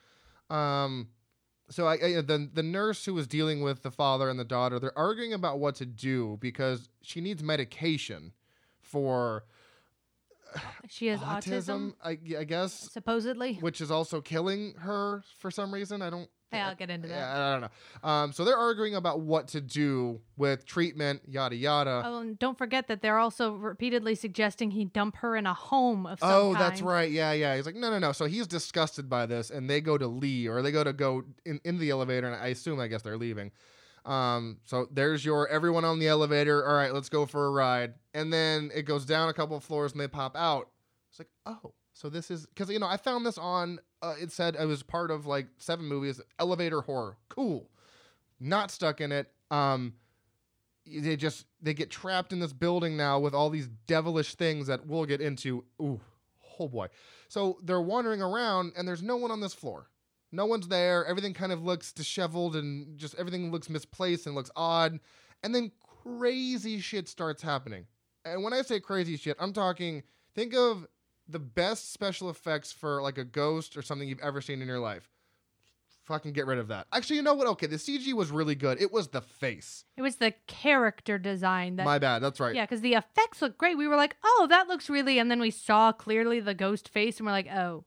Um, 0.49 1.09
so 1.71 1.87
I, 1.87 1.95
I 1.95 2.21
the 2.21 2.49
the 2.53 2.63
nurse 2.63 3.05
who 3.05 3.15
was 3.15 3.27
dealing 3.27 3.63
with 3.63 3.83
the 3.83 3.91
father 3.91 4.31
and 4.31 4.39
the 4.39 4.45
daughter, 4.45 4.79
they're 4.79 4.97
arguing 4.97 5.33
about 5.33 5.59
what 5.59 5.75
to 5.77 5.87
do 5.87 6.39
because 6.41 6.89
she 7.03 7.21
needs 7.21 7.43
medication 7.43 8.33
for 8.81 9.45
She 10.89 11.07
has 11.09 11.21
autism, 11.21 11.95
I, 12.03 12.19
I 12.39 12.45
guess, 12.45 12.73
supposedly. 12.93 13.55
which 13.55 13.81
is 13.81 13.91
also 13.91 14.21
killing 14.21 14.75
her 14.81 15.23
for 15.39 15.51
some 15.51 15.73
reason. 15.73 16.03
I 16.03 16.11
don't. 16.11 16.29
Hey, 16.53 16.61
I'll 16.61 16.75
get 16.75 16.91
into 16.91 17.09
that. 17.09 17.15
Yeah, 17.15 17.47
I 17.47 17.53
don't 17.53 17.61
know. 17.63 18.09
Um, 18.09 18.33
so 18.33 18.45
they're 18.45 18.57
arguing 18.57 18.95
about 18.95 19.21
what 19.21 19.49
to 19.49 19.61
do 19.61 20.21
with 20.37 20.67
treatment, 20.67 21.23
yada 21.27 21.57
yada. 21.57 22.03
Oh, 22.05 22.21
and 22.21 22.39
don't 22.39 22.59
forget 22.59 22.89
that 22.89 23.01
they're 23.03 23.19
also 23.19 23.55
repeatedly 23.55 24.15
suggesting 24.15 24.71
he 24.71 24.85
dump 24.85 25.17
her 25.17 25.35
in 25.35 25.47
a 25.47 25.55
home 25.55 26.07
of 26.07 26.21
some 26.21 26.31
Oh, 26.31 26.55
that's 26.55 26.83
right. 26.83 27.11
Yeah, 27.11 27.33
yeah. 27.33 27.57
He's 27.57 27.67
like, 27.67 27.75
no, 27.75 27.91
no, 27.91 27.99
no. 27.99 28.13
So 28.13 28.27
he's 28.27 28.47
disgusted 28.47 29.09
by 29.09 29.27
this, 29.27 29.51
and 29.51 29.69
they 29.69 29.81
go 29.81 29.97
to 29.97 30.07
Lee, 30.07 30.47
or 30.47 30.63
they 30.63 30.73
go 30.73 30.85
to 30.85 30.93
go 30.93 31.25
in, 31.45 31.61
in 31.65 31.79
the 31.79 31.91
elevator, 31.91 32.27
and 32.27 32.37
I 32.37 32.49
assume, 32.49 32.79
I 32.81 32.89
guess 32.89 33.03
they're 33.03 33.17
leaving. 33.19 33.51
Um, 34.05 34.59
so 34.65 34.89
there's 34.91 35.25
your 35.25 35.49
everyone 35.49 35.85
on 35.85 35.99
the 35.99 36.09
elevator. 36.09 36.67
All 36.67 36.75
right, 36.75 36.93
let's 36.93 37.09
go 37.09 37.25
for 37.25 37.47
a 37.47 37.51
ride. 37.51 37.95
And 38.15 38.33
then 38.33 38.71
it 38.75 38.83
goes 38.83 39.05
down 39.07 39.29
a 39.29 39.33
couple 39.33 39.57
of 39.57 39.65
floors, 39.65 39.93
and 39.93 40.01
they 40.01 40.09
pop 40.09 40.37
out. 40.37 40.69
It's 41.11 41.19
like, 41.19 41.29
oh, 41.47 41.73
so 41.95 42.09
this 42.09 42.31
is 42.31 42.47
because 42.47 42.69
you 42.71 42.79
know 42.79 42.87
I 42.87 42.97
found 42.97 43.25
this 43.25 43.39
on. 43.39 43.79
Uh, 44.03 44.15
it 44.21 44.33
said 44.33 44.57
it 44.59 44.67
was 44.67 44.83
part 44.83 45.11
of 45.11 45.27
like 45.27 45.47
seven 45.59 45.87
movies, 45.87 46.21
elevator 46.39 46.81
horror. 46.81 47.17
Cool. 47.29 47.69
Not 48.41 48.71
stuck 48.71 49.01
in 49.01 49.13
it. 49.13 49.31
Um, 49.51 49.95
they 50.85 51.17
just 51.17 51.47
they 51.61 51.75
get 51.75 51.91
trapped 51.91 52.33
in 52.33 52.41
this 52.41 52.53
building 52.53 52.97
now 52.97 53.21
with 53.21 53.35
all 53.35 53.49
these 53.49 53.69
devilish 53.87 54.35
things 54.35 54.67
that 54.67 54.87
we'll 54.87 55.05
get 55.05 55.21
into. 55.21 55.65
Ooh, 55.81 56.01
oh 56.59 56.69
boy. 56.69 56.89
So 57.29 57.59
they're 57.63 57.81
wandering 57.81 58.21
around 58.21 58.73
and 58.77 58.87
there's 58.87 59.03
no 59.03 59.17
one 59.17 59.31
on 59.31 59.41
this 59.41 59.55
floor. 59.55 59.89
No 60.33 60.47
one's 60.47 60.67
there. 60.69 61.05
Everything 61.07 61.35
kind 61.35 61.53
of 61.53 61.63
looks 61.63 61.93
disheveled 61.93 62.57
and 62.57 62.99
just 62.99 63.15
everything 63.17 63.53
looks 63.53 63.69
misplaced 63.69 64.27
and 64.27 64.35
looks 64.35 64.51
odd. 64.57 64.99
And 65.45 65.55
then 65.55 65.71
crazy 66.05 66.81
shit 66.81 67.09
starts 67.09 67.43
happening. 67.43 67.87
And 68.25 68.43
when 68.43 68.53
I 68.53 68.63
say 68.63 68.81
crazy 68.81 69.17
shit, 69.17 69.37
I'm 69.39 69.53
talking 69.53 70.03
think 70.35 70.55
of 70.55 70.87
the 71.33 71.39
best 71.39 71.93
special 71.93 72.31
effects 72.31 72.73
for 72.73 73.03
like 73.03 73.19
a 73.19 73.25
ghost 73.25 73.77
or 73.77 73.83
something 73.83 74.09
you've 74.09 74.21
ever 74.21 74.41
seen 74.41 74.63
in 74.63 74.69
your 74.69 74.79
life. 74.79 75.09
Fucking 76.05 76.33
get 76.33 76.47
rid 76.47 76.59
of 76.59 76.69
that. 76.69 76.89
Actually, 76.93 77.17
you 77.17 77.23
know 77.23 77.35
what? 77.35 77.47
Okay, 77.47 77.69
the 77.69 77.77
CG 77.77 78.13
was 78.13 78.33
really 78.33 78.57
good. 78.57 78.81
It 78.83 78.93
was 78.93 79.09
the 79.09 79.21
face. 79.21 79.85
It 79.97 80.03
was 80.03 80.17
the 80.17 80.35
character 80.49 81.17
design 81.17 81.77
that. 81.77 81.85
My 81.85 82.01
bad. 82.01 82.19
That's 82.21 82.41
right. 82.41 82.55
Yeah, 82.57 82.65
because 82.65 82.81
the 82.81 82.95
effects 82.95 83.41
look 83.41 83.57
great. 83.57 83.79
We 83.79 83.87
were 83.87 83.95
like, 83.97 84.17
"Oh, 84.25 84.47
that 84.51 84.67
looks 84.67 84.91
really," 84.91 85.21
and 85.21 85.31
then 85.31 85.41
we 85.41 85.53
saw 85.53 85.93
clearly 85.93 86.41
the 86.41 86.55
ghost 86.55 86.89
face, 86.89 87.19
and 87.19 87.27
we're 87.27 87.33
like, 87.33 87.47
"Oh, 87.53 87.85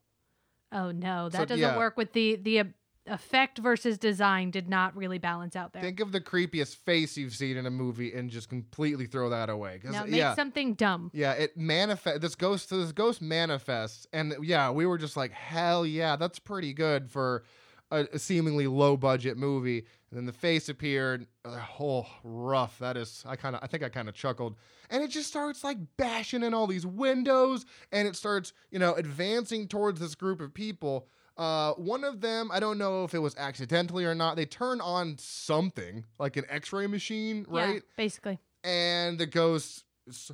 oh 0.72 0.92
no, 0.92 1.28
that 1.28 1.38
So, 1.40 1.44
doesn't 1.44 1.60
yeah. 1.60 1.76
work 1.76 1.98
with 1.98 2.14
the 2.14 2.36
the 2.36 2.60
uh, 2.60 2.64
effect 3.06 3.58
versus 3.58 3.98
design 3.98 4.50
did 4.50 4.68
not 4.68 4.96
really 4.96 5.18
balance 5.18 5.56
out 5.56 5.72
there." 5.72 5.82
Think 5.82 6.00
of 6.00 6.12
the 6.12 6.20
creepiest 6.20 6.76
face 6.76 7.16
you've 7.16 7.34
seen 7.34 7.56
in 7.56 7.66
a 7.66 7.70
movie 7.70 8.12
and 8.12 8.30
just 8.30 8.48
completely 8.48 9.06
throw 9.06 9.30
that 9.30 9.48
away. 9.48 9.80
now 9.84 10.04
make 10.04 10.14
yeah, 10.14 10.34
something 10.34 10.74
dumb. 10.74 11.10
yeah, 11.14 11.32
it 11.32 11.56
manifest. 11.56 12.20
This 12.20 12.34
ghost, 12.34 12.70
this 12.70 12.92
ghost 12.92 13.22
manifests, 13.22 14.06
and 14.12 14.34
yeah, 14.42 14.70
we 14.70 14.86
were 14.86 14.98
just 14.98 15.16
like, 15.16 15.32
hell 15.32 15.86
yeah, 15.86 16.16
that's 16.16 16.38
pretty 16.38 16.72
good 16.72 17.10
for 17.10 17.44
a, 17.90 18.06
a 18.12 18.18
seemingly 18.18 18.66
low 18.66 18.96
budget 18.96 19.36
movie. 19.36 19.86
And 20.10 20.18
then 20.18 20.26
the 20.26 20.32
face 20.32 20.68
appeared. 20.68 21.26
Oh, 21.44 22.06
rough. 22.22 22.78
That 22.78 22.96
is. 22.96 23.24
I 23.26 23.36
kind 23.36 23.56
of. 23.56 23.62
I 23.62 23.66
think 23.66 23.82
I 23.82 23.88
kind 23.88 24.08
of 24.08 24.14
chuckled. 24.14 24.56
And 24.90 25.02
it 25.02 25.08
just 25.10 25.28
starts 25.28 25.64
like 25.64 25.78
bashing 25.96 26.42
in 26.42 26.54
all 26.54 26.66
these 26.66 26.86
windows, 26.86 27.66
and 27.90 28.06
it 28.06 28.16
starts, 28.16 28.52
you 28.70 28.78
know, 28.78 28.94
advancing 28.94 29.66
towards 29.66 30.00
this 30.00 30.14
group 30.14 30.40
of 30.40 30.54
people. 30.54 31.08
Uh, 31.36 31.72
one 31.74 32.02
of 32.04 32.20
them, 32.20 32.50
I 32.52 32.60
don't 32.60 32.78
know 32.78 33.04
if 33.04 33.14
it 33.14 33.18
was 33.18 33.36
accidentally 33.36 34.04
or 34.04 34.14
not. 34.14 34.36
They 34.36 34.46
turn 34.46 34.80
on 34.80 35.16
something 35.18 36.04
like 36.18 36.36
an 36.36 36.44
X-ray 36.48 36.86
machine, 36.86 37.44
right? 37.48 37.74
Yeah, 37.74 37.80
basically. 37.96 38.38
and 38.64 39.18
the 39.18 39.26
ghost 39.26 39.84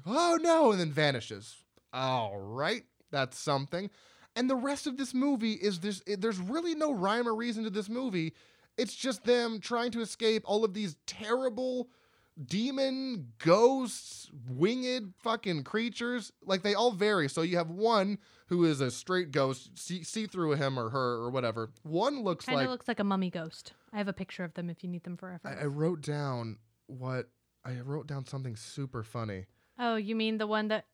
oh 0.06 0.38
no 0.40 0.70
and 0.70 0.78
then 0.78 0.92
vanishes 0.92 1.56
all 1.94 2.38
right 2.38 2.82
that's 3.10 3.38
something 3.38 3.88
and 4.36 4.48
the 4.50 4.54
rest 4.54 4.86
of 4.86 4.98
this 4.98 5.14
movie 5.14 5.52
is 5.52 5.80
this 5.80 6.02
there's 6.18 6.38
really 6.38 6.74
no 6.74 6.92
rhyme 6.92 7.26
or 7.26 7.34
reason 7.34 7.64
to 7.64 7.70
this 7.70 7.88
movie 7.88 8.34
it's 8.76 8.94
just 8.94 9.24
them 9.24 9.60
trying 9.60 9.90
to 9.90 10.02
escape 10.02 10.42
all 10.44 10.62
of 10.62 10.74
these 10.74 10.96
terrible 11.06 11.88
demon 12.42 13.28
ghosts 13.38 14.30
winged 14.48 15.12
fucking 15.22 15.62
creatures 15.62 16.32
like 16.44 16.62
they 16.62 16.74
all 16.74 16.92
vary 16.92 17.28
so 17.28 17.42
you 17.42 17.58
have 17.58 17.70
one 17.70 18.18
who 18.46 18.64
is 18.64 18.80
a 18.80 18.90
straight 18.90 19.30
ghost 19.30 19.70
see, 19.78 20.02
see 20.02 20.26
through 20.26 20.52
him 20.52 20.78
or 20.78 20.88
her 20.88 21.14
or 21.16 21.30
whatever 21.30 21.70
one 21.82 22.22
looks 22.22 22.46
Kind 22.46 22.56
of 22.56 22.62
like 22.62 22.70
looks 22.70 22.88
like 22.88 23.00
a 23.00 23.04
mummy 23.04 23.30
ghost. 23.30 23.74
I 23.92 23.98
have 23.98 24.08
a 24.08 24.12
picture 24.14 24.44
of 24.44 24.54
them 24.54 24.70
if 24.70 24.82
you 24.82 24.88
need 24.88 25.04
them 25.04 25.16
for 25.18 25.28
reference. 25.28 25.58
I, 25.60 25.64
I 25.64 25.66
wrote 25.66 26.00
down 26.00 26.56
what 26.86 27.28
i 27.64 27.74
wrote 27.84 28.06
down 28.06 28.26
something 28.26 28.56
super 28.56 29.02
funny 29.02 29.46
oh, 29.78 29.96
you 29.96 30.14
mean 30.14 30.38
the 30.38 30.46
one 30.46 30.68
that? 30.68 30.86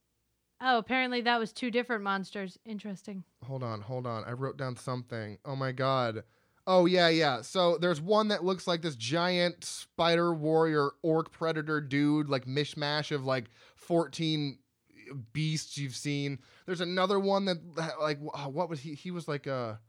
Oh, 0.60 0.78
apparently 0.78 1.20
that 1.20 1.38
was 1.38 1.52
two 1.52 1.70
different 1.70 2.02
monsters. 2.02 2.58
Interesting. 2.64 3.22
hold 3.44 3.62
on, 3.62 3.80
hold 3.80 4.06
on. 4.06 4.24
I 4.24 4.32
wrote 4.32 4.56
down 4.56 4.76
something. 4.76 5.38
Oh 5.44 5.54
my 5.54 5.72
god. 5.72 6.24
Oh 6.70 6.84
yeah, 6.84 7.08
yeah. 7.08 7.40
So 7.40 7.78
there's 7.78 7.98
one 7.98 8.28
that 8.28 8.44
looks 8.44 8.66
like 8.66 8.82
this 8.82 8.94
giant 8.94 9.64
spider 9.64 10.34
warrior 10.34 10.90
orc 11.02 11.32
predator 11.32 11.80
dude, 11.80 12.28
like 12.28 12.44
mishmash 12.44 13.10
of 13.10 13.24
like 13.24 13.46
14 13.76 14.58
beasts 15.32 15.78
you've 15.78 15.96
seen. 15.96 16.38
There's 16.66 16.82
another 16.82 17.18
one 17.18 17.46
that 17.46 17.56
like 18.02 18.18
wh- 18.20 18.54
what 18.54 18.68
was 18.68 18.80
he? 18.80 18.92
He 18.92 19.10
was 19.10 19.26
like 19.26 19.46
a 19.46 19.80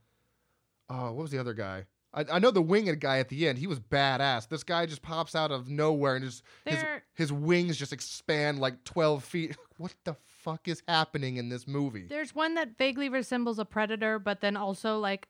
oh, 0.89 1.11
what 1.11 1.23
was 1.23 1.31
the 1.31 1.37
other 1.37 1.53
guy? 1.53 1.85
I, 2.13 2.25
I 2.31 2.39
know 2.39 2.49
the 2.49 2.61
winged 2.61 2.97
guy 3.01 3.19
at 3.19 3.27
the 3.27 3.49
end. 3.49 3.57
He 3.57 3.67
was 3.67 3.81
badass. 3.81 4.47
This 4.47 4.63
guy 4.63 4.85
just 4.85 5.01
pops 5.01 5.35
out 5.35 5.51
of 5.51 5.67
nowhere 5.67 6.15
and 6.15 6.23
just 6.23 6.43
his 6.63 6.81
his 7.13 7.33
wings 7.33 7.75
just 7.75 7.91
expand 7.91 8.59
like 8.59 8.85
12 8.85 9.23
feet. 9.23 9.57
What 9.77 9.95
the 10.03 10.17
fuck 10.25 10.67
is 10.67 10.83
happening 10.89 11.37
in 11.37 11.47
this 11.47 11.65
movie? 11.65 12.05
There's 12.09 12.35
one 12.35 12.55
that 12.55 12.77
vaguely 12.77 13.07
resembles 13.07 13.59
a 13.59 13.63
predator, 13.63 14.19
but 14.19 14.41
then 14.41 14.57
also 14.57 14.99
like 14.99 15.29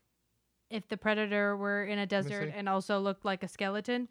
if 0.70 0.88
the 0.88 0.98
predator 0.98 1.56
were 1.58 1.84
in 1.84 2.00
a 2.00 2.06
desert 2.06 2.52
and 2.56 2.70
also 2.70 3.00
looked 3.00 3.26
like 3.26 3.44
a 3.44 3.48
skeleton. 3.48 4.08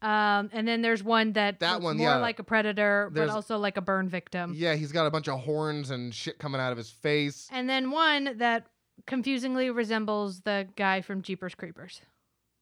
Um, 0.00 0.48
and 0.52 0.66
then 0.68 0.80
there's 0.80 1.02
one 1.02 1.32
that 1.32 1.58
That 1.58 1.80
one, 1.80 1.96
more 1.96 2.06
yeah. 2.10 2.16
like 2.18 2.38
a 2.38 2.44
predator, 2.44 3.10
There's- 3.12 3.28
but 3.30 3.34
also 3.34 3.58
like 3.58 3.76
a 3.76 3.80
burn 3.80 4.08
victim. 4.08 4.52
yeah, 4.54 4.74
he's 4.76 4.92
got 4.92 5.06
a 5.06 5.10
bunch 5.10 5.26
of 5.28 5.40
horns 5.40 5.90
and 5.90 6.14
shit 6.14 6.38
coming 6.38 6.60
out 6.60 6.70
of 6.70 6.78
his 6.78 6.88
face. 6.88 7.48
And 7.50 7.68
then 7.68 7.90
one 7.90 8.38
that 8.38 8.68
confusingly 9.06 9.70
resembles 9.70 10.42
the 10.42 10.68
guy 10.76 11.00
from 11.00 11.22
Jeepers 11.22 11.54
Creepers. 11.56 12.00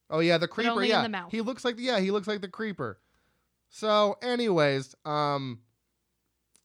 Oh 0.09 0.21
yeah, 0.21 0.39
the 0.39 0.49
creeper. 0.49 0.83
yeah, 0.85 1.27
he 1.31 1.41
looks 1.43 1.65
like 1.65 1.75
yeah, 1.79 1.99
he 2.01 2.11
looks 2.11 2.27
like 2.29 2.41
the 2.41 2.49
creeper. 2.49 3.01
So, 3.69 4.17
anyways, 4.23 4.95
um, 5.05 5.59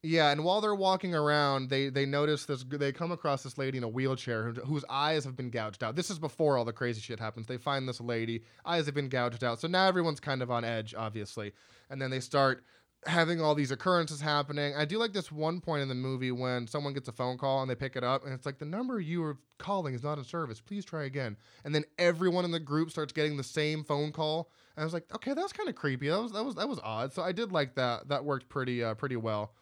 yeah, 0.02 0.30
and 0.30 0.44
while 0.44 0.60
they're 0.60 0.74
walking 0.74 1.14
around, 1.14 1.70
they 1.70 1.88
they 1.88 2.06
notice 2.06 2.44
this. 2.44 2.64
They 2.68 2.90
come 2.90 3.12
across 3.12 3.42
this 3.42 3.56
lady 3.56 3.78
in 3.78 3.84
a 3.84 3.88
wheelchair 3.88 4.44
who, 4.50 4.60
whose 4.62 4.84
eyes 4.90 5.24
have 5.24 5.36
been 5.36 5.50
gouged 5.50 5.84
out. 5.84 5.94
This 5.94 6.10
is 6.10 6.18
before 6.18 6.58
all 6.58 6.64
the 6.64 6.72
crazy 6.72 7.00
shit 7.00 7.20
happens. 7.20 7.46
They 7.46 7.56
find 7.56 7.88
this 7.88 8.00
lady, 8.00 8.42
eyes 8.64 8.86
have 8.86 8.94
been 8.94 9.08
gouged 9.08 9.44
out. 9.44 9.60
So 9.60 9.68
now 9.68 9.86
everyone's 9.86 10.20
kind 10.20 10.42
of 10.42 10.50
on 10.50 10.64
edge, 10.64 10.92
obviously, 10.96 11.52
and 11.88 12.02
then 12.02 12.10
they 12.10 12.18
start 12.20 12.64
having 13.06 13.40
all 13.40 13.54
these 13.54 13.70
occurrences 13.70 14.20
happening. 14.20 14.74
I 14.76 14.84
do 14.84 14.98
like 14.98 15.12
this 15.12 15.32
one 15.32 15.60
point 15.60 15.82
in 15.82 15.88
the 15.88 15.94
movie 15.94 16.30
when 16.30 16.66
someone 16.66 16.92
gets 16.94 17.08
a 17.08 17.12
phone 17.12 17.36
call 17.36 17.60
and 17.60 17.70
they 17.70 17.74
pick 17.74 17.96
it 17.96 18.04
up 18.04 18.24
and 18.24 18.32
it's 18.32 18.46
like 18.46 18.58
the 18.58 18.64
number 18.64 19.00
you 19.00 19.24
are 19.24 19.38
calling 19.58 19.94
is 19.94 20.04
not 20.04 20.18
in 20.18 20.24
service. 20.24 20.60
Please 20.60 20.84
try 20.84 21.04
again. 21.04 21.36
And 21.64 21.74
then 21.74 21.84
everyone 21.98 22.44
in 22.44 22.52
the 22.52 22.60
group 22.60 22.90
starts 22.90 23.12
getting 23.12 23.36
the 23.36 23.42
same 23.44 23.82
phone 23.82 24.12
call. 24.12 24.50
And 24.76 24.82
I 24.82 24.84
was 24.84 24.94
like, 24.94 25.12
okay, 25.14 25.34
that's 25.34 25.52
kind 25.52 25.68
of 25.68 25.74
creepy. 25.74 26.08
That 26.08 26.22
was 26.22 26.32
that 26.32 26.44
was 26.44 26.54
that 26.54 26.68
was 26.68 26.78
odd. 26.82 27.12
So 27.12 27.22
I 27.22 27.32
did 27.32 27.50
like 27.50 27.74
that. 27.74 28.08
That 28.08 28.24
worked 28.24 28.48
pretty 28.48 28.84
uh, 28.84 28.94
pretty 28.94 29.16
well. 29.16 29.52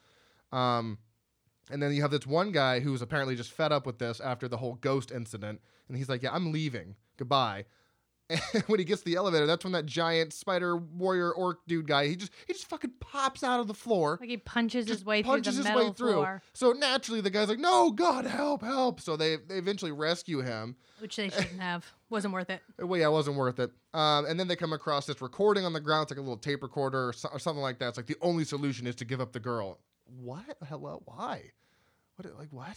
Um, 0.52 0.98
and 1.70 1.82
then 1.82 1.92
you 1.92 2.02
have 2.02 2.10
this 2.10 2.26
one 2.26 2.50
guy 2.52 2.80
who's 2.80 3.00
apparently 3.02 3.36
just 3.36 3.52
fed 3.52 3.70
up 3.72 3.86
with 3.86 3.98
this 3.98 4.20
after 4.20 4.48
the 4.48 4.56
whole 4.56 4.74
ghost 4.74 5.12
incident, 5.12 5.60
and 5.88 5.96
he's 5.96 6.08
like, 6.08 6.22
"Yeah, 6.22 6.30
I'm 6.32 6.52
leaving. 6.52 6.96
Goodbye." 7.16 7.64
And 8.54 8.62
when 8.68 8.78
he 8.78 8.84
gets 8.84 9.00
to 9.02 9.06
the 9.06 9.16
elevator, 9.16 9.44
that's 9.44 9.64
when 9.64 9.72
that 9.72 9.86
giant 9.86 10.32
spider 10.32 10.76
warrior 10.76 11.32
orc 11.32 11.58
dude 11.66 11.88
guy 11.88 12.06
he 12.06 12.14
just 12.14 12.30
he 12.46 12.52
just 12.52 12.68
fucking 12.68 12.92
pops 13.00 13.42
out 13.42 13.58
of 13.58 13.66
the 13.66 13.74
floor, 13.74 14.18
Like 14.20 14.30
he 14.30 14.36
punches 14.36 14.86
his 14.86 15.04
way 15.04 15.20
punches 15.24 15.54
through 15.56 15.64
the 15.64 15.68
his 15.68 15.76
metal 15.76 15.90
way 15.90 15.94
through. 15.96 16.12
floor, 16.12 16.42
So 16.52 16.70
naturally, 16.70 17.20
the 17.20 17.30
guy's 17.30 17.48
like, 17.48 17.58
"No, 17.58 17.90
God, 17.90 18.26
help, 18.26 18.62
help!" 18.62 19.00
So 19.00 19.16
they 19.16 19.34
they 19.48 19.56
eventually 19.56 19.90
rescue 19.90 20.42
him. 20.42 20.76
which 21.00 21.16
they 21.16 21.28
shouldn't 21.28 21.60
have. 21.60 21.84
Wasn't 22.08 22.32
worth 22.32 22.50
it. 22.50 22.62
Well, 22.78 23.00
yeah, 23.00 23.06
it 23.08 23.10
wasn't 23.10 23.36
worth 23.36 23.58
it. 23.58 23.72
Um, 23.94 24.26
and 24.26 24.38
then 24.38 24.46
they 24.46 24.54
come 24.56 24.72
across 24.72 25.06
this 25.06 25.20
recording 25.20 25.64
on 25.64 25.72
the 25.72 25.80
ground. 25.80 26.04
It's 26.04 26.12
like 26.12 26.18
a 26.18 26.22
little 26.22 26.36
tape 26.36 26.62
recorder 26.62 27.08
or, 27.08 27.12
so- 27.12 27.30
or 27.32 27.40
something 27.40 27.62
like 27.62 27.80
that. 27.80 27.88
It's 27.88 27.96
like 27.96 28.06
the 28.06 28.16
only 28.22 28.44
solution 28.44 28.86
is 28.86 28.94
to 28.96 29.04
give 29.04 29.20
up 29.20 29.32
the 29.32 29.40
girl. 29.40 29.80
What? 30.18 30.56
Hello? 30.68 31.02
Why? 31.04 31.52
What? 32.16 32.38
Like 32.38 32.52
what? 32.52 32.76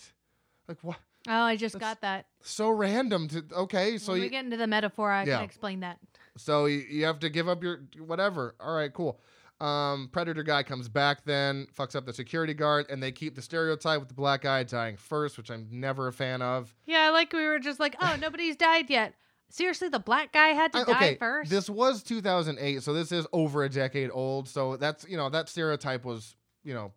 Like 0.68 0.78
what? 0.84 0.98
Oh, 1.28 1.32
I 1.34 1.56
just 1.56 1.74
That's- 1.74 1.92
got 1.96 2.02
that. 2.02 2.26
So 2.42 2.70
random. 2.70 3.28
To 3.30 3.44
okay, 3.54 3.98
so 3.98 4.12
when 4.14 4.22
you 4.22 4.26
we 4.26 4.30
get 4.30 4.44
into 4.46 4.58
the 4.58 4.68
metaphor, 4.68 5.12
I 5.12 5.24
Yeah. 5.26 5.38
can 5.38 5.46
explain 5.46 5.80
that. 5.82 6.00
so 6.38 6.66
you, 6.66 6.80
you 6.80 7.06
have 7.06 7.20
to 7.20 7.30
give 7.30 7.48
up 7.50 7.64
your 7.64 7.84
whatever. 8.00 8.56
All 8.60 8.74
right, 8.76 8.94
cool. 8.94 9.20
Um, 9.62 10.10
Predator 10.12 10.44
guy 10.44 10.64
comes 10.64 10.90
back 10.90 11.24
then, 11.24 11.68
fucks 11.78 11.96
up 11.96 12.06
the 12.06 12.12
security 12.12 12.54
guard, 12.54 12.88
and 12.90 13.02
they 13.02 13.12
keep 13.14 13.36
the 13.36 13.42
stereotype 13.42 14.00
with 14.00 14.10
the 14.10 14.16
black 14.16 14.42
guy 14.42 14.64
dying 14.64 14.98
first, 14.98 15.38
which 15.38 15.50
I'm 15.50 15.68
never 15.72 16.08
a 16.08 16.14
fan 16.14 16.42
of. 16.42 16.76
Yeah, 16.86 17.12
like 17.12 17.32
we 17.32 17.46
were 17.46 17.60
just 17.60 17.80
like, 17.80 17.96
oh, 18.02 18.18
nobody's 18.22 18.58
died 18.58 18.90
yet. 18.90 19.14
Seriously, 19.50 19.88
the 19.88 20.00
black 20.00 20.34
guy 20.34 20.48
had 20.50 20.74
to 20.74 20.80
I- 20.80 20.84
die 20.84 21.16
first. 21.16 21.50
This 21.50 21.70
was 21.70 22.04
2008, 22.04 22.82
so 22.84 22.92
this 22.94 23.12
is 23.12 23.26
over 23.32 23.64
a 23.64 23.70
decade 23.70 24.10
old. 24.12 24.50
So 24.50 24.76
that's 24.76 25.08
you 25.08 25.16
know 25.16 25.30
that 25.30 25.48
stereotype 25.48 26.04
was 26.04 26.36
you 26.64 26.74
know 26.74 26.92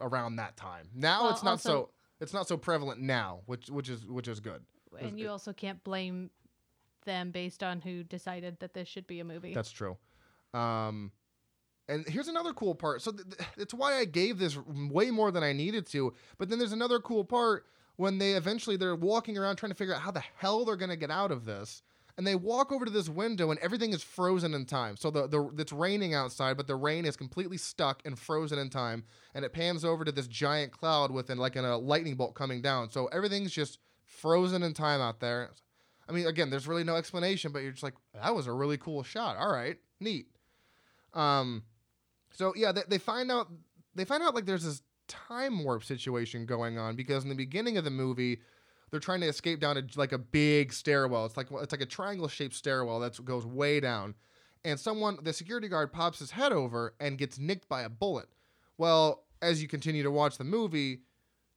around 0.00 0.36
that 0.36 0.56
time. 0.56 0.88
Now 0.94 1.22
Well, 1.24 1.32
it's 1.32 1.42
not 1.42 1.50
also- 1.52 1.68
so 1.70 1.90
it's 2.20 2.32
not 2.32 2.46
so 2.48 2.56
prevalent 2.56 3.00
now, 3.00 3.40
which 3.46 3.68
which 3.70 3.88
is 3.88 4.06
which 4.06 4.28
is 4.28 4.40
good. 4.40 4.64
and 5.00 5.18
you 5.18 5.28
also 5.30 5.52
can't 5.52 5.82
blame 5.84 6.30
them 7.04 7.30
based 7.32 7.62
on 7.62 7.80
who 7.80 8.04
decided 8.04 8.58
that 8.60 8.74
this 8.74 8.86
should 8.86 9.06
be 9.06 9.18
a 9.20 9.24
movie. 9.24 9.52
That's 9.54 9.70
true. 9.72 9.96
Um, 10.54 11.10
and 11.88 12.06
here's 12.06 12.28
another 12.28 12.52
cool 12.52 12.74
part. 12.76 13.02
So 13.02 13.10
th- 13.10 13.28
th- 13.28 13.48
it's 13.56 13.74
why 13.74 13.94
I 13.94 14.04
gave 14.04 14.38
this 14.38 14.56
way 14.56 15.10
more 15.10 15.30
than 15.32 15.42
I 15.42 15.52
needed 15.52 15.86
to. 15.88 16.14
But 16.38 16.48
then 16.48 16.58
there's 16.58 16.72
another 16.72 17.00
cool 17.00 17.24
part 17.24 17.66
when 17.96 18.18
they 18.18 18.32
eventually 18.34 18.76
they're 18.76 18.94
walking 18.94 19.36
around 19.36 19.56
trying 19.56 19.70
to 19.72 19.76
figure 19.76 19.94
out 19.94 20.02
how 20.02 20.10
the 20.12 20.20
hell 20.36 20.64
they're 20.64 20.76
gonna 20.76 20.96
get 20.96 21.10
out 21.10 21.32
of 21.32 21.44
this. 21.44 21.82
And 22.18 22.26
they 22.26 22.34
walk 22.34 22.72
over 22.72 22.84
to 22.84 22.90
this 22.90 23.08
window 23.08 23.50
and 23.50 23.58
everything 23.60 23.92
is 23.92 24.02
frozen 24.02 24.52
in 24.52 24.66
time. 24.66 24.96
So 24.96 25.10
the, 25.10 25.26
the 25.26 25.50
it's 25.58 25.72
raining 25.72 26.14
outside, 26.14 26.58
but 26.58 26.66
the 26.66 26.76
rain 26.76 27.06
is 27.06 27.16
completely 27.16 27.56
stuck 27.56 28.02
and 28.04 28.18
frozen 28.18 28.58
in 28.58 28.68
time. 28.68 29.04
And 29.34 29.44
it 29.44 29.52
pans 29.52 29.84
over 29.84 30.04
to 30.04 30.12
this 30.12 30.26
giant 30.26 30.72
cloud 30.72 31.10
with 31.10 31.30
an, 31.30 31.38
like 31.38 31.56
an, 31.56 31.64
a 31.64 31.78
lightning 31.78 32.16
bolt 32.16 32.34
coming 32.34 32.60
down. 32.60 32.90
So 32.90 33.06
everything's 33.06 33.52
just 33.52 33.78
frozen 34.04 34.62
in 34.62 34.74
time 34.74 35.00
out 35.00 35.20
there. 35.20 35.50
I 36.08 36.12
mean, 36.12 36.26
again, 36.26 36.50
there's 36.50 36.66
really 36.66 36.84
no 36.84 36.96
explanation, 36.96 37.52
but 37.52 37.62
you're 37.62 37.72
just 37.72 37.82
like, 37.82 37.94
that 38.14 38.34
was 38.34 38.46
a 38.46 38.52
really 38.52 38.76
cool 38.76 39.02
shot. 39.02 39.36
All 39.38 39.50
right, 39.50 39.78
neat. 40.00 40.26
Um, 41.14 41.62
so 42.32 42.52
yeah, 42.56 42.72
they, 42.72 42.82
they 42.88 42.98
find 42.98 43.30
out 43.30 43.48
they 43.94 44.04
find 44.04 44.22
out 44.22 44.34
like 44.34 44.46
there's 44.46 44.64
this 44.64 44.82
time 45.08 45.62
warp 45.62 45.84
situation 45.84 46.46
going 46.46 46.78
on 46.78 46.96
because 46.96 47.22
in 47.22 47.28
the 47.28 47.34
beginning 47.34 47.76
of 47.76 47.84
the 47.84 47.90
movie, 47.90 48.40
they're 48.92 49.00
trying 49.00 49.22
to 49.22 49.26
escape 49.26 49.58
down 49.58 49.76
a, 49.78 49.82
like 49.96 50.12
a 50.12 50.18
big 50.18 50.72
stairwell. 50.72 51.26
It's 51.26 51.36
like 51.36 51.48
it's 51.50 51.72
like 51.72 51.80
a 51.80 51.86
triangle 51.86 52.28
shaped 52.28 52.54
stairwell 52.54 53.00
that 53.00 53.22
goes 53.24 53.44
way 53.44 53.80
down, 53.80 54.14
and 54.64 54.78
someone 54.78 55.18
the 55.22 55.32
security 55.32 55.66
guard 55.66 55.92
pops 55.92 56.20
his 56.20 56.30
head 56.30 56.52
over 56.52 56.94
and 57.00 57.18
gets 57.18 57.38
nicked 57.38 57.68
by 57.68 57.82
a 57.82 57.88
bullet. 57.88 58.28
Well, 58.78 59.24
as 59.40 59.60
you 59.62 59.66
continue 59.66 60.02
to 60.02 60.10
watch 60.10 60.36
the 60.36 60.44
movie, 60.44 61.00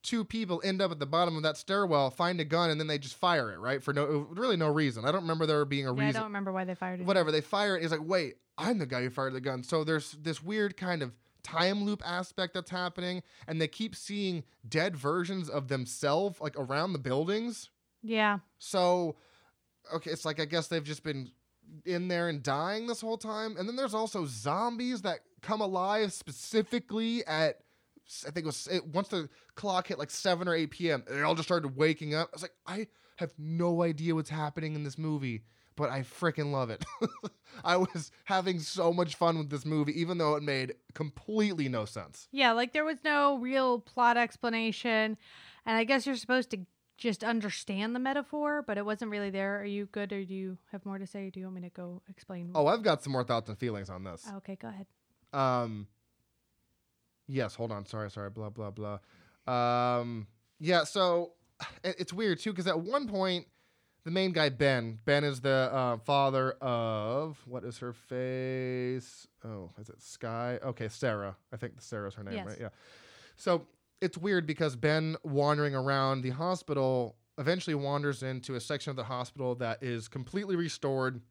two 0.01 0.23
people 0.23 0.61
end 0.63 0.81
up 0.81 0.91
at 0.91 0.99
the 0.99 1.05
bottom 1.05 1.35
of 1.35 1.43
that 1.43 1.57
stairwell, 1.57 2.09
find 2.09 2.39
a 2.39 2.45
gun, 2.45 2.69
and 2.69 2.79
then 2.79 2.87
they 2.87 2.97
just 2.97 3.15
fire 3.15 3.51
it 3.51 3.57
right 3.59 3.83
for 3.83 3.93
no 3.93 4.27
really 4.31 4.55
no 4.55 4.69
reason. 4.69 5.03
I 5.05 5.11
don't 5.11 5.21
remember 5.21 5.45
there 5.45 5.65
being 5.65 5.87
a 5.87 5.93
yeah, 5.93 6.07
I 6.07 6.11
don't 6.13 6.23
remember 6.23 6.53
why 6.53 6.63
they 6.63 6.75
fired 6.75 7.01
it. 7.01 7.05
whatever 7.05 7.31
they 7.31 7.41
fire 7.41 7.75
it 7.75 7.81
he's 7.81 7.91
like 7.91 7.99
wait 8.03 8.35
i'm 8.57 8.77
the 8.77 8.85
guy 8.85 9.01
who 9.01 9.09
fired 9.09 9.33
the 9.33 9.41
gun 9.41 9.61
so 9.63 9.83
there's 9.83 10.11
this 10.13 10.41
weird 10.41 10.77
kind 10.77 11.01
of 11.01 11.11
time 11.45 11.83
loop 11.83 12.01
aspect 12.03 12.55
that's 12.55 12.71
happening 12.71 13.21
and 13.47 13.61
they 13.61 13.67
keep 13.67 13.95
seeing 13.95 14.43
dead 14.67 14.97
versions 14.97 15.49
of 15.49 15.67
themselves 15.67 16.41
like 16.41 16.57
around 16.57 16.93
the 16.93 16.99
buildings. 16.99 17.69
Yeah, 18.01 18.39
so 18.57 19.15
okay 19.93 20.09
it's 20.09 20.25
like 20.25 20.39
i 20.39 20.45
guess 20.45 20.65
they've 20.67 20.83
just 20.83 21.03
been 21.03 21.29
in 21.85 22.07
there 22.07 22.27
and 22.29 22.41
dying 22.43 22.87
this 22.87 23.01
whole 23.01 23.17
time. 23.17 23.55
And 23.57 23.67
then 23.67 23.75
there's 23.75 23.93
also 23.93 24.25
zombies 24.25 25.01
that 25.01 25.19
come 25.41 25.61
alive 25.61 26.11
specifically 26.11 27.25
at 27.25 27.59
i 28.27 28.31
think 28.31 28.43
it 28.43 28.45
was 28.45 28.67
it, 28.71 28.85
once 28.87 29.07
the 29.07 29.29
clock 29.55 29.87
hit 29.87 29.97
like 29.97 30.11
7 30.11 30.47
or 30.47 30.53
8 30.53 30.69
p.m 30.69 31.03
they 31.09 31.21
all 31.21 31.35
just 31.35 31.47
started 31.47 31.75
waking 31.75 32.13
up. 32.15 32.29
I 32.31 32.35
was 32.35 32.41
like 32.41 32.55
i 32.67 32.87
have 33.17 33.33
no 33.37 33.83
idea 33.83 34.13
what's 34.13 34.29
happening 34.29 34.75
in 34.75 34.83
this 34.83 34.97
movie 34.97 35.43
but 35.75 35.89
i 35.89 36.01
freaking 36.01 36.51
love 36.51 36.69
it 36.69 36.83
i 37.63 37.75
was 37.75 38.11
having 38.25 38.59
so 38.59 38.91
much 38.93 39.15
fun 39.15 39.37
with 39.37 39.49
this 39.49 39.65
movie 39.65 39.99
even 39.99 40.17
though 40.17 40.35
it 40.35 40.43
made 40.43 40.73
completely 40.93 41.67
no 41.69 41.85
sense 41.85 42.27
yeah, 42.31 42.51
like 42.51 42.73
there 42.73 42.83
was 42.83 42.97
no 43.03 43.37
real 43.37 43.79
plot 43.79 44.17
explanation, 44.17 45.17
and 45.65 45.77
I 45.77 45.83
guess 45.83 46.05
you're 46.05 46.15
supposed 46.15 46.49
to 46.51 46.59
just 46.97 47.23
understand 47.23 47.95
the 47.95 47.99
metaphor, 47.99 48.61
but 48.61 48.77
it 48.77 48.85
wasn't 48.85 49.11
really 49.11 49.29
there. 49.29 49.59
Are 49.61 49.65
you 49.65 49.85
good, 49.87 50.11
or 50.11 50.23
do 50.23 50.33
you 50.33 50.57
have 50.71 50.85
more 50.85 50.97
to 50.97 51.07
say? 51.07 51.29
Do 51.29 51.39
you 51.39 51.45
want 51.45 51.55
me 51.55 51.61
to 51.61 51.69
go 51.69 52.01
explain? 52.09 52.51
oh 52.55 52.67
i've 52.67 52.83
got 52.83 53.03
some 53.03 53.13
more 53.13 53.23
thoughts 53.23 53.49
and 53.49 53.57
feelings 53.57 53.89
on 53.89 54.03
this 54.03 54.25
okay, 54.37 54.55
go 54.55 54.67
ahead. 54.67 54.85
Um. 55.33 55.87
Yes. 57.27 57.55
Hold 57.55 57.71
on. 57.71 57.85
Sorry. 57.85 58.11
Sorry. 58.11 58.29
Blah 58.29 58.49
blah 58.49 58.71
blah. 58.71 58.99
Um. 59.47 60.27
Yeah. 60.59 60.83
So 60.83 61.33
it's 61.83 62.13
weird 62.13 62.39
too 62.39 62.51
because 62.51 62.67
at 62.67 62.79
one 62.79 63.07
point 63.07 63.47
the 64.05 64.11
main 64.11 64.31
guy 64.31 64.49
Ben 64.49 64.99
Ben 65.03 65.23
is 65.23 65.41
the 65.41 65.69
uh, 65.73 65.97
father 65.97 66.51
of 66.61 67.37
what 67.45 67.63
is 67.65 67.79
her 67.79 67.91
face? 67.91 69.27
Oh, 69.43 69.71
is 69.79 69.89
it 69.89 70.01
Sky? 70.01 70.59
Okay, 70.63 70.87
Sarah. 70.87 71.35
I 71.51 71.57
think 71.57 71.81
Sarah's 71.81 72.13
her 72.15 72.23
name, 72.23 72.35
Yes. 72.35 72.45
right? 72.45 72.57
Yeah. 72.61 72.69
So 73.35 73.65
it's 74.01 74.17
weird 74.17 74.45
because 74.47 74.75
Ben 74.75 75.17
wandering 75.23 75.75
around 75.75 76.21
the 76.21 76.29
hospital 76.29 77.15
eventually 77.37 77.75
wanders 77.75 78.23
into 78.23 78.55
a 78.55 78.61
section 78.61 78.91
of 78.91 78.95
the 78.95 79.03
hospital 79.03 79.55
that 79.55 79.83
is 79.83 80.07
completely 80.07 80.55
restored. 80.55 81.21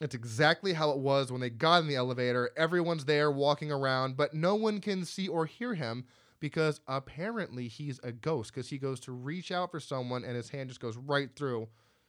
It's 0.00 0.14
exactly 0.14 0.72
how 0.72 0.90
it 0.90 0.98
was 0.98 1.30
when 1.30 1.40
they 1.40 1.50
got 1.50 1.82
in 1.82 1.88
the 1.88 1.96
elevator. 1.96 2.50
Everyone's 2.56 3.04
there 3.04 3.30
walking 3.30 3.70
around, 3.70 4.16
but 4.16 4.34
no 4.34 4.54
one 4.54 4.80
can 4.80 5.04
see 5.04 5.28
or 5.28 5.46
hear 5.46 5.74
him 5.74 6.04
because 6.40 6.80
apparently 6.88 7.68
he's 7.68 8.00
a 8.02 8.10
ghost 8.12 8.52
because 8.52 8.68
he 8.68 8.78
goes 8.78 9.00
to 9.00 9.12
reach 9.12 9.52
out 9.52 9.70
for 9.70 9.80
someone 9.80 10.24
and 10.24 10.34
his 10.36 10.50
hand 10.50 10.68
just 10.68 10.80
goes 10.80 10.96
right 10.96 11.30
through. 11.36 11.68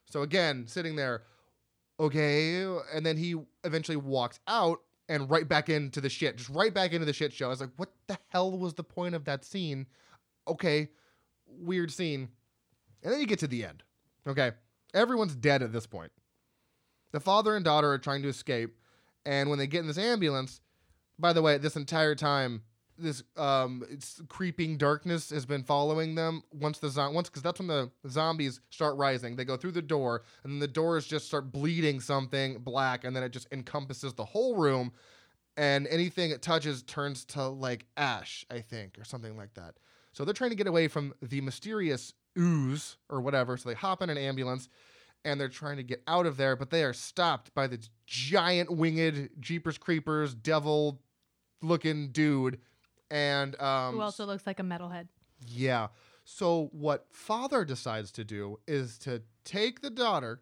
So 0.10 0.22
again, 0.22 0.66
sitting 0.68 0.96
there, 0.96 1.24
okay, 2.00 2.64
and 2.94 3.06
then 3.06 3.18
he 3.18 3.36
eventually 3.64 3.98
walks 3.98 4.40
out 4.48 4.82
and 5.10 5.30
right 5.30 5.48
back 5.48 5.70
into 5.70 6.02
the 6.02 6.10
shit, 6.10 6.38
just 6.38 6.50
right 6.50 6.74
back 6.74 6.94
into 6.94 7.06
the 7.06 7.14
shit 7.14 7.34
show. 7.34 7.48
I 7.48 7.50
was 7.50 7.62
like, 7.62 7.72
what 7.78 7.92
the 8.08 8.18
hell 8.30 8.58
was 8.58 8.74
the 8.74 8.84
point 8.84 9.16
of 9.16 9.26
that 9.26 9.46
scene? 9.46 9.86
Okay, 10.48 10.90
weird 11.48 11.92
scene. 11.92 12.30
And 13.04 13.14
then 13.14 13.20
you 13.20 13.28
get 13.28 13.40
to 13.40 13.48
the 13.48 13.66
end. 13.66 13.84
Okay, 14.28 14.52
everyone's 14.94 15.36
dead 15.36 15.62
at 15.62 15.72
this 15.72 15.86
point. 15.86 16.12
The 17.12 17.20
father 17.20 17.56
and 17.56 17.64
daughter 17.64 17.92
are 17.92 18.00
trying 18.00 18.24
to 18.24 18.30
escape, 18.30 18.76
and 19.26 19.50
when 19.50 19.60
they 19.60 19.68
get 19.68 19.82
in 19.82 19.88
this 19.88 19.98
ambulance, 19.98 20.60
by 21.18 21.34
the 21.34 21.42
way, 21.42 21.58
this 21.58 21.76
entire 21.76 22.16
time, 22.16 22.64
this 22.98 23.24
um 23.38 23.84
creeping 24.30 24.78
darkness 24.78 25.30
has 25.30 25.46
been 25.46 25.64
following 25.64 26.16
them 26.16 26.44
once 26.52 26.80
the 26.80 26.90
zo- 26.90 27.12
once 27.12 27.30
because 27.30 27.42
that's 27.42 27.60
when 27.60 27.68
the 27.68 27.92
zombies 28.10 28.62
start 28.70 28.96
rising. 28.98 29.36
They 29.36 29.46
go 29.46 29.58
through 29.58 29.74
the 29.74 29.82
door, 29.82 30.24
and 30.44 30.54
then 30.54 30.60
the 30.60 30.68
doors 30.68 31.06
just 31.06 31.28
start 31.28 31.52
bleeding 31.52 32.00
something 32.00 32.60
black, 32.60 33.04
and 33.04 33.16
then 33.16 33.24
it 33.24 33.30
just 33.30 33.48
encompasses 33.52 34.14
the 34.14 34.26
whole 34.26 34.56
room, 34.56 34.92
and 35.58 35.88
anything 35.88 36.32
it 36.32 36.42
touches 36.42 36.84
turns 36.84 37.26
to 37.26 37.48
like 37.48 37.86
ash, 37.98 38.46
I 38.50 38.60
think, 38.60 38.98
or 39.00 39.04
something 39.04 39.38
like 39.38 39.54
that. 39.56 39.76
So 40.14 40.24
they're 40.24 40.34
trying 40.34 40.52
to 40.52 40.56
get 40.56 40.68
away 40.68 40.88
from 40.88 41.14
the 41.22 41.42
mysterious 41.42 42.14
ooze 42.38 42.98
or 43.10 43.22
whatever. 43.22 43.58
So 43.58 43.70
they 43.70 43.76
hop 43.76 44.02
in 44.02 44.10
an 44.10 44.18
ambulance 44.18 44.70
and 45.26 45.40
they're 45.40 45.50
trying 45.50 45.78
to 45.78 45.84
get 45.84 46.04
out 46.08 46.26
of 46.26 46.38
there, 46.38 46.56
but 46.56 46.70
they 46.70 46.84
are 46.84 46.94
stopped 46.94 47.54
by 47.54 47.68
this 47.68 47.90
giant 48.06 48.72
winged 48.72 49.30
Jeepers 49.40 49.78
Creepers 49.78 50.34
devil 50.34 51.02
looking 51.62 52.12
dude. 52.12 52.60
And 53.12 53.60
um 53.62 53.96
Who 53.96 54.02
also 54.02 54.26
looks 54.26 54.46
like 54.48 54.60
a 54.60 54.64
metalhead. 54.64 55.08
yeah. 55.48 55.88
So 56.28 56.70
what 56.72 57.06
father 57.12 57.64
decides 57.64 58.12
to 58.14 58.24
do 58.24 58.60
is 58.68 58.98
to 59.00 59.22
take 59.44 59.82
the 59.82 59.92
daughter, 59.92 60.42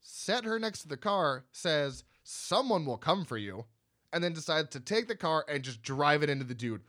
set 0.00 0.44
her 0.44 0.58
next 0.58 0.80
to 0.82 0.88
the 0.88 0.96
car, 0.96 1.44
says 1.52 2.02
someone 2.24 2.86
will 2.86 2.96
come 2.96 3.26
for 3.26 3.36
you, 3.36 3.66
and 4.12 4.24
then 4.24 4.32
decides 4.32 4.70
to 4.70 4.80
take 4.80 5.06
the 5.06 5.14
car 5.16 5.44
and 5.46 5.62
just 5.62 5.82
drive 5.82 6.22
it 6.22 6.30
into 6.30 6.44
the 6.44 6.54
dude. 6.54 6.80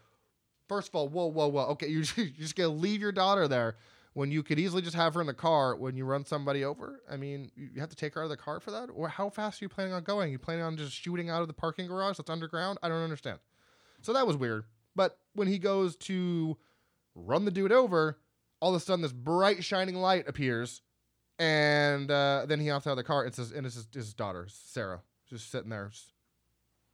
First 0.70 0.88
of 0.90 0.96
all, 0.96 1.10
whoa, 1.10 1.26
whoa, 1.26 1.48
whoa. 1.50 1.66
Okay, 1.72 1.88
you 1.90 2.04
you're 2.16 2.28
just 2.28 2.56
gonna 2.56 2.70
leave 2.70 3.02
your 3.02 3.12
daughter 3.12 3.48
there 3.48 3.76
when 4.14 4.32
you 4.32 4.42
could 4.42 4.58
easily 4.58 4.82
just 4.82 4.96
have 4.96 5.14
her 5.16 5.22
in 5.22 5.28
the 5.28 5.34
car 5.34 5.76
when 5.76 5.98
you 5.98 6.06
run 6.06 6.24
somebody 6.26 6.64
over. 6.64 7.02
I 7.12 7.18
mean, 7.18 7.52
you 7.58 7.80
have 7.82 7.90
to 7.90 7.96
take 7.96 8.14
her 8.14 8.22
out 8.22 8.26
of 8.26 8.30
the 8.30 8.38
car 8.38 8.60
for 8.62 8.72
that. 8.72 8.90
Or 8.94 9.10
how 9.10 9.30
fast 9.30 9.62
are 9.62 9.66
you 9.66 9.70
planning 9.70 9.92
on 9.94 10.04
going? 10.04 10.32
You 10.32 10.40
planning 10.40 10.64
on 10.64 10.78
just 10.78 10.94
shooting 10.94 11.30
out 11.30 11.42
of 11.42 11.48
the 11.50 11.54
parking 11.54 11.88
garage 11.88 12.18
that's 12.18 12.30
underground? 12.30 12.80
I 12.82 12.88
don't 12.88 13.04
understand. 13.04 13.40
So 14.02 14.14
that 14.14 14.26
was 14.26 14.38
weird. 14.38 14.64
But 14.96 15.18
when 15.34 15.48
he 15.48 15.60
goes 15.60 15.96
to 15.98 16.58
run 17.16 17.46
the 17.46 17.52
dude 17.52 17.72
over, 17.72 18.20
all 18.60 18.70
of 18.76 18.76
a 18.76 18.80
sudden 18.84 19.02
this 19.02 19.14
bright 19.14 19.64
shining 19.64 19.96
light 19.96 20.28
appears, 20.28 20.82
and 21.38 22.10
uh, 22.12 22.46
then 22.48 22.60
he 22.60 22.68
hops 22.68 22.86
out 22.88 22.92
of 22.92 22.98
the 22.98 23.04
car. 23.04 23.26
It's 23.26 23.38
his, 23.38 23.52
and 23.52 23.66
it's 23.66 23.76
his, 23.76 23.88
his 23.94 24.14
daughter, 24.14 24.48
Sarah, 24.50 25.02
just 25.30 25.52
sitting 25.52 25.70
there, 25.70 25.88
just- 25.92 26.14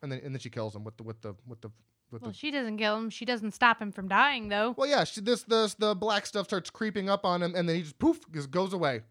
and 0.01 0.11
then 0.11 0.21
and 0.23 0.35
then 0.35 0.39
she 0.39 0.49
kills 0.51 0.75
him 0.75 0.83
with 0.83 0.97
the 0.97 1.03
with 1.03 1.21
the 1.21 1.33
with 1.47 1.61
the 1.61 1.71
with 2.11 2.21
Well, 2.21 2.31
the. 2.31 2.37
she 2.37 2.51
doesn't 2.51 2.77
kill 2.77 2.95
him. 2.97 3.09
She 3.09 3.25
doesn't 3.25 3.53
stop 3.53 3.81
him 3.81 3.91
from 3.91 4.07
dying, 4.07 4.49
though. 4.49 4.75
Well, 4.77 4.87
yeah, 4.87 5.03
she, 5.03 5.21
this 5.21 5.41
this 5.43 5.73
the 5.73 5.95
black 5.95 6.27
stuff 6.27 6.45
starts 6.45 6.69
creeping 6.69 7.09
up 7.09 7.25
on 7.25 7.41
him, 7.41 7.55
and 7.55 7.67
then 7.67 7.77
he 7.77 7.81
just 7.81 7.97
poof 7.97 8.19
just 8.31 8.51
goes 8.51 8.73
away. 8.73 9.01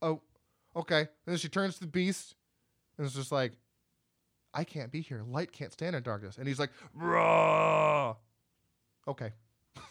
Oh, 0.00 0.20
okay. 0.74 1.00
And 1.00 1.08
then 1.26 1.36
she 1.36 1.48
turns 1.48 1.74
to 1.74 1.80
the 1.80 1.86
beast, 1.86 2.34
and 2.98 3.06
it's 3.06 3.14
just 3.14 3.30
like, 3.30 3.52
I 4.54 4.64
can't 4.64 4.90
be 4.92 5.00
here. 5.00 5.22
Light 5.26 5.52
can't 5.52 5.72
stand 5.72 5.96
in 5.96 6.02
darkness. 6.02 6.36
And 6.38 6.46
he's 6.46 6.58
like, 6.58 6.70
Rah! 6.94 8.16
Okay. 9.08 9.32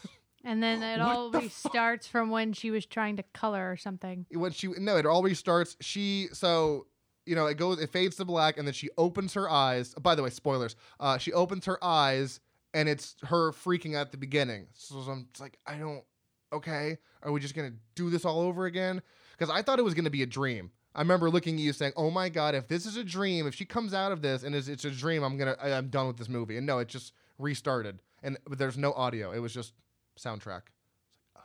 And 0.44 0.62
then 0.64 0.82
it 0.82 0.98
What 0.98 1.08
all 1.08 1.30
the 1.30 1.40
restarts 1.42 2.08
from 2.08 2.32
when 2.32 2.54
she 2.54 2.72
was 2.72 2.88
trying 2.88 3.18
to 3.18 3.24
color 3.32 3.72
or 3.72 3.78
something. 3.78 4.26
when 4.32 4.52
she 4.52 4.70
no 4.70 4.98
it 4.98 5.06
always 5.06 5.38
starts 5.38 5.78
she 5.82 6.30
so 6.34 6.88
you 7.28 7.36
know 7.36 7.46
it 7.46 7.58
goes 7.58 7.80
it 7.80 7.92
fades 7.92 8.16
to 8.16 8.26
black 8.26 8.58
and 8.58 8.66
then 8.66 8.74
she 8.74 8.90
opens 8.98 9.36
her 9.36 9.48
eyes 9.48 9.94
by 10.02 10.16
the 10.16 10.24
way 10.24 10.32
spoilers 10.32 10.76
uh 11.00 11.20
she 11.20 11.32
opens 11.32 11.66
her 11.68 11.78
eyes 11.84 12.40
and 12.74 12.90
it's 12.90 13.16
her 13.22 13.52
freaking 13.52 13.96
out 13.96 14.08
at 14.08 14.12
the 14.12 14.18
beginning 14.18 14.66
so 14.74 14.96
i'm 15.12 15.28
it's 15.30 15.40
like 15.40 15.60
i 15.68 15.76
don't 15.78 16.04
okay 16.52 16.98
are 17.22 17.32
we 17.32 17.40
just 17.40 17.54
gonna 17.54 17.74
do 17.94 18.10
this 18.10 18.26
all 18.26 18.40
over 18.40 18.66
again 18.66 19.00
because 19.38 19.52
i 19.52 19.62
thought 19.62 19.78
it 19.78 19.84
was 19.84 19.94
gonna 19.94 20.10
be 20.10 20.24
a 20.24 20.28
dream 20.28 20.72
i 20.96 21.00
remember 21.00 21.30
looking 21.30 21.56
at 21.56 21.62
you 21.62 21.74
saying 21.74 21.94
oh 21.96 22.10
my 22.12 22.30
god 22.30 22.56
if 22.56 22.68
this 22.68 22.86
is 22.86 22.98
a 22.98 23.04
dream 23.04 23.48
if 23.48 23.56
she 23.56 23.66
comes 23.66 23.94
out 23.94 24.12
of 24.12 24.22
this 24.22 24.44
and 24.44 24.56
it's, 24.56 24.68
it's 24.68 24.86
a 24.86 24.92
dream 24.92 25.24
i'm 25.24 25.38
gonna 25.38 25.56
I, 25.62 25.74
i'm 25.74 25.88
done 25.90 26.08
with 26.08 26.18
this 26.18 26.30
movie. 26.30 26.58
And 26.58 26.66
no 26.66 26.80
it 26.80 26.88
just 26.88 27.14
restarted. 27.42 28.00
And 28.24 28.38
but 28.48 28.58
there's 28.58 28.78
no 28.78 28.94
audio. 28.94 29.32
It 29.32 29.40
was 29.40 29.54
just 29.54 29.74
soundtrack. 30.18 30.62
It's 30.68 31.36
like, 31.36 31.44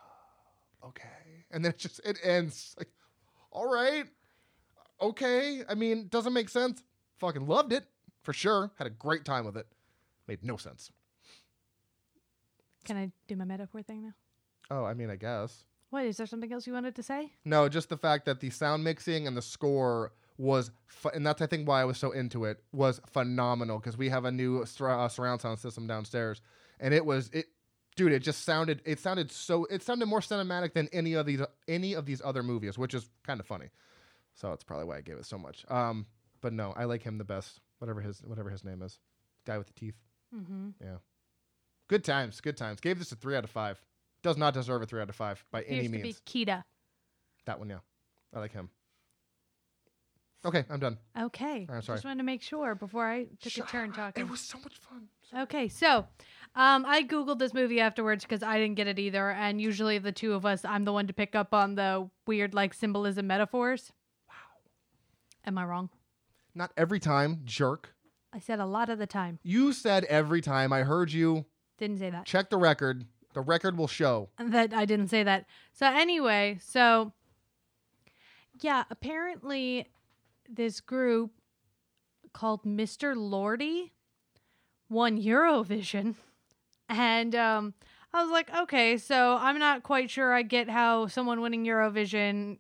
oh, 0.83 0.89
okay. 0.89 1.47
And 1.51 1.65
then 1.65 1.71
it 1.71 1.79
just 1.79 2.01
it 2.05 2.19
ends. 2.23 2.75
Like 2.79 2.91
all 3.51 3.73
right. 3.73 4.05
Okay. 5.01 5.63
I 5.69 5.75
mean 5.75 6.09
doesn't 6.09 6.33
make 6.33 6.49
sense. 6.49 6.83
Fucking 7.19 7.47
loved 7.47 7.73
it 7.73 7.87
for 8.23 8.33
sure. 8.33 8.71
Had 8.77 8.87
a 8.87 8.91
great 8.91 9.25
time 9.25 9.47
with 9.47 9.57
it. 9.57 9.67
Made 10.29 10.45
no 10.45 10.57
sense. 10.57 10.91
Can 12.85 12.97
I 12.97 13.11
do 13.27 13.37
my 13.37 13.45
metaphor 13.45 13.83
thing 13.83 14.03
now? 14.03 14.13
oh 14.71 14.85
i 14.85 14.95
mean 14.95 15.11
i 15.11 15.17
guess 15.17 15.65
What 15.97 16.05
is 16.05 16.19
there 16.19 16.27
something 16.27 16.53
else 16.53 16.67
you 16.67 16.75
wanted 16.75 16.95
to 16.97 17.03
say? 17.03 17.33
no 17.47 17.69
just 17.71 17.89
the 17.89 17.97
fact 17.97 18.27
that 18.27 18.41
the 18.41 18.51
sound 18.51 18.85
mixing 18.85 19.27
and 19.27 19.35
the 19.35 19.41
score 19.41 20.13
was 20.37 20.71
and 21.15 21.27
that's 21.27 21.41
i 21.41 21.47
think 21.47 21.67
why 21.67 21.81
i 21.81 21.85
was 21.87 21.97
so 21.97 22.11
into 22.11 22.45
it 22.45 22.63
was 22.73 23.01
phenomenal 23.07 23.79
because 23.79 23.97
we 23.97 24.11
have 24.11 24.27
a 24.27 24.31
new 24.31 24.67
sur- 24.67 24.91
uh, 24.91 25.09
surround 25.09 25.41
sound 25.41 25.59
system 25.59 25.87
downstairs 25.87 26.43
and 26.81 26.93
it 26.93 27.07
was 27.07 27.31
it 27.33 27.47
dude 27.97 28.13
it 28.13 28.21
just 28.21 28.45
sounded 28.45 28.83
it 28.85 29.01
sounded 29.01 29.33
so 29.33 29.65
it 29.71 29.83
sounded 29.83 30.05
more 30.05 30.21
cinematic 30.21 30.75
than 30.75 30.87
any 30.93 31.15
of 31.15 31.25
these 31.25 31.41
any 31.67 31.95
of 31.95 32.05
these 32.05 32.21
other 32.23 32.43
movies 32.43 32.77
which 32.77 32.93
is 32.93 33.09
kind 33.27 33.41
of 33.41 33.47
funny. 33.47 33.69
So 34.35 34.51
that's 34.51 34.65
probably 34.65 34.85
why 34.85 34.99
i 34.99 35.01
gave 35.01 35.17
it 35.17 35.25
so 35.25 35.39
much. 35.39 35.65
Um 35.71 36.05
but 36.43 36.53
no 36.53 36.75
i 36.77 36.85
like 36.85 37.03
him 37.03 37.17
the 37.17 37.25
best 37.25 37.61
whatever 37.79 38.03
his 38.03 38.21
whatever 38.21 38.51
his 38.51 38.63
name 38.65 38.83
is. 38.83 38.99
Guy 39.47 39.57
with 39.57 39.69
the 39.69 39.73
teeth. 39.73 39.97
Mm-hmm. 40.35 40.97
good 41.89 42.05
times 42.05 42.43
good 42.43 42.59
times. 42.59 42.81
Gave 42.81 42.99
this 42.99 43.13
a 43.13 43.17
three 43.17 43.35
out 43.35 43.45
of 43.45 43.51
five 43.51 43.81
does 44.23 44.37
not 44.37 44.55
deserve 44.55 44.83
a 44.83 44.87
three 44.87 45.01
out 45.01 45.09
of 45.09 45.15
five 45.15 45.45
by 45.51 45.63
any 45.63 45.87
Appears 45.87 45.91
to 45.93 45.99
means 45.99 46.21
be 46.21 46.45
Kita. 46.45 46.63
that 47.47 47.59
one 47.59 47.69
yeah 47.69 47.79
i 48.35 48.41
like 48.41 48.53
him 48.53 48.69
okay 50.45 50.65
i'm 50.71 50.79
done 50.81 50.99
Okay. 51.19 51.67
I'm 51.71 51.83
sorry. 51.83 51.97
Just 51.97 52.05
wanted 52.05 52.19
to 52.19 52.25
make 52.25 52.43
sure 52.43 52.75
before 52.75 53.07
I 53.07 53.25
took 53.41 53.53
Shut 53.53 53.69
a 53.69 53.71
turn 53.73 53.93
talking. 53.93 54.25
it 54.25 54.31
was 54.31 54.41
so 54.41 54.59
much 54.59 54.75
fun 54.79 55.09
Okay, 55.43 55.67
so 55.69 56.07
um, 56.55 56.85
I 56.87 57.03
googled 57.03 57.39
this 57.41 57.53
movie 57.53 57.81
afterwards 57.81 58.23
because 58.25 58.43
I 58.45 58.59
didn't 58.59 58.77
get 58.77 58.87
it 58.87 58.99
either, 58.99 59.31
and 59.33 59.61
usually 59.61 59.99
the 59.99 60.13
two 60.13 60.35
of 60.35 60.47
us, 60.47 60.65
I'm 60.65 60.85
the 60.85 60.93
one 60.93 61.09
to 61.09 61.13
pick 61.13 61.35
up 61.35 61.53
on 61.53 61.75
the 61.75 62.09
weird 62.29 62.55
like 62.55 62.75
symbolism 62.75 63.27
metaphors. 63.27 63.93
Wow. 64.29 64.35
Am 65.47 65.59
I 65.59 65.65
wrong? 65.65 65.91
not 66.55 66.73
every 66.77 66.99
time 67.01 67.41
jerk 67.45 67.93
I 68.33 68.39
said 68.39 68.61
a 68.61 68.67
lot 68.67 68.89
of 68.89 68.99
the 68.99 69.07
time. 69.07 69.39
You 69.43 69.73
said 69.73 70.05
every 70.05 70.41
time 70.43 70.73
I 70.73 70.83
heard 70.85 71.11
you. 71.13 71.47
Didn't 71.79 71.99
say 71.99 72.11
that. 72.11 72.25
Check 72.27 72.51
the 72.51 72.57
record. 72.59 73.05
The 73.37 73.43
record 73.43 73.77
will 73.77 73.87
show. 73.87 74.31
that 74.39 74.73
I 74.73 74.87
didn't 74.87 75.09
say 75.09 75.23
that. 75.23 75.45
So 75.75 75.85
anyway, 75.87 76.59
so 76.63 77.13
yeah, 78.63 78.85
apparently 78.91 79.89
this 80.49 80.81
group 80.81 81.33
called 82.33 82.65
Mr. 82.65 83.15
Lordi 83.15 83.91
won 84.89 85.21
Eurovision. 85.21 86.15
And 86.89 87.35
um 87.35 87.75
I 88.15 88.23
was 88.23 88.31
like, 88.33 88.49
okay, 88.63 88.97
so 88.97 89.37
I'm 89.39 89.59
not 89.59 89.83
quite 89.83 90.09
sure 90.09 90.33
I 90.33 90.41
get 90.41 90.71
how 90.71 91.07
someone 91.07 91.43
winning 91.43 91.67
Eurovision 91.67 92.57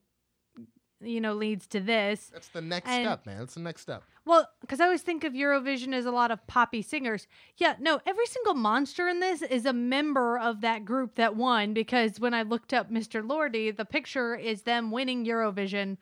you 1.00 1.22
know 1.22 1.32
leads 1.32 1.66
to 1.68 1.80
this. 1.80 2.28
That's 2.34 2.48
the 2.48 2.60
next 2.60 2.90
And- 2.90 3.06
step, 3.06 3.24
man. 3.24 3.38
That's 3.38 3.54
the 3.54 3.60
next 3.60 3.80
step. 3.80 4.02
Well, 4.26 4.48
because 4.60 4.80
I 4.80 4.86
always 4.86 5.02
think 5.02 5.22
of 5.22 5.34
Eurovision 5.34 5.94
as 5.94 6.04
a 6.04 6.10
lot 6.10 6.32
of 6.32 6.44
poppy 6.48 6.82
singers. 6.82 7.28
Yeah, 7.58 7.76
no, 7.78 8.00
every 8.04 8.26
single 8.26 8.54
monster 8.54 9.06
in 9.08 9.20
this 9.20 9.40
is 9.40 9.64
a 9.64 9.72
member 9.72 10.36
of 10.36 10.62
that 10.62 10.84
group 10.84 11.14
that 11.14 11.36
won. 11.36 11.72
Because 11.72 12.18
when 12.18 12.34
I 12.34 12.42
looked 12.42 12.74
up 12.74 12.90
Mr. 12.90 13.24
Lordi, 13.24 13.74
the 13.74 13.84
picture 13.84 14.34
is 14.34 14.62
them 14.62 14.90
winning 14.90 15.24
Eurovision 15.24 15.96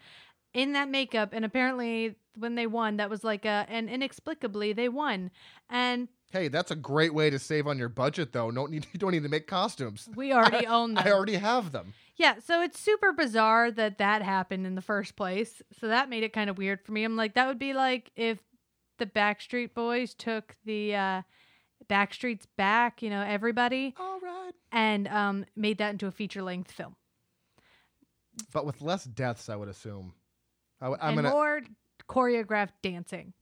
in 0.55 0.73
that 0.73 0.89
makeup. 0.89 1.31
And 1.35 1.45
apparently, 1.45 2.15
when 2.37 2.55
they 2.55 2.67
won, 2.67 2.97
that 2.97 3.11
was 3.11 3.25
like 3.25 3.45
a, 3.45 3.67
and 3.69 3.91
inexplicably, 3.91 4.73
they 4.73 4.89
won. 4.89 5.31
And 5.69 6.09
Hey, 6.33 6.49
that's 6.49 6.73
a 6.73 6.77
great 6.77 7.15
way 7.15 7.31
to 7.31 7.39
save 7.39 7.69
on 7.69 7.79
your 7.79 7.89
budget, 7.89 8.33
though. 8.33 8.51
Don't 8.51 8.71
need 8.71 8.87
you 8.93 8.99
don't 8.99 9.13
need 9.13 9.23
to 9.23 9.29
make 9.29 9.47
costumes. 9.47 10.09
we 10.17 10.33
already 10.33 10.67
own 10.67 10.95
them. 10.95 11.05
I 11.07 11.13
already 11.13 11.37
have 11.37 11.73
them. 11.73 11.93
Yeah, 12.17 12.37
so 12.39 12.63
it's 12.63 12.79
super 12.79 13.13
bizarre 13.13 13.71
that 13.73 13.99
that 13.99 14.23
happened 14.23 14.67
in 14.67 14.77
the 14.77 14.81
first 14.83 15.17
place. 15.17 15.63
So 15.79 15.89
that 15.89 16.09
made 16.09 16.23
it 16.23 16.33
kind 16.33 16.49
of 16.49 16.59
weird 16.59 16.81
for 16.85 16.93
me. 16.93 17.03
I'm 17.05 17.17
like, 17.17 17.35
that 17.35 17.49
would 17.49 17.59
be 17.59 17.73
like 17.73 18.13
if 18.15 18.39
the 18.99 19.07
Backstreet 19.07 19.75
Boys 19.75 20.15
took 20.15 20.55
the 20.65 20.95
uh, 20.95 21.23
Backstreet's 21.89 22.47
Back, 22.57 23.03
you 23.03 23.11
know, 23.11 23.23
everybody, 23.23 23.95
All 23.99 24.21
right. 24.21 24.53
and 24.71 25.09
um, 25.09 25.45
made 25.57 25.79
that 25.79 25.91
into 25.91 26.07
a 26.07 26.13
feature 26.13 26.43
length 26.43 26.71
film. 26.71 26.95
But 28.53 28.67
with 28.67 28.81
less 28.81 29.05
deaths, 29.05 29.49
I 29.49 29.57
would 29.57 29.69
assume. 29.69 30.13
I, 30.81 30.87
am 30.87 30.95
and 31.01 31.17
gonna. 31.17 31.31
more 31.31 31.63
choreographed 32.09 32.73
dancing. 32.83 33.33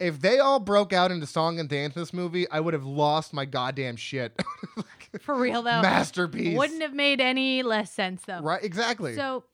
If 0.00 0.20
they 0.20 0.38
all 0.38 0.60
broke 0.60 0.92
out 0.92 1.10
into 1.10 1.26
song 1.26 1.58
and 1.58 1.68
dance 1.68 1.96
in 1.96 2.02
this 2.02 2.12
movie, 2.12 2.48
I 2.50 2.60
would 2.60 2.74
have 2.74 2.84
lost 2.84 3.32
my 3.32 3.44
goddamn 3.44 3.96
shit. 3.96 4.40
For 5.20 5.34
real, 5.34 5.62
though. 5.62 5.82
Masterpiece. 5.82 6.56
Wouldn't 6.56 6.82
have 6.82 6.94
made 6.94 7.20
any 7.20 7.62
less 7.62 7.90
sense, 7.90 8.22
though. 8.24 8.40
Right? 8.40 8.62
Exactly. 8.62 9.16
So 9.16 9.44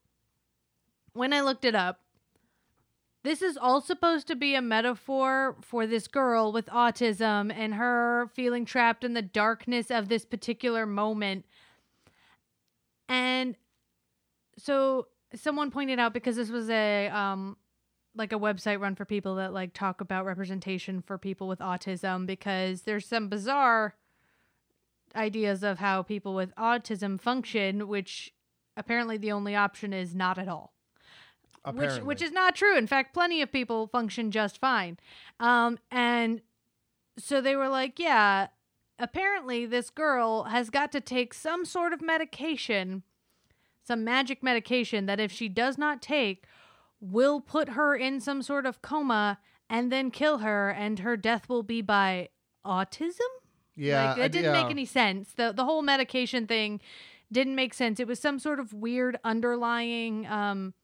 when 1.15 1.33
I 1.33 1.41
looked 1.41 1.65
it 1.65 1.75
up, 1.75 2.01
this 3.23 3.41
is 3.41 3.57
all 3.57 3.81
supposed 3.81 4.27
to 4.27 4.37
be 4.37 4.55
a 4.55 4.61
metaphor 4.61 5.57
for 5.63 5.87
this 5.87 6.07
girl 6.07 6.53
with 6.53 6.67
autism 6.67 7.51
and 7.51 7.75
her 7.75 8.29
feeling 8.35 8.67
trapped 8.67 9.03
in 9.03 9.15
the 9.15 9.23
darkness 9.23 9.91
of 9.91 10.11
this 10.11 10.27
particular 10.27 10.85
moment. 10.85 11.47
And 13.09 13.57
so 14.59 15.07
someone 15.35 15.71
pointed 15.71 15.99
out 15.99 16.13
because 16.13 16.37
this 16.37 16.51
was 16.51 16.69
a 16.69 17.09
um 17.09 17.57
like 18.17 18.33
a 18.33 18.39
website 18.39 18.81
run 18.81 18.95
for 18.95 19.05
people 19.05 19.37
that 19.37 19.53
like 19.53 19.73
talk 19.73 20.01
about 20.01 20.25
representation 20.25 21.03
for 21.03 21.19
people 21.19 21.49
with 21.49 21.59
autism 21.59 22.27
because 22.27 22.83
there's 22.83 23.07
some 23.07 23.29
bizarre 23.29 23.95
ideas 25.17 25.63
of 25.63 25.79
how 25.79 26.03
people 26.03 26.35
with 26.35 26.55
autism 26.57 27.21
function, 27.21 27.89
which 27.89 28.33
apparently 28.77 29.17
the 29.17 29.33
only 29.33 29.55
option 29.55 29.93
is 29.93 30.15
not 30.15 30.39
at 30.39 30.49
all. 30.49 30.73
Apparently. 31.65 32.01
Which, 32.01 32.07
which 32.07 32.23
is 32.23 32.33
not 32.33 32.55
true. 32.55 32.77
In 32.77 32.87
fact, 32.87 33.15
plenty 33.15 33.41
of 33.41 33.51
people 33.51 33.87
function 33.87 34.31
just 34.31 34.61
fine. 34.61 34.99
Um, 35.41 35.79
and 35.91 36.43
so 37.19 37.41
they 37.41 37.57
were 37.57 37.69
like, 37.69 37.99
yeah, 37.99 38.49
apparently 38.99 39.67
this 39.67 39.91
girl 39.91 40.45
has 40.45 40.71
got 40.71 40.93
to 40.93 41.01
take 41.01 41.33
some 41.33 41.65
sort 41.65 41.93
of 41.93 42.03
medication, 42.03 43.03
some 43.83 44.05
magic 44.05 44.43
medication 44.43 45.07
that 45.07 45.21
if 45.21 45.33
she 45.33 45.49
does 45.49 45.79
not 45.79 46.03
take, 46.03 46.45
will 47.05 47.41
put 47.41 47.71
her 47.71 47.95
in 47.95 48.21
some 48.21 48.43
sort 48.43 48.67
of 48.67 48.83
coma 48.83 49.39
and 49.69 49.91
then 49.91 50.11
kill 50.11 50.39
her, 50.39 50.71
and 50.71 51.01
her 51.01 51.17
death 51.17 51.49
will 51.49 51.63
be 51.63 51.83
by 51.83 52.29
autism. 52.65 53.21
yeah, 53.77 54.15
like, 54.15 54.19
it 54.19 54.33
didn't 54.33 54.55
yeah. 54.55 54.63
make 54.63 54.71
any 54.71 54.85
sense. 54.85 55.33
the 55.33 55.53
The 55.53 55.65
whole 55.65 55.83
medication 55.83 56.47
thing 56.47 56.81
didn't 57.33 57.55
make 57.55 57.75
sense. 57.75 58.01
It 58.01 58.07
was 58.07 58.21
some 58.21 58.39
sort 58.39 58.61
of 58.61 58.73
weird 58.73 59.19
underlying 59.25 60.27
um, 60.27 60.75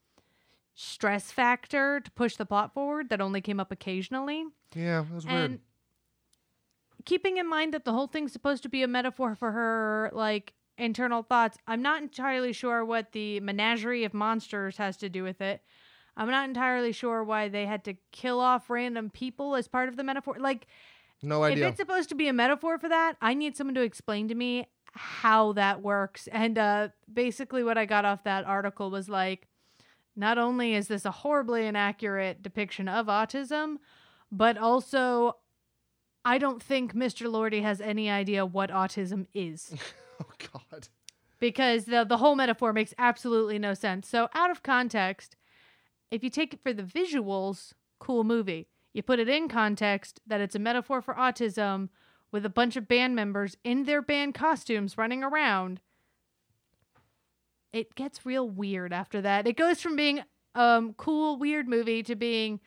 stress 0.75 1.31
factor 1.31 2.01
to 2.01 2.11
push 2.13 2.37
the 2.37 2.47
plot 2.47 2.75
forward 2.75 3.11
that 3.11 3.21
only 3.21 3.41
came 3.41 3.61
up 3.61 3.71
occasionally. 3.71 4.45
Yeah, 4.75 5.03
it 5.03 5.13
was 5.13 5.27
weird. 5.27 5.37
And 5.37 5.61
keeping 7.05 7.37
in 7.37 7.49
mind 7.49 7.75
that 7.75 7.85
the 7.85 7.93
whole 7.93 8.07
thing's 8.07 8.33
supposed 8.33 8.63
to 8.63 8.69
be 8.69 8.83
a 8.83 8.89
metaphor 8.89 9.35
for 9.35 9.53
her 9.53 10.11
like 10.13 10.55
internal 10.79 11.23
thoughts, 11.23 11.59
I'm 11.67 11.83
not 11.83 12.03
entirely 12.03 12.53
sure 12.53 12.85
what 12.85 13.13
the 13.13 13.41
menagerie 13.41 14.05
of 14.05 14.15
monsters 14.15 14.79
has 14.79 14.97
to 14.99 15.09
do 15.09 15.23
with 15.23 15.41
it. 15.41 15.63
I'm 16.17 16.29
not 16.31 16.49
entirely 16.49 16.93
sure 16.93 17.23
why 17.25 17.49
they 17.49 17.67
had 17.67 17.85
to 17.85 17.95
kill 18.13 18.41
off 18.41 18.69
random 18.71 19.11
people 19.11 19.55
as 19.55 19.69
part 19.69 19.89
of 19.89 19.97
the 19.97 20.05
metaphor. 20.05 20.37
Like, 20.39 20.67
No 21.23 21.43
idea. 21.45 21.65
if 21.67 21.71
it's 21.73 21.81
supposed 21.81 22.09
to 22.11 22.15
be 22.15 22.29
a 22.29 22.33
metaphor 22.33 22.79
for 22.79 22.89
that, 22.89 23.17
I 23.21 23.35
need 23.35 23.57
someone 23.57 23.75
to 23.75 23.83
explain 23.83 24.29
to 24.29 24.35
me 24.35 24.67
how 24.93 25.53
that 25.53 25.83
works. 25.83 26.27
And 26.33 26.59
uh, 26.59 26.89
basically, 27.13 27.63
what 27.63 27.79
I 27.79 27.85
got 27.87 28.05
off 28.05 28.25
that 28.25 28.45
article 28.45 28.91
was 28.91 29.09
like, 29.09 29.47
not 30.17 30.37
only 30.37 30.75
is 30.75 30.89
this 30.89 31.05
a 31.05 31.11
horribly 31.11 31.67
inaccurate 31.67 32.43
depiction 32.43 32.89
of 32.89 33.07
autism, 33.07 33.77
but 34.33 34.59
also, 34.59 35.37
I 36.25 36.39
don't 36.39 36.63
think 36.63 36.95
Mr. 36.95 37.31
Lordi 37.31 37.63
has 37.63 37.81
any 37.81 38.11
idea 38.11 38.45
what 38.45 38.71
autism 38.71 39.27
is 39.33 39.73
oh 40.21 40.27
God. 40.53 40.89
because 41.39 41.85
the 41.87 42.05
the 42.05 42.19
whole 42.19 42.35
metaphor 42.37 42.73
makes 42.73 42.93
absolutely 42.99 43.59
no 43.59 43.73
sense. 43.75 44.09
So 44.09 44.29
out 44.35 44.51
of 44.51 44.63
context, 44.63 45.37
if 46.11 46.25
you 46.25 46.31
take 46.31 46.55
it 46.55 46.63
for 46.63 46.73
the 46.73 46.83
visuals, 46.83 47.73
cool 47.99 48.25
movie. 48.25 48.69
You 48.93 49.03
put 49.03 49.21
it 49.21 49.29
in 49.29 49.49
context 49.49 50.21
that 50.27 50.41
it's 50.41 50.55
a 50.55 50.59
metaphor 50.59 51.01
for 51.01 51.15
autism 51.15 51.89
with 52.33 52.45
a 52.45 52.51
bunch 52.51 52.77
of 52.77 52.89
band 52.89 53.15
members 53.15 53.57
in 53.65 53.85
their 53.85 54.03
band 54.03 54.35
costumes 54.35 54.99
running 54.99 55.23
around. 55.23 55.81
It 57.73 57.95
gets 57.95 58.27
real 58.27 58.49
weird 58.49 58.93
after 58.93 59.21
that. 59.21 59.47
It 59.47 59.57
goes 59.57 59.81
from 59.81 59.97
being 59.97 60.23
um 60.57 60.95
cool 60.95 61.39
weird 61.39 61.69
movie 61.69 62.03
to 62.03 62.17
being 62.17 62.59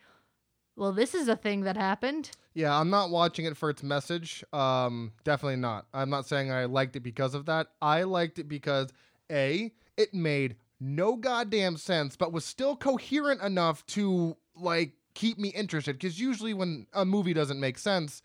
well 0.74 0.90
this 0.90 1.14
is 1.14 1.28
a 1.28 1.36
thing 1.36 1.62
that 1.62 1.76
happened. 1.76 2.30
Yeah, 2.54 2.78
I'm 2.78 2.88
not 2.88 3.10
watching 3.10 3.44
it 3.44 3.56
for 3.56 3.68
its 3.68 3.82
message. 3.82 4.44
Um, 4.52 5.12
definitely 5.24 5.56
not. 5.56 5.86
I'm 5.92 6.08
not 6.08 6.26
saying 6.26 6.52
I 6.52 6.66
liked 6.66 6.94
it 6.96 7.00
because 7.00 7.34
of 7.34 7.46
that. 7.46 7.66
I 7.82 8.04
liked 8.04 8.38
it 8.38 8.48
because 8.48 8.90
a 9.30 9.72
it 9.96 10.14
made 10.14 10.56
no 10.84 11.16
goddamn 11.16 11.76
sense, 11.76 12.16
but 12.16 12.32
was 12.32 12.44
still 12.44 12.76
coherent 12.76 13.40
enough 13.42 13.84
to 13.86 14.36
like 14.54 14.92
keep 15.14 15.38
me 15.38 15.48
interested. 15.48 15.98
Because 15.98 16.20
usually 16.20 16.54
when 16.54 16.86
a 16.92 17.04
movie 17.04 17.32
doesn't 17.32 17.58
make 17.58 17.78
sense, 17.78 18.22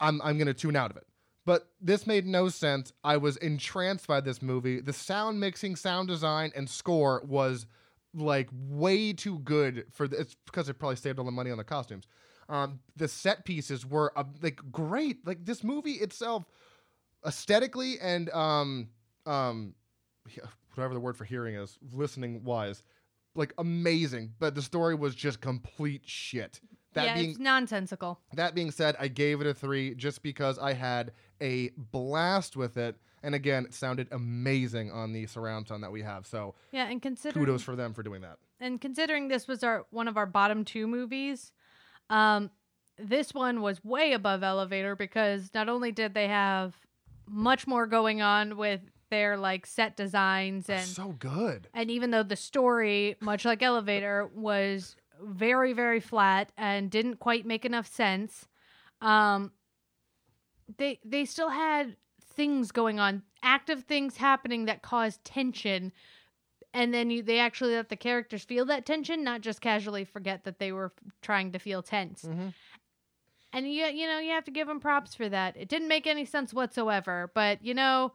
I'm 0.00 0.20
I'm 0.22 0.38
gonna 0.38 0.54
tune 0.54 0.76
out 0.76 0.90
of 0.90 0.96
it. 0.96 1.06
But 1.44 1.68
this 1.80 2.06
made 2.06 2.26
no 2.26 2.48
sense. 2.48 2.92
I 3.04 3.16
was 3.16 3.36
entranced 3.38 4.06
by 4.06 4.20
this 4.20 4.42
movie. 4.42 4.80
The 4.80 4.92
sound 4.92 5.40
mixing, 5.40 5.76
sound 5.76 6.08
design, 6.08 6.52
and 6.54 6.68
score 6.68 7.22
was 7.26 7.66
like 8.14 8.48
way 8.52 9.12
too 9.12 9.38
good 9.40 9.84
for 9.92 10.04
it's 10.04 10.34
because 10.46 10.66
they 10.66 10.72
probably 10.72 10.96
saved 10.96 11.18
all 11.18 11.24
the 11.24 11.30
money 11.30 11.50
on 11.50 11.58
the 11.58 11.64
costumes. 11.64 12.06
Um, 12.48 12.80
the 12.96 13.08
set 13.08 13.44
pieces 13.44 13.84
were 13.84 14.12
uh, 14.16 14.24
like 14.42 14.60
great. 14.72 15.26
Like 15.26 15.44
this 15.44 15.62
movie 15.62 15.92
itself, 15.92 16.44
aesthetically 17.26 17.98
and 18.00 18.30
um 18.30 18.88
um 19.26 19.74
whatever 20.78 20.94
the 20.94 21.00
word 21.00 21.16
for 21.16 21.24
hearing 21.24 21.54
is, 21.56 21.78
listening 21.92 22.42
wise, 22.44 22.82
like 23.34 23.52
amazing. 23.58 24.32
But 24.38 24.54
the 24.54 24.62
story 24.62 24.94
was 24.94 25.14
just 25.14 25.40
complete 25.40 26.02
shit. 26.06 26.60
That 26.94 27.04
yeah, 27.04 27.14
being 27.16 27.30
it's 27.30 27.38
nonsensical. 27.38 28.18
that 28.34 28.54
being 28.54 28.70
said, 28.70 28.96
I 28.98 29.08
gave 29.08 29.40
it 29.42 29.46
a 29.46 29.52
three 29.54 29.94
just 29.94 30.22
because 30.22 30.58
I 30.58 30.72
had 30.72 31.12
a 31.40 31.70
blast 31.76 32.56
with 32.56 32.76
it. 32.78 32.96
And 33.22 33.34
again, 33.34 33.66
it 33.66 33.74
sounded 33.74 34.08
amazing 34.12 34.90
on 34.90 35.12
the 35.12 35.26
surround 35.26 35.68
sound 35.68 35.82
that 35.82 35.92
we 35.92 36.02
have. 36.02 36.26
So 36.26 36.54
Yeah, 36.72 36.88
and 36.88 37.02
considering 37.02 37.44
kudos 37.44 37.62
for 37.62 37.76
them 37.76 37.92
for 37.92 38.02
doing 38.02 38.22
that. 38.22 38.38
and 38.60 38.80
considering 38.80 39.28
this 39.28 39.46
was 39.46 39.62
our 39.62 39.84
one 39.90 40.08
of 40.08 40.16
our 40.16 40.26
bottom 40.26 40.64
two 40.64 40.86
movies, 40.86 41.52
um, 42.10 42.50
this 42.98 43.34
one 43.34 43.60
was 43.60 43.84
way 43.84 44.12
above 44.12 44.42
Elevator 44.42 44.96
because 44.96 45.50
not 45.54 45.68
only 45.68 45.92
did 45.92 46.14
they 46.14 46.28
have 46.28 46.74
much 47.28 47.66
more 47.66 47.86
going 47.86 48.22
on 48.22 48.56
with 48.56 48.80
their 49.10 49.36
like 49.36 49.66
set 49.66 49.96
designs 49.96 50.68
and 50.68 50.86
so 50.86 51.12
good. 51.18 51.68
and 51.74 51.90
even 51.90 52.10
though 52.10 52.22
the 52.22 52.36
story, 52.36 53.16
much 53.20 53.44
like 53.44 53.62
Elevator, 53.62 54.28
was 54.34 54.96
very 55.22 55.72
very 55.72 56.00
flat 56.00 56.52
and 56.56 56.90
didn't 56.90 57.16
quite 57.16 57.44
make 57.46 57.64
enough 57.64 57.86
sense, 57.86 58.46
um, 59.00 59.52
they 60.76 61.00
they 61.04 61.24
still 61.24 61.48
had 61.50 61.96
things 62.34 62.70
going 62.70 63.00
on, 63.00 63.22
active 63.42 63.84
things 63.84 64.16
happening 64.16 64.66
that 64.66 64.82
caused 64.82 65.24
tension, 65.24 65.92
and 66.72 66.92
then 66.94 67.10
you, 67.10 67.22
they 67.22 67.38
actually 67.38 67.74
let 67.74 67.88
the 67.88 67.96
characters 67.96 68.44
feel 68.44 68.64
that 68.66 68.86
tension, 68.86 69.24
not 69.24 69.40
just 69.40 69.60
casually 69.60 70.04
forget 70.04 70.44
that 70.44 70.58
they 70.58 70.70
were 70.70 70.92
trying 71.22 71.50
to 71.52 71.58
feel 71.58 71.82
tense. 71.82 72.22
Mhm. 72.24 72.52
And 73.52 73.72
you 73.72 73.86
you 73.86 74.06
know 74.06 74.18
you 74.18 74.30
have 74.30 74.44
to 74.44 74.50
give 74.50 74.68
them 74.68 74.78
props 74.78 75.14
for 75.14 75.28
that. 75.28 75.56
It 75.56 75.68
didn't 75.68 75.88
make 75.88 76.06
any 76.06 76.24
sense 76.24 76.52
whatsoever, 76.54 77.30
but 77.34 77.64
you 77.64 77.74
know. 77.74 78.12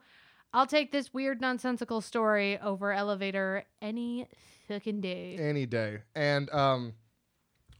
I'll 0.54 0.68
take 0.68 0.92
this 0.92 1.12
weird 1.12 1.40
nonsensical 1.40 2.00
story 2.00 2.58
over 2.60 2.92
Elevator 2.92 3.64
any 3.82 4.28
fucking 4.68 5.00
day. 5.00 5.36
any 5.36 5.66
day. 5.66 5.98
And 6.14 6.48
um, 6.50 6.92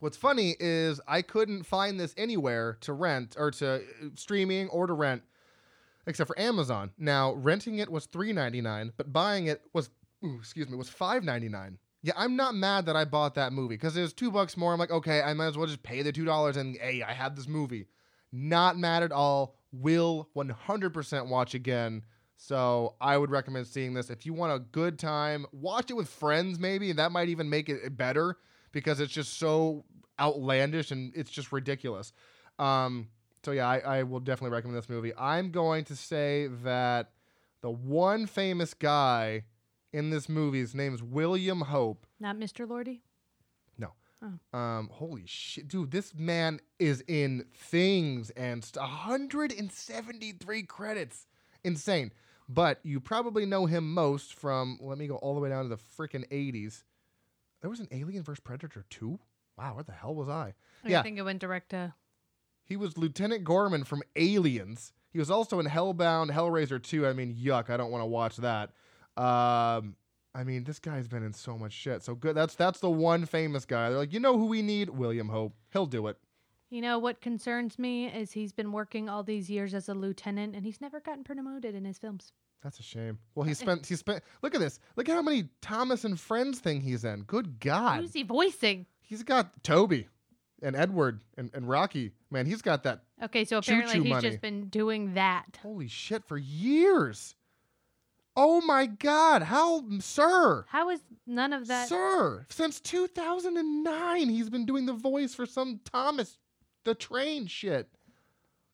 what's 0.01 0.17
funny 0.17 0.57
is 0.59 1.01
I 1.07 1.23
couldn't 1.23 1.63
find 1.63 2.01
this 2.01 2.13
anywhere 2.17 2.77
to 2.81 2.93
rent 2.93 3.37
or 3.39 3.53
to 3.53 3.77
uh, 3.77 3.79
streaming 4.17 4.69
or 4.71 4.89
to 4.89 4.93
rent, 4.93 5.23
except 6.09 6.27
for 6.27 6.39
Amazon. 6.39 6.91
Now 6.99 7.35
renting 7.35 7.79
it 7.79 7.89
was 7.89 8.07
three 8.07 8.33
ninety 8.33 8.61
nine, 8.61 8.93
but 8.97 9.13
buying 9.13 9.47
it 9.47 9.63
was 9.73 9.91
ooh, 10.25 10.37
excuse 10.41 10.69
me 10.69 10.77
was 10.77 10.89
five 10.89 11.23
ninety 11.23 11.49
nine. 11.49 11.79
Yeah, 12.03 12.15
I'm 12.17 12.35
not 12.35 12.57
mad 12.57 12.87
that 12.87 12.97
I 12.97 13.05
bought 13.05 13.37
that 13.37 13.53
movie 13.53 13.77
because 13.77 13.97
it 13.97 14.03
was 14.03 14.13
two 14.13 14.33
bucks 14.33 14.57
more. 14.57 14.73
I'm 14.73 14.81
like, 14.81 14.91
okay, 14.91 15.23
I 15.23 15.33
might 15.33 15.47
as 15.47 15.57
well 15.57 15.69
just 15.69 15.85
pay 15.85 16.03
the 16.03 16.11
two 16.11 16.25
dollars 16.25 16.57
and 16.57 16.77
hey, 16.77 17.03
I 17.03 17.13
have 17.13 17.37
this 17.37 17.47
movie. 17.47 17.87
Not 18.33 18.77
mad 18.77 19.05
at 19.05 19.13
all. 19.13 19.55
Will 19.71 20.29
100% 20.37 21.29
watch 21.29 21.55
again. 21.55 22.03
So 22.37 22.97
I 23.01 23.17
would 23.17 23.31
recommend 23.31 23.67
seeing 23.67 23.95
this 23.95 24.11
if 24.11 24.27
you 24.27 24.35
want 24.35 24.53
a 24.53 24.59
good 24.59 24.99
time. 24.99 25.47
Watch 25.53 25.91
it 25.91 25.95
with 25.95 26.09
friends, 26.09 26.59
maybe, 26.59 26.91
and 26.91 26.99
that 26.99 27.13
might 27.13 27.29
even 27.29 27.49
make 27.49 27.69
it 27.69 27.97
better 27.97 28.37
because 28.73 29.01
it's 29.01 29.13
just 29.13 29.39
so 29.39 29.85
outlandish 30.21 30.91
and 30.91 31.13
it's 31.15 31.31
just 31.31 31.53
ridiculous. 31.53 32.13
Um, 32.59 33.09
so 33.45 33.53
yeah, 33.53 33.69
I, 33.69 33.79
I 33.79 34.03
will 34.03 34.21
definitely 34.21 34.55
recommend 34.55 34.77
this 34.79 34.89
movie. 34.89 35.13
I'm 35.17 35.51
going 35.51 35.85
to 35.85 35.97
say 35.97 36.49
that 36.65 37.13
the 37.61 37.71
one 37.71 38.27
famous 38.27 38.75
guy 38.75 39.45
in 39.93 40.11
this 40.11 40.29
movie's 40.29 40.75
name 40.75 40.95
is 40.95 41.03
William 41.03 41.61
Hope. 41.63 42.07
Not 42.19 42.37
Mr. 42.37 42.67
Lordi? 42.67 43.01
No. 43.79 43.93
Um, 44.59 44.89
holy 44.91 45.25
shit, 45.27 45.69
dude, 45.69 45.91
this 45.91 46.15
man 46.15 46.61
is 46.79 47.05
in 47.07 47.45
things 47.55 48.31
and 48.31 48.65
st- 48.65 48.81
173 48.81 50.63
credits. 50.63 51.27
Insane. 51.63 52.11
But 52.49 52.81
you 52.83 53.01
probably 53.01 53.47
know 53.47 53.67
him 53.67 53.93
most 53.95 54.35
from, 54.35 54.79
let 54.81 54.99
me 54.99 55.07
go 55.07 55.17
all 55.17 55.35
the 55.35 55.41
way 55.41 55.49
down 55.49 55.65
to 55.65 55.69
the 55.69 55.79
freaking 55.99 56.29
80s. 56.29 56.83
There 57.61 57.71
was 57.71 57.81
an 57.81 57.89
Alien 57.91 58.23
vs. 58.23 58.41
Predator 58.41 58.85
2? 58.91 59.19
Wow, 59.57 59.75
where 59.75 59.85
the 59.85 59.93
hell 59.93 60.15
was 60.15 60.29
I? 60.29 60.55
Yeah. 60.85 61.01
I 61.01 61.03
think 61.03 61.19
it 61.19 61.23
went 61.23 61.41
direct 61.41 61.71
to. 61.71 61.95
He 62.65 62.77
was 62.77 62.99
Lieutenant 62.99 63.45
Gorman 63.45 63.85
from 63.85 64.03
Aliens. 64.17 64.93
He 65.11 65.19
was 65.19 65.31
also 65.31 65.61
in 65.61 65.67
Hellbound, 65.67 66.31
Hellraiser 66.31 66.83
2. 66.83 67.07
I 67.07 67.13
mean, 67.13 67.35
yuck, 67.35 67.71
I 67.71 67.77
don't 67.77 67.91
want 67.91 68.03
to 68.03 68.07
watch 68.07 68.37
that. 68.39 68.71
Um, 69.17 69.97
I 70.35 70.43
mean, 70.45 70.65
this 70.65 70.81
guy's 70.81 71.07
been 71.07 71.23
in 71.23 71.33
so 71.33 71.57
much 71.57 71.73
shit. 71.73 72.03
So 72.03 72.15
good. 72.15 72.35
That's 72.35 72.57
that's 72.57 72.81
the 72.81 72.91
one 72.91 73.25
famous 73.25 73.65
guy. 73.65 73.89
They're 73.89 73.99
like, 73.99 74.13
you 74.13 74.19
know 74.19 74.37
who 74.37 74.47
we 74.47 74.61
need? 74.61 74.91
William 74.91 75.29
Hope. 75.29 75.55
He'll 75.73 75.87
do 75.87 76.09
it. 76.09 76.19
You 76.75 76.81
know 76.81 76.99
what 76.99 77.21
concerns 77.21 77.79
me 77.79 78.09
is 78.09 78.33
he's 78.33 78.53
been 78.53 78.73
working 78.73 79.09
all 79.09 79.23
these 79.23 79.49
years 79.49 79.75
as 79.75 79.89
a 79.89 79.95
lieutenant 79.95 80.57
and 80.57 80.65
he's 80.65 80.81
never 80.81 80.99
gotten 80.99 81.23
promoted 81.23 81.73
in 81.73 81.85
his 81.85 81.99
films. 81.99 82.33
That's 82.65 82.81
a 82.81 82.83
shame. 82.83 83.21
Well, 83.37 83.45
he 83.45 83.53
uh, 83.53 83.55
spent 83.55 83.87
he 83.87 83.95
spent. 83.95 84.25
Look 84.43 84.57
at 84.57 84.61
this. 84.61 84.81
Look 84.97 85.09
at 85.09 85.15
how 85.15 85.23
many 85.23 85.51
Thomas 85.63 86.05
and 86.05 86.19
Friends 86.19 86.59
thing 86.59 86.81
he's 86.81 87.05
in. 87.05 87.23
Good 87.23 87.61
God. 87.61 88.01
Who's 88.01 88.13
he 88.13 88.25
voicing? 88.25 88.87
He's 89.03 89.23
got 89.23 89.63
Toby. 89.63 90.09
and 90.63 90.75
Edward 90.75 91.21
and, 91.39 91.49
and 91.55 91.69
Rocky. 91.69 92.11
Man, 92.33 92.45
he's 92.45 92.61
got 92.61 92.83
that 92.83 93.05
Okay, 93.23 93.45
so 93.45 93.59
apparently 93.59 94.01
he's 94.01 94.11
money. 94.11 94.29
just 94.29 94.41
been 94.41 94.67
doing 94.67 95.15
that. 95.15 95.61
holy 95.63 95.87
shit 95.87 96.25
for 96.25 96.37
years. 96.37 97.37
Oh 98.37 98.61
my 98.63 98.87
god, 98.87 99.43
how 99.43 99.85
sir? 100.01 100.65
How 100.67 100.91
is 100.91 100.99
none 101.25 101.53
of 101.53 101.69
that? 101.69 101.89
Sir, 101.89 102.47
since 102.49 102.81
2009 102.81 104.29
he's 104.29 104.51
been 104.51 104.67
doing 104.67 104.87
the 104.87 104.93
voice 104.93 105.37
for 105.37 105.47
some 105.47 105.79
Thomas 105.85 106.37
the 106.85 106.95
Train 106.95 107.47
shit. 107.47 107.89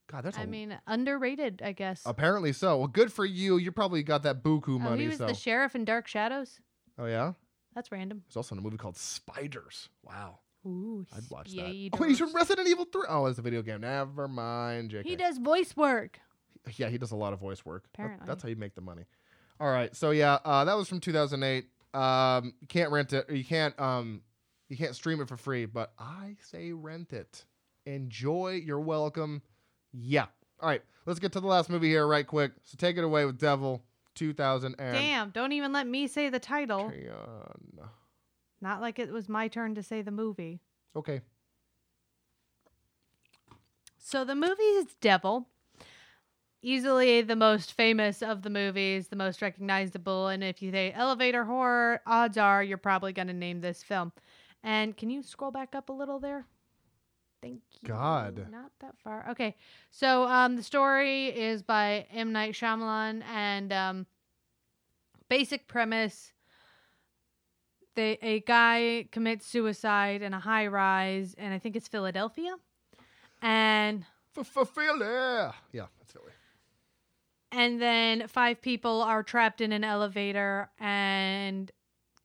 God, 0.07 0.25
that's 0.25 0.39
I 0.39 0.43
a 0.43 0.47
mean, 0.47 0.77
underrated, 0.87 1.63
I 1.65 1.73
guess. 1.73 2.03
Apparently 2.05 2.53
so. 2.53 2.79
Well, 2.79 2.89
good 2.89 3.13
for 3.13 3.25
you. 3.25 3.59
You 3.59 3.71
probably 3.71 4.03
got 4.03 4.25
that 4.25 4.43
buku 4.43 4.71
oh, 4.71 4.79
money. 4.79 5.03
he 5.03 5.09
was 5.09 5.19
so. 5.19 5.27
the 5.27 5.35
sheriff 5.35 5.77
in 5.77 5.85
Dark 5.85 6.09
Shadows. 6.09 6.59
oh 6.99 7.07
yeah. 7.07 7.35
That's 7.75 7.93
random. 7.93 8.23
There's 8.27 8.37
also 8.37 8.55
in 8.55 8.59
a 8.59 8.63
movie 8.63 8.77
called 8.77 8.97
Spiders. 8.97 9.89
Wow, 10.03 10.41
Ooh, 10.67 11.07
I'd 11.17 11.23
watch 11.31 11.53
that. 11.53 11.91
Oh, 11.93 12.03
he's 12.03 12.19
from 12.19 12.35
Resident 12.35 12.69
Evil 12.69 12.85
3. 12.85 13.03
Oh, 13.09 13.27
it's 13.27 13.39
a 13.39 13.43
video 13.43 13.63
game. 13.63 13.81
Never 13.81 14.29
mind. 14.29 14.91
JK. 14.91 15.05
He 15.05 15.17
does 15.17 15.39
voice 15.39 15.77
work. 15.77 16.19
Yeah, 16.77 16.89
he 16.89 16.99
does 16.99 17.13
a 17.13 17.17
lot 17.17 17.33
of 17.33 17.41
voice 17.41 17.65
work. 17.65 17.85
Apparently. 17.95 18.27
that's 18.27 18.43
how 18.43 18.49
you 18.49 18.57
make 18.57 18.75
the 18.75 18.83
money. 18.83 19.05
All 19.59 19.71
right. 19.71 19.95
So 19.97 20.11
yeah, 20.11 20.39
uh, 20.45 20.65
that 20.65 20.77
was 20.77 20.89
from 20.89 21.01
2008. 21.01 21.67
Um, 21.99 22.55
you 22.61 22.67
can't 22.67 22.91
rent 22.91 23.13
it. 23.13 23.31
You 23.31 23.45
can't. 23.45 23.79
Um, 23.81 24.23
you 24.69 24.77
can't 24.77 24.95
stream 24.95 25.21
it 25.21 25.29
for 25.29 25.37
free. 25.37 25.65
But 25.65 25.93
I 25.99 26.37
say 26.43 26.73
rent 26.73 27.13
it. 27.13 27.45
Enjoy. 27.95 28.61
You're 28.65 28.81
welcome. 28.81 29.43
Yeah. 29.93 30.27
All 30.61 30.69
right. 30.69 30.83
Let's 31.07 31.19
get 31.19 31.33
to 31.33 31.41
the 31.41 31.47
last 31.47 31.71
movie 31.71 31.89
here, 31.89 32.07
right 32.07 32.27
quick. 32.27 32.53
So 32.63 32.77
take 32.79 32.97
it 32.97 33.05
away 33.05 33.25
with 33.25 33.39
Devil 33.39 33.83
2000 34.15 34.77
and. 34.79 34.95
Damn, 34.95 35.31
don't 35.31 35.53
even 35.53 35.73
let 35.73 35.87
me 35.87 36.07
say 36.07 36.29
the 36.29 36.39
title. 36.39 36.93
Not 38.61 38.81
like 38.81 38.99
it 38.99 39.11
was 39.11 39.29
my 39.29 39.49
turn 39.49 39.75
to 39.75 39.83
say 39.83 40.03
the 40.03 40.11
movie. 40.11 40.61
Okay. 40.95 41.23
So 43.99 44.25
the 44.25 44.35
movie 44.35 44.63
is 44.63 44.95
Devil. 45.01 45.47
Easily 46.63 47.23
the 47.23 47.37
most 47.37 47.73
famous 47.73 48.23
of 48.23 48.43
the 48.43 48.51
movies, 48.51 49.09
the 49.09 49.17
most 49.17 49.41
recognizable. 49.41 50.29
And 50.29 50.45
if 50.45 50.61
you 50.61 50.71
say 50.71 50.93
elevator 50.93 51.45
horror, 51.45 52.03
odds 52.07 52.37
are 52.37 52.63
you're 52.63 52.77
probably 52.77 53.15
going 53.15 53.29
to 53.29 53.35
name 53.35 53.63
this 53.63 53.83
film. 53.83 54.13
And 54.63 54.95
can 54.95 55.09
you 55.09 55.23
scroll 55.23 55.51
back 55.51 55.75
up 55.75 55.89
a 55.89 55.93
little 55.93 56.19
there? 56.19 56.45
Thank 57.43 57.63
you. 57.81 57.89
God. 57.89 58.47
Not 58.51 58.71
that 58.81 58.95
far. 59.03 59.31
Okay. 59.31 59.57
So 59.91 60.25
um, 60.25 60.57
the 60.57 60.63
story 60.63 61.29
is 61.29 61.63
by 61.63 62.07
M. 62.13 62.33
Night 62.33 62.55
Shyamalan. 62.55 63.23
And 63.25 63.73
um, 63.73 64.07
basic 65.29 65.67
premise 65.67 66.33
they, 67.95 68.19
a 68.23 68.41
guy 68.41 69.07
commits 69.11 69.47
suicide 69.47 70.23
in 70.23 70.33
a 70.33 70.41
high 70.41 70.67
rise, 70.69 71.35
and 71.37 71.53
I 71.53 71.59
think 71.59 71.77
it's 71.77 71.89
Philadelphia. 71.89 72.55
And 73.43 74.05
Philly. 74.33 75.53
Yeah, 75.73 75.87
that's 75.99 76.13
Philly. 76.13 76.33
and 77.53 77.81
then 77.81 78.29
five 78.29 78.63
people 78.63 79.03
are 79.03 79.23
trapped 79.23 79.61
in 79.61 79.73
an 79.73 79.83
elevator 79.83 80.71
and 80.79 81.71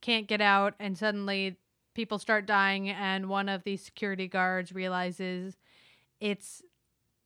can't 0.02 0.28
get 0.28 0.40
out 0.40 0.76
and 0.80 0.98
suddenly 0.98 1.58
people 1.96 2.20
start 2.20 2.46
dying 2.46 2.90
and 2.90 3.28
one 3.28 3.50
of 3.50 3.64
the 3.64 3.78
security 3.78 4.28
guards 4.28 4.74
realizes 4.74 5.58
it's 6.20 6.62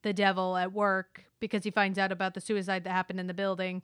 the 0.03 0.13
devil 0.13 0.55
at 0.55 0.71
work 0.71 1.25
because 1.39 1.63
he 1.63 1.71
finds 1.71 1.97
out 1.97 2.11
about 2.11 2.33
the 2.33 2.41
suicide 2.41 2.83
that 2.83 2.91
happened 2.91 3.19
in 3.19 3.27
the 3.27 3.33
building. 3.33 3.81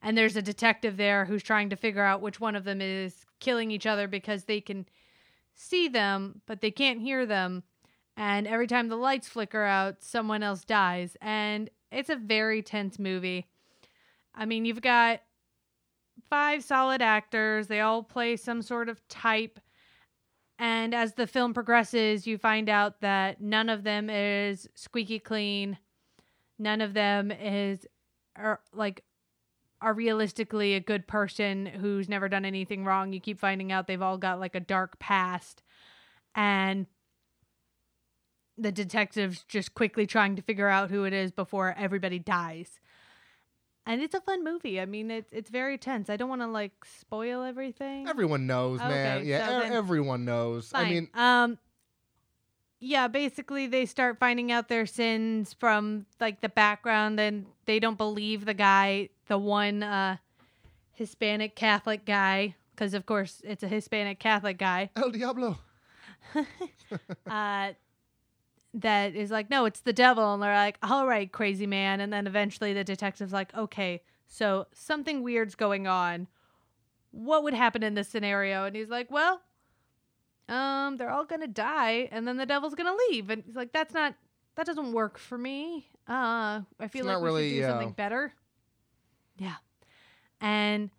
And 0.00 0.16
there's 0.16 0.36
a 0.36 0.42
detective 0.42 0.96
there 0.96 1.24
who's 1.24 1.42
trying 1.42 1.70
to 1.70 1.76
figure 1.76 2.04
out 2.04 2.22
which 2.22 2.40
one 2.40 2.54
of 2.54 2.64
them 2.64 2.80
is 2.80 3.26
killing 3.40 3.70
each 3.70 3.86
other 3.86 4.08
because 4.08 4.44
they 4.44 4.60
can 4.60 4.86
see 5.54 5.88
them 5.88 6.40
but 6.46 6.60
they 6.60 6.70
can't 6.70 7.00
hear 7.00 7.26
them. 7.26 7.64
And 8.16 8.46
every 8.46 8.66
time 8.66 8.88
the 8.88 8.96
lights 8.96 9.28
flicker 9.28 9.64
out 9.64 10.02
someone 10.02 10.42
else 10.42 10.64
dies. 10.64 11.16
And 11.20 11.68
it's 11.90 12.10
a 12.10 12.16
very 12.16 12.62
tense 12.62 12.98
movie. 12.98 13.46
I 14.34 14.46
mean 14.46 14.64
you've 14.64 14.80
got 14.80 15.20
five 16.30 16.62
solid 16.62 17.02
actors. 17.02 17.66
They 17.66 17.80
all 17.80 18.02
play 18.02 18.36
some 18.36 18.62
sort 18.62 18.88
of 18.88 19.06
type 19.08 19.58
and 20.58 20.94
as 20.94 21.14
the 21.14 21.26
film 21.26 21.54
progresses 21.54 22.26
you 22.26 22.38
find 22.38 22.68
out 22.68 23.00
that 23.00 23.40
none 23.40 23.68
of 23.68 23.84
them 23.84 24.10
is 24.10 24.68
squeaky 24.74 25.18
clean. 25.18 25.78
None 26.58 26.80
of 26.80 26.94
them 26.94 27.30
is 27.30 27.86
are 28.36 28.60
like 28.72 29.04
are 29.80 29.94
realistically 29.94 30.74
a 30.74 30.80
good 30.80 31.06
person 31.06 31.66
who's 31.66 32.08
never 32.08 32.28
done 32.28 32.44
anything 32.44 32.84
wrong. 32.84 33.12
You 33.12 33.20
keep 33.20 33.38
finding 33.38 33.70
out 33.70 33.86
they've 33.86 34.02
all 34.02 34.18
got 34.18 34.40
like 34.40 34.54
a 34.54 34.60
dark 34.60 34.98
past. 34.98 35.62
And 36.34 36.86
the 38.56 38.72
detectives 38.72 39.44
just 39.46 39.74
quickly 39.74 40.06
trying 40.06 40.34
to 40.34 40.42
figure 40.42 40.68
out 40.68 40.90
who 40.90 41.04
it 41.04 41.12
is 41.12 41.30
before 41.30 41.74
everybody 41.78 42.18
dies. 42.18 42.80
And 43.88 44.02
it's 44.02 44.14
a 44.14 44.20
fun 44.20 44.44
movie. 44.44 44.78
I 44.78 44.84
mean, 44.84 45.10
it's 45.10 45.32
it's 45.32 45.48
very 45.48 45.78
tense. 45.78 46.10
I 46.10 46.16
don't 46.18 46.28
want 46.28 46.42
to 46.42 46.46
like 46.46 46.72
spoil 46.84 47.42
everything. 47.42 48.06
Everyone 48.06 48.46
knows, 48.46 48.80
man. 48.80 49.26
Yeah, 49.26 49.46
so 49.46 49.62
e- 49.62 49.74
everyone 49.74 50.26
knows. 50.26 50.70
I 50.74 50.90
mean, 50.90 51.08
um, 51.14 51.56
yeah, 52.80 53.08
basically 53.08 53.66
they 53.66 53.86
start 53.86 54.18
finding 54.20 54.52
out 54.52 54.68
their 54.68 54.84
sins 54.84 55.54
from 55.54 56.04
like 56.20 56.42
the 56.42 56.50
background, 56.50 57.18
and 57.18 57.46
they 57.64 57.80
don't 57.80 57.96
believe 57.96 58.44
the 58.44 58.52
guy, 58.52 59.08
the 59.26 59.38
one 59.38 59.82
uh, 59.82 60.18
Hispanic 60.92 61.56
Catholic 61.56 62.04
guy, 62.04 62.56
because 62.74 62.92
of 62.92 63.06
course 63.06 63.40
it's 63.42 63.62
a 63.62 63.68
Hispanic 63.68 64.18
Catholic 64.18 64.58
guy. 64.58 64.90
El 64.96 65.12
Diablo. 65.12 65.56
uh, 67.26 67.72
that 68.74 69.14
is 69.14 69.30
like, 69.30 69.50
no, 69.50 69.64
it's 69.64 69.80
the 69.80 69.92
devil. 69.92 70.34
And 70.34 70.42
they're 70.42 70.54
like, 70.54 70.78
all 70.82 71.06
right, 71.06 71.30
crazy 71.30 71.66
man. 71.66 72.00
And 72.00 72.12
then 72.12 72.26
eventually 72.26 72.72
the 72.72 72.84
detective's 72.84 73.32
like, 73.32 73.54
okay, 73.54 74.02
so 74.26 74.66
something 74.72 75.22
weird's 75.22 75.54
going 75.54 75.86
on. 75.86 76.28
What 77.10 77.42
would 77.44 77.54
happen 77.54 77.82
in 77.82 77.94
this 77.94 78.08
scenario? 78.08 78.64
And 78.64 78.76
he's 78.76 78.90
like, 78.90 79.10
well, 79.10 79.40
um, 80.48 80.96
they're 80.96 81.10
all 81.10 81.24
gonna 81.24 81.46
die, 81.46 82.08
and 82.10 82.26
then 82.26 82.36
the 82.36 82.46
devil's 82.46 82.74
gonna 82.74 82.96
leave. 83.10 83.30
And 83.30 83.42
he's 83.44 83.56
like, 83.56 83.72
that's 83.72 83.92
not, 83.92 84.14
that 84.56 84.66
doesn't 84.66 84.92
work 84.92 85.18
for 85.18 85.36
me. 85.36 85.88
Uh, 86.08 86.62
I 86.80 86.88
feel 86.88 87.06
It's 87.06 87.14
like 87.14 87.18
we 87.18 87.24
really, 87.24 87.48
should 87.48 87.54
do 87.54 87.60
yeah. 87.60 87.68
something 87.68 87.92
better. 87.92 88.32
Yeah, 89.36 89.56
and 90.40 90.90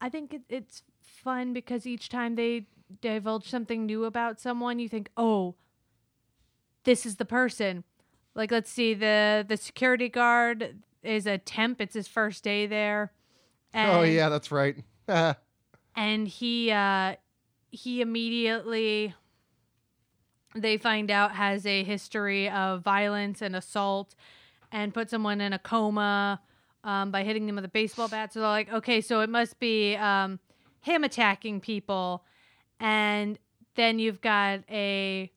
I 0.00 0.08
think 0.08 0.34
it, 0.34 0.42
it's 0.48 0.82
fun 1.00 1.52
because 1.52 1.86
each 1.86 2.08
time 2.08 2.34
they 2.34 2.66
divulge 3.00 3.48
something 3.48 3.86
new 3.86 4.04
about 4.04 4.40
someone, 4.40 4.78
you 4.78 4.88
think, 4.88 5.10
oh, 5.16 5.54
this 6.84 7.06
is 7.06 7.16
the 7.16 7.24
person. 7.24 7.84
Like, 8.34 8.50
let's 8.50 8.70
see, 8.70 8.94
the 8.94 9.44
the 9.46 9.56
security 9.56 10.08
guard 10.08 10.76
is 11.02 11.26
a 11.26 11.38
temp. 11.38 11.80
It's 11.80 11.94
his 11.94 12.08
first 12.08 12.44
day 12.44 12.66
there. 12.66 13.12
oh 13.74 14.02
yeah, 14.02 14.28
that's 14.28 14.50
right. 14.50 14.76
and 15.96 16.28
he 16.28 16.70
uh 16.70 17.16
he 17.70 18.00
immediately 18.00 19.14
they 20.54 20.78
find 20.78 21.10
out 21.10 21.32
has 21.32 21.66
a 21.66 21.84
history 21.84 22.48
of 22.48 22.82
violence 22.82 23.42
and 23.42 23.54
assault 23.54 24.14
and 24.72 24.94
put 24.94 25.10
someone 25.10 25.40
in 25.40 25.52
a 25.52 25.58
coma 25.58 26.40
um, 26.84 27.10
by 27.10 27.22
hitting 27.22 27.46
them 27.46 27.56
with 27.56 27.64
a 27.64 27.68
baseball 27.68 28.08
bat 28.08 28.32
so 28.32 28.40
they're 28.40 28.48
like 28.48 28.72
okay 28.72 29.00
so 29.00 29.20
it 29.20 29.28
must 29.28 29.58
be 29.58 29.94
um, 29.96 30.38
him 30.80 31.04
attacking 31.04 31.60
people 31.60 32.24
and 32.80 33.38
then 33.74 33.98
you've 33.98 34.20
got 34.20 34.60
a 34.70 35.30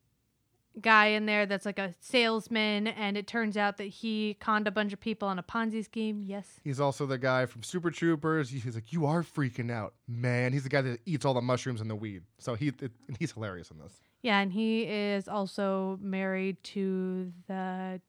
guy 0.80 1.08
in 1.08 1.26
there 1.26 1.46
that's 1.46 1.66
like 1.66 1.78
a 1.80 1.94
salesman 2.00 2.88
and 2.88 3.18
it 3.18 3.28
turns 3.28 3.58
out 3.58 3.76
that 3.76 3.86
he 3.88 4.38
conned 4.40 4.68
a 4.68 4.72
bunch 4.72 4.94
of 4.94 5.02
people 5.02 5.28
on 5.28 5.38
a 5.38 5.44
ponzi 5.44 5.84
scheme 5.84 6.24
yes 6.26 6.48
He's 6.64 6.80
also 6.80 7.06
the 7.06 7.18
guy 7.18 7.46
from 7.46 7.62
Super 7.62 7.92
Troopers. 7.92 8.50
He's 8.50 8.76
like, 8.76 8.94
you 8.94 9.06
are 9.06 9.22
freaking 9.22 9.70
out, 9.70 9.94
man. 10.08 10.54
He's 10.54 10.64
the 10.64 10.70
guy 10.70 10.82
that 10.84 11.02
eats 11.06 11.26
all 11.26 11.34
the 11.34 11.42
mushrooms 11.42 11.82
and 11.82 11.90
the 11.90 11.96
weed. 11.96 12.24
So 12.38 12.56
he 12.56 12.70
it, 12.70 12.92
he's 13.20 13.34
hilarious 13.34 13.70
in 13.70 13.80
this. 13.80 14.02
Yeah, 14.22 14.40
and 14.40 14.54
he 14.54 14.84
is 14.84 15.28
also 15.28 16.00
married 16.02 16.64
to 16.66 17.34
the 17.48 18.00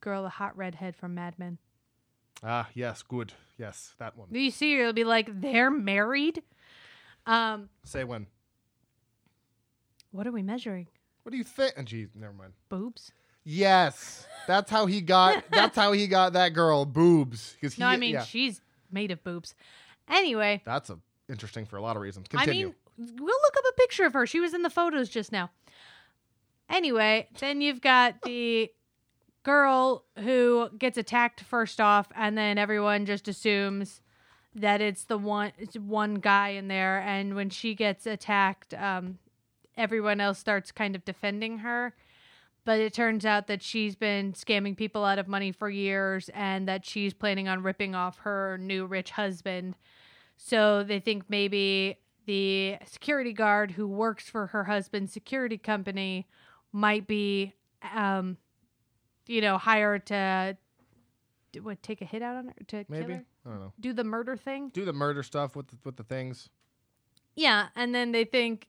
girl, 0.00 0.24
the 0.24 0.28
hot 0.28 0.56
redhead 0.58 0.94
from 0.94 1.14
Mad 1.14 1.38
Men. 1.38 1.56
Ah, 2.42 2.68
yes, 2.74 3.02
good. 3.02 3.32
Yes, 3.56 3.94
that 3.98 4.16
one. 4.16 4.28
You 4.30 4.50
see, 4.50 4.78
it'll 4.78 4.92
be 4.92 5.04
like 5.04 5.40
they're 5.40 5.70
married. 5.70 6.42
Um, 7.26 7.68
Say 7.84 8.04
when. 8.04 8.26
what 10.10 10.26
are 10.26 10.32
we 10.32 10.42
measuring? 10.42 10.88
What 11.28 11.32
do 11.32 11.36
you 11.36 11.44
think? 11.44 11.74
Oh, 11.76 11.82
geez, 11.82 12.08
never 12.14 12.32
mind. 12.32 12.54
Boobs? 12.70 13.12
Yes, 13.44 14.26
that's 14.46 14.70
how 14.70 14.86
he 14.86 15.02
got. 15.02 15.44
that's 15.52 15.76
how 15.76 15.92
he 15.92 16.06
got 16.06 16.32
that 16.32 16.54
girl 16.54 16.86
boobs. 16.86 17.54
Because. 17.60 17.78
No, 17.78 17.86
I 17.86 17.98
mean 17.98 18.14
yeah, 18.14 18.22
she's 18.22 18.62
made 18.90 19.10
of 19.10 19.22
boobs. 19.22 19.54
Anyway, 20.08 20.62
that's 20.64 20.88
a 20.88 20.98
interesting 21.28 21.66
for 21.66 21.76
a 21.76 21.82
lot 21.82 21.96
of 21.96 22.00
reasons. 22.00 22.28
I 22.32 22.46
Continue. 22.46 22.68
mean, 22.68 22.74
we'll 23.18 23.26
look 23.26 23.56
up 23.58 23.64
a 23.68 23.72
picture 23.74 24.06
of 24.06 24.14
her. 24.14 24.26
She 24.26 24.40
was 24.40 24.54
in 24.54 24.62
the 24.62 24.70
photos 24.70 25.10
just 25.10 25.30
now. 25.30 25.50
Anyway, 26.70 27.28
then 27.40 27.60
you've 27.60 27.82
got 27.82 28.22
the 28.22 28.72
girl 29.42 30.06
who 30.20 30.70
gets 30.78 30.96
attacked 30.96 31.42
first 31.42 31.78
off, 31.78 32.08
and 32.16 32.38
then 32.38 32.56
everyone 32.56 33.04
just 33.04 33.28
assumes 33.28 34.00
that 34.54 34.80
it's 34.80 35.04
the 35.04 35.18
one 35.18 35.52
it's 35.58 35.76
one 35.76 36.14
guy 36.14 36.48
in 36.48 36.68
there. 36.68 37.00
And 37.00 37.34
when 37.34 37.50
she 37.50 37.74
gets 37.74 38.06
attacked, 38.06 38.72
um, 38.72 39.18
everyone 39.78 40.20
else 40.20 40.38
starts 40.38 40.72
kind 40.72 40.94
of 40.94 41.04
defending 41.04 41.58
her. 41.58 41.94
But 42.64 42.80
it 42.80 42.92
turns 42.92 43.24
out 43.24 43.46
that 43.46 43.62
she's 43.62 43.96
been 43.96 44.34
scamming 44.34 44.76
people 44.76 45.02
out 45.04 45.18
of 45.18 45.26
money 45.26 45.52
for 45.52 45.70
years 45.70 46.28
and 46.34 46.68
that 46.68 46.84
she's 46.84 47.14
planning 47.14 47.48
on 47.48 47.62
ripping 47.62 47.94
off 47.94 48.18
her 48.18 48.58
new 48.58 48.84
rich 48.84 49.12
husband. 49.12 49.74
So 50.36 50.82
they 50.82 51.00
think 51.00 51.24
maybe 51.30 51.96
the 52.26 52.76
security 52.84 53.32
guard 53.32 53.70
who 53.70 53.86
works 53.88 54.28
for 54.28 54.48
her 54.48 54.64
husband's 54.64 55.12
security 55.14 55.56
company 55.56 56.26
might 56.72 57.06
be, 57.06 57.54
um, 57.94 58.36
you 59.26 59.40
know, 59.40 59.56
hired 59.56 60.04
to 60.06 60.58
take 61.80 62.02
a 62.02 62.04
hit 62.04 62.20
out 62.20 62.36
on 62.36 62.48
her 62.48 62.54
to 62.66 62.84
kill 62.84 62.86
Maybe 62.90 63.14
her, 63.14 63.24
I 63.46 63.48
don't 63.48 63.60
know. 63.60 63.72
do 63.80 63.94
the 63.94 64.04
murder 64.04 64.36
thing. 64.36 64.68
Do 64.74 64.84
the 64.84 64.92
murder 64.92 65.22
stuff 65.22 65.56
with 65.56 65.68
the, 65.68 65.76
with 65.84 65.96
the 65.96 66.04
things. 66.04 66.50
Yeah, 67.34 67.68
and 67.74 67.94
then 67.94 68.12
they 68.12 68.24
think 68.24 68.68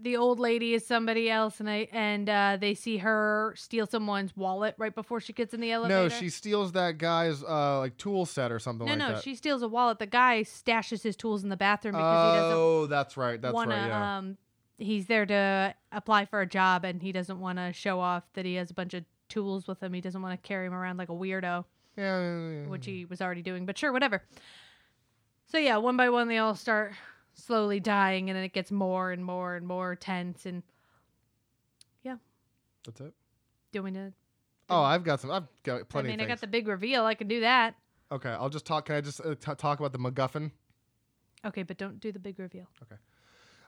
the 0.00 0.16
old 0.16 0.38
lady 0.38 0.74
is 0.74 0.86
somebody 0.86 1.28
else, 1.30 1.60
and 1.60 1.68
I 1.68 1.88
and 1.92 2.28
uh, 2.28 2.56
they 2.60 2.74
see 2.74 2.98
her 2.98 3.54
steal 3.56 3.86
someone's 3.86 4.36
wallet 4.36 4.74
right 4.78 4.94
before 4.94 5.20
she 5.20 5.32
gets 5.32 5.54
in 5.54 5.60
the 5.60 5.72
elevator. 5.72 6.02
No, 6.02 6.08
she 6.08 6.28
steals 6.28 6.72
that 6.72 6.98
guy's 6.98 7.42
uh 7.42 7.78
like 7.78 7.96
tool 7.96 8.26
set 8.26 8.52
or 8.52 8.58
something 8.58 8.86
No, 8.86 8.92
like 8.92 8.98
no, 8.98 9.08
that. 9.14 9.24
she 9.24 9.34
steals 9.34 9.62
a 9.62 9.68
wallet. 9.68 9.98
The 9.98 10.06
guy 10.06 10.42
stashes 10.42 11.02
his 11.02 11.16
tools 11.16 11.42
in 11.42 11.48
the 11.48 11.56
bathroom 11.56 11.92
because 11.94 12.34
he 12.34 12.38
doesn't 12.40 12.56
oh, 12.58 12.86
that's 12.86 13.16
right. 13.16 13.40
That's 13.40 13.54
want 13.54 13.70
to. 13.70 13.76
right. 13.76 13.86
Yeah. 13.86 14.18
Um, 14.18 14.36
he's 14.78 15.06
there 15.06 15.26
to 15.26 15.74
apply 15.92 16.26
for 16.26 16.40
a 16.40 16.46
job, 16.46 16.84
and 16.84 17.02
he 17.02 17.12
doesn't 17.12 17.40
want 17.40 17.58
to 17.58 17.72
show 17.72 18.00
off 18.00 18.24
that 18.34 18.44
he 18.44 18.54
has 18.54 18.70
a 18.70 18.74
bunch 18.74 18.94
of 18.94 19.04
tools 19.28 19.66
with 19.66 19.82
him. 19.82 19.92
He 19.92 20.00
doesn't 20.00 20.22
want 20.22 20.40
to 20.40 20.46
carry 20.46 20.66
him 20.66 20.74
around 20.74 20.96
like 20.96 21.08
a 21.08 21.12
weirdo, 21.12 21.64
yeah, 21.96 22.20
yeah, 22.20 22.50
yeah. 22.62 22.66
which 22.68 22.86
he 22.86 23.04
was 23.04 23.20
already 23.20 23.42
doing. 23.42 23.66
But 23.66 23.76
sure, 23.76 23.92
whatever. 23.92 24.22
So 25.46 25.58
yeah, 25.58 25.78
one 25.78 25.96
by 25.96 26.10
one, 26.10 26.28
they 26.28 26.38
all 26.38 26.54
start 26.54 26.92
slowly 27.38 27.80
dying, 27.80 28.28
and 28.28 28.36
then 28.36 28.44
it 28.44 28.52
gets 28.52 28.70
more 28.70 29.10
and 29.12 29.24
more 29.24 29.56
and 29.56 29.66
more 29.66 29.96
tense. 29.96 30.44
And 30.44 30.62
yeah. 32.02 32.16
That's 32.84 33.00
it. 33.00 33.14
doing 33.72 33.96
it. 33.96 34.12
Oh, 34.70 34.82
I've 34.82 35.04
got 35.04 35.20
some. 35.20 35.30
I've 35.30 35.48
got 35.62 35.88
plenty. 35.88 36.08
I 36.08 36.12
mean, 36.12 36.20
I 36.20 36.26
got 36.26 36.40
the 36.42 36.46
big 36.46 36.68
reveal. 36.68 37.04
I 37.06 37.14
can 37.14 37.28
do 37.28 37.40
that. 37.40 37.74
Okay, 38.12 38.30
I'll 38.30 38.50
just 38.50 38.66
talk. 38.66 38.86
Can 38.86 38.96
I 38.96 39.00
just 39.00 39.20
uh, 39.20 39.34
t- 39.34 39.54
talk 39.56 39.78
about 39.80 39.92
the 39.92 39.98
MacGuffin? 39.98 40.50
Okay, 41.44 41.62
but 41.62 41.78
don't 41.78 42.00
do 42.00 42.12
the 42.12 42.18
big 42.18 42.38
reveal. 42.38 42.66
Okay. 42.82 42.96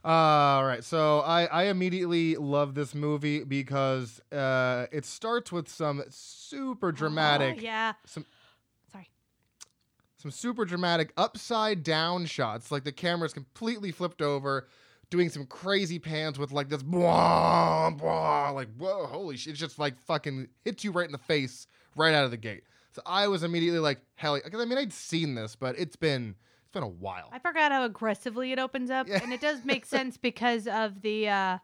Uh, 0.05 0.09
all 0.09 0.65
right, 0.65 0.83
so 0.83 1.21
I 1.21 1.45
I 1.47 1.65
immediately 1.65 2.37
love 2.37 2.75
this 2.75 2.95
movie 2.95 3.45
because 3.45 4.21
uh 4.33 4.87
it 4.93 5.05
starts 5.05 5.53
with 5.53 5.69
some 5.69 6.03
super 6.09 6.91
dramatic, 6.91 7.57
Oh, 7.59 7.63
yeah. 7.63 7.93
Some-. 8.07 8.25
Some 10.21 10.31
super 10.31 10.65
dramatic 10.65 11.13
upside 11.17 11.83
down 11.83 12.27
shots. 12.27 12.71
Like 12.71 12.85
the 12.85 12.93
camera's 12.93 13.33
completely 13.33 13.91
flipped 13.93 14.21
over, 14.23 14.69
doing 15.11 15.29
some 15.31 15.47
crazy 15.47 15.99
pans 15.99 16.39
with 16.39 16.53
like 16.53 16.69
this 16.69 16.83
blah 16.83 17.91
blah, 17.91 18.51
like 18.51 18.69
whoa, 18.77 19.07
holy 19.07 19.37
shit! 19.37 19.53
It's 19.53 19.61
just 19.61 19.79
like 19.79 19.99
fucking 20.01 20.49
hits 20.65 20.85
you 20.85 20.93
right 20.93 21.07
in 21.07 21.13
the 21.13 21.19
face 21.19 21.67
right 21.97 22.15
out 22.15 22.25
of 22.25 22.31
the 22.31 22.37
gate. 22.37 22.65
So 22.93 23.03
I 23.07 23.29
was 23.29 23.43
immediately 23.45 23.79
like, 23.79 24.01
hell, 24.17 24.39
because 24.43 24.61
I 24.61 24.65
mean 24.65 24.79
I'd 24.79 24.93
seen 24.93 25.35
this, 25.35 25.57
but 25.57 25.79
it's 25.79 25.97
been 25.97 26.35
it's 26.63 26.73
been 26.73 26.83
a 26.83 26.89
while. 26.89 27.29
I 27.33 27.39
forgot 27.39 27.73
how 27.73 27.85
aggressively 27.85 28.53
it 28.53 28.59
opens 28.59 28.91
up, 28.91 29.09
Yeah. 29.09 29.21
and 29.23 29.33
it 29.33 29.41
does 29.41 29.65
make 29.65 29.87
sense 29.97 30.17
because 30.17 30.67
of 30.69 31.01
the 31.03 31.29
uh, 31.29 31.59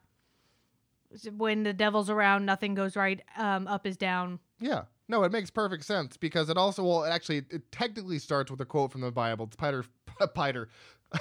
when 1.37 1.63
the 1.63 1.73
devil's 1.73 2.11
around, 2.11 2.47
nothing 2.47 2.75
goes 2.75 2.97
right. 2.97 3.21
Um, 3.37 3.67
up 3.69 3.87
is 3.87 3.97
down. 3.97 4.39
Yeah. 4.61 4.83
No, 5.09 5.23
it 5.23 5.31
makes 5.33 5.51
perfect 5.51 5.85
sense 5.85 6.17
because 6.17 6.49
it 6.51 6.57
also 6.57 6.83
well, 6.85 7.05
it 7.05 7.11
actually 7.11 7.39
it 7.51 7.71
technically 7.71 8.19
starts 8.19 8.51
with 8.51 8.61
a 8.61 8.65
quote 8.65 8.91
from 8.93 9.01
the 9.03 9.11
Bible. 9.13 9.47
It's 9.47 9.57
Peter 9.57 9.85
Peter 10.35 10.69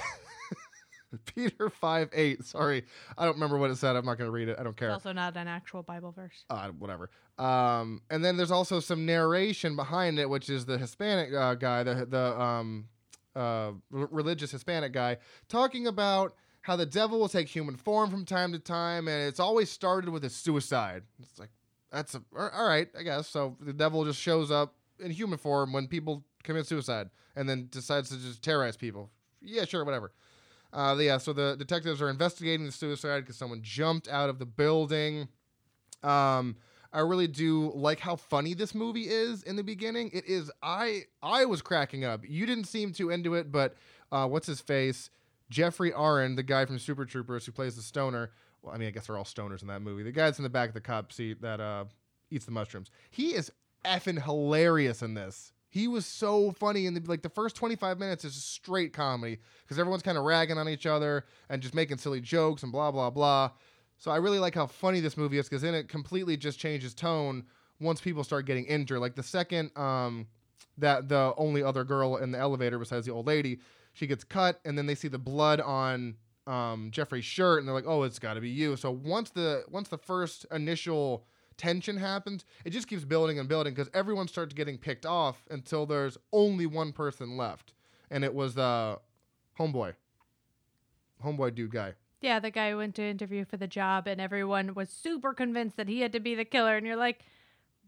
Peter 1.24 1.70
five 1.70 2.10
eight. 2.12 2.44
Sorry, 2.44 2.84
I 3.16 3.24
don't 3.24 3.34
remember 3.34 3.58
what 3.58 3.70
it 3.70 3.76
said. 3.76 3.94
I'm 3.96 4.04
not 4.04 4.18
going 4.18 4.26
to 4.28 4.32
read 4.32 4.48
it. 4.48 4.56
I 4.58 4.64
don't 4.64 4.72
It's 4.72 4.80
care. 4.80 4.90
also 4.90 5.12
not 5.12 5.36
an 5.36 5.46
actual 5.48 5.82
Bible 5.82 6.10
verse. 6.12 6.44
Uh, 6.50 6.68
whatever. 6.70 7.10
Um, 7.38 8.02
and 8.10 8.24
then 8.24 8.36
there's 8.36 8.50
also 8.50 8.80
some 8.80 9.06
narration 9.06 9.76
behind 9.76 10.18
it, 10.18 10.28
which 10.28 10.50
is 10.50 10.66
the 10.66 10.78
Hispanic 10.78 11.32
uh, 11.32 11.54
guy, 11.54 11.82
the 11.84 12.06
the 12.06 12.40
um, 12.40 12.88
uh, 13.36 13.38
r- 13.38 13.74
religious 13.92 14.50
Hispanic 14.50 14.92
guy, 14.92 15.18
talking 15.48 15.86
about 15.86 16.34
how 16.62 16.74
the 16.74 16.86
devil 16.86 17.20
will 17.20 17.28
take 17.28 17.46
human 17.48 17.76
form 17.76 18.10
from 18.10 18.24
time 18.24 18.50
to 18.52 18.58
time, 18.58 19.06
and 19.06 19.28
it's 19.28 19.38
always 19.38 19.70
started 19.70 20.10
with 20.10 20.24
a 20.24 20.30
suicide. 20.30 21.04
It's 21.22 21.38
like 21.38 21.50
that's 21.90 22.14
a, 22.14 22.22
all 22.36 22.68
right, 22.68 22.88
I 22.98 23.02
guess. 23.02 23.28
So 23.28 23.56
the 23.60 23.72
devil 23.72 24.04
just 24.04 24.20
shows 24.20 24.50
up 24.50 24.74
in 24.98 25.10
human 25.10 25.38
form 25.38 25.72
when 25.72 25.86
people 25.86 26.24
commit 26.42 26.66
suicide, 26.66 27.10
and 27.34 27.48
then 27.48 27.68
decides 27.70 28.08
to 28.10 28.16
just 28.16 28.42
terrorize 28.42 28.76
people. 28.76 29.10
Yeah, 29.40 29.64
sure, 29.64 29.84
whatever. 29.84 30.12
Uh, 30.72 30.96
yeah, 30.98 31.18
so 31.18 31.32
the 31.32 31.56
detectives 31.58 32.02
are 32.02 32.10
investigating 32.10 32.66
the 32.66 32.72
suicide 32.72 33.20
because 33.20 33.36
someone 33.36 33.60
jumped 33.62 34.08
out 34.08 34.28
of 34.28 34.38
the 34.38 34.46
building. 34.46 35.28
Um, 36.02 36.56
I 36.92 37.00
really 37.00 37.26
do 37.26 37.72
like 37.74 38.00
how 38.00 38.16
funny 38.16 38.54
this 38.54 38.74
movie 38.74 39.08
is 39.08 39.42
in 39.42 39.56
the 39.56 39.62
beginning. 39.62 40.10
It 40.12 40.26
is. 40.26 40.50
I 40.62 41.02
I 41.22 41.44
was 41.44 41.62
cracking 41.62 42.04
up. 42.04 42.22
You 42.26 42.46
didn't 42.46 42.64
seem 42.64 42.92
too 42.92 43.10
into 43.10 43.34
it, 43.34 43.52
but 43.52 43.74
uh, 44.10 44.26
what's 44.26 44.46
his 44.46 44.60
face? 44.60 45.10
Geoffrey 45.50 45.92
Arend, 45.92 46.36
the 46.36 46.42
guy 46.42 46.64
from 46.64 46.78
Super 46.78 47.04
Troopers 47.04 47.46
who 47.46 47.52
plays 47.52 47.76
the 47.76 47.82
stoner. 47.82 48.30
Well, 48.66 48.74
I 48.74 48.78
mean, 48.78 48.88
I 48.88 48.90
guess 48.90 49.06
they're 49.06 49.16
all 49.16 49.24
stoners 49.24 49.62
in 49.62 49.68
that 49.68 49.80
movie. 49.80 50.02
The 50.02 50.12
guy 50.12 50.24
that's 50.24 50.38
in 50.38 50.42
the 50.42 50.50
back 50.50 50.68
of 50.68 50.74
the 50.74 50.80
cop 50.80 51.12
seat 51.12 51.40
that 51.42 51.60
uh, 51.60 51.84
eats 52.30 52.44
the 52.44 52.50
mushrooms. 52.50 52.90
He 53.10 53.34
is 53.34 53.52
effing 53.84 54.22
hilarious 54.22 55.02
in 55.02 55.14
this. 55.14 55.52
He 55.68 55.88
was 55.88 56.04
so 56.04 56.52
funny 56.52 56.86
in 56.86 56.94
the 56.94 57.00
like 57.00 57.22
the 57.22 57.28
first 57.28 57.54
25 57.56 57.98
minutes 57.98 58.24
is 58.24 58.34
straight 58.34 58.92
comedy 58.92 59.38
because 59.62 59.78
everyone's 59.78 60.02
kind 60.02 60.18
of 60.18 60.24
ragging 60.24 60.58
on 60.58 60.68
each 60.68 60.86
other 60.86 61.24
and 61.48 61.60
just 61.62 61.74
making 61.74 61.98
silly 61.98 62.20
jokes 62.20 62.62
and 62.62 62.72
blah 62.72 62.90
blah 62.90 63.10
blah. 63.10 63.50
So 63.98 64.10
I 64.10 64.16
really 64.16 64.38
like 64.38 64.54
how 64.54 64.66
funny 64.66 65.00
this 65.00 65.16
movie 65.16 65.38
is 65.38 65.48
because 65.48 65.62
then 65.62 65.74
it 65.74 65.88
completely 65.88 66.36
just 66.36 66.58
changes 66.58 66.94
tone 66.94 67.44
once 67.78 68.00
people 68.00 68.24
start 68.24 68.46
getting 68.46 68.64
injured. 68.64 69.00
Like 69.00 69.14
the 69.14 69.22
second 69.22 69.70
um, 69.76 70.26
that 70.78 71.08
the 71.08 71.34
only 71.36 71.62
other 71.62 71.84
girl 71.84 72.16
in 72.16 72.32
the 72.32 72.38
elevator 72.38 72.78
besides 72.78 73.06
the 73.06 73.12
old 73.12 73.26
lady, 73.26 73.60
she 73.92 74.06
gets 74.06 74.24
cut, 74.24 74.60
and 74.64 74.76
then 74.76 74.86
they 74.86 74.94
see 74.94 75.08
the 75.08 75.18
blood 75.18 75.60
on 75.60 76.16
um, 76.46 76.90
Geoffrey's 76.90 77.24
shirt, 77.24 77.58
and 77.58 77.68
they're 77.68 77.74
like, 77.74 77.86
"Oh, 77.86 78.02
it's 78.02 78.18
got 78.18 78.34
to 78.34 78.40
be 78.40 78.50
you." 78.50 78.76
So 78.76 78.90
once 78.90 79.30
the 79.30 79.64
once 79.70 79.88
the 79.88 79.98
first 79.98 80.46
initial 80.50 81.26
tension 81.56 81.96
happens, 81.96 82.44
it 82.64 82.70
just 82.70 82.88
keeps 82.88 83.04
building 83.04 83.38
and 83.38 83.48
building 83.48 83.74
because 83.74 83.90
everyone 83.94 84.28
starts 84.28 84.54
getting 84.54 84.78
picked 84.78 85.06
off 85.06 85.46
until 85.50 85.86
there's 85.86 86.18
only 86.32 86.66
one 86.66 86.92
person 86.92 87.36
left, 87.36 87.72
and 88.10 88.24
it 88.24 88.34
was 88.34 88.56
uh, 88.56 88.96
homeboy, 89.58 89.94
homeboy 91.24 91.54
dude 91.54 91.70
guy. 91.70 91.94
Yeah, 92.20 92.40
the 92.40 92.50
guy 92.50 92.70
who 92.70 92.78
went 92.78 92.94
to 92.96 93.02
interview 93.02 93.44
for 93.44 93.56
the 93.56 93.66
job, 93.66 94.06
and 94.06 94.20
everyone 94.20 94.74
was 94.74 94.88
super 94.88 95.34
convinced 95.34 95.76
that 95.76 95.88
he 95.88 96.00
had 96.00 96.12
to 96.12 96.20
be 96.20 96.34
the 96.34 96.44
killer. 96.44 96.76
And 96.76 96.86
you're 96.86 96.96
like, 96.96 97.20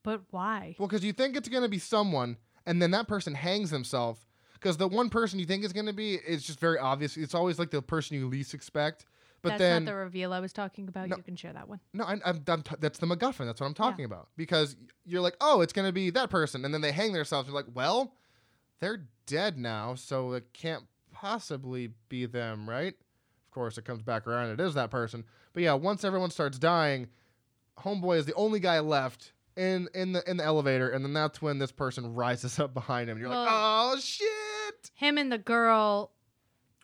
but 0.02 0.22
why? 0.30 0.76
Well, 0.78 0.86
because 0.86 1.04
you 1.04 1.12
think 1.12 1.36
it's 1.36 1.48
going 1.48 1.62
to 1.62 1.68
be 1.68 1.78
someone, 1.78 2.36
and 2.66 2.80
then 2.80 2.90
that 2.90 3.08
person 3.08 3.34
hangs 3.34 3.70
himself. 3.70 4.27
Because 4.60 4.76
the 4.76 4.88
one 4.88 5.08
person 5.08 5.38
you 5.38 5.46
think 5.46 5.64
is 5.64 5.72
going 5.72 5.86
to 5.86 5.92
be 5.92 6.14
is 6.14 6.42
just 6.42 6.58
very 6.58 6.78
obvious. 6.78 7.16
It's 7.16 7.34
always 7.34 7.58
like 7.58 7.70
the 7.70 7.82
person 7.82 8.16
you 8.16 8.26
least 8.26 8.54
expect. 8.54 9.06
But 9.40 9.50
That's 9.50 9.60
then 9.60 9.84
not 9.84 9.92
the 9.92 9.96
reveal 9.96 10.32
I 10.32 10.40
was 10.40 10.52
talking 10.52 10.88
about. 10.88 11.08
No. 11.08 11.16
You 11.16 11.22
can 11.22 11.36
share 11.36 11.52
that 11.52 11.68
one. 11.68 11.78
no, 11.92 12.04
I, 12.04 12.14
I'm, 12.24 12.42
I'm 12.48 12.62
t- 12.62 12.74
that's 12.80 12.98
the 12.98 13.06
MacGuffin. 13.06 13.46
That's 13.46 13.60
what 13.60 13.68
I'm 13.68 13.74
talking 13.74 14.04
about. 14.04 14.28
Because 14.36 14.74
you're 15.04 15.20
like, 15.20 15.36
oh, 15.40 15.60
it's 15.60 15.72
going 15.72 15.86
to 15.86 15.92
be 15.92 16.10
that 16.10 16.28
person, 16.28 16.64
and 16.64 16.74
then 16.74 16.80
they 16.80 16.90
hang 16.90 17.12
themselves. 17.12 17.46
You're 17.46 17.54
like, 17.54 17.66
well, 17.72 18.14
they're 18.80 19.06
dead 19.26 19.56
now, 19.56 19.94
so 19.94 20.32
it 20.32 20.52
can't 20.52 20.84
possibly 21.12 21.90
be 22.08 22.26
them, 22.26 22.68
right? 22.68 22.94
Of 22.94 23.50
course, 23.52 23.78
it 23.78 23.84
comes 23.84 24.02
back 24.02 24.26
around. 24.26 24.50
It 24.50 24.60
is 24.60 24.74
that 24.74 24.90
person. 24.90 25.24
But 25.52 25.62
yeah, 25.62 25.74
once 25.74 26.02
everyone 26.02 26.30
starts 26.30 26.58
dying, 26.58 27.08
Homeboy 27.78 28.18
is 28.18 28.26
the 28.26 28.34
only 28.34 28.58
guy 28.58 28.80
left 28.80 29.32
in 29.56 29.88
in 29.94 30.12
the 30.12 30.28
in 30.28 30.36
the 30.36 30.44
elevator, 30.44 30.90
and 30.90 31.04
then 31.04 31.12
that's 31.12 31.40
when 31.40 31.58
this 31.58 31.72
person 31.72 32.14
rises 32.14 32.58
up 32.60 32.74
behind 32.74 33.08
him. 33.08 33.16
And 33.16 33.20
you're 33.20 33.30
like, 33.34 33.48
oh 33.50 33.96
shit! 34.00 34.28
Him 34.94 35.18
and 35.18 35.30
the 35.30 35.38
girl 35.38 36.12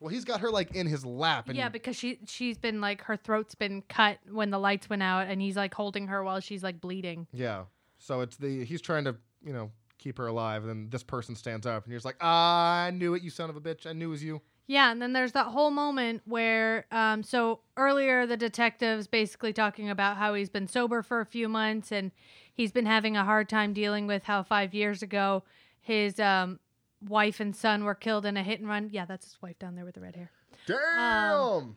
Well, 0.01 0.11
he's 0.11 0.25
got 0.25 0.41
her 0.41 0.51
like 0.51 0.75
in 0.75 0.87
his 0.87 1.05
lap, 1.05 1.49
and 1.49 1.57
yeah, 1.57 1.69
because 1.69 1.97
she 1.97 2.19
she's 2.27 2.59
been 2.59 2.81
like 2.81 3.03
her 3.03 3.17
throat's 3.17 3.55
been 3.55 3.83
cut 3.89 4.19
when 4.31 4.51
the 4.51 4.59
lights 4.59 4.89
went 4.89 5.03
out, 5.03 5.27
and 5.29 5.41
he's 5.41 5.57
like 5.57 5.75
holding 5.75 6.09
her 6.09 6.23
while 6.23 6.41
she's 6.41 6.63
like 6.63 6.81
bleeding. 6.81 7.27
yeah. 7.33 7.65
So 7.99 8.21
it's 8.21 8.37
the 8.37 8.65
he's 8.65 8.83
trying 8.83 9.05
to 9.05 9.17
you 9.43 9.53
know 9.53 9.71
keep 9.99 10.19
her 10.19 10.27
alive, 10.27 10.63
and 10.63 10.71
then 10.71 10.89
this 10.91 11.03
person 11.03 11.35
stands 11.35 11.67
up, 11.67 11.85
and 11.85 11.93
you're 11.93 12.01
like, 12.05 12.19
ah, 12.21 12.85
I 12.85 12.91
knew 12.91 13.15
it, 13.15 13.23
you 13.23 13.31
son 13.31 13.49
of 13.51 13.57
a 13.57 13.61
bitch! 13.61 13.87
I 13.87 13.93
knew 13.93 14.09
it 14.09 14.11
was 14.11 14.25
you. 14.25 14.43
Yeah, 14.67 14.91
and 14.91 15.01
then 15.01 15.13
there's 15.13 15.33
that 15.33 15.49
whole 15.49 15.71
moment 15.71 16.23
where, 16.25 16.87
um, 16.91 17.23
so 17.23 17.61
earlier 17.77 18.27
the 18.27 18.37
detective's 18.37 19.07
basically 19.07 19.53
talking 19.53 19.91
about 19.91 20.17
how 20.17 20.33
he's 20.33 20.49
been 20.49 20.69
sober 20.69 21.03
for 21.03 21.21
a 21.21 21.27
few 21.27 21.51
months 21.51 21.93
and 21.93 22.13
he's 22.55 22.73
been 22.73 22.87
having 22.87 23.15
a 23.15 23.25
hard 23.25 23.49
time 23.51 23.75
dealing 23.75 24.07
with 24.07 24.23
how 24.23 24.43
five 24.43 24.73
years 24.73 25.03
ago 25.03 25.43
his 25.83 26.19
um, 26.19 26.61
wife 27.09 27.41
and 27.41 27.55
son 27.55 27.85
were 27.85 27.95
killed 27.95 28.25
in 28.27 28.37
a 28.37 28.43
hit 28.43 28.61
and 28.61 28.69
run. 28.69 28.89
Yeah, 28.91 29.05
that's 29.05 29.25
his 29.27 29.43
wife 29.43 29.59
down 29.59 29.75
there 29.75 29.85
with 29.85 29.95
the 29.95 30.01
red 30.01 30.17
hair. 30.17 30.31
Damn! 30.67 31.77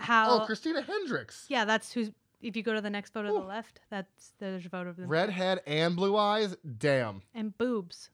How? 0.00 0.40
oh, 0.42 0.46
Christina 0.46 0.82
Hendricks, 0.82 1.46
yeah, 1.48 1.64
that's 1.64 1.92
who's. 1.92 2.10
If 2.42 2.56
you 2.56 2.62
go 2.62 2.74
to 2.74 2.82
the 2.82 2.90
next 2.90 3.14
photo 3.14 3.28
to 3.28 3.40
the 3.40 3.46
left, 3.46 3.80
that's 3.88 4.34
there's 4.38 4.66
a 4.66 4.68
photo 4.68 4.90
of 4.90 4.96
them. 4.96 5.08
redhead 5.08 5.62
and 5.66 5.96
blue 5.96 6.14
eyes. 6.16 6.54
Damn. 6.78 7.22
and 7.34 7.56
boobs. 7.56 8.10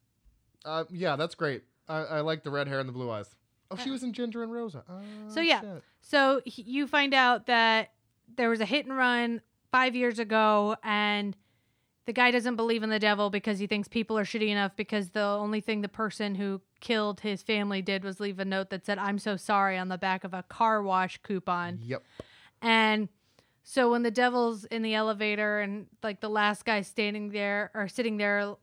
Uh, 0.64 0.84
yeah, 0.90 1.16
that's 1.16 1.34
great. 1.34 1.64
I, 1.88 1.96
I 2.02 2.20
like 2.20 2.44
the 2.44 2.50
red 2.50 2.68
hair 2.68 2.78
and 2.78 2.88
the 2.88 2.92
blue 2.92 3.10
eyes. 3.10 3.34
Oh, 3.72 3.76
she 3.76 3.90
was 3.90 4.02
in 4.04 4.12
Ginger 4.12 4.42
and 4.44 4.52
Rosa. 4.52 4.84
Oh, 4.88 5.00
So, 5.28 5.40
yeah. 5.40 5.60
shit. 5.60 5.82
So 6.00 6.42
he, 6.44 6.62
you 6.62 6.86
find 6.86 7.12
out 7.14 7.46
that 7.46 7.90
there 8.36 8.50
was 8.50 8.60
a 8.60 8.64
hit 8.64 8.86
and 8.86 8.96
run 8.96 9.40
five 9.72 9.96
years 9.96 10.18
ago, 10.20 10.76
and 10.84 11.36
the 12.06 12.12
guy 12.12 12.31
doesn't 12.31 12.56
believe 12.56 12.82
in 12.82 12.90
the 12.90 12.98
devil 12.98 13.31
because 13.31 13.59
he 13.59 13.66
thinks 13.66 13.86
people 13.89 14.18
are 14.18 14.24
shitty 14.24 14.48
enough. 14.48 14.72
Because 14.77 15.10
the 15.10 15.20
only 15.20 15.60
thing 15.60 15.81
the 15.81 15.89
person 15.89 16.35
who 16.35 16.60
killed 16.81 17.20
his 17.20 17.43
family 17.43 17.82
did 17.82 18.05
was 18.05 18.20
leave 18.20 18.39
a 18.39 18.44
note 18.44 18.70
that 18.70 18.86
said 18.86 18.98
"I'm 18.98 19.18
so 19.18 19.36
sorry" 19.36 19.77
on 19.77 19.89
the 19.89 19.98
back 19.98 20.24
of 20.24 20.35
a 20.35 20.43
car 20.44 20.82
wash 20.82 21.18
coupon. 21.22 21.81
Yep. 21.82 22.02
And 22.62 23.09
so 23.62 23.90
when 23.90 24.02
the 24.02 24.10
devil's 24.10 24.64
in 24.64 24.82
the 24.82 24.94
elevator 24.94 25.60
and 25.60 25.86
like 26.02 26.20
the 26.20 26.31
last 26.31 26.64
guy 26.64 26.81
standing 26.81 27.31
there 27.31 27.70
or 27.74 27.89
sitting 27.89 28.16
there, 28.16 28.56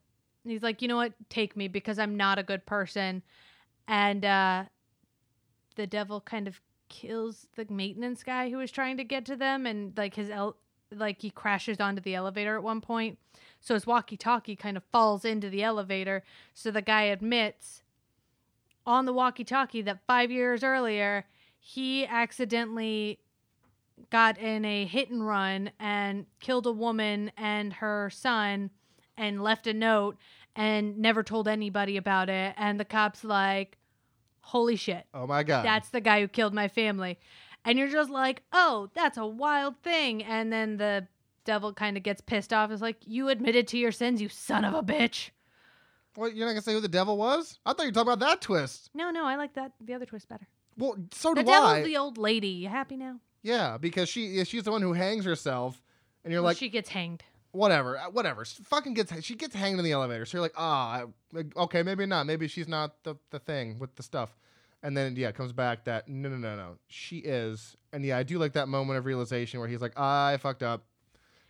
he's 0.43 0.63
like, 0.63 0.81
you 0.81 0.87
know 0.87 0.97
what, 0.97 1.13
take 1.29 1.55
me 1.55 1.67
because 1.67 1.99
I'm 1.99 2.17
not 2.17 2.39
a 2.39 2.43
good 2.43 2.65
person. 2.65 3.23
And 3.87 4.25
uh, 4.25 4.65
the 5.75 5.87
devil 5.87 6.19
kind 6.19 6.47
of 6.47 6.59
kills 6.89 7.47
the 7.55 7.65
maintenance 7.69 8.23
guy 8.23 8.49
who 8.49 8.57
was 8.57 8.71
trying 8.71 8.97
to 8.97 9.03
get 9.03 9.25
to 9.25 9.35
them, 9.35 9.65
and 9.65 9.97
like 9.97 10.15
his 10.15 10.29
el- 10.29 10.57
like 10.93 11.21
he 11.21 11.29
crashes 11.29 11.79
onto 11.79 12.01
the 12.01 12.15
elevator 12.15 12.55
at 12.55 12.63
one 12.63 12.81
point. 12.81 13.17
So 13.59 13.73
his 13.73 13.85
walkie-talkie 13.87 14.55
kind 14.55 14.77
of 14.77 14.83
falls 14.91 15.25
into 15.25 15.49
the 15.49 15.63
elevator. 15.63 16.23
So 16.53 16.71
the 16.71 16.81
guy 16.81 17.03
admits 17.03 17.83
on 18.85 19.05
the 19.05 19.13
walkie-talkie 19.13 19.81
that 19.83 19.99
five 20.07 20.31
years 20.31 20.63
earlier 20.63 21.25
he 21.59 22.05
accidentally 22.05 23.19
got 24.09 24.37
in 24.37 24.63
a 24.63 24.85
hit 24.85 25.09
and 25.09 25.25
run 25.27 25.71
and 25.79 26.25
killed 26.39 26.65
a 26.67 26.71
woman 26.71 27.31
and 27.35 27.73
her 27.73 28.09
son 28.11 28.69
and 29.17 29.41
left 29.43 29.67
a 29.67 29.73
note 29.73 30.15
and 30.55 30.97
never 30.97 31.23
told 31.23 31.47
anybody 31.47 31.97
about 31.97 32.29
it 32.29 32.53
and 32.57 32.79
the 32.79 32.85
cops 32.85 33.23
like 33.25 33.77
holy 34.41 34.75
shit 34.77 35.05
Oh 35.13 35.27
my 35.27 35.43
god. 35.43 35.65
that's 35.65 35.89
the 35.89 35.99
guy 35.99 36.21
who 36.21 36.27
killed 36.29 36.53
my 36.53 36.67
family 36.69 37.19
and 37.67 37.77
you're 37.77 37.87
just 37.89 38.09
like 38.09 38.41
oh 38.51 38.89
that's 38.95 39.17
a 39.17 39.25
wild 39.25 39.75
thing 39.83 40.23
and 40.23 40.51
then 40.51 40.77
the 40.77 41.05
devil 41.45 41.73
kind 41.73 41.95
of 41.97 42.03
gets 42.03 42.21
pissed 42.21 42.51
off 42.51 42.71
is 42.71 42.81
like 42.81 42.97
you 43.05 43.29
admitted 43.29 43.67
to 43.67 43.77
your 43.77 43.91
sins 43.91 44.21
you 44.21 44.29
son 44.29 44.65
of 44.65 44.73
a 44.73 44.81
bitch 44.83 45.29
What, 46.15 46.35
you're 46.35 46.45
not 46.47 46.53
gonna 46.53 46.61
say 46.61 46.73
who 46.73 46.81
the 46.81 46.87
devil 46.87 47.15
was? 47.17 47.59
I 47.65 47.71
thought 47.73 47.83
you 47.83 47.89
were 47.89 47.93
talking 47.93 48.11
about 48.13 48.25
that 48.27 48.41
twist. 48.41 48.89
no 48.93 49.11
no 49.11 49.25
i 49.25 49.35
like 49.35 49.53
that 49.53 49.73
the 49.79 49.93
other 49.93 50.05
twist 50.05 50.27
better 50.27 50.47
Well, 50.77 50.97
so 51.13 51.33
the 51.33 51.43
do 51.43 51.47
devil's 51.51 51.69
I. 51.71 51.83
the 51.83 51.97
old 51.97 52.17
lady 52.17 52.47
you 52.49 52.69
happy 52.69 52.97
now 52.97 53.19
yeah, 53.43 53.77
because 53.77 54.09
she 54.09 54.25
yeah, 54.27 54.43
she's 54.43 54.63
the 54.63 54.71
one 54.71 54.81
who 54.81 54.91
hangs 54.91 55.23
herself, 55.23 55.81
and 56.25 56.33
you're 56.33 56.41
Well, 56.41 56.49
like, 56.49 56.57
she 56.57 56.67
gets 56.67 56.89
hanged 56.89 57.23
whatever, 57.51 57.97
uh, 57.97 58.09
whatever. 58.09 58.43
She 58.43 58.61
fucking 58.63 58.93
gets 58.93 59.13
she 59.23 59.35
gets 59.35 59.55
hanged 59.55 59.77
in 59.79 59.85
the 59.85 59.91
elevator. 59.93 60.25
So 60.25 60.37
you're 60.37 60.41
like, 60.41 60.55
ah, 60.57 61.03
okay, 61.55 61.81
maybe 61.81 62.05
not. 62.05 62.25
Maybe 62.25 62.49
she's 62.49 62.67
not 62.67 63.03
the 63.03 63.15
the 63.29 63.39
thing 63.39 63.79
with 63.79 63.95
the 63.95 64.03
stuff. 64.03 64.35
And 64.83 64.95
then 64.95 65.15
yeah, 65.15 65.29
it 65.29 65.35
comes 65.35 65.51
back 65.53 65.85
that 65.85 66.07
no 66.07 66.29
no 66.29 66.37
no 66.37 66.55
no, 66.55 66.75
she 66.87 67.17
is. 67.17 67.75
And 67.91 68.05
yeah, 68.05 68.17
I 68.17 68.23
do 68.23 68.37
like 68.37 68.53
that 68.53 68.67
moment 68.67 68.97
of 68.99 69.05
realization 69.05 69.59
where 69.59 69.67
he's 69.69 69.81
like, 69.81 69.97
I 69.99 70.37
fucked 70.37 70.63
up. 70.63 70.83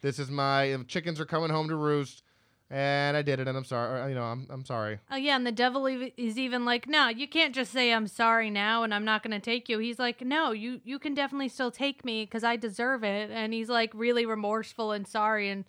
This 0.02 0.18
is 0.20 0.30
my 0.30 0.78
chickens 0.88 1.20
are 1.20 1.26
coming 1.26 1.50
home 1.50 1.68
to 1.70 1.76
roost, 1.76 2.24
and 2.70 3.18
I 3.18 3.22
did 3.24 3.40
it, 3.40 3.48
and 3.48 3.58
I'm 3.58 3.64
sorry. 3.66 4.00
or, 4.02 4.10
You 4.10 4.16
know, 4.16 4.24
I'm 4.24 4.48
I'm 4.50 4.64
sorry. 4.64 5.00
Oh 5.12 5.16
yeah, 5.18 5.36
and 5.36 5.46
the 5.46 5.52
devil 5.52 5.88
ev- 5.88 6.12
is 6.16 6.38
even 6.38 6.64
like, 6.66 6.88
no, 6.88 7.10
you 7.10 7.28
can't 7.28 7.54
just 7.54 7.72
say 7.72 7.92
I'm 7.92 8.08
sorry 8.08 8.50
now 8.50 8.84
and 8.84 8.94
I'm 8.94 9.04
not 9.06 9.24
going 9.24 9.32
to 9.32 9.44
take 9.44 9.68
you. 9.68 9.80
He's 9.80 10.00
like, 10.00 10.22
no, 10.22 10.52
you 10.52 10.80
you 10.86 10.98
can 11.00 11.14
definitely 11.14 11.50
still 11.50 11.72
take 11.72 12.06
me 12.06 12.24
because 12.26 12.44
I 12.44 12.56
deserve 12.56 13.04
it. 13.04 13.30
And 13.32 13.54
he's 13.54 13.70
like 13.70 13.92
really 13.94 14.26
remorseful 14.26 14.92
and 14.94 15.06
sorry. 15.08 15.50
And 15.50 15.66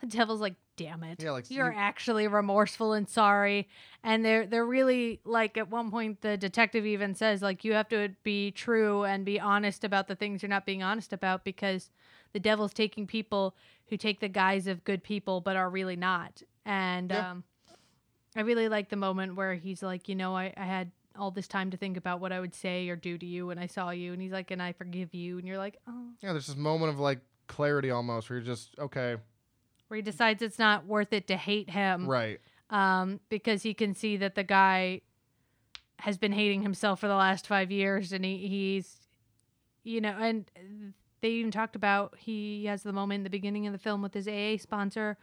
the 0.00 0.06
devil's 0.06 0.40
like, 0.40 0.54
damn 0.78 1.02
it, 1.02 1.22
Yeah, 1.22 1.32
like, 1.32 1.50
you're 1.50 1.70
you- 1.72 1.78
actually 1.78 2.26
remorseful 2.28 2.94
and 2.94 3.06
sorry. 3.06 3.68
And 4.02 4.24
they're 4.24 4.46
they're 4.46 4.64
really 4.64 5.20
like 5.24 5.58
at 5.58 5.68
one 5.68 5.90
point 5.90 6.22
the 6.22 6.36
detective 6.38 6.86
even 6.86 7.14
says 7.14 7.42
like 7.42 7.64
you 7.64 7.74
have 7.74 7.88
to 7.90 8.08
be 8.22 8.50
true 8.52 9.04
and 9.04 9.24
be 9.26 9.38
honest 9.38 9.84
about 9.84 10.08
the 10.08 10.14
things 10.16 10.42
you're 10.42 10.48
not 10.48 10.64
being 10.64 10.82
honest 10.82 11.12
about 11.12 11.44
because 11.44 11.90
the 12.32 12.40
devil's 12.40 12.72
taking 12.72 13.06
people 13.06 13.54
who 13.88 13.96
take 13.98 14.20
the 14.20 14.28
guise 14.28 14.66
of 14.66 14.84
good 14.84 15.02
people 15.02 15.40
but 15.42 15.56
are 15.56 15.68
really 15.68 15.96
not. 15.96 16.42
And 16.64 17.10
Yeah. 17.10 17.32
um 17.32 17.44
I 18.36 18.42
really 18.42 18.68
like 18.68 18.88
the 18.88 18.96
moment 18.96 19.34
where 19.36 19.54
he's 19.54 19.82
like, 19.82 20.08
you 20.08 20.14
know, 20.14 20.36
I, 20.36 20.52
I 20.56 20.64
had 20.64 20.92
all 21.18 21.30
this 21.32 21.48
time 21.48 21.70
to 21.70 21.76
think 21.76 21.96
about 21.96 22.20
what 22.20 22.30
I 22.30 22.38
would 22.38 22.54
say 22.54 22.88
or 22.88 22.94
do 22.94 23.18
to 23.18 23.26
you 23.26 23.48
when 23.48 23.58
I 23.58 23.66
saw 23.66 23.90
you. 23.90 24.12
And 24.12 24.22
he's 24.22 24.30
like, 24.30 24.52
and 24.52 24.62
I 24.62 24.72
forgive 24.72 25.12
you. 25.14 25.38
And 25.38 25.46
you're 25.48 25.58
like, 25.58 25.78
oh. 25.88 26.10
Yeah, 26.22 26.32
there's 26.32 26.46
this 26.46 26.56
moment 26.56 26.92
of 26.92 27.00
like 27.00 27.18
clarity 27.48 27.90
almost 27.90 28.30
where 28.30 28.38
you're 28.38 28.46
just 28.46 28.78
okay, 28.78 29.16
Where 29.88 29.96
he 29.96 30.02
decides 30.02 30.42
it's 30.42 30.58
not 30.58 30.86
worth 30.86 31.12
it 31.12 31.26
to 31.28 31.36
hate 31.36 31.70
him. 31.70 32.06
right. 32.06 32.40
Um, 32.70 33.20
because 33.30 33.62
he 33.62 33.72
can 33.72 33.94
see 33.94 34.18
that 34.18 34.34
the 34.34 34.44
guy 34.44 35.00
has 36.00 36.18
been 36.18 36.32
hating 36.32 36.62
himself 36.62 37.00
for 37.00 37.08
the 37.08 37.14
last 37.14 37.46
five 37.46 37.70
years. 37.70 38.12
And 38.12 38.24
he, 38.24 38.46
he's, 38.46 38.98
you 39.84 40.00
know, 40.00 40.14
and 40.18 40.44
they 41.20 41.30
even 41.30 41.50
talked 41.50 41.76
about 41.76 42.14
he 42.18 42.66
has 42.66 42.82
the 42.82 42.92
moment 42.92 43.20
in 43.20 43.24
the 43.24 43.30
beginning 43.30 43.66
of 43.66 43.72
the 43.72 43.78
film 43.78 44.02
with 44.02 44.14
his 44.14 44.28
AA 44.28 44.60
sponsor 44.60 45.16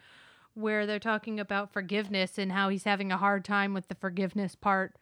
where 0.54 0.86
they're 0.86 1.00
talking 1.00 1.40
about 1.40 1.72
forgiveness 1.72 2.38
and 2.38 2.52
how 2.52 2.70
he's 2.70 2.86
having 2.86 3.12
a 3.12 3.18
hard 3.18 3.44
time 3.44 3.74
with 3.74 3.88
the 3.90 3.96
forgiveness 3.96 4.56
part. 4.56 4.96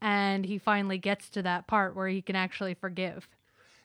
And 0.00 0.44
he 0.44 0.58
finally 0.58 0.98
gets 0.98 1.30
to 1.30 1.42
that 1.42 1.66
part 1.66 1.96
where 1.96 2.08
he 2.08 2.20
can 2.20 2.36
actually 2.36 2.74
forgive. 2.74 3.28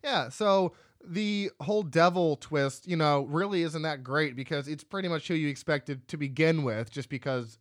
Yeah, 0.03 0.29
so 0.29 0.73
the 1.05 1.51
whole 1.61 1.83
devil 1.83 2.35
twist, 2.37 2.87
you 2.87 2.95
know, 2.95 3.23
really 3.23 3.63
isn't 3.63 3.81
that 3.81 4.03
great 4.03 4.35
because 4.35 4.67
it's 4.67 4.83
pretty 4.83 5.07
much 5.07 5.27
who 5.27 5.33
you 5.33 5.47
expected 5.49 6.07
to 6.09 6.17
begin 6.17 6.63
with, 6.63 6.91
just 6.91 7.09
because. 7.09 7.57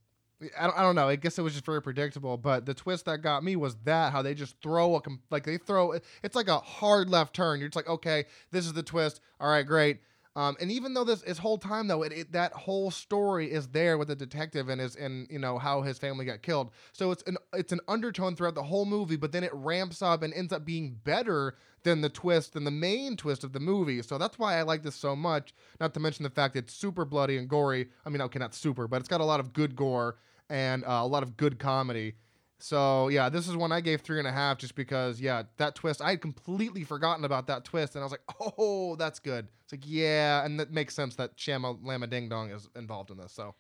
I 0.59 0.67
don't, 0.67 0.79
I 0.79 0.81
don't 0.81 0.95
know. 0.95 1.07
I 1.07 1.17
guess 1.17 1.39
it 1.39 1.43
was 1.43 1.53
just 1.53 1.67
very 1.67 1.83
predictable, 1.83 2.39
but 2.39 2.65
the 2.65 2.73
twist 2.73 3.05
that 3.05 3.19
got 3.19 3.45
me 3.45 3.57
was 3.57 3.77
that 3.85 4.11
how 4.11 4.23
they 4.23 4.33
just 4.33 4.57
throw 4.63 4.97
a 4.97 5.03
like 5.31 5.45
they 5.45 5.59
throw 5.59 5.93
it's 6.23 6.35
like 6.35 6.49
a 6.49 6.57
hard 6.61 7.11
left 7.11 7.35
turn. 7.35 7.61
You're 7.61 7.69
just 7.69 7.77
like, 7.77 7.91
okay, 7.91 8.25
this 8.51 8.65
is 8.65 8.73
the 8.73 8.83
twist. 8.83 9.21
All 9.39 9.51
right, 9.51 9.67
great. 9.67 9.99
Um, 10.41 10.57
and 10.59 10.73
even 10.73 10.95
though 10.95 11.05
this 11.05 11.21
this 11.21 11.37
whole 11.37 11.59
time 11.59 11.87
though, 11.87 12.03
it, 12.03 12.13
it 12.13 12.33
that 12.33 12.55
whole 12.55 12.91
story 12.91 13.53
is 13.53 13.69
there 13.69 13.99
with 13.99 14.09
the 14.09 14.17
detective 14.17 14.71
and 14.71 14.81
his 14.81 14.97
and 14.97 15.27
you 15.29 15.39
know 15.39 15.59
how 15.59 15.83
his 15.83 15.99
family 15.99 16.25
got 16.25 16.41
killed. 16.41 16.71
So 16.93 17.11
it's 17.11 17.23
an 17.25 17.37
it's 17.53 17.73
an 17.73 17.81
undertone 17.89 18.37
throughout 18.37 18.55
the 18.55 18.63
whole 18.63 18.87
movie, 18.87 19.17
but 19.17 19.33
then 19.33 19.45
it 19.45 19.53
ramps 19.53 20.01
up 20.01 20.23
and 20.23 20.33
ends 20.33 20.51
up 20.51 20.65
being 20.65 20.97
better 21.05 21.57
than 21.83 22.01
the 22.01 22.09
twist 22.09 22.55
than 22.55 22.65
the 22.65 22.71
main 22.71 23.19
twist 23.19 23.45
of 23.45 23.53
the 23.53 23.61
movie. 23.61 24.01
So 24.01 24.17
that's 24.17 24.39
why 24.39 24.57
I 24.57 24.63
like 24.63 24.83
this 24.83 24.95
so 24.97 25.15
much. 25.15 25.53
Not 25.79 25.93
to 25.93 26.01
mention 26.01 26.23
the 26.23 26.31
fact 26.31 26.55
that 26.55 26.65
it's 26.65 26.75
super 26.75 27.05
bloody 27.05 27.37
and 27.37 27.47
gory. 27.47 27.89
I 28.07 28.09
mean, 28.09 28.23
okay, 28.23 28.39
not 28.39 28.55
super, 28.55 28.89
but 28.89 29.01
it's 29.01 29.09
got 29.09 29.21
a 29.21 29.25
lot 29.25 29.41
of 29.41 29.53
good 29.53 29.77
gore 29.77 30.17
and 30.49 30.85
uh, 30.85 31.01
a 31.03 31.07
lot 31.07 31.23
of 31.23 31.37
good 31.37 31.59
comedy. 31.59 32.15
So 32.63 33.09
yeah, 33.09 33.29
this 33.29 33.49
is 33.49 33.57
one 33.57 33.73
I 33.73 33.81
gave 33.81 34.01
three 34.01 34.19
and 34.19 34.29
a 34.29 34.33
half 34.33 34.59
just 34.59 34.75
because 34.75 35.21
yeah, 35.21 35.45
that 35.57 35.75
twist 35.75 36.01
I 36.03 36.11
had 36.11 36.21
completely 36.21 36.85
forgotten 36.85 37.25
about 37.25 37.47
that 37.49 37.65
twist 37.65 37.95
and 37.95 38.03
I 38.03 38.05
was 38.05 38.13
like, 38.13 38.23
oh, 38.59 38.97
that's 38.97 39.19
good. 39.19 39.49
It's 39.65 39.73
like 39.73 39.85
yeah, 39.85 40.45
and 40.45 40.61
that 40.61 40.73
makes 40.73 40.95
sense 40.95 41.17
that 41.17 41.33
Shama 41.37 41.73
Lama 41.83 42.07
Ding 42.07 42.29
Dong 42.29 42.51
is 42.51 42.69
involved 42.77 43.11
in 43.11 43.17
this. 43.17 43.33
So 43.33 43.55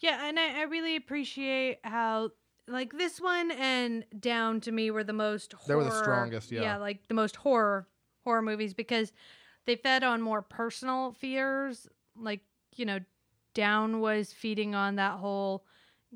Yeah, 0.00 0.28
and 0.28 0.38
I, 0.38 0.60
I 0.60 0.62
really 0.64 0.96
appreciate 0.96 1.78
how 1.84 2.30
like 2.68 2.92
this 2.92 3.20
one 3.20 3.50
and 3.52 4.04
Down 4.18 4.60
to 4.62 4.72
me 4.72 4.90
were 4.90 5.04
the 5.04 5.12
most 5.12 5.52
horror, 5.52 5.68
They 5.68 5.74
were 5.74 5.84
the 5.84 5.96
strongest, 5.96 6.50
yeah. 6.50 6.62
Yeah, 6.62 6.76
like 6.78 7.08
the 7.08 7.14
most 7.14 7.36
horror 7.36 7.88
horror 8.24 8.42
movies 8.42 8.74
because 8.74 9.12
they 9.66 9.76
fed 9.76 10.02
on 10.02 10.20
more 10.20 10.42
personal 10.42 11.12
fears. 11.12 11.88
Like, 12.16 12.40
you 12.74 12.84
know, 12.84 13.00
Down 13.54 14.00
was 14.00 14.32
feeding 14.32 14.74
on 14.74 14.96
that 14.96 15.12
whole 15.12 15.64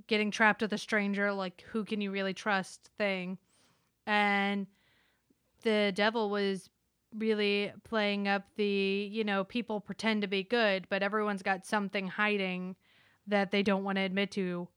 getting 0.06 0.30
trapped 0.30 0.62
with 0.62 0.72
a 0.72 0.78
stranger, 0.78 1.32
like 1.32 1.62
who 1.70 1.84
can 1.84 2.00
you 2.00 2.10
really 2.10 2.34
trust 2.34 2.90
thing. 2.98 3.38
And 4.06 4.66
the 5.62 5.92
devil 5.94 6.30
was 6.30 6.70
really 7.16 7.72
playing 7.84 8.28
up 8.28 8.44
the, 8.56 9.08
you 9.10 9.24
know, 9.24 9.44
people 9.44 9.80
pretend 9.80 10.22
to 10.22 10.28
be 10.28 10.42
good, 10.42 10.86
but 10.88 11.02
everyone's 11.02 11.42
got 11.42 11.66
something 11.66 12.06
hiding 12.06 12.76
that 13.26 13.50
they 13.50 13.62
don't 13.62 13.84
want 13.84 13.96
to 13.96 14.02
admit 14.02 14.30
to. 14.32 14.68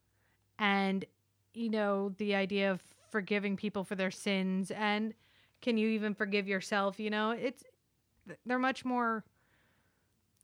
And, 0.59 1.05
you 1.53 1.69
know, 1.69 2.13
the 2.17 2.35
idea 2.35 2.71
of 2.71 2.81
forgiving 3.09 3.55
people 3.55 3.83
for 3.83 3.95
their 3.95 4.11
sins 4.11 4.71
and 4.71 5.13
can 5.61 5.77
you 5.77 5.89
even 5.89 6.13
forgive 6.13 6.47
yourself? 6.47 6.99
You 6.99 7.09
know, 7.09 7.31
it's 7.31 7.63
they're 8.45 8.59
much 8.59 8.83
more 8.83 9.23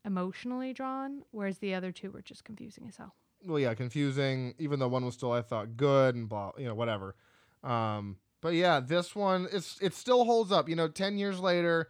emotionally 0.04 0.72
drawn, 0.72 1.22
whereas 1.30 1.58
the 1.58 1.74
other 1.74 1.92
two 1.92 2.10
were 2.10 2.22
just 2.22 2.44
confusing 2.44 2.86
as 2.88 2.96
hell. 2.96 3.14
Well, 3.44 3.58
yeah, 3.58 3.74
confusing. 3.74 4.54
Even 4.58 4.78
though 4.78 4.88
one 4.88 5.04
was 5.04 5.14
still 5.14 5.32
I 5.32 5.42
thought 5.42 5.76
good 5.76 6.14
and 6.14 6.28
blah, 6.28 6.52
you 6.58 6.66
know, 6.66 6.74
whatever. 6.74 7.14
Um, 7.62 8.16
but 8.40 8.54
yeah, 8.54 8.80
this 8.80 9.14
one 9.14 9.48
it's 9.52 9.78
it 9.80 9.94
still 9.94 10.24
holds 10.24 10.52
up. 10.52 10.68
You 10.68 10.76
know, 10.76 10.88
ten 10.88 11.18
years 11.18 11.40
later, 11.40 11.88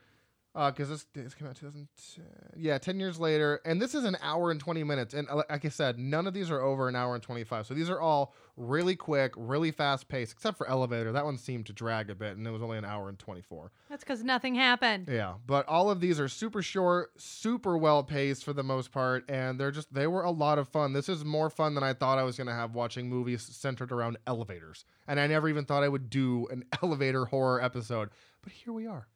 because 0.52 0.88
this 0.88 1.06
this 1.14 1.34
came 1.34 1.46
out 1.46 1.56
2010. 1.56 2.24
Yeah, 2.56 2.78
10 2.78 2.98
years 2.98 3.20
later, 3.20 3.60
and 3.64 3.80
this 3.80 3.94
is 3.94 4.04
an 4.04 4.16
hour 4.20 4.50
and 4.50 4.58
20 4.58 4.82
minutes. 4.82 5.14
And 5.14 5.28
uh, 5.28 5.42
like 5.48 5.64
I 5.64 5.68
said, 5.68 5.98
none 5.98 6.26
of 6.26 6.34
these 6.34 6.50
are 6.50 6.60
over 6.60 6.88
an 6.88 6.96
hour 6.96 7.14
and 7.14 7.22
25. 7.22 7.66
So 7.66 7.74
these 7.74 7.88
are 7.88 8.00
all 8.00 8.34
really 8.56 8.96
quick, 8.96 9.32
really 9.36 9.70
fast 9.70 10.08
paced, 10.08 10.32
except 10.32 10.58
for 10.58 10.68
Elevator. 10.68 11.12
That 11.12 11.24
one 11.24 11.38
seemed 11.38 11.66
to 11.66 11.72
drag 11.72 12.10
a 12.10 12.14
bit, 12.14 12.36
and 12.36 12.46
it 12.46 12.50
was 12.50 12.62
only 12.62 12.78
an 12.78 12.84
hour 12.84 13.08
and 13.08 13.18
24. 13.18 13.70
That's 13.88 14.02
because 14.02 14.24
nothing 14.24 14.56
happened. 14.56 15.08
Yeah, 15.10 15.34
but 15.46 15.66
all 15.68 15.88
of 15.88 16.00
these 16.00 16.18
are 16.18 16.28
super 16.28 16.62
short, 16.62 17.12
super 17.16 17.78
well 17.78 18.02
paced 18.02 18.44
for 18.44 18.52
the 18.52 18.64
most 18.64 18.90
part, 18.90 19.24
and 19.30 19.58
they're 19.58 19.70
just 19.70 19.92
they 19.94 20.08
were 20.08 20.22
a 20.22 20.30
lot 20.32 20.58
of 20.58 20.68
fun. 20.68 20.92
This 20.92 21.08
is 21.08 21.24
more 21.24 21.48
fun 21.48 21.74
than 21.74 21.84
I 21.84 21.92
thought 21.92 22.18
I 22.18 22.24
was 22.24 22.36
gonna 22.36 22.54
have 22.54 22.74
watching 22.74 23.08
movies 23.08 23.42
centered 23.42 23.92
around 23.92 24.18
elevators, 24.26 24.84
and 25.06 25.20
I 25.20 25.28
never 25.28 25.48
even 25.48 25.64
thought 25.64 25.84
I 25.84 25.88
would 25.88 26.10
do 26.10 26.48
an 26.50 26.64
elevator 26.82 27.26
horror 27.26 27.62
episode. 27.62 28.10
But 28.42 28.52
here 28.52 28.72
we 28.72 28.86
are. 28.86 29.06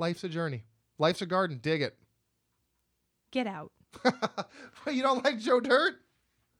Life's 0.00 0.24
a 0.24 0.28
journey. 0.30 0.64
Life's 0.98 1.20
a 1.20 1.26
garden. 1.26 1.60
Dig 1.62 1.82
it. 1.82 1.96
Get 3.30 3.46
out. 3.46 3.70
You 4.90 5.02
don't 5.02 5.22
like 5.22 5.38
Joe 5.38 5.60
Dirt? 5.60 5.94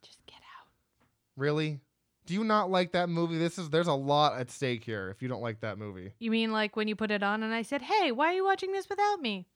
Just 0.04 0.18
get 0.26 0.36
out. 0.36 0.68
Really? 1.36 1.80
Do 2.26 2.34
you 2.34 2.44
not 2.44 2.70
like 2.70 2.92
that 2.92 3.08
movie? 3.08 3.38
This 3.38 3.58
is 3.58 3.70
there's 3.70 3.86
a 3.86 3.94
lot 3.94 4.38
at 4.38 4.50
stake 4.50 4.84
here 4.84 5.08
if 5.08 5.22
you 5.22 5.28
don't 5.28 5.40
like 5.40 5.60
that 5.60 5.78
movie. 5.78 6.12
You 6.18 6.30
mean 6.30 6.52
like 6.52 6.76
when 6.76 6.86
you 6.86 6.94
put 6.94 7.10
it 7.10 7.22
on 7.22 7.42
and 7.42 7.52
I 7.52 7.62
said, 7.62 7.82
"Hey, 7.82 8.12
why 8.12 8.26
are 8.26 8.34
you 8.34 8.44
watching 8.44 8.72
this 8.72 8.88
without 8.88 9.20
me?" 9.20 9.48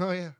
Oh 0.00 0.10
yeah. 0.10 0.32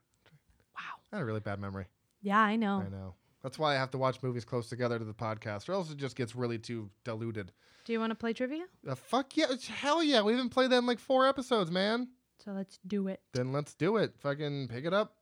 Wow. 0.76 0.98
I 1.12 1.16
had 1.16 1.22
a 1.22 1.24
really 1.24 1.40
bad 1.40 1.60
memory. 1.60 1.86
Yeah, 2.20 2.40
I 2.40 2.56
know. 2.56 2.82
I 2.84 2.90
know. 2.90 3.14
That's 3.42 3.58
why 3.58 3.72
I 3.72 3.78
have 3.78 3.92
to 3.92 3.98
watch 3.98 4.22
movies 4.22 4.44
close 4.44 4.68
together 4.68 4.98
to 4.98 5.04
the 5.04 5.14
podcast, 5.14 5.68
or 5.68 5.72
else 5.72 5.90
it 5.90 5.96
just 5.96 6.16
gets 6.16 6.34
really 6.34 6.58
too 6.58 6.90
diluted. 7.04 7.52
Do 7.84 7.92
you 7.92 8.00
want 8.00 8.10
to 8.10 8.16
play 8.16 8.32
trivia? 8.32 8.64
Uh, 8.86 8.94
fuck 8.94 9.36
yeah, 9.36 9.46
hell 9.68 10.02
yeah! 10.02 10.22
We 10.22 10.32
haven't 10.32 10.50
played 10.50 10.70
that 10.70 10.78
in 10.78 10.86
like 10.86 10.98
four 10.98 11.26
episodes, 11.26 11.70
man. 11.70 12.08
So 12.44 12.52
let's 12.52 12.78
do 12.86 13.08
it. 13.08 13.20
Then 13.32 13.52
let's 13.52 13.74
do 13.74 13.96
it. 13.96 14.14
Fucking 14.18 14.68
pick 14.68 14.84
it 14.84 14.92
up, 14.92 15.14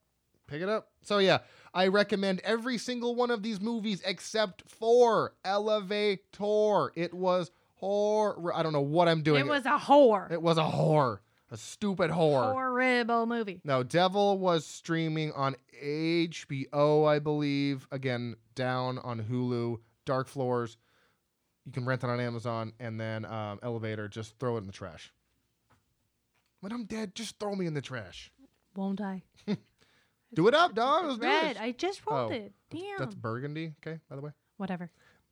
pick 0.47 0.63
it 0.63 0.69
up. 0.69 0.89
So 1.03 1.19
yeah, 1.19 1.39
I 1.75 1.89
recommend 1.89 2.41
every 2.41 2.79
single 2.79 3.15
one 3.15 3.31
of 3.31 3.43
these 3.43 3.61
movies 3.61 4.03
except 4.05 4.63
for 4.71 5.35
Elevator. 5.45 6.93
It 6.95 7.13
was 7.13 7.51
horror. 7.75 8.55
I 8.55 8.63
don't 8.63 8.73
know 8.73 8.81
what 8.81 9.09
I'm 9.09 9.23
doing. 9.23 9.45
It 9.45 9.49
was 9.49 9.67
a 9.67 9.79
whore. 9.79 10.31
It 10.31 10.43
was 10.43 10.59
a 10.59 10.65
horror. 10.65 11.23
A 11.53 11.57
stupid 11.57 12.11
horror. 12.11 12.53
Horrible 12.53 13.27
movie. 13.27 13.61
No, 13.65 13.83
Devil 13.83 14.39
was 14.39 14.65
streaming 14.65 15.33
on 15.33 15.57
HBO, 15.83 17.09
I 17.09 17.19
believe. 17.19 17.89
Again, 17.91 18.37
down 18.55 18.99
on 18.99 19.21
Hulu. 19.21 19.79
Dark 20.07 20.29
Floors. 20.29 20.77
You 21.67 21.73
can 21.73 21.85
rent 21.85 22.05
it 22.05 22.11
on 22.11 22.21
Amazon, 22.21 22.73
and 22.81 22.99
then 22.99 23.25
um, 23.25 23.59
Elevator. 23.63 24.09
Just 24.09 24.39
throw 24.39 24.57
it 24.57 24.61
in 24.61 24.67
the 24.67 24.73
trash. 24.73 25.13
When 26.61 26.73
I'm 26.73 26.85
dead, 26.85 27.15
just 27.15 27.39
throw 27.39 27.55
me 27.55 27.67
in 27.67 27.75
the 27.75 27.81
trash. 27.81 28.31
Won't 28.77 29.01
I? 29.01 29.23
Do 30.35 30.47
it 30.47 30.55
up, 30.55 30.75
dog. 30.75 31.07
Let's 31.07 31.19
do 31.19 31.27
red. 31.27 31.57
it. 31.57 31.61
I 31.61 31.73
just 31.73 32.07
rolled 32.07 32.31
Oh, 32.31 32.35
it. 32.35 32.53
Damn. 32.71 32.99
That's 32.99 33.15
burgundy. 33.17 33.73
Okay, 33.85 33.99
by 34.09 34.15
the 34.17 34.23
way. 34.23 34.31
Whatever. 34.59 34.91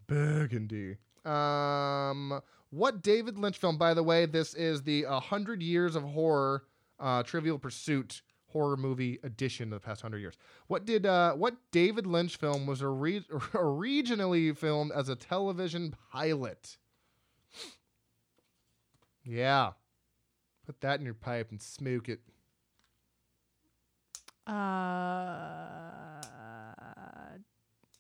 Burgundy. 0.08 0.96
Um, 1.24 2.40
what 2.70 3.00
David 3.02 3.38
Lynch 3.38 3.58
film? 3.58 3.78
By 3.78 3.94
the 3.94 4.02
way, 4.02 4.26
this 4.26 4.54
is 4.54 4.82
the 4.82 5.06
uh, 5.06 5.20
Hundred 5.20 5.62
Years 5.62 5.94
of 5.94 6.02
Horror, 6.02 6.64
uh, 6.98 7.22
Trivial 7.22 7.58
Pursuit 7.58 8.22
horror 8.50 8.78
movie 8.78 9.18
edition 9.24 9.72
of 9.74 9.82
the 9.82 9.86
past 9.86 10.00
hundred 10.00 10.18
years. 10.18 10.34
What 10.68 10.86
did 10.86 11.04
uh, 11.06 11.34
what 11.34 11.54
David 11.70 12.06
Lynch 12.06 12.36
film 12.36 12.66
was 12.66 12.82
ori- 12.82 13.24
originally 13.54 14.52
filmed 14.52 14.90
as 14.92 15.08
a 15.10 15.14
television 15.14 15.94
pilot? 16.10 16.76
Yeah, 19.22 19.72
put 20.68 20.82
that 20.82 21.00
in 21.00 21.06
your 21.06 21.14
pipe 21.14 21.50
and 21.50 21.62
smoke 21.62 22.10
it. 22.10 22.20
Uh, 24.46 24.52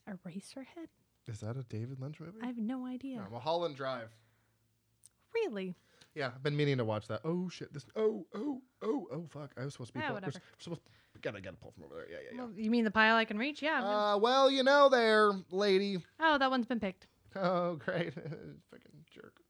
Eraserhead? 0.06 0.88
Is 1.26 1.40
that 1.40 1.56
a 1.56 1.62
David 1.62 1.98
Lynch 1.98 2.20
movie? 2.20 2.38
I 2.42 2.46
have 2.46 2.58
no 2.58 2.84
idea. 2.84 3.16
No, 3.16 3.30
Mulholland 3.30 3.74
Drive. 3.74 4.10
Really? 5.34 5.76
Yeah, 6.14 6.26
I've 6.26 6.42
been 6.42 6.58
meaning 6.58 6.76
to 6.76 6.84
watch 6.84 7.08
that. 7.08 7.22
Oh 7.24 7.48
shit! 7.48 7.72
This. 7.72 7.86
Oh 7.96 8.26
oh 8.34 8.60
oh 8.82 9.06
oh 9.12 9.24
fuck! 9.30 9.52
I 9.58 9.64
was 9.64 9.72
supposed 9.72 9.92
to 9.92 9.98
be. 9.98 10.04
Ah, 10.04 10.08
we're 10.08 10.14
whatever. 10.14 10.32
we're 10.34 10.40
supposed. 10.58 10.80
Gotta 11.22 11.40
gotta 11.40 11.56
pull 11.56 11.70
from 11.70 11.84
over 11.84 11.94
there. 11.94 12.06
Yeah 12.10 12.18
yeah 12.24 12.30
yeah. 12.36 12.42
Well, 12.42 12.52
you 12.54 12.70
mean 12.70 12.84
the 12.84 12.90
pile 12.90 13.16
I 13.16 13.24
can 13.24 13.38
reach? 13.38 13.62
Yeah. 13.62 13.82
Uh, 13.82 14.18
well, 14.18 14.50
you 14.50 14.62
know 14.62 14.90
there, 14.90 15.32
lady. 15.50 15.98
oh, 16.20 16.36
that 16.36 16.50
one's 16.50 16.66
been 16.66 16.80
picked. 16.80 17.06
Oh, 17.34 17.76
great. 17.84 18.12
Fucking 18.14 19.04
jerk. 19.10 19.40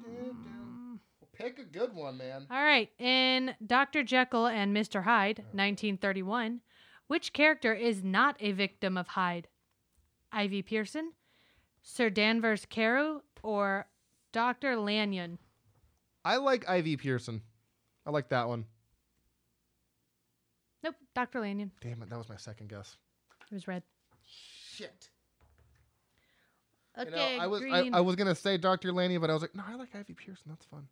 Well, 0.00 1.28
pick 1.32 1.58
a 1.58 1.64
good 1.64 1.94
one, 1.94 2.18
man. 2.18 2.46
All 2.50 2.62
right. 2.62 2.90
In 2.98 3.54
Dr. 3.64 4.02
Jekyll 4.02 4.46
and 4.46 4.76
Mr. 4.76 5.04
Hyde, 5.04 5.38
1931, 5.52 6.60
which 7.06 7.32
character 7.32 7.72
is 7.72 8.02
not 8.02 8.36
a 8.40 8.52
victim 8.52 8.96
of 8.96 9.08
Hyde? 9.08 9.48
Ivy 10.32 10.62
Pearson, 10.62 11.12
Sir 11.82 12.08
Danvers 12.10 12.66
Carew, 12.66 13.20
or 13.42 13.86
Dr. 14.32 14.76
Lanyon? 14.76 15.38
I 16.24 16.36
like 16.38 16.68
Ivy 16.68 16.96
Pearson. 16.96 17.42
I 18.06 18.10
like 18.10 18.28
that 18.30 18.48
one. 18.48 18.64
Nope, 20.82 20.96
Dr. 21.14 21.40
Lanyon. 21.40 21.70
Damn 21.80 22.02
it, 22.02 22.10
that 22.10 22.18
was 22.18 22.28
my 22.28 22.36
second 22.36 22.68
guess. 22.68 22.96
It 23.50 23.54
was 23.54 23.68
red. 23.68 23.82
Shit. 24.26 25.10
Okay, 26.98 27.32
you 27.32 27.38
know, 27.38 27.44
I 27.44 27.46
was 27.46 27.62
I. 27.62 27.90
I 27.94 28.00
was 28.00 28.16
gonna 28.16 28.34
say 28.34 28.56
Dr. 28.58 28.92
Laney, 28.92 29.16
but 29.18 29.30
I 29.30 29.32
was 29.32 29.42
like, 29.42 29.54
no, 29.54 29.62
I 29.66 29.74
like 29.76 29.94
Ivy 29.94 30.14
Pearson. 30.14 30.44
That's 30.48 30.64
fun. 30.66 30.86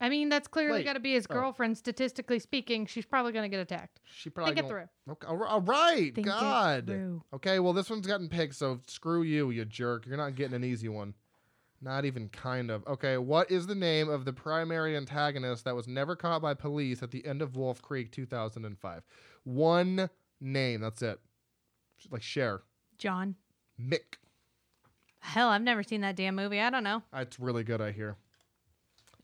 I 0.00 0.08
mean, 0.08 0.28
that's 0.28 0.46
clearly 0.46 0.84
got 0.84 0.92
to 0.92 1.00
be 1.00 1.14
his 1.14 1.26
Oh. 1.28 1.34
girlfriend. 1.34 1.76
Statistically 1.76 2.38
speaking, 2.38 2.86
she's 2.86 3.04
probably 3.04 3.32
going 3.32 3.42
to 3.42 3.48
get 3.48 3.58
attacked. 3.58 3.98
She 4.04 4.30
probably 4.30 4.54
Think 4.54 4.66
it 4.66 4.72
won't- 4.72 4.88
through. 5.08 5.12
Okay, 5.14 5.26
all 5.26 5.42
all 5.44 5.60
right. 5.60 6.14
Think 6.14 6.26
God. 6.28 7.20
Okay, 7.34 7.58
well 7.58 7.72
this 7.72 7.90
one's 7.90 8.06
gotten 8.06 8.28
picked, 8.28 8.54
so 8.54 8.80
screw 8.86 9.22
you, 9.22 9.50
you 9.50 9.64
jerk. 9.64 10.06
You're 10.06 10.16
not 10.16 10.36
getting 10.36 10.54
an 10.54 10.62
easy 10.62 10.88
one. 10.88 11.14
Not 11.80 12.04
even 12.04 12.28
kind 12.28 12.70
of. 12.70 12.84
Okay, 12.86 13.18
what 13.18 13.50
is 13.50 13.66
the 13.66 13.74
name 13.74 14.08
of 14.08 14.24
the 14.24 14.32
primary 14.32 14.96
antagonist 14.96 15.64
that 15.64 15.74
was 15.76 15.86
never 15.88 16.14
caught 16.16 16.42
by 16.42 16.54
police 16.54 17.02
at 17.02 17.10
the 17.12 17.24
end 17.26 17.42
of 17.42 17.56
Wolf 17.56 17.82
Creek 17.82 18.10
2005? 18.12 19.04
One 19.44 20.10
name, 20.40 20.80
that's 20.80 21.02
it. 21.02 21.20
Like 22.10 22.22
share. 22.22 22.60
John. 22.98 23.34
Mick. 23.80 24.14
Hell, 25.28 25.48
I've 25.50 25.62
never 25.62 25.82
seen 25.82 26.00
that 26.00 26.16
damn 26.16 26.34
movie. 26.34 26.58
I 26.58 26.70
don't 26.70 26.84
know. 26.84 27.02
It's 27.12 27.38
really 27.38 27.62
good, 27.62 27.82
I 27.82 27.92
hear. 27.92 28.16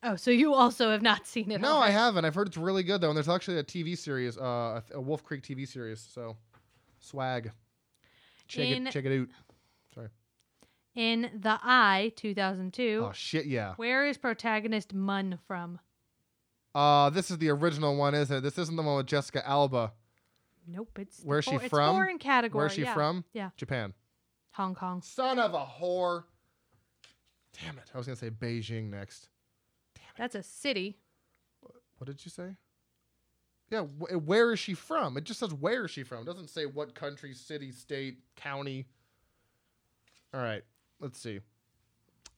Oh, 0.02 0.16
so 0.16 0.30
you 0.30 0.52
also 0.52 0.90
have 0.90 1.00
not 1.00 1.26
seen 1.26 1.50
it? 1.50 1.62
No, 1.62 1.78
I 1.78 1.88
haven't. 1.88 2.26
I've 2.26 2.34
heard 2.34 2.46
it's 2.48 2.58
really 2.58 2.82
good 2.82 3.00
though, 3.00 3.08
and 3.08 3.16
there's 3.16 3.28
actually 3.28 3.58
a 3.58 3.64
TV 3.64 3.96
series, 3.96 4.36
uh, 4.36 4.82
a, 4.92 5.00
Wolf 5.00 5.24
Creek 5.24 5.42
TV 5.42 5.66
series. 5.66 6.00
So, 6.00 6.36
swag. 6.98 7.52
Check 8.46 8.66
In- 8.66 8.86
it, 8.86 8.90
check 8.92 9.06
it 9.06 9.18
out. 9.22 9.28
Sorry. 9.94 10.08
In 10.94 11.30
The 11.40 11.58
Eye, 11.62 12.12
2002, 12.16 13.06
Oh 13.08 13.12
shit, 13.12 13.46
yeah. 13.46 13.72
where 13.76 14.06
is 14.06 14.18
protagonist 14.18 14.92
Mun 14.92 15.38
from? 15.46 15.80
Uh, 16.74 17.08
this 17.08 17.30
is 17.30 17.38
the 17.38 17.48
original 17.48 17.96
one, 17.96 18.14
isn't 18.14 18.36
it? 18.36 18.40
This 18.42 18.58
isn't 18.58 18.76
the 18.76 18.82
one 18.82 18.96
with 18.98 19.06
Jessica 19.06 19.48
Alba. 19.48 19.94
Nope, 20.68 20.98
it's 20.98 21.18
the 21.20 21.26
Where's 21.26 21.46
she 21.46 21.56
for- 21.56 21.62
it's 21.62 21.70
from? 21.70 21.94
foreign 21.94 22.18
category. 22.18 22.64
Where's 22.64 22.72
she 22.74 22.82
yeah. 22.82 22.92
from? 22.92 23.24
Yeah, 23.32 23.50
Japan. 23.56 23.94
Hong 24.54 24.74
Kong. 24.74 25.02
Son 25.02 25.38
of 25.38 25.54
a 25.54 25.64
whore. 25.64 26.24
Damn 27.62 27.78
it. 27.78 27.90
I 27.94 27.98
was 27.98 28.06
going 28.06 28.16
to 28.16 28.24
say 28.24 28.30
Beijing 28.30 28.90
next. 28.90 29.28
Damn 29.94 30.04
it. 30.04 30.18
That's 30.18 30.34
a 30.34 30.42
city. 30.42 30.96
What 31.98 32.06
did 32.06 32.24
you 32.24 32.30
say? 32.30 32.56
Yeah, 33.70 33.82
wh- 33.82 34.26
where 34.26 34.52
is 34.52 34.58
she 34.58 34.74
from? 34.74 35.16
It 35.16 35.24
just 35.24 35.40
says 35.40 35.52
where 35.54 35.84
is 35.86 35.90
she 35.90 36.02
from. 36.02 36.20
It 36.22 36.26
doesn't 36.26 36.50
say 36.50 36.66
what 36.66 36.94
country, 36.94 37.32
city, 37.34 37.72
state, 37.72 38.18
county. 38.36 38.86
All 40.32 40.40
right, 40.40 40.62
let's 41.00 41.18
see. 41.18 41.40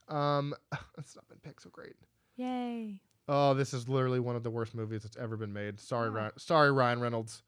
Um, 0.09 0.55
it's 0.99 1.17
not 1.17 1.27
been 1.29 1.39
picked 1.39 1.63
so 1.63 1.71
great. 1.71 1.95
Yay! 2.37 3.01
Oh, 3.29 3.55
this 3.55 3.75
is 3.75 3.89
literally 3.89 4.21
one 4.21 4.37
of 4.37 4.43
the 4.45 4.51
worst 4.51 4.75
movies 4.75 5.03
that's 5.03 5.17
ever 5.17 5.37
been 5.37 5.53
made. 5.53 5.81
Sorry, 5.81 6.09
Oh. 6.09 6.13
Ryan. 6.13 6.33
Sorry, 6.37 6.71
Ryan 6.71 7.01
Reynolds. 7.01 7.43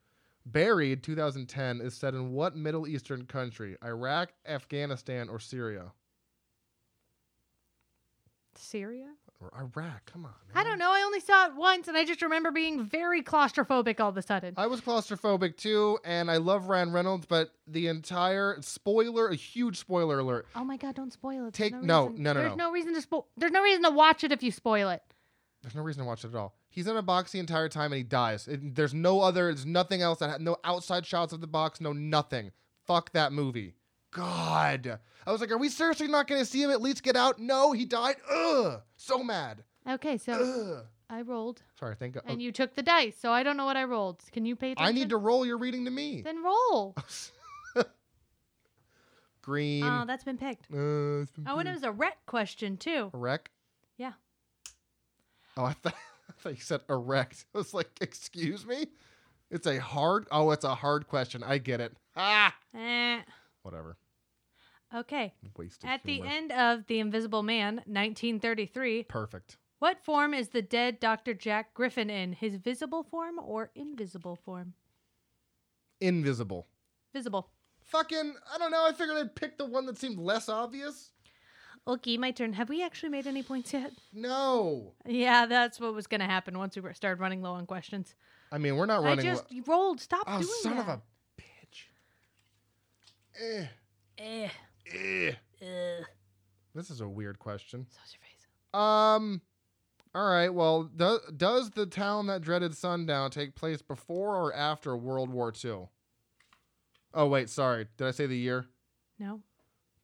Buried 0.53 1.03
2010 1.03 1.81
is 1.83 1.95
set 1.95 2.15
in 2.15 2.33
what 2.33 2.57
Middle 2.57 2.87
Eastern 2.89 3.27
country? 3.27 3.77
Iraq, 3.85 4.31
Afghanistan, 4.47 5.29
or 5.29 5.39
Syria? 5.39 5.93
Syria? 8.55 9.09
Or 9.41 9.53
Iraq? 9.57 10.11
Come 10.13 10.25
on. 10.25 10.33
Man. 10.53 10.57
I 10.57 10.65
don't 10.65 10.79
know. 10.79 10.91
I 10.91 11.03
only 11.03 11.21
saw 11.21 11.47
it 11.47 11.55
once, 11.55 11.87
and 11.87 11.97
I 11.97 12.05
just 12.05 12.23
remember 12.23 12.51
being 12.51 12.83
very 12.85 13.23
claustrophobic 13.23 14.01
all 14.01 14.09
of 14.09 14.17
a 14.17 14.23
sudden. 14.23 14.55
I 14.57 14.67
was 14.67 14.81
claustrophobic 14.81 15.57
too, 15.57 15.99
and 16.05 16.31
I 16.31 16.39
love 16.39 16.67
Ryan 16.69 16.93
Reynolds, 16.93 17.27
but 17.27 17.53
the 17.67 17.87
entire 17.87 18.57
spoiler, 18.61 19.29
a 19.29 19.37
huge 19.37 19.79
spoiler 19.79 20.19
alert. 20.19 20.47
oh 20.57 20.65
my 20.65 20.77
god! 20.77 20.95
Don't 20.97 21.13
spoil 21.13 21.47
it. 21.47 21.55
Take- 21.55 21.75
no, 21.75 22.07
reason- 22.09 22.23
no, 22.23 22.33
no, 22.33 22.41
There's 22.41 22.57
no. 22.57 22.67
no 22.67 22.73
reason 22.73 22.95
to 22.95 23.03
spoil. 23.03 23.27
There's 23.37 23.53
no 23.53 23.63
reason 23.63 23.83
to 23.85 23.91
watch 23.91 24.25
it 24.25 24.33
if 24.33 24.43
you 24.43 24.51
spoil 24.51 24.89
it. 24.91 25.03
There's 25.63 25.75
no 25.75 25.83
reason 25.83 26.03
to 26.03 26.07
watch 26.07 26.25
it 26.25 26.29
at 26.29 26.35
all. 26.37 26.55
He's 26.71 26.87
in 26.87 26.97
a 26.97 27.03
box 27.03 27.33
the 27.33 27.41
entire 27.41 27.69
time 27.69 27.93
and 27.93 27.99
he 27.99 28.03
dies. 28.05 28.47
It- 28.47 28.75
there's 28.75 28.95
no 28.95 29.21
other, 29.21 29.47
there's 29.47 29.67
nothing 29.67 30.03
else 30.03 30.19
that 30.21 30.31
ha- 30.31 30.37
no 30.41 30.57
outside 30.65 31.05
shots 31.05 31.33
of 31.33 31.41
the 31.41 31.47
box, 31.47 31.81
no 31.81 31.93
nothing. 31.93 32.53
Fuck 32.87 33.13
that 33.13 33.33
movie. 33.33 33.75
God. 34.13 34.99
I 35.27 35.33
was 35.33 35.41
like, 35.41 35.51
are 35.51 35.59
we 35.59 35.69
seriously 35.69 36.09
not 36.09 36.27
going 36.29 36.41
to 36.41 36.45
see 36.47 36.63
him 36.63 36.71
at 36.71 36.81
least 36.81 37.03
get 37.03 37.17
out? 37.17 37.39
No, 37.39 37.73
he 37.73 37.85
died. 37.85 38.17
Ugh. 38.33 38.81
So 38.97 39.23
mad. 39.23 39.65
Okay, 39.89 40.17
so 40.17 40.33
Ugh. 40.33 40.87
I 41.11 41.23
rolled, 41.23 41.63
Sorry, 41.79 41.97
thank 41.99 42.15
God. 42.15 42.23
and 42.27 42.41
you 42.43 42.53
took 42.53 42.75
the 42.75 42.83
dice, 42.83 43.17
so 43.19 43.33
I 43.33 43.43
don't 43.43 43.57
know 43.57 43.65
what 43.65 43.77
I 43.79 43.85
rolled. 43.85 44.23
Can 44.31 44.45
you 44.45 44.55
pay 44.57 44.73
attention? 44.73 44.89
I 44.89 44.99
need 44.99 45.09
to 45.11 45.17
roll. 45.17 45.45
You're 45.47 45.57
reading 45.59 45.87
to 45.87 45.91
me. 45.91 46.21
Then 46.23 46.43
roll. 46.45 46.95
Green. 49.43 49.83
Oh, 49.85 50.05
that's 50.07 50.25
been 50.25 50.37
picked. 50.37 50.67
Uh, 50.73 51.23
it's 51.23 51.31
been 51.33 51.47
Oh, 51.49 51.59
and 51.59 51.69
it 51.69 51.73
was 51.73 51.83
a 51.83 51.91
rec 51.93 52.19
question 52.27 52.77
too. 52.77 53.11
Erect? 53.15 53.49
Yeah. 53.49 53.58
Oh, 55.59 55.65
I 55.65 55.73
thought, 55.73 55.95
I 56.29 56.33
thought 56.41 56.55
you 56.55 56.61
said 56.61 56.81
erect. 56.89 57.45
I 57.55 57.59
was 57.59 57.75
like, 57.75 57.91
excuse 58.01 58.65
me? 58.65 58.87
It's 59.51 59.67
a 59.67 59.79
hard. 59.79 60.27
Oh, 60.31 60.53
it's 60.53 60.65
a 60.65 60.75
hard 60.75 61.09
question. 61.09 61.43
I 61.43 61.59
get 61.59 61.81
it. 61.81 61.93
Ah. 62.21 62.53
Eh. 62.75 63.21
Whatever. 63.63 63.97
Okay. 64.93 65.33
Wasted. 65.57 65.89
At 65.89 66.03
the 66.03 66.21
end 66.23 66.51
of 66.51 66.85
The 66.89 66.99
Invisible 66.99 67.45
Man, 67.45 67.77
1933, 67.87 69.05
Perfect. 69.05 69.57
what 69.79 70.05
form 70.05 70.35
is 70.35 70.49
the 70.49 70.61
dead 70.63 70.99
Dr. 70.99 71.33
Jack 71.33 71.75
Griffin 71.75 72.11
in? 72.11 72.33
His 72.33 72.57
visible 72.57 73.05
form 73.05 73.39
or 73.39 73.71
invisible 73.77 74.35
form? 74.35 74.75
Invisible. 76.01 76.67
Visible. 77.15 77.51
Fucking. 77.85 78.35
I 78.53 78.59
don't 78.59 78.73
know. 78.73 78.85
I 78.85 78.93
figured 78.93 79.17
I'd 79.19 79.37
pick 79.37 79.59
the 79.59 79.67
one 79.67 79.87
that 79.87 79.97
seemed 79.97 80.19
less 80.19 80.49
obvious. 80.49 81.13
Okay, 81.89 82.19
my 82.19 82.31
turn. 82.33 82.53
Have 82.53 82.69
we 82.69 82.83
actually 82.85 83.09
made 83.09 83.27
any 83.27 83.43
points 83.43 83.73
yet? 83.73 83.93
No. 84.13 84.93
Yeah, 85.07 85.47
that's 85.47 85.81
what 85.81 85.95
was 85.95 86.07
going 86.07 86.21
to 86.21 86.27
happen 86.27 86.59
once 86.59 86.77
we 86.77 86.83
were- 86.83 86.93
started 86.93 87.19
running 87.19 87.41
low 87.41 87.53
on 87.53 87.65
questions. 87.65 88.15
I 88.53 88.59
mean, 88.59 88.77
we're 88.77 88.87
not 88.87 89.03
I 89.03 89.09
running. 89.09 89.25
just 89.25 89.51
lo- 89.51 89.63
rolled. 89.67 90.01
Stop 90.01 90.25
oh, 90.27 90.41
doing 90.41 90.53
son 90.63 90.77
that. 90.77 90.83
of 90.83 90.89
a 90.89 91.03
bitch. 91.41 91.85
Eh. 93.41 93.67
Eh. 94.19 94.49
Eh. 94.93 95.33
Ugh. 95.63 96.07
This 96.75 96.91
is 96.91 97.01
a 97.01 97.09
weird 97.09 97.39
question. 97.39 97.87
So's 97.89 98.15
your 98.15 98.21
face. 98.21 98.47
Um. 98.75 99.41
All 100.15 100.29
right. 100.29 100.53
Well, 100.53 100.85
do, 100.85 101.19
does 101.37 101.71
the 101.71 101.87
town 101.87 102.27
that 102.27 102.43
dreaded 102.43 102.77
sundown 102.77 103.31
take 103.31 103.55
place 103.55 103.83
before 103.83 104.37
or 104.37 104.55
after 104.55 104.97
World 104.97 105.31
War 105.31 105.53
II? 105.65 105.89
Oh 107.15 107.27
wait, 107.27 107.49
sorry. 107.49 107.87
Did 107.97 108.07
I 108.07 108.11
say 108.11 108.27
the 108.27 108.37
year? 108.37 108.67
No. 109.19 109.41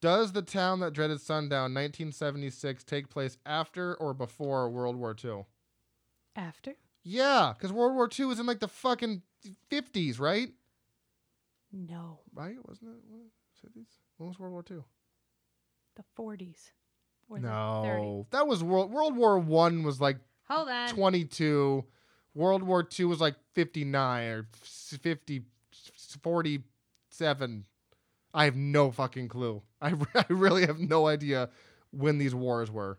Does 0.05 0.33
the 0.33 0.43
town 0.43 0.81
that 0.81 0.93
dreaded 0.93 1.19
sundown 1.19 1.73
1976 1.73 2.85
take 2.85 3.09
place 3.09 3.39
after 3.47 3.95
or 3.95 4.13
before 4.13 4.69
World 4.69 4.97
War 4.97 5.17
II? 5.25 5.47
After? 6.37 6.75
Yeah, 7.03 7.55
because 7.57 7.73
World 7.73 7.95
War 7.95 8.11
II 8.19 8.27
was 8.27 8.39
in 8.39 8.45
like 8.45 8.61
the 8.61 8.69
fucking 8.69 9.23
50s, 9.73 10.21
right? 10.21 10.51
No. 11.73 12.19
Right? 12.35 12.57
Wasn't 12.69 12.91
it? 12.91 12.97
What, 13.09 13.23
50s? 13.65 13.87
When 14.19 14.29
was 14.29 14.39
World 14.39 14.53
War 14.53 14.65
II? 14.71 14.85
The 15.97 16.05
40s. 16.23 16.73
Or 17.31 17.41
the 17.41 17.49
30s. 17.49 17.51
No, 17.51 18.27
that 18.31 18.47
was 18.47 18.63
World 18.63 18.93
World 18.93 19.17
War 19.17 19.39
One 19.39 19.85
was 19.85 20.03
like 20.03 20.19
Hold 20.51 20.69
on. 20.69 20.91
22. 20.91 21.83
World 22.35 22.63
War 22.63 22.87
II 23.01 23.07
was 23.07 23.23
like 23.23 23.37
59 23.55 24.29
or 24.29 24.49
50, 24.53 25.45
47. 26.21 27.65
I 28.35 28.45
have 28.45 28.57
no 28.57 28.91
fucking 28.91 29.29
clue. 29.29 29.63
I, 29.81 29.91
re- 29.91 30.07
I 30.15 30.25
really 30.29 30.67
have 30.67 30.81
no 30.81 31.07
idea 31.07 31.49
when 31.91 32.19
these 32.19 32.35
wars 32.35 32.71
were. 32.71 32.99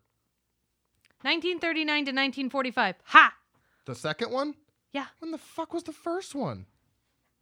1939 1.22 1.86
to 1.86 2.00
1945. 2.12 2.96
Ha! 3.04 3.34
The 3.86 3.96
second 3.96 4.32
one? 4.32 4.56
Yeah. 4.94 5.08
When 5.20 5.32
the 5.32 5.38
fuck 5.38 5.74
was 5.74 5.84
the 5.84 5.92
first 5.92 6.34
one? 6.34 6.66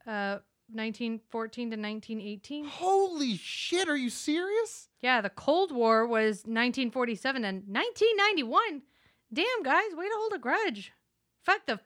Uh, 0.06 0.38
1914 0.72 1.70
to 1.70 1.76
1918. 1.76 2.64
Holy 2.64 3.36
shit, 3.36 3.88
are 3.88 3.96
you 3.96 4.10
serious? 4.10 4.88
Yeah, 5.00 5.20
the 5.20 5.30
Cold 5.30 5.70
War 5.72 6.06
was 6.06 6.38
1947 6.44 7.44
and 7.44 7.58
1991. 7.68 8.82
Damn, 9.32 9.62
guys, 9.62 9.94
way 9.94 10.06
to 10.06 10.14
hold 10.16 10.32
a 10.32 10.38
grudge. 10.38 10.92
Fuck, 11.44 11.66
the 11.66 11.80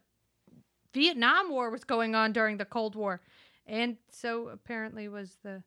Vietnam 0.94 1.50
War 1.50 1.70
was 1.70 1.84
going 1.84 2.14
on 2.14 2.32
during 2.32 2.56
the 2.56 2.64
Cold 2.64 2.94
War. 2.94 3.20
And 3.66 3.96
so 4.10 4.48
apparently 4.48 5.08
was 5.08 5.36
the. 5.42 5.62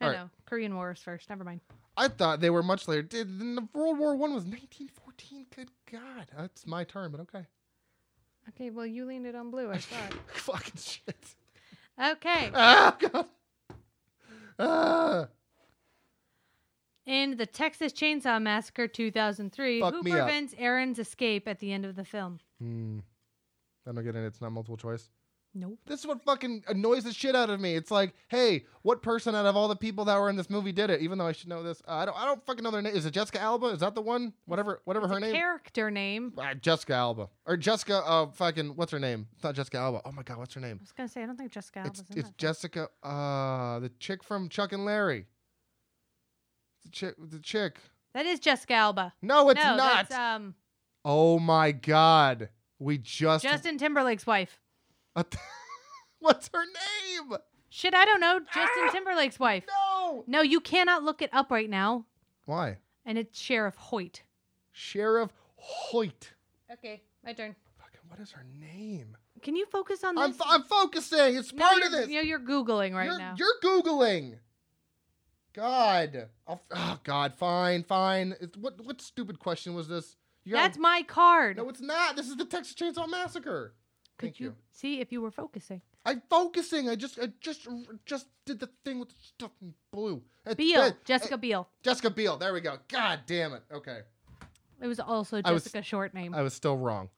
I 0.00 0.04
All 0.04 0.10
right. 0.10 0.18
know. 0.20 0.30
Korean 0.46 0.74
War 0.74 0.88
was 0.90 0.98
first. 1.00 1.28
Never 1.28 1.44
mind. 1.44 1.60
I 1.96 2.08
thought 2.08 2.40
they 2.40 2.50
were 2.50 2.62
much 2.62 2.88
later. 2.88 3.02
Did 3.02 3.38
then 3.38 3.54
the 3.56 3.68
World 3.74 3.98
War 3.98 4.14
One 4.16 4.32
was 4.34 4.44
1914? 4.44 5.46
Good 5.54 5.70
God, 5.90 6.26
that's 6.36 6.66
my 6.66 6.84
turn, 6.84 7.10
but 7.10 7.20
okay. 7.20 7.44
Okay, 8.50 8.70
well, 8.70 8.86
you 8.86 9.04
leaned 9.04 9.26
it 9.26 9.34
on 9.34 9.50
blue. 9.50 9.70
I 9.70 9.76
thought. 9.78 10.14
fucking 10.28 10.80
shit. 10.80 11.34
Okay. 12.02 12.50
Ah, 12.54 12.96
God. 12.98 13.26
Ah. 14.58 15.26
In 17.06 17.36
the 17.36 17.46
Texas 17.46 17.92
Chainsaw 17.92 18.40
Massacre 18.40 18.86
2003, 18.88 19.80
Fuck 19.80 19.94
who 19.94 20.02
me 20.02 20.12
up. 20.12 20.18
prevents 20.26 20.54
Aaron's 20.58 20.98
escape 20.98 21.46
at 21.48 21.58
the 21.58 21.72
end 21.72 21.84
of 21.84 21.96
the 21.96 22.04
film? 22.04 22.38
Hmm. 22.60 22.98
I 23.88 23.92
don't 23.92 24.04
get 24.04 24.14
it. 24.16 24.24
It's 24.24 24.40
not 24.40 24.52
multiple 24.52 24.76
choice. 24.76 25.10
Nope. 25.52 25.80
This 25.84 26.00
is 26.00 26.06
what 26.06 26.22
fucking 26.22 26.62
annoys 26.68 27.02
the 27.02 27.12
shit 27.12 27.34
out 27.34 27.50
of 27.50 27.60
me. 27.60 27.74
It's 27.74 27.90
like, 27.90 28.14
hey, 28.28 28.66
what 28.82 29.02
person 29.02 29.34
out 29.34 29.46
of 29.46 29.56
all 29.56 29.66
the 29.66 29.74
people 29.74 30.04
that 30.04 30.16
were 30.16 30.30
in 30.30 30.36
this 30.36 30.48
movie 30.48 30.70
did 30.70 30.90
it? 30.90 31.00
Even 31.00 31.18
though 31.18 31.26
I 31.26 31.32
should 31.32 31.48
know 31.48 31.64
this, 31.64 31.82
uh, 31.88 31.94
I 31.94 32.04
don't. 32.04 32.16
I 32.16 32.24
don't 32.24 32.44
fucking 32.46 32.62
know 32.62 32.70
their 32.70 32.82
name. 32.82 32.94
Is 32.94 33.04
it 33.04 33.10
Jessica 33.10 33.40
Alba? 33.40 33.66
Is 33.68 33.80
that 33.80 33.96
the 33.96 34.00
one? 34.00 34.32
Whatever. 34.46 34.80
Whatever 34.84 35.06
It's 35.06 35.14
her 35.14 35.18
name. 35.20 35.32
Character 35.34 35.90
name. 35.90 36.32
Uh, 36.38 36.54
Jessica 36.54 36.94
Alba 36.94 37.28
or 37.46 37.56
Jessica. 37.56 37.96
Uh, 38.06 38.26
fucking. 38.30 38.76
What's 38.76 38.92
her 38.92 39.00
name? 39.00 39.26
It's 39.34 39.42
not 39.42 39.56
Jessica 39.56 39.78
Alba. 39.78 40.02
Oh 40.04 40.12
my 40.12 40.22
god, 40.22 40.38
what's 40.38 40.54
her 40.54 40.60
name? 40.60 40.76
I 40.80 40.82
was 40.84 40.92
gonna 40.92 41.08
say 41.08 41.24
I 41.24 41.26
don't 41.26 41.36
think 41.36 41.50
Jessica 41.50 41.80
Alba's 41.80 41.98
It's 42.00 42.10
in 42.10 42.18
it's 42.18 42.28
that. 42.28 42.38
Jessica. 42.38 42.88
Uh, 43.02 43.80
the 43.80 43.90
chick 43.98 44.22
from 44.22 44.48
Chuck 44.48 44.72
and 44.72 44.84
Larry. 44.84 45.26
The 46.84 46.90
chick. 46.90 47.14
The 47.18 47.40
chick. 47.40 47.78
That 48.14 48.24
is 48.24 48.38
Jessica 48.38 48.74
Alba. 48.74 49.14
No, 49.20 49.50
it's 49.50 49.60
no, 49.62 49.76
not. 49.76 50.12
um 50.12 50.54
oh 51.04 51.40
my 51.40 51.72
god, 51.72 52.50
we 52.78 52.98
just. 52.98 53.42
Justin 53.42 53.78
Timberlake's 53.78 54.26
wife. 54.26 54.60
what's 56.20 56.50
her 56.52 56.64
name? 56.64 57.36
Shit, 57.68 57.94
I 57.94 58.04
don't 58.04 58.20
know. 58.20 58.40
Justin 58.40 58.84
Ah! 58.88 58.90
Timberlake's 58.92 59.38
wife. 59.38 59.64
No. 59.68 60.24
No, 60.26 60.42
you 60.42 60.60
cannot 60.60 61.02
look 61.04 61.22
it 61.22 61.30
up 61.32 61.50
right 61.50 61.70
now. 61.70 62.04
Why? 62.46 62.78
And 63.06 63.16
it's 63.16 63.38
Sheriff 63.38 63.76
Hoyt. 63.76 64.22
Sheriff 64.72 65.30
Hoyt. 65.56 66.32
Okay, 66.72 67.02
my 67.24 67.32
turn. 67.32 67.54
Fucking, 67.78 68.00
what 68.08 68.18
is 68.20 68.32
her 68.32 68.44
name? 68.58 69.16
Can 69.42 69.56
you 69.56 69.66
focus 69.66 70.04
on 70.04 70.18
I'm, 70.18 70.32
this? 70.32 70.40
f- 70.40 70.46
I'm 70.50 70.62
focusing. 70.64 71.36
It's 71.36 71.52
no, 71.52 71.64
part 71.64 71.82
of 71.82 71.92
this. 71.92 72.08
You 72.08 72.16
know, 72.16 72.22
you're 72.22 72.40
googling 72.40 72.92
right 72.94 73.06
you're, 73.06 73.18
now. 73.18 73.34
you're 73.36 73.54
googling. 73.62 74.34
God. 75.52 76.28
I'll, 76.46 76.60
oh 76.72 76.98
God. 77.04 77.34
Fine. 77.34 77.84
Fine. 77.84 78.36
It's, 78.40 78.56
what 78.56 78.84
what 78.84 79.00
stupid 79.00 79.38
question 79.38 79.74
was 79.74 79.88
this? 79.88 80.16
Gotta- 80.48 80.62
That's 80.62 80.78
my 80.78 81.02
card. 81.06 81.56
no, 81.56 81.68
it's 81.68 81.80
not. 81.80 82.16
This 82.16 82.28
is 82.28 82.36
the 82.36 82.44
Texas 82.44 82.74
Chainsaw 82.74 83.08
Massacre. 83.08 83.74
Could 84.20 84.26
Thank 84.26 84.40
you, 84.40 84.46
you. 84.48 84.54
see 84.70 85.00
if 85.00 85.10
you 85.12 85.22
were 85.22 85.30
focusing? 85.30 85.80
I'm 86.04 86.20
focusing. 86.28 86.90
I 86.90 86.94
just 86.94 87.18
I 87.18 87.28
just 87.40 87.66
just 88.04 88.26
did 88.44 88.60
the 88.60 88.68
thing 88.84 89.00
with 89.00 89.08
the 89.08 89.14
stuff 89.18 89.50
in 89.62 89.72
blue. 89.90 90.22
It's 90.44 90.56
Beal. 90.56 90.92
Jessica 91.06 91.38
Beal. 91.38 91.66
Jessica 91.82 92.10
Biel. 92.10 92.36
There 92.36 92.52
we 92.52 92.60
go. 92.60 92.76
God 92.88 93.20
damn 93.26 93.54
it. 93.54 93.62
Okay. 93.72 94.00
It 94.82 94.86
was 94.86 95.00
also 95.00 95.40
I 95.42 95.52
was- 95.52 95.62
Jessica's 95.64 95.86
short 95.86 96.12
name. 96.12 96.34
I 96.34 96.42
was 96.42 96.52
still 96.52 96.76
wrong. 96.76 97.08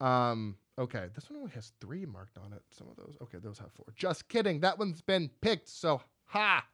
Um, 0.00 0.56
okay, 0.78 1.06
this 1.14 1.30
one 1.30 1.38
only 1.38 1.52
has 1.52 1.72
three 1.80 2.04
marked 2.06 2.38
on 2.38 2.52
it. 2.52 2.62
Some 2.70 2.88
of 2.88 2.96
those, 2.96 3.16
okay, 3.22 3.38
those 3.38 3.58
have 3.58 3.70
four. 3.72 3.86
Just 3.94 4.28
kidding. 4.28 4.60
That 4.60 4.80
one's 4.80 5.00
been 5.00 5.30
picked. 5.40 5.68
So 5.68 6.00
ha. 6.26 6.64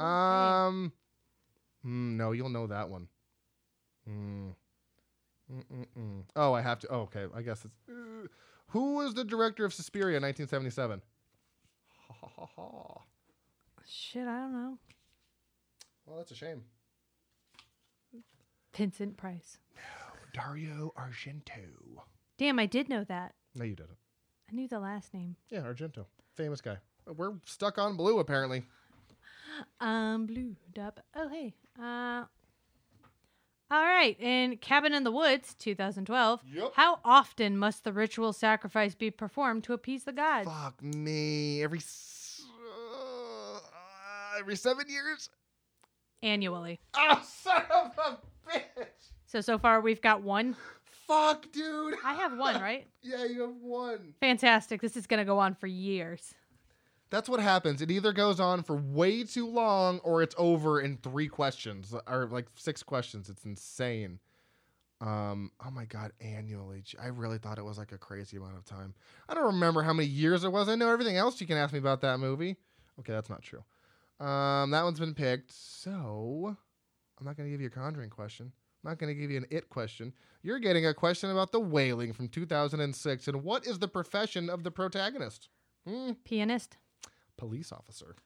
Um, 0.00 0.92
mm, 1.84 2.16
no, 2.16 2.32
you'll 2.32 2.48
know 2.48 2.66
that 2.66 2.88
one. 2.88 3.06
Mm. 4.08 4.54
Mm-mm-mm. 5.52 6.22
Oh, 6.34 6.52
I 6.54 6.60
have 6.60 6.80
to. 6.80 6.88
Oh, 6.90 7.00
okay, 7.02 7.26
I 7.34 7.42
guess 7.42 7.64
it's. 7.64 7.76
Who 8.68 8.96
was 8.96 9.14
the 9.14 9.24
director 9.24 9.64
of 9.64 9.72
Suspiria, 9.72 10.16
in 10.16 10.22
1977? 10.22 11.00
Ha 12.08 12.14
ha 12.20 12.28
ha 12.36 12.46
ha. 12.56 13.00
Shit, 13.86 14.26
I 14.26 14.40
don't 14.40 14.52
know. 14.52 14.78
Well, 16.06 16.18
that's 16.18 16.30
a 16.30 16.34
shame. 16.34 16.62
Vincent 18.74 19.16
Price. 19.16 19.58
No, 19.74 19.82
Dario 20.34 20.92
Argento. 20.98 22.02
Damn, 22.38 22.58
I 22.58 22.66
did 22.66 22.88
know 22.88 23.04
that. 23.04 23.34
No, 23.54 23.64
you 23.64 23.74
didn't. 23.74 23.96
I 24.50 24.54
knew 24.54 24.68
the 24.68 24.78
last 24.78 25.14
name. 25.14 25.36
Yeah, 25.50 25.60
Argento, 25.60 26.04
famous 26.34 26.60
guy. 26.60 26.76
We're 27.06 27.32
stuck 27.46 27.78
on 27.78 27.96
blue 27.96 28.18
apparently. 28.18 28.64
Um, 29.80 30.26
blue 30.26 30.54
dub. 30.74 31.00
Oh, 31.14 31.28
hey. 31.28 31.54
Uh, 31.80 32.24
all 33.70 33.82
right. 33.84 34.16
In 34.20 34.56
Cabin 34.58 34.92
in 34.94 35.04
the 35.04 35.10
Woods, 35.10 35.54
2012. 35.58 36.40
Yep. 36.54 36.72
How 36.74 37.00
often 37.04 37.58
must 37.58 37.84
the 37.84 37.92
ritual 37.92 38.32
sacrifice 38.32 38.94
be 38.94 39.10
performed 39.10 39.64
to 39.64 39.72
appease 39.72 40.04
the 40.04 40.12
gods? 40.12 40.48
Fuck 40.48 40.82
me. 40.82 41.62
Every 41.62 41.80
uh, 41.80 43.58
every 44.38 44.56
seven 44.56 44.84
years. 44.88 45.28
Annually. 46.22 46.80
Oh, 46.94 47.22
son 47.26 47.62
of 47.70 47.92
a 47.98 48.18
bitch! 48.50 48.86
So 49.26 49.40
so 49.40 49.58
far 49.58 49.80
we've 49.80 50.00
got 50.00 50.22
one. 50.22 50.56
Fuck, 51.06 51.52
dude. 51.52 51.94
I 52.04 52.14
have 52.14 52.36
one, 52.36 52.60
right? 52.60 52.86
yeah, 53.02 53.24
you 53.24 53.42
have 53.42 53.54
one. 53.60 54.14
Fantastic. 54.20 54.80
This 54.80 54.96
is 54.96 55.06
gonna 55.06 55.24
go 55.24 55.38
on 55.38 55.54
for 55.54 55.66
years. 55.66 56.34
That's 57.10 57.28
what 57.28 57.40
happens. 57.40 57.80
It 57.82 57.90
either 57.90 58.12
goes 58.12 58.40
on 58.40 58.62
for 58.62 58.76
way 58.76 59.22
too 59.22 59.48
long 59.48 60.00
or 60.00 60.22
it's 60.22 60.34
over 60.38 60.80
in 60.80 60.96
three 60.98 61.28
questions 61.28 61.94
or 62.06 62.26
like 62.26 62.46
six 62.56 62.82
questions. 62.82 63.28
It's 63.28 63.44
insane. 63.44 64.18
Um, 65.00 65.52
oh 65.64 65.70
my 65.70 65.84
god, 65.84 66.12
annually. 66.20 66.82
I 67.00 67.08
really 67.08 67.38
thought 67.38 67.58
it 67.58 67.64
was 67.64 67.78
like 67.78 67.92
a 67.92 67.98
crazy 67.98 68.38
amount 68.38 68.56
of 68.56 68.64
time. 68.64 68.94
I 69.28 69.34
don't 69.34 69.44
remember 69.44 69.82
how 69.82 69.92
many 69.92 70.08
years 70.08 70.42
it 70.42 70.50
was. 70.50 70.68
I 70.68 70.74
know 70.74 70.90
everything 70.90 71.16
else 71.16 71.40
you 71.40 71.46
can 71.46 71.58
ask 71.58 71.72
me 71.72 71.78
about 71.78 72.00
that 72.00 72.18
movie. 72.18 72.56
Okay, 72.98 73.12
that's 73.12 73.30
not 73.30 73.42
true. 73.42 73.62
Um, 74.18 74.70
that 74.70 74.82
one's 74.82 74.98
been 74.98 75.14
picked. 75.14 75.52
So 75.52 76.56
I'm 77.20 77.26
not 77.26 77.36
gonna 77.36 77.50
give 77.50 77.60
you 77.60 77.66
a 77.66 77.70
conjuring 77.70 78.10
question. 78.10 78.50
I'm 78.84 78.90
not 78.90 78.98
gonna 78.98 79.14
give 79.14 79.30
you 79.30 79.36
an 79.36 79.46
it 79.50 79.68
question. 79.68 80.12
You're 80.42 80.58
getting 80.58 80.86
a 80.86 80.94
question 80.94 81.30
about 81.30 81.52
the 81.52 81.60
whaling 81.60 82.12
from 82.12 82.28
2006 82.28 83.28
and 83.28 83.44
what 83.44 83.66
is 83.66 83.78
the 83.78 83.88
profession 83.88 84.48
of 84.48 84.64
the 84.64 84.70
protagonist? 84.70 85.50
Hmm, 85.86 86.12
Pianist. 86.24 86.78
Police 87.36 87.72
officer. 87.72 88.16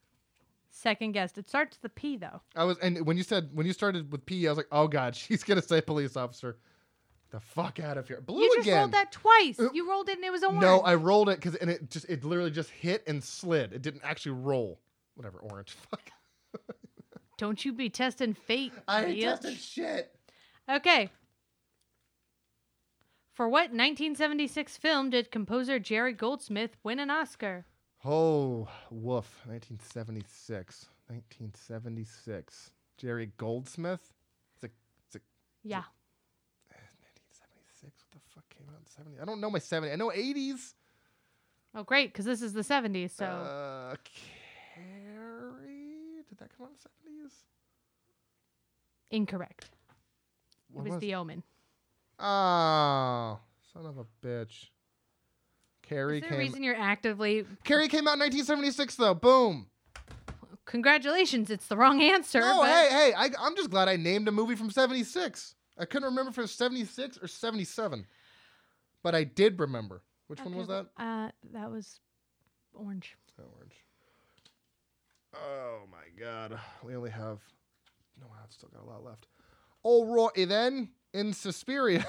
Second 0.71 1.13
guessed. 1.13 1.37
It 1.37 1.49
starts 1.49 1.77
with 1.77 1.91
a 1.91 1.95
P 1.95 2.17
though. 2.17 2.41
I 2.55 2.65
was, 2.65 2.79
and 2.79 3.05
when 3.07 3.17
you 3.17 3.23
said 3.23 3.51
when 3.53 3.67
you 3.67 3.73
started 3.73 4.13
with 4.13 4.25
P, 4.25 4.47
I 4.47 4.51
was 4.51 4.57
like, 4.57 4.69
oh 4.71 4.87
god, 4.89 5.17
she's 5.17 5.43
gonna 5.43 5.63
say 5.63 5.81
police 5.81 6.17
officer. 6.17 6.59
The 7.31 7.41
fuck 7.41 7.79
out 7.79 7.97
of 7.97 8.09
here, 8.09 8.21
blue 8.21 8.43
you 8.43 8.57
just 8.57 8.67
again. 8.67 8.79
rolled 8.79 8.93
that 8.93 9.13
twice. 9.13 9.61
Uh, 9.61 9.69
you 9.73 9.89
rolled 9.89 10.09
it 10.09 10.17
and 10.17 10.25
it 10.25 10.33
was 10.33 10.43
orange. 10.43 10.61
no, 10.61 10.81
I 10.81 10.97
rolled 10.97 11.29
it 11.29 11.37
because 11.37 11.55
and 11.57 11.71
it 11.71 11.89
just 11.91 12.09
it 12.09 12.25
literally 12.25 12.51
just 12.51 12.71
hit 12.71 13.05
and 13.07 13.23
slid. 13.23 13.73
It 13.73 13.83
didn't 13.83 14.03
actually 14.05 14.33
roll. 14.33 14.81
Whatever, 15.15 15.39
orange. 15.39 15.71
Fuck. 15.91 16.11
Don't 17.39 17.65
you 17.65 17.73
be 17.73 17.89
testing 17.89 18.35
fate. 18.35 18.73
I 18.87 19.05
bitch. 19.05 19.23
tested 19.23 19.59
shit. 19.59 20.15
Okay. 20.69 21.11
For 23.33 23.49
what 23.49 23.71
1976 23.71 24.77
film 24.77 25.11
did 25.11 25.31
composer 25.31 25.79
Jerry 25.79 26.13
Goldsmith 26.13 26.77
win 26.83 26.99
an 26.99 27.11
Oscar? 27.11 27.65
Oh, 28.05 28.69
woof. 28.91 29.43
1976. 29.47 30.87
1976. 31.09 32.71
Jerry 32.97 33.31
Goldsmith. 33.37 34.13
Yeah. 35.63 35.83
1976. 36.71 38.05
What 38.11 38.13
the 38.13 38.21
fuck 38.35 38.49
came 38.49 38.67
out 38.73 38.81
in 38.81 38.87
70? 38.87 39.21
I 39.21 39.25
don't 39.27 39.41
know 39.43 39.51
my 39.51 39.59
70. 39.59 39.93
I 39.93 39.97
know 39.97 40.11
80s. 40.11 40.73
Oh, 41.75 41.83
great, 41.83 42.13
because 42.13 42.25
this 42.25 42.41
is 42.41 42.55
the 42.55 42.63
70s. 42.63 43.11
So 43.11 43.27
Uh, 43.27 43.95
Carrie? 44.75 46.25
Did 46.29 46.39
that 46.39 46.57
come 46.57 46.67
out 46.67 46.73
in 46.73 46.77
the 47.15 47.25
70s? 47.29 47.33
incorrect. 49.11 49.71
What 50.73 50.87
it 50.87 50.91
was, 50.91 51.01
The 51.01 51.15
Omen. 51.17 51.43
Oh, 52.19 53.39
son 53.73 53.85
of 53.87 53.99
a 53.99 54.07
bitch. 54.25 54.71
Carrie 55.91 56.19
Is 56.19 56.21
there 56.23 56.29
a 56.29 56.31
came. 56.31 56.39
reason 56.39 56.63
you're 56.63 56.77
actively? 56.77 57.45
Carrie 57.65 57.89
came 57.89 58.07
out 58.07 58.15
in 58.15 58.21
1976, 58.21 58.95
though. 58.95 59.13
Boom. 59.13 59.67
Congratulations, 60.65 61.51
it's 61.51 61.67
the 61.67 61.77
wrong 61.77 62.01
answer. 62.01 62.39
no, 62.39 62.61
but 62.61 62.69
hey, 62.69 62.89
hey. 62.91 63.13
I, 63.17 63.31
I'm 63.41 63.57
just 63.57 63.71
glad 63.71 63.89
I 63.89 63.97
named 63.97 64.29
a 64.29 64.31
movie 64.31 64.55
from 64.55 64.71
76. 64.71 65.57
I 65.77 65.85
couldn't 65.87 66.09
remember 66.09 66.31
if 66.31 66.39
it 66.39 66.43
was 66.43 66.53
76 66.53 67.19
or 67.21 67.27
77, 67.27 68.07
but 69.03 69.17
I 69.17 69.25
did 69.25 69.59
remember. 69.59 70.03
Which 70.29 70.39
one 70.45 70.55
was 70.55 70.69
that? 70.69 70.87
Uh, 70.97 71.31
that 71.53 71.69
was 71.73 71.99
orange. 72.73 73.17
Orange. 73.37 73.75
Oh 75.35 75.81
my 75.91 76.25
god. 76.25 76.57
We 76.85 76.95
only 76.95 77.11
have. 77.11 77.41
No, 78.21 78.29
I've 78.41 78.53
still 78.53 78.69
got 78.69 78.85
a 78.85 78.89
lot 78.89 79.03
left. 79.03 79.27
Alrighty 79.85 80.47
then. 80.47 80.91
In 81.13 81.33
Suspiria, 81.33 82.07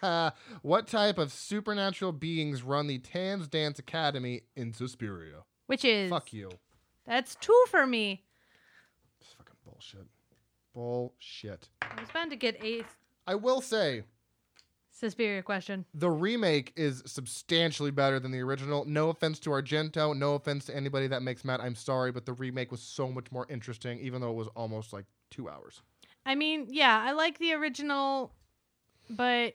what 0.62 0.88
type 0.88 1.18
of 1.18 1.32
supernatural 1.32 2.10
beings 2.10 2.62
run 2.64 2.88
the 2.88 2.98
Tanz 2.98 3.46
Dance 3.46 3.78
Academy 3.78 4.42
in 4.56 4.72
Suspiria? 4.72 5.44
Which 5.66 5.84
is 5.84 6.10
Fuck 6.10 6.32
you. 6.32 6.50
That's 7.06 7.36
two 7.36 7.64
for 7.68 7.86
me. 7.86 8.24
It's 9.20 9.32
fucking 9.34 9.54
bullshit. 9.64 10.06
Bullshit. 10.74 11.68
I 11.82 12.00
was 12.00 12.10
bound 12.12 12.30
to 12.32 12.36
get 12.36 12.62
a 12.64 12.82
I 13.26 13.36
will 13.36 13.60
say 13.60 14.02
Suspiria 14.90 15.42
question. 15.42 15.84
the 15.94 16.10
remake 16.10 16.72
is 16.76 17.02
substantially 17.06 17.92
better 17.92 18.18
than 18.18 18.32
the 18.32 18.40
original. 18.40 18.84
No 18.84 19.10
offense 19.10 19.38
to 19.40 19.50
Argento, 19.50 20.16
no 20.16 20.34
offense 20.34 20.64
to 20.66 20.76
anybody 20.76 21.06
that 21.06 21.22
makes 21.22 21.44
Matt. 21.44 21.60
I'm 21.60 21.74
sorry, 21.76 22.10
but 22.10 22.26
the 22.26 22.32
remake 22.32 22.72
was 22.72 22.80
so 22.82 23.10
much 23.12 23.30
more 23.30 23.46
interesting, 23.48 23.98
even 24.00 24.20
though 24.20 24.30
it 24.30 24.36
was 24.36 24.48
almost 24.56 24.92
like 24.92 25.04
two 25.30 25.48
hours. 25.48 25.82
I 26.26 26.34
mean, 26.34 26.68
yeah, 26.70 27.02
I 27.06 27.12
like 27.12 27.38
the 27.38 27.52
original, 27.52 28.32
but 29.10 29.54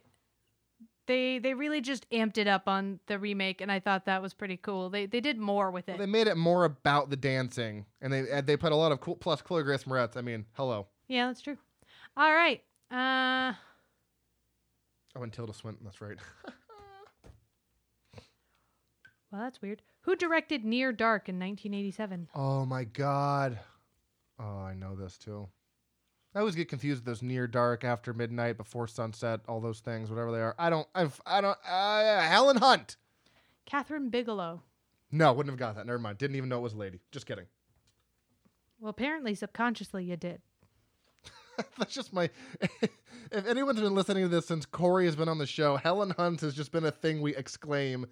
they 1.07 1.39
they 1.39 1.53
really 1.55 1.81
just 1.81 2.07
amped 2.11 2.37
it 2.37 2.47
up 2.47 2.67
on 2.67 2.99
the 3.07 3.17
remake, 3.17 3.61
and 3.61 3.71
I 3.71 3.79
thought 3.79 4.05
that 4.05 4.21
was 4.21 4.33
pretty 4.33 4.57
cool. 4.57 4.89
They 4.89 5.07
they 5.07 5.19
did 5.21 5.39
more 5.39 5.71
with 5.71 5.89
it. 5.89 5.97
They 5.97 6.05
made 6.05 6.27
it 6.27 6.37
more 6.37 6.65
about 6.65 7.09
the 7.09 7.15
dancing, 7.17 7.85
and 8.01 8.13
they 8.13 8.41
they 8.41 8.55
put 8.57 8.71
a 8.71 8.75
lot 8.75 8.91
of 8.91 8.99
cool. 9.01 9.15
Plus, 9.15 9.41
Chloe 9.41 9.63
Grace 9.63 9.85
Moretz. 9.85 10.15
I 10.15 10.21
mean, 10.21 10.45
hello. 10.53 10.87
yeah, 11.07 11.27
that's 11.27 11.41
true. 11.41 11.57
All 12.15 12.31
right. 12.33 12.61
Uh, 12.91 13.53
Oh, 15.15 15.23
and 15.23 15.33
Tilda 15.33 15.53
Swinton. 15.53 15.83
That's 15.83 16.01
right. 16.01 16.17
well, 19.31 19.41
that's 19.41 19.61
weird. 19.61 19.81
Who 20.01 20.15
directed 20.15 20.63
Near 20.63 20.91
Dark 20.91 21.27
in 21.29 21.39
1987? 21.39 22.29
oh 22.35 22.65
my 22.65 22.83
god. 22.83 23.59
Oh, 24.39 24.59
I 24.59 24.73
know 24.75 24.95
this 24.95 25.17
too. 25.17 25.47
I 26.35 26.39
always 26.39 26.55
get 26.55 26.69
confused 26.69 27.01
with 27.01 27.05
those 27.05 27.23
near 27.23 27.47
dark, 27.47 27.83
after 27.83 28.13
midnight, 28.13 28.57
before 28.57 28.87
sunset, 28.87 29.41
all 29.47 29.59
those 29.59 29.79
things, 29.79 30.09
whatever 30.11 30.31
they 30.31 30.41
are. 30.41 30.55
I 30.59 30.69
don't. 30.69 30.87
I've. 30.93 31.19
I 31.25 31.41
don't. 31.41 31.57
Uh, 31.67 32.21
Helen 32.21 32.57
Hunt. 32.57 32.97
Kathryn 33.69 34.11
Bigelow. 34.11 34.61
No, 35.11 35.33
wouldn't 35.33 35.51
have 35.51 35.59
got 35.59 35.75
that. 35.75 35.87
Never 35.87 35.99
mind. 35.99 36.19
Didn't 36.19 36.35
even 36.35 36.49
know 36.49 36.59
it 36.59 36.61
was 36.61 36.73
a 36.73 36.77
lady. 36.77 36.99
Just 37.11 37.25
kidding. 37.25 37.45
Well, 38.79 38.91
apparently, 38.91 39.33
subconsciously, 39.33 40.03
you 40.03 40.17
did. 40.17 40.41
That's 41.77 41.93
just 41.93 42.13
my. 42.13 42.29
if 43.31 43.47
anyone's 43.47 43.79
been 43.79 43.95
listening 43.95 44.23
to 44.23 44.29
this 44.29 44.45
since 44.45 44.65
Corey 44.65 45.05
has 45.05 45.15
been 45.15 45.29
on 45.29 45.39
the 45.39 45.47
show, 45.47 45.77
Helen 45.77 46.11
Hunt 46.11 46.41
has 46.41 46.53
just 46.53 46.71
been 46.71 46.85
a 46.85 46.91
thing 46.91 47.21
we 47.21 47.35
exclaim. 47.35 48.05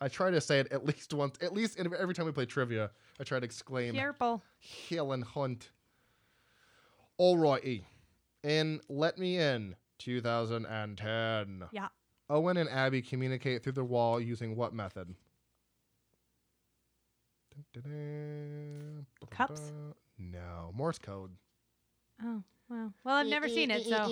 I 0.00 0.08
try 0.08 0.30
to 0.30 0.40
say 0.40 0.60
it 0.60 0.70
at 0.72 0.84
least 0.84 1.14
once, 1.14 1.38
at 1.40 1.54
least 1.54 1.78
every 1.78 2.14
time 2.14 2.26
we 2.26 2.32
play 2.32 2.44
trivia. 2.44 2.90
I 3.20 3.24
try 3.24 3.38
to 3.38 3.44
exclaim 3.44 3.94
Careful. 3.94 4.42
Helen 4.90 5.22
Hunt. 5.22 5.70
Alrighty, 7.22 7.84
In 8.42 8.80
let 8.88 9.16
me 9.16 9.38
in 9.38 9.76
2010. 10.00 11.62
Yeah. 11.70 11.86
Owen 12.28 12.56
and 12.56 12.68
Abby 12.68 13.00
communicate 13.00 13.62
through 13.62 13.74
the 13.74 13.84
wall 13.84 14.20
using 14.20 14.56
what 14.56 14.74
method? 14.74 15.14
Cups? 19.30 19.72
No, 20.18 20.72
Morse 20.74 20.98
code. 20.98 21.30
Oh 22.24 22.42
well. 22.68 22.92
Well, 23.04 23.14
I've 23.14 23.26
never 23.28 23.48
seen 23.48 23.70
it, 23.70 23.84
so 23.84 24.08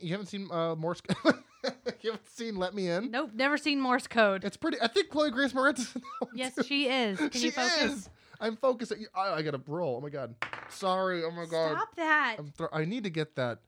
You 0.00 0.10
haven't 0.10 0.26
seen 0.28 0.48
uh, 0.50 0.76
Morse. 0.76 1.02
Code? 1.02 1.34
you 2.00 2.10
haven't 2.12 2.28
seen 2.30 2.56
Let 2.56 2.72
Me 2.74 2.88
In. 2.88 3.10
nope. 3.10 3.32
Never 3.34 3.58
seen 3.58 3.80
Morse 3.82 4.06
code. 4.06 4.44
It's 4.44 4.56
pretty. 4.56 4.78
I 4.80 4.86
think 4.86 5.10
Chloe 5.10 5.30
Grace 5.30 5.52
Moretz 5.52 5.80
is 5.80 5.94
in 5.96 6.02
Yes, 6.34 6.54
she 6.66 6.88
is. 6.88 7.18
Can 7.18 7.30
she 7.32 7.46
you 7.46 7.50
focus? 7.52 7.82
is. 7.84 8.10
I'm 8.40 8.56
focusing. 8.56 9.06
I, 9.14 9.34
I 9.34 9.42
gotta 9.42 9.60
roll. 9.66 9.96
Oh 9.96 10.00
my 10.00 10.10
god. 10.10 10.34
Sorry. 10.68 11.24
Oh 11.24 11.30
my 11.30 11.46
god. 11.46 11.72
Stop 11.76 11.96
that. 11.96 12.36
I'm 12.38 12.52
thro- 12.56 12.68
I 12.72 12.84
need 12.84 13.04
to 13.04 13.10
get 13.10 13.34
that. 13.36 13.60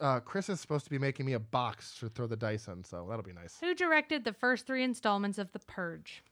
Uh, 0.00 0.18
Chris 0.20 0.48
is 0.48 0.60
supposed 0.60 0.84
to 0.84 0.90
be 0.90 0.98
making 0.98 1.26
me 1.26 1.34
a 1.34 1.38
box 1.38 1.96
to 2.00 2.08
throw 2.08 2.26
the 2.26 2.36
dice 2.36 2.66
in, 2.66 2.82
so 2.82 3.06
that'll 3.08 3.22
be 3.24 3.32
nice. 3.32 3.56
Who 3.60 3.74
directed 3.74 4.24
the 4.24 4.32
first 4.32 4.66
three 4.66 4.82
installments 4.82 5.38
of 5.38 5.52
The 5.52 5.60
Purge? 5.60 6.24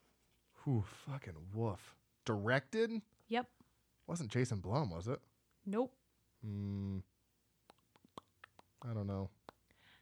Whew, 0.65 0.85
fucking 1.09 1.35
woof. 1.55 1.95
Directed? 2.25 2.91
Yep. 3.29 3.47
Wasn't 4.09 4.31
Jason 4.31 4.59
Blum, 4.59 4.91
was 4.91 5.07
it? 5.07 5.21
Nope. 5.67 5.95
Hmm. 6.45 6.99
I 8.83 8.93
don't 8.93 9.07
know. 9.07 9.31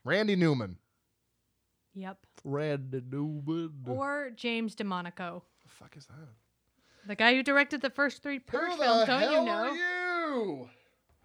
Randy 0.03 0.35
Newman. 0.35 0.77
Yep. 1.93 2.17
Randy 2.43 3.01
Newman. 3.07 3.71
Or 3.87 4.31
James 4.35 4.75
DeMonaco, 4.75 5.41
the 5.63 5.69
fuck 5.69 5.95
is 5.95 6.07
that? 6.07 6.15
The 7.07 7.15
guy 7.15 7.33
who 7.35 7.43
directed 7.43 7.81
the 7.81 7.89
first 7.89 8.23
three 8.23 8.39
Purge 8.39 8.71
Who 8.71 8.77
the 8.77 8.83
films. 8.83 9.07
Don't 9.07 9.21
you 9.31 9.45
know? 9.45 9.51
are 9.51 9.71
you? 9.75 10.69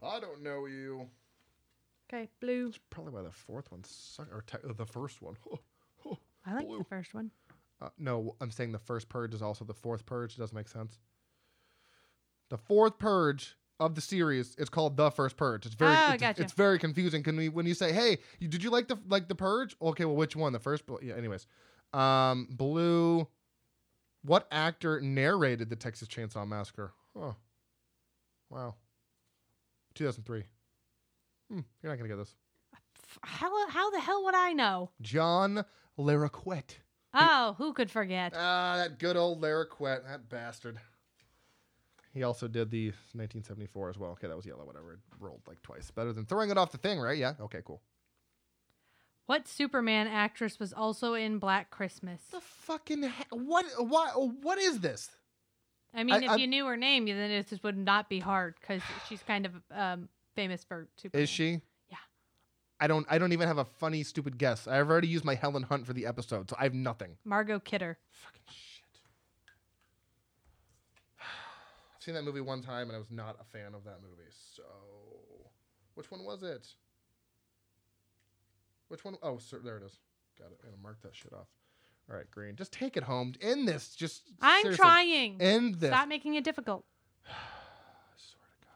I 0.02 0.20
don't 0.20 0.42
know 0.42 0.66
you. 0.66 1.08
Okay, 2.12 2.28
blue. 2.40 2.72
Probably 2.90 3.12
why 3.12 3.22
the 3.22 3.30
fourth 3.30 3.70
one 3.70 3.82
sucked, 3.84 4.32
or 4.32 4.42
te- 4.46 4.58
uh, 4.68 4.72
the 4.76 4.86
first 4.86 5.20
one. 5.20 5.36
I 6.46 6.54
like 6.54 6.66
Blue. 6.66 6.78
the 6.78 6.84
first 6.84 7.12
one. 7.12 7.30
Uh, 7.82 7.90
no, 7.98 8.34
I'm 8.40 8.50
saying 8.50 8.72
the 8.72 8.78
first 8.78 9.08
purge 9.08 9.34
is 9.34 9.42
also 9.42 9.64
the 9.64 9.74
fourth 9.74 10.06
purge. 10.06 10.34
It 10.34 10.38
doesn't 10.38 10.56
make 10.56 10.68
sense. 10.68 10.98
The 12.48 12.56
fourth 12.56 12.98
purge 12.98 13.56
of 13.78 13.94
the 13.94 14.00
series 14.00 14.54
is 14.56 14.68
called 14.70 14.96
the 14.96 15.10
first 15.10 15.36
purge. 15.36 15.66
It's 15.66 15.74
very, 15.74 15.94
Oh, 15.96 16.12
it's, 16.14 16.20
gotcha. 16.22 16.42
it's 16.42 16.52
very 16.54 16.78
confusing. 16.78 17.22
Can 17.22 17.36
we 17.36 17.48
when 17.50 17.66
you 17.66 17.74
say, 17.74 17.92
"Hey, 17.92 18.18
you, 18.40 18.48
did 18.48 18.64
you 18.64 18.70
like 18.70 18.88
the 18.88 18.98
like 19.08 19.28
the 19.28 19.34
purge?" 19.34 19.76
Okay, 19.82 20.04
well, 20.06 20.16
which 20.16 20.34
one? 20.34 20.52
The 20.54 20.58
first? 20.58 20.86
But 20.86 21.02
yeah. 21.02 21.14
Anyways, 21.14 21.46
um, 21.92 22.48
blue. 22.50 23.28
What 24.28 24.46
actor 24.52 25.00
narrated 25.00 25.70
the 25.70 25.76
Texas 25.76 26.06
Chainsaw 26.06 26.46
Massacre? 26.46 26.92
Oh, 27.16 27.34
wow. 28.50 28.74
2003. 29.94 30.44
Hmm, 31.50 31.60
you're 31.82 31.90
not 31.90 31.96
gonna 31.96 32.10
get 32.10 32.18
this. 32.18 32.34
How, 33.22 33.68
how 33.70 33.90
the 33.90 34.00
hell 34.00 34.22
would 34.24 34.34
I 34.34 34.52
know? 34.52 34.90
John 35.00 35.64
Larroquette. 35.98 36.74
Oh, 37.14 37.54
who 37.56 37.72
could 37.72 37.90
forget? 37.90 38.34
Ah, 38.36 38.76
that 38.76 38.98
good 38.98 39.16
old 39.16 39.40
Larroquette, 39.40 40.06
that 40.06 40.28
bastard. 40.28 40.78
He 42.12 42.22
also 42.22 42.48
did 42.48 42.70
the 42.70 42.88
1974 42.88 43.88
as 43.88 43.98
well. 43.98 44.10
Okay, 44.10 44.28
that 44.28 44.36
was 44.36 44.44
yellow, 44.44 44.66
whatever. 44.66 44.92
It 44.92 44.98
rolled 45.18 45.40
like 45.48 45.62
twice. 45.62 45.90
Better 45.90 46.12
than 46.12 46.26
throwing 46.26 46.50
it 46.50 46.58
off 46.58 46.70
the 46.70 46.76
thing, 46.76 47.00
right? 47.00 47.16
Yeah. 47.16 47.32
Okay, 47.40 47.62
cool. 47.64 47.80
What 49.28 49.46
Superman 49.46 50.06
actress 50.06 50.58
was 50.58 50.72
also 50.72 51.12
in 51.12 51.38
Black 51.38 51.68
Christmas? 51.70 52.22
The 52.30 52.40
fucking 52.40 53.02
he- 53.02 53.10
what? 53.30 53.66
What? 53.76 54.12
What 54.42 54.56
is 54.58 54.80
this? 54.80 55.10
I 55.92 56.02
mean, 56.02 56.14
I- 56.14 56.24
if 56.24 56.30
I'm- 56.30 56.38
you 56.38 56.46
knew 56.46 56.64
her 56.64 56.78
name, 56.78 57.04
then 57.04 57.30
it 57.30 57.46
just 57.46 57.62
would 57.62 57.76
not 57.76 58.08
be 58.08 58.20
hard 58.20 58.54
because 58.58 58.80
she's 59.06 59.22
kind 59.22 59.44
of 59.44 59.52
um, 59.70 60.08
famous 60.34 60.64
for 60.64 60.88
Superman. 60.96 61.22
Is 61.24 61.28
she? 61.28 61.60
Yeah. 61.90 61.98
I 62.80 62.86
don't. 62.86 63.06
I 63.10 63.18
don't 63.18 63.34
even 63.34 63.46
have 63.48 63.58
a 63.58 63.66
funny, 63.66 64.02
stupid 64.02 64.38
guess. 64.38 64.66
I've 64.66 64.88
already 64.88 65.08
used 65.08 65.26
my 65.26 65.34
Helen 65.34 65.64
Hunt 65.64 65.86
for 65.86 65.92
the 65.92 66.06
episode, 66.06 66.48
so 66.48 66.56
I 66.58 66.62
have 66.62 66.72
nothing. 66.72 67.18
Margot 67.26 67.60
Kidder. 67.60 67.98
Fucking 68.08 68.40
shit. 68.46 69.02
I've 71.20 72.02
seen 72.02 72.14
that 72.14 72.24
movie 72.24 72.40
one 72.40 72.62
time, 72.62 72.88
and 72.88 72.96
I 72.96 72.98
was 72.98 73.10
not 73.10 73.36
a 73.38 73.44
fan 73.44 73.74
of 73.74 73.84
that 73.84 74.00
movie. 74.00 74.30
So, 74.56 74.62
which 75.96 76.10
one 76.10 76.24
was 76.24 76.42
it? 76.42 76.66
Which 78.88 79.04
one? 79.04 79.16
Oh, 79.22 79.38
sir, 79.38 79.60
there 79.62 79.76
it 79.76 79.82
is. 79.84 79.98
Got 80.38 80.52
it. 80.52 80.60
I'm 80.62 80.70
gonna 80.70 80.82
mark 80.82 81.00
that 81.02 81.14
shit 81.14 81.32
off. 81.32 81.48
All 82.10 82.16
right, 82.16 82.30
green. 82.30 82.56
Just 82.56 82.72
take 82.72 82.96
it 82.96 83.02
home. 83.02 83.34
End 83.40 83.68
this. 83.68 83.94
Just. 83.94 84.22
I'm 84.40 84.62
seriously, 84.62 84.82
trying. 84.82 85.40
End 85.40 85.74
this. 85.76 85.90
Stop 85.90 86.08
making 86.08 86.34
it 86.34 86.44
difficult. 86.44 86.84
I 87.26 87.30
swear 88.16 88.48
to 88.50 88.66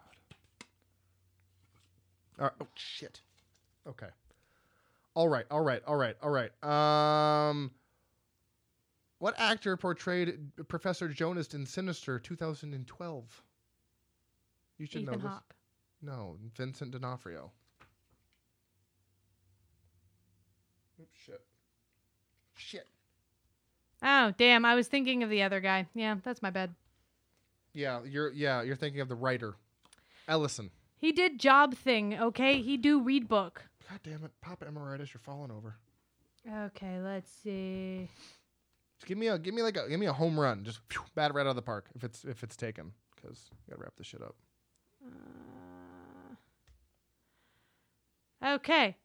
God. 2.39 2.43
All 2.43 2.45
right. 2.47 2.55
Oh 2.61 2.69
shit. 2.75 3.23
Okay. 3.89 4.09
All 5.15 5.29
right. 5.29 5.47
All 5.51 5.63
right. 5.63 5.83
All 5.87 5.97
right. 5.97 6.17
All 6.23 6.31
right. 6.31 7.49
Um. 7.49 7.71
What 9.19 9.35
actor 9.39 9.77
portrayed 9.77 10.37
Professor 10.67 11.09
Jonas 11.09 11.55
in 11.55 11.65
Sinister 11.65 12.19
2012? 12.19 13.43
You 14.79 14.87
should 14.87 15.03
Ethan 15.03 15.13
know 15.13 15.19
this. 15.19 15.31
Hawke. 15.31 15.55
No, 16.03 16.37
Vincent 16.57 16.91
D'Onofrio. 16.91 17.53
Oops, 21.03 21.19
shit. 21.25 21.41
Shit. 22.55 22.87
Oh, 24.03 24.33
damn. 24.37 24.65
I 24.65 24.75
was 24.75 24.89
thinking 24.89 25.23
of 25.23 25.31
the 25.31 25.43
other 25.43 25.61
guy. 25.61 25.87
Yeah, 25.95 26.17
that's 26.23 26.43
my 26.43 26.51
bad. 26.51 26.75
Yeah, 27.75 28.01
you're 28.05 28.31
yeah, 28.33 28.63
you're 28.63 28.77
thinking 28.77 29.01
of 29.01 29.09
the 29.09 29.15
writer. 29.15 29.55
Ellison. 30.29 30.71
He 30.99 31.11
did 31.11 31.41
job 31.41 31.75
thing, 31.75 32.19
okay? 32.19 32.61
He 32.61 32.77
do 32.77 33.01
read 33.01 33.29
book. 33.29 33.65
God 33.89 34.01
damn 34.05 34.25
it, 34.25 34.31
Papa 34.41 34.67
Emeritus, 34.67 35.13
you're 35.13 35.21
falling 35.21 35.51
over. 35.51 35.75
Okay, 36.67 37.01
let's 37.01 37.31
see. 37.43 38.09
Just 38.99 39.07
give 39.09 39.19
me 39.19 39.29
a 39.29 39.39
give 39.39 39.55
me 39.55 39.63
like 39.63 39.77
a 39.77 39.89
give 39.89 39.99
me 39.99 40.07
a 40.07 40.13
home 40.13 40.39
run. 40.39 40.65
Just 40.65 40.81
phew, 40.89 41.03
bat 41.15 41.31
it 41.31 41.35
right 41.35 41.47
out 41.47 41.51
of 41.51 41.57
the 41.57 41.63
park 41.63 41.87
if 41.95 42.05
it's 42.05 42.25
if 42.25 42.43
it's 42.43 42.57
taken 42.57 42.93
because 43.17 43.51
you 43.51 43.71
gotta 43.71 43.83
wrap 43.83 43.95
this 43.97 44.07
shit 44.07 44.23
up. 44.23 44.37
Uh, 48.43 48.55
okay. 48.55 48.97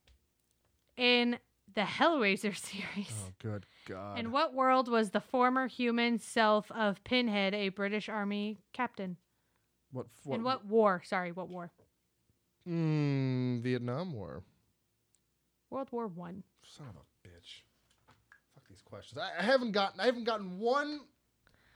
In 0.97 1.37
the 1.73 1.81
Hellraiser 1.81 2.55
series. 2.57 3.11
Oh 3.11 3.31
good 3.39 3.65
god. 3.87 4.19
In 4.19 4.31
what 4.31 4.53
world 4.53 4.89
was 4.89 5.11
the 5.11 5.21
former 5.21 5.67
human 5.67 6.19
self 6.19 6.71
of 6.71 7.03
Pinhead 7.03 7.53
a 7.53 7.69
British 7.69 8.09
Army 8.09 8.57
captain? 8.73 9.17
what 9.91 10.07
for? 10.23 10.35
In 10.35 10.43
what 10.43 10.65
war? 10.65 11.01
Sorry, 11.05 11.31
what 11.31 11.49
war? 11.49 11.71
Mm, 12.67 13.61
Vietnam 13.61 14.11
War. 14.13 14.43
World 15.69 15.87
War 15.91 16.07
One. 16.07 16.43
Son 16.63 16.87
of 16.89 16.95
a 16.95 17.27
bitch. 17.27 17.61
Fuck 18.53 18.67
these 18.69 18.81
questions. 18.81 19.19
I, 19.19 19.41
I 19.41 19.43
haven't 19.43 19.71
gotten 19.71 19.99
I 19.99 20.05
haven't 20.05 20.25
gotten 20.25 20.59
one 20.59 20.99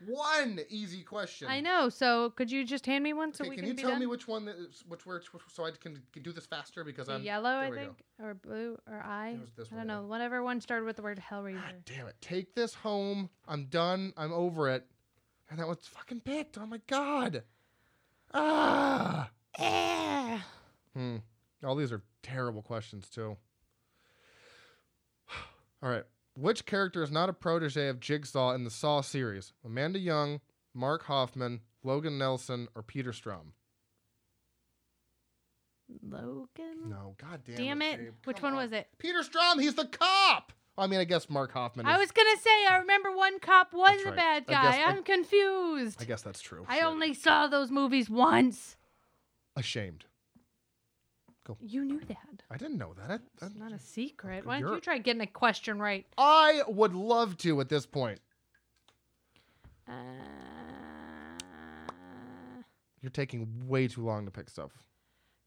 one 0.05 0.59
easy 0.69 1.01
question. 1.03 1.47
I 1.47 1.61
know. 1.61 1.89
So 1.89 2.31
could 2.31 2.51
you 2.51 2.65
just 2.65 2.85
hand 2.85 3.03
me 3.03 3.13
one 3.13 3.33
so 3.33 3.43
Okay, 3.43 3.49
we 3.49 3.55
can 3.55 3.65
can, 3.65 3.77
you 3.77 3.81
tell 3.81 3.91
done? 3.91 3.99
me 3.99 4.05
which 4.05 4.27
one 4.27 4.45
that 4.45 4.55
is, 4.57 4.83
which 4.87 5.05
word 5.05 5.23
so 5.51 5.65
I 5.65 5.71
can, 5.71 6.01
can 6.11 6.23
do 6.23 6.31
this 6.31 6.45
faster 6.45 6.83
because 6.83 7.09
I'm 7.09 7.23
yellow, 7.23 7.49
I 7.49 7.69
we 7.69 7.75
go. 7.75 7.81
think, 7.83 8.03
or 8.21 8.33
blue, 8.33 8.77
or 8.87 9.01
I. 9.01 9.29
It 9.29 9.41
was 9.41 9.51
this 9.57 9.67
I 9.71 9.75
don't 9.75 9.87
know. 9.87 10.03
Whatever 10.03 10.43
one 10.43 10.61
started 10.61 10.85
with 10.85 10.95
the 10.95 11.01
word 11.01 11.21
Hellraiser. 11.31 11.55
God 11.61 11.75
damn 11.85 12.07
it. 12.07 12.15
Take 12.21 12.55
this 12.55 12.73
home. 12.73 13.29
I'm 13.47 13.65
done. 13.65 14.13
I'm 14.17 14.33
over 14.33 14.69
it. 14.69 14.85
And 15.49 15.59
that 15.59 15.67
one's 15.67 15.87
fucking 15.87 16.21
picked. 16.21 16.57
Oh 16.57 16.65
my 16.65 16.79
god. 16.87 17.43
Ah. 18.33 19.29
Eh. 19.59 20.39
Hmm. 20.95 21.17
All 21.63 21.75
these 21.75 21.91
are 21.91 22.01
terrible 22.23 22.61
questions 22.61 23.09
too. 23.09 23.37
All 25.83 25.89
right. 25.89 26.03
Which 26.41 26.65
character 26.65 27.03
is 27.03 27.11
not 27.11 27.29
a 27.29 27.33
protege 27.33 27.87
of 27.87 27.99
Jigsaw 27.99 28.53
in 28.55 28.63
the 28.63 28.71
Saw 28.71 29.01
series? 29.01 29.53
Amanda 29.63 29.99
Young, 29.99 30.41
Mark 30.73 31.03
Hoffman, 31.03 31.61
Logan 31.83 32.17
Nelson, 32.17 32.67
or 32.73 32.81
Peter 32.81 33.11
Strahm? 33.11 33.51
Logan. 36.01 36.89
No, 36.89 37.13
god 37.21 37.41
damn, 37.45 37.55
Damn 37.57 37.81
it. 37.83 37.97
Gabe. 37.99 38.13
Which 38.23 38.37
Come 38.37 38.43
one 38.45 38.53
on. 38.53 38.63
was 38.63 38.71
it? 38.71 38.87
Peter 38.97 39.19
Strahm, 39.19 39.61
he's 39.61 39.75
the 39.75 39.85
cop. 39.85 40.51
I 40.79 40.87
mean, 40.87 40.99
I 40.99 41.03
guess 41.03 41.29
Mark 41.29 41.51
Hoffman 41.51 41.85
is 41.85 41.93
I 41.93 41.99
was 41.99 42.09
gonna 42.11 42.37
say 42.39 42.65
I 42.65 42.77
remember 42.77 43.11
one 43.15 43.39
cop 43.39 43.71
was 43.73 43.91
That's 43.91 44.03
the 44.03 44.09
right. 44.11 44.15
bad 44.17 44.43
I 44.47 44.51
guy. 44.51 44.63
guess- 44.63 44.75
I- 44.87 44.89
I'm 44.89 45.03
confused. 45.03 46.01
I 46.01 46.05
guess 46.05 46.21
that's 46.23 46.41
true. 46.41 46.65
I 46.67 46.77
Shit. 46.77 46.85
only 46.85 47.13
saw 47.13 47.45
those 47.47 47.69
movies 47.69 48.09
once. 48.09 48.77
ashamed. 49.55 50.05
You 51.59 51.83
knew 51.83 51.99
that. 52.07 52.43
I 52.49 52.57
didn't 52.57 52.77
know 52.77 52.93
that. 52.93 53.09
I, 53.11 53.13
I- 53.15 53.47
It's 53.47 53.55
not 53.55 53.71
a 53.71 53.79
secret. 53.79 54.45
Why 54.45 54.53
don't 54.55 54.61
You're- 54.61 54.75
you 54.75 54.81
try 54.81 54.97
getting 54.99 55.21
a 55.21 55.27
question 55.27 55.79
right? 55.79 56.05
I 56.17 56.63
would 56.67 56.93
love 56.93 57.37
to 57.39 57.59
at 57.61 57.69
this 57.69 57.85
point. 57.85 58.19
Uh, 59.87 59.93
You're 63.01 63.09
taking 63.09 63.67
way 63.67 63.87
too 63.87 64.05
long 64.05 64.25
to 64.25 64.31
pick 64.31 64.49
stuff. 64.49 64.71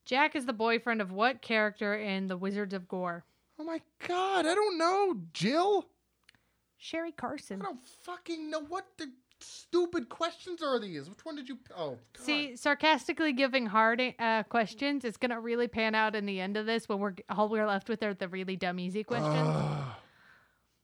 Jack 0.05 0.35
is 0.37 0.45
the 0.47 0.53
boyfriend 0.53 1.01
of 1.01 1.13
what 1.13 1.41
character 1.41 1.95
in 1.95 2.27
The 2.27 2.37
Wizards 2.37 2.75
of 2.75 2.89
Gore? 2.89 3.25
Oh 3.59 3.65
my 3.65 3.81
god, 4.07 4.45
I 4.47 4.55
don't 4.55 4.77
know, 4.77 5.17
Jill. 5.33 5.87
Sherry 6.77 7.13
Carson. 7.13 7.61
I 7.63 7.65
Carson. 7.65 7.77
don't 7.77 7.87
fucking 8.03 8.51
know 8.51 8.61
what 8.61 8.85
the 8.99 9.11
stupid 9.45 10.09
questions 10.09 10.63
are 10.63 10.79
these. 10.79 11.09
Which 11.09 11.25
one 11.25 11.37
did 11.37 11.49
you? 11.49 11.59
Oh, 11.77 11.99
God. 12.17 12.25
See, 12.25 12.57
sarcastically 12.57 13.33
giving 13.33 13.67
hard 13.67 14.03
uh, 14.19 14.43
questions 14.45 15.05
is 15.05 15.17
gonna 15.17 15.41
really 15.41 15.69
pan 15.69 15.95
out 15.95 16.15
in 16.15 16.27
the 16.27 16.41
end 16.41 16.57
of 16.57 16.67
this 16.67 16.89
when 16.89 16.99
we're 16.99 17.15
all 17.29 17.49
we're 17.49 17.67
left 17.67 17.89
with 17.89 18.03
are 18.03 18.15
the 18.15 18.29
really 18.29 18.57
dumb 18.57 18.79
easy 18.79 19.05
questions. 19.05 19.49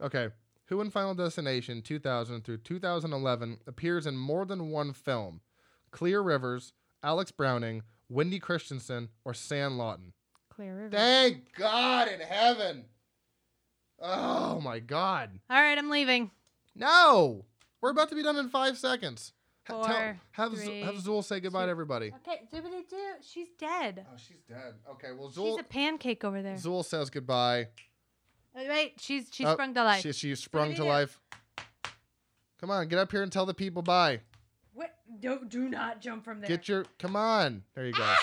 Okay. 0.01 0.29
Who 0.67 0.81
in 0.81 0.91
Final 0.91 1.15
Destination 1.15 1.83
2000 1.83 2.45
through 2.45 2.59
2011 2.59 3.59
appears 3.67 4.07
in 4.07 4.17
more 4.17 4.45
than 4.45 4.71
one 4.71 4.93
film? 4.93 5.41
Clear 5.91 6.21
Rivers, 6.21 6.73
Alex 7.03 7.33
Browning, 7.33 7.83
Wendy 8.09 8.39
Christensen, 8.39 9.09
or 9.25 9.35
Sam 9.35 9.77
Lawton? 9.77 10.13
Clear 10.49 10.77
Rivers. 10.77 10.93
Thank 10.99 11.53
God 11.55 12.09
in 12.09 12.21
heaven. 12.21 12.85
Oh 14.01 14.61
my 14.61 14.79
God. 14.79 15.41
All 15.51 15.61
right, 15.61 15.77
I'm 15.77 15.91
leaving. 15.91 16.31
No. 16.75 17.45
We're 17.81 17.91
about 17.91 18.09
to 18.11 18.15
be 18.15 18.23
done 18.23 18.37
in 18.37 18.49
five 18.49 18.77
seconds. 18.79 19.33
Ha- 19.67 19.83
Four, 19.83 20.19
have, 20.33 20.57
Z- 20.57 20.81
have 20.81 20.95
Zool 20.97 21.23
say 21.23 21.39
goodbye 21.41 21.61
two. 21.63 21.67
to 21.67 21.71
everybody. 21.71 22.13
Okay, 22.27 22.43
doobity 22.53 22.89
doo. 22.89 22.97
She's 23.23 23.49
dead. 23.59 24.05
Oh, 24.11 24.17
she's 24.17 24.43
dead. 24.49 24.75
Okay, 24.91 25.09
well, 25.17 25.31
She's 25.31 25.59
a 25.61 25.63
pancake 25.63 26.25
over 26.25 26.43
there. 26.43 26.57
Zool 26.57 26.85
says 26.85 27.11
goodbye. 27.11 27.69
Oh, 28.57 28.67
wait, 28.69 28.95
she's 28.99 29.29
she's 29.31 29.47
Oh, 29.47 29.53
sprung 29.53 29.75
to 29.75 29.85
life. 29.85 30.03
She, 30.03 30.13
she 30.13 30.35
sprung 30.35 30.75
to 30.75 30.85
life. 30.85 31.21
Come 32.61 32.71
on, 32.71 32.89
get 32.89 32.99
up 32.99 33.11
here 33.13 33.23
and 33.23 33.31
tell 33.31 33.47
the 33.47 33.55
people 33.55 33.83
bye. 33.83 34.21
What? 34.75 34.95
Don't 35.21 35.49
do 35.49 35.69
not 35.69 36.01
jump 36.01 36.25
from 36.25 36.41
there. 36.41 36.49
Get 36.49 36.69
your. 36.69 36.85
Come 36.99 37.15
on. 37.17 37.63
There 37.75 37.87
you 37.87 37.93
go. 37.93 38.15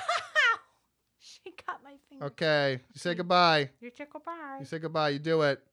she 1.20 1.54
got 1.66 1.84
my 1.84 1.94
finger. 2.10 2.26
Okay, 2.26 2.80
you 2.94 3.00
say 3.00 3.14
goodbye. 3.16 3.70
You 3.80 3.92
say 3.96 4.06
goodbye. 4.12 4.58
You 4.60 4.66
say 4.66 4.80
goodbye. 4.80 5.10
You 5.10 5.20
do 5.20 5.42
it. 5.44 5.64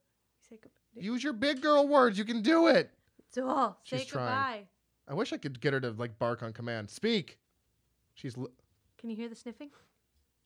say 0.48 0.56
goodbye. 0.62 1.02
Use 1.02 1.24
your 1.24 1.32
big 1.32 1.60
girl 1.60 1.88
words. 1.88 2.16
You 2.18 2.24
can 2.24 2.42
do 2.42 2.68
it. 2.68 2.90
Say 3.34 3.98
She's 3.98 4.06
trying. 4.06 4.26
goodbye. 4.26 4.66
I 5.08 5.14
wish 5.14 5.32
I 5.32 5.36
could 5.36 5.60
get 5.60 5.72
her 5.72 5.80
to 5.80 5.90
like 5.90 6.18
bark 6.18 6.42
on 6.42 6.52
command. 6.52 6.90
Speak. 6.90 7.38
She's. 8.14 8.36
Li- 8.36 8.48
Can 8.98 9.10
you 9.10 9.16
hear 9.16 9.28
the 9.28 9.34
sniffing? 9.34 9.70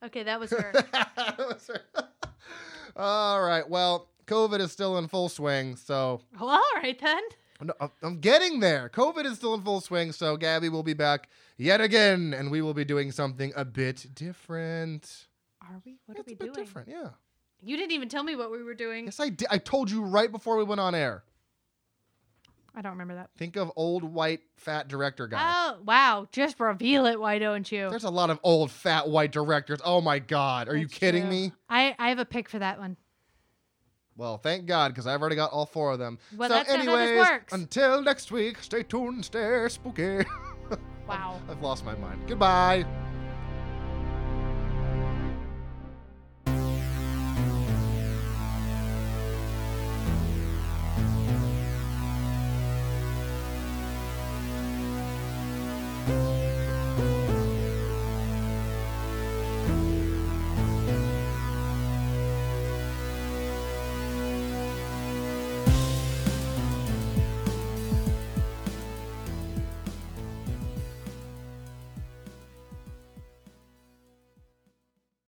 Okay, 0.05 0.23
that 0.25 0.39
was 0.41 0.51
her. 0.51 0.73
That 0.93 1.39
was 1.39 1.67
her. 1.69 1.81
All 2.97 3.43
right. 3.43 3.69
Well, 3.69 4.09
COVID 4.27 4.61
is 4.61 4.73
still 4.73 4.99
in 4.99 5.09
full 5.09 5.29
swing, 5.29 5.77
so 5.77 6.21
well, 6.39 6.51
all 6.51 6.63
right 6.77 6.99
then. 7.01 7.23
No, 7.61 7.75
I'm- 8.03 8.21
getting 8.21 8.61
there. 8.61 8.89
COVID 8.89 9.25
is 9.25 9.37
still 9.37 9.55
in 9.55 9.63
full 9.63 9.81
swing, 9.81 10.13
so 10.13 10.37
Gabby 10.37 10.69
will 10.69 10.83
be 10.85 10.95
back 10.95 11.29
yet 11.57 11.81
again, 11.81 12.33
and 12.35 12.51
we 12.51 12.63
will 12.63 12.75
be 12.75 12.85
doing 12.85 13.11
something 13.11 13.53
a 13.57 13.65
bit 13.65 14.07
different. 14.15 15.27
Are 15.63 15.81
we? 15.85 15.99
What 16.07 16.19
it's 16.19 16.27
are 16.27 16.31
we 16.31 16.35
a 16.35 16.37
bit 16.37 16.55
doing? 16.55 16.67
different, 16.67 16.89
yeah. 16.89 17.09
You 17.61 17.77
didn't 17.77 17.93
even 17.93 18.09
tell 18.09 18.23
me 18.23 18.37
what 18.37 18.51
we 18.53 18.63
were 18.63 18.75
doing. 18.75 19.07
Yes, 19.07 19.19
I 19.19 19.29
did. 19.31 19.49
I 19.51 19.59
told 19.59 19.91
you 19.91 20.03
right 20.05 20.31
before 20.31 20.57
we 20.57 20.65
went 20.65 20.81
on 20.81 20.95
air. 20.95 21.25
I 22.75 22.83
don't 22.83 22.93
remember 22.93 23.15
that. 23.17 23.31
Think 23.37 23.57
of 23.57 23.73
old 23.77 24.05
white 24.05 24.41
fat 24.57 24.89
director 24.89 25.27
guy. 25.27 25.39
Oh 25.41 25.79
wow! 25.85 26.29
Just 26.33 26.61
reveal 26.61 27.07
it. 27.07 27.19
Why 27.19 27.39
don't 27.39 27.71
you? 27.71 27.89
There's 27.91 28.05
a 28.05 28.11
lot 28.11 28.31
of 28.31 28.39
old 28.43 28.71
fat 28.71 29.09
white 29.09 29.33
directors. 29.33 29.81
Oh 29.85 30.01
my 30.01 30.19
god, 30.19 30.69
are 30.69 30.77
you 30.77 30.87
kidding 30.89 31.23
true. 31.23 31.31
me? 31.31 31.53
I 31.69 31.95
I 31.99 32.11
have 32.11 32.19
a 32.19 32.25
pick 32.25 32.49
for 32.49 32.59
that 32.59 32.79
one. 32.79 32.97
Well, 34.17 34.37
thank 34.37 34.67
God, 34.67 34.89
because 34.89 35.07
I've 35.07 35.21
already 35.21 35.37
got 35.37 35.53
all 35.53 35.65
four 35.65 35.93
of 35.93 36.01
them. 36.01 36.19
Well, 36.37 36.49
so, 36.49 36.57
that's 36.57 36.69
not 36.69 36.79
how 36.79 36.97
this 36.97 37.09
anyways, 37.09 37.19
works. 37.29 37.53
until 37.53 38.03
next 38.03 38.33
week, 38.33 38.61
stay 38.63 38.83
tuned, 38.83 39.25
stay 39.25 39.67
spooky. 39.69 40.25
Wow. 41.09 41.41
I've 41.49 41.63
lost 41.63 41.87
my 41.87 41.95
mind. 41.95 42.21
Goodbye. 42.29 42.85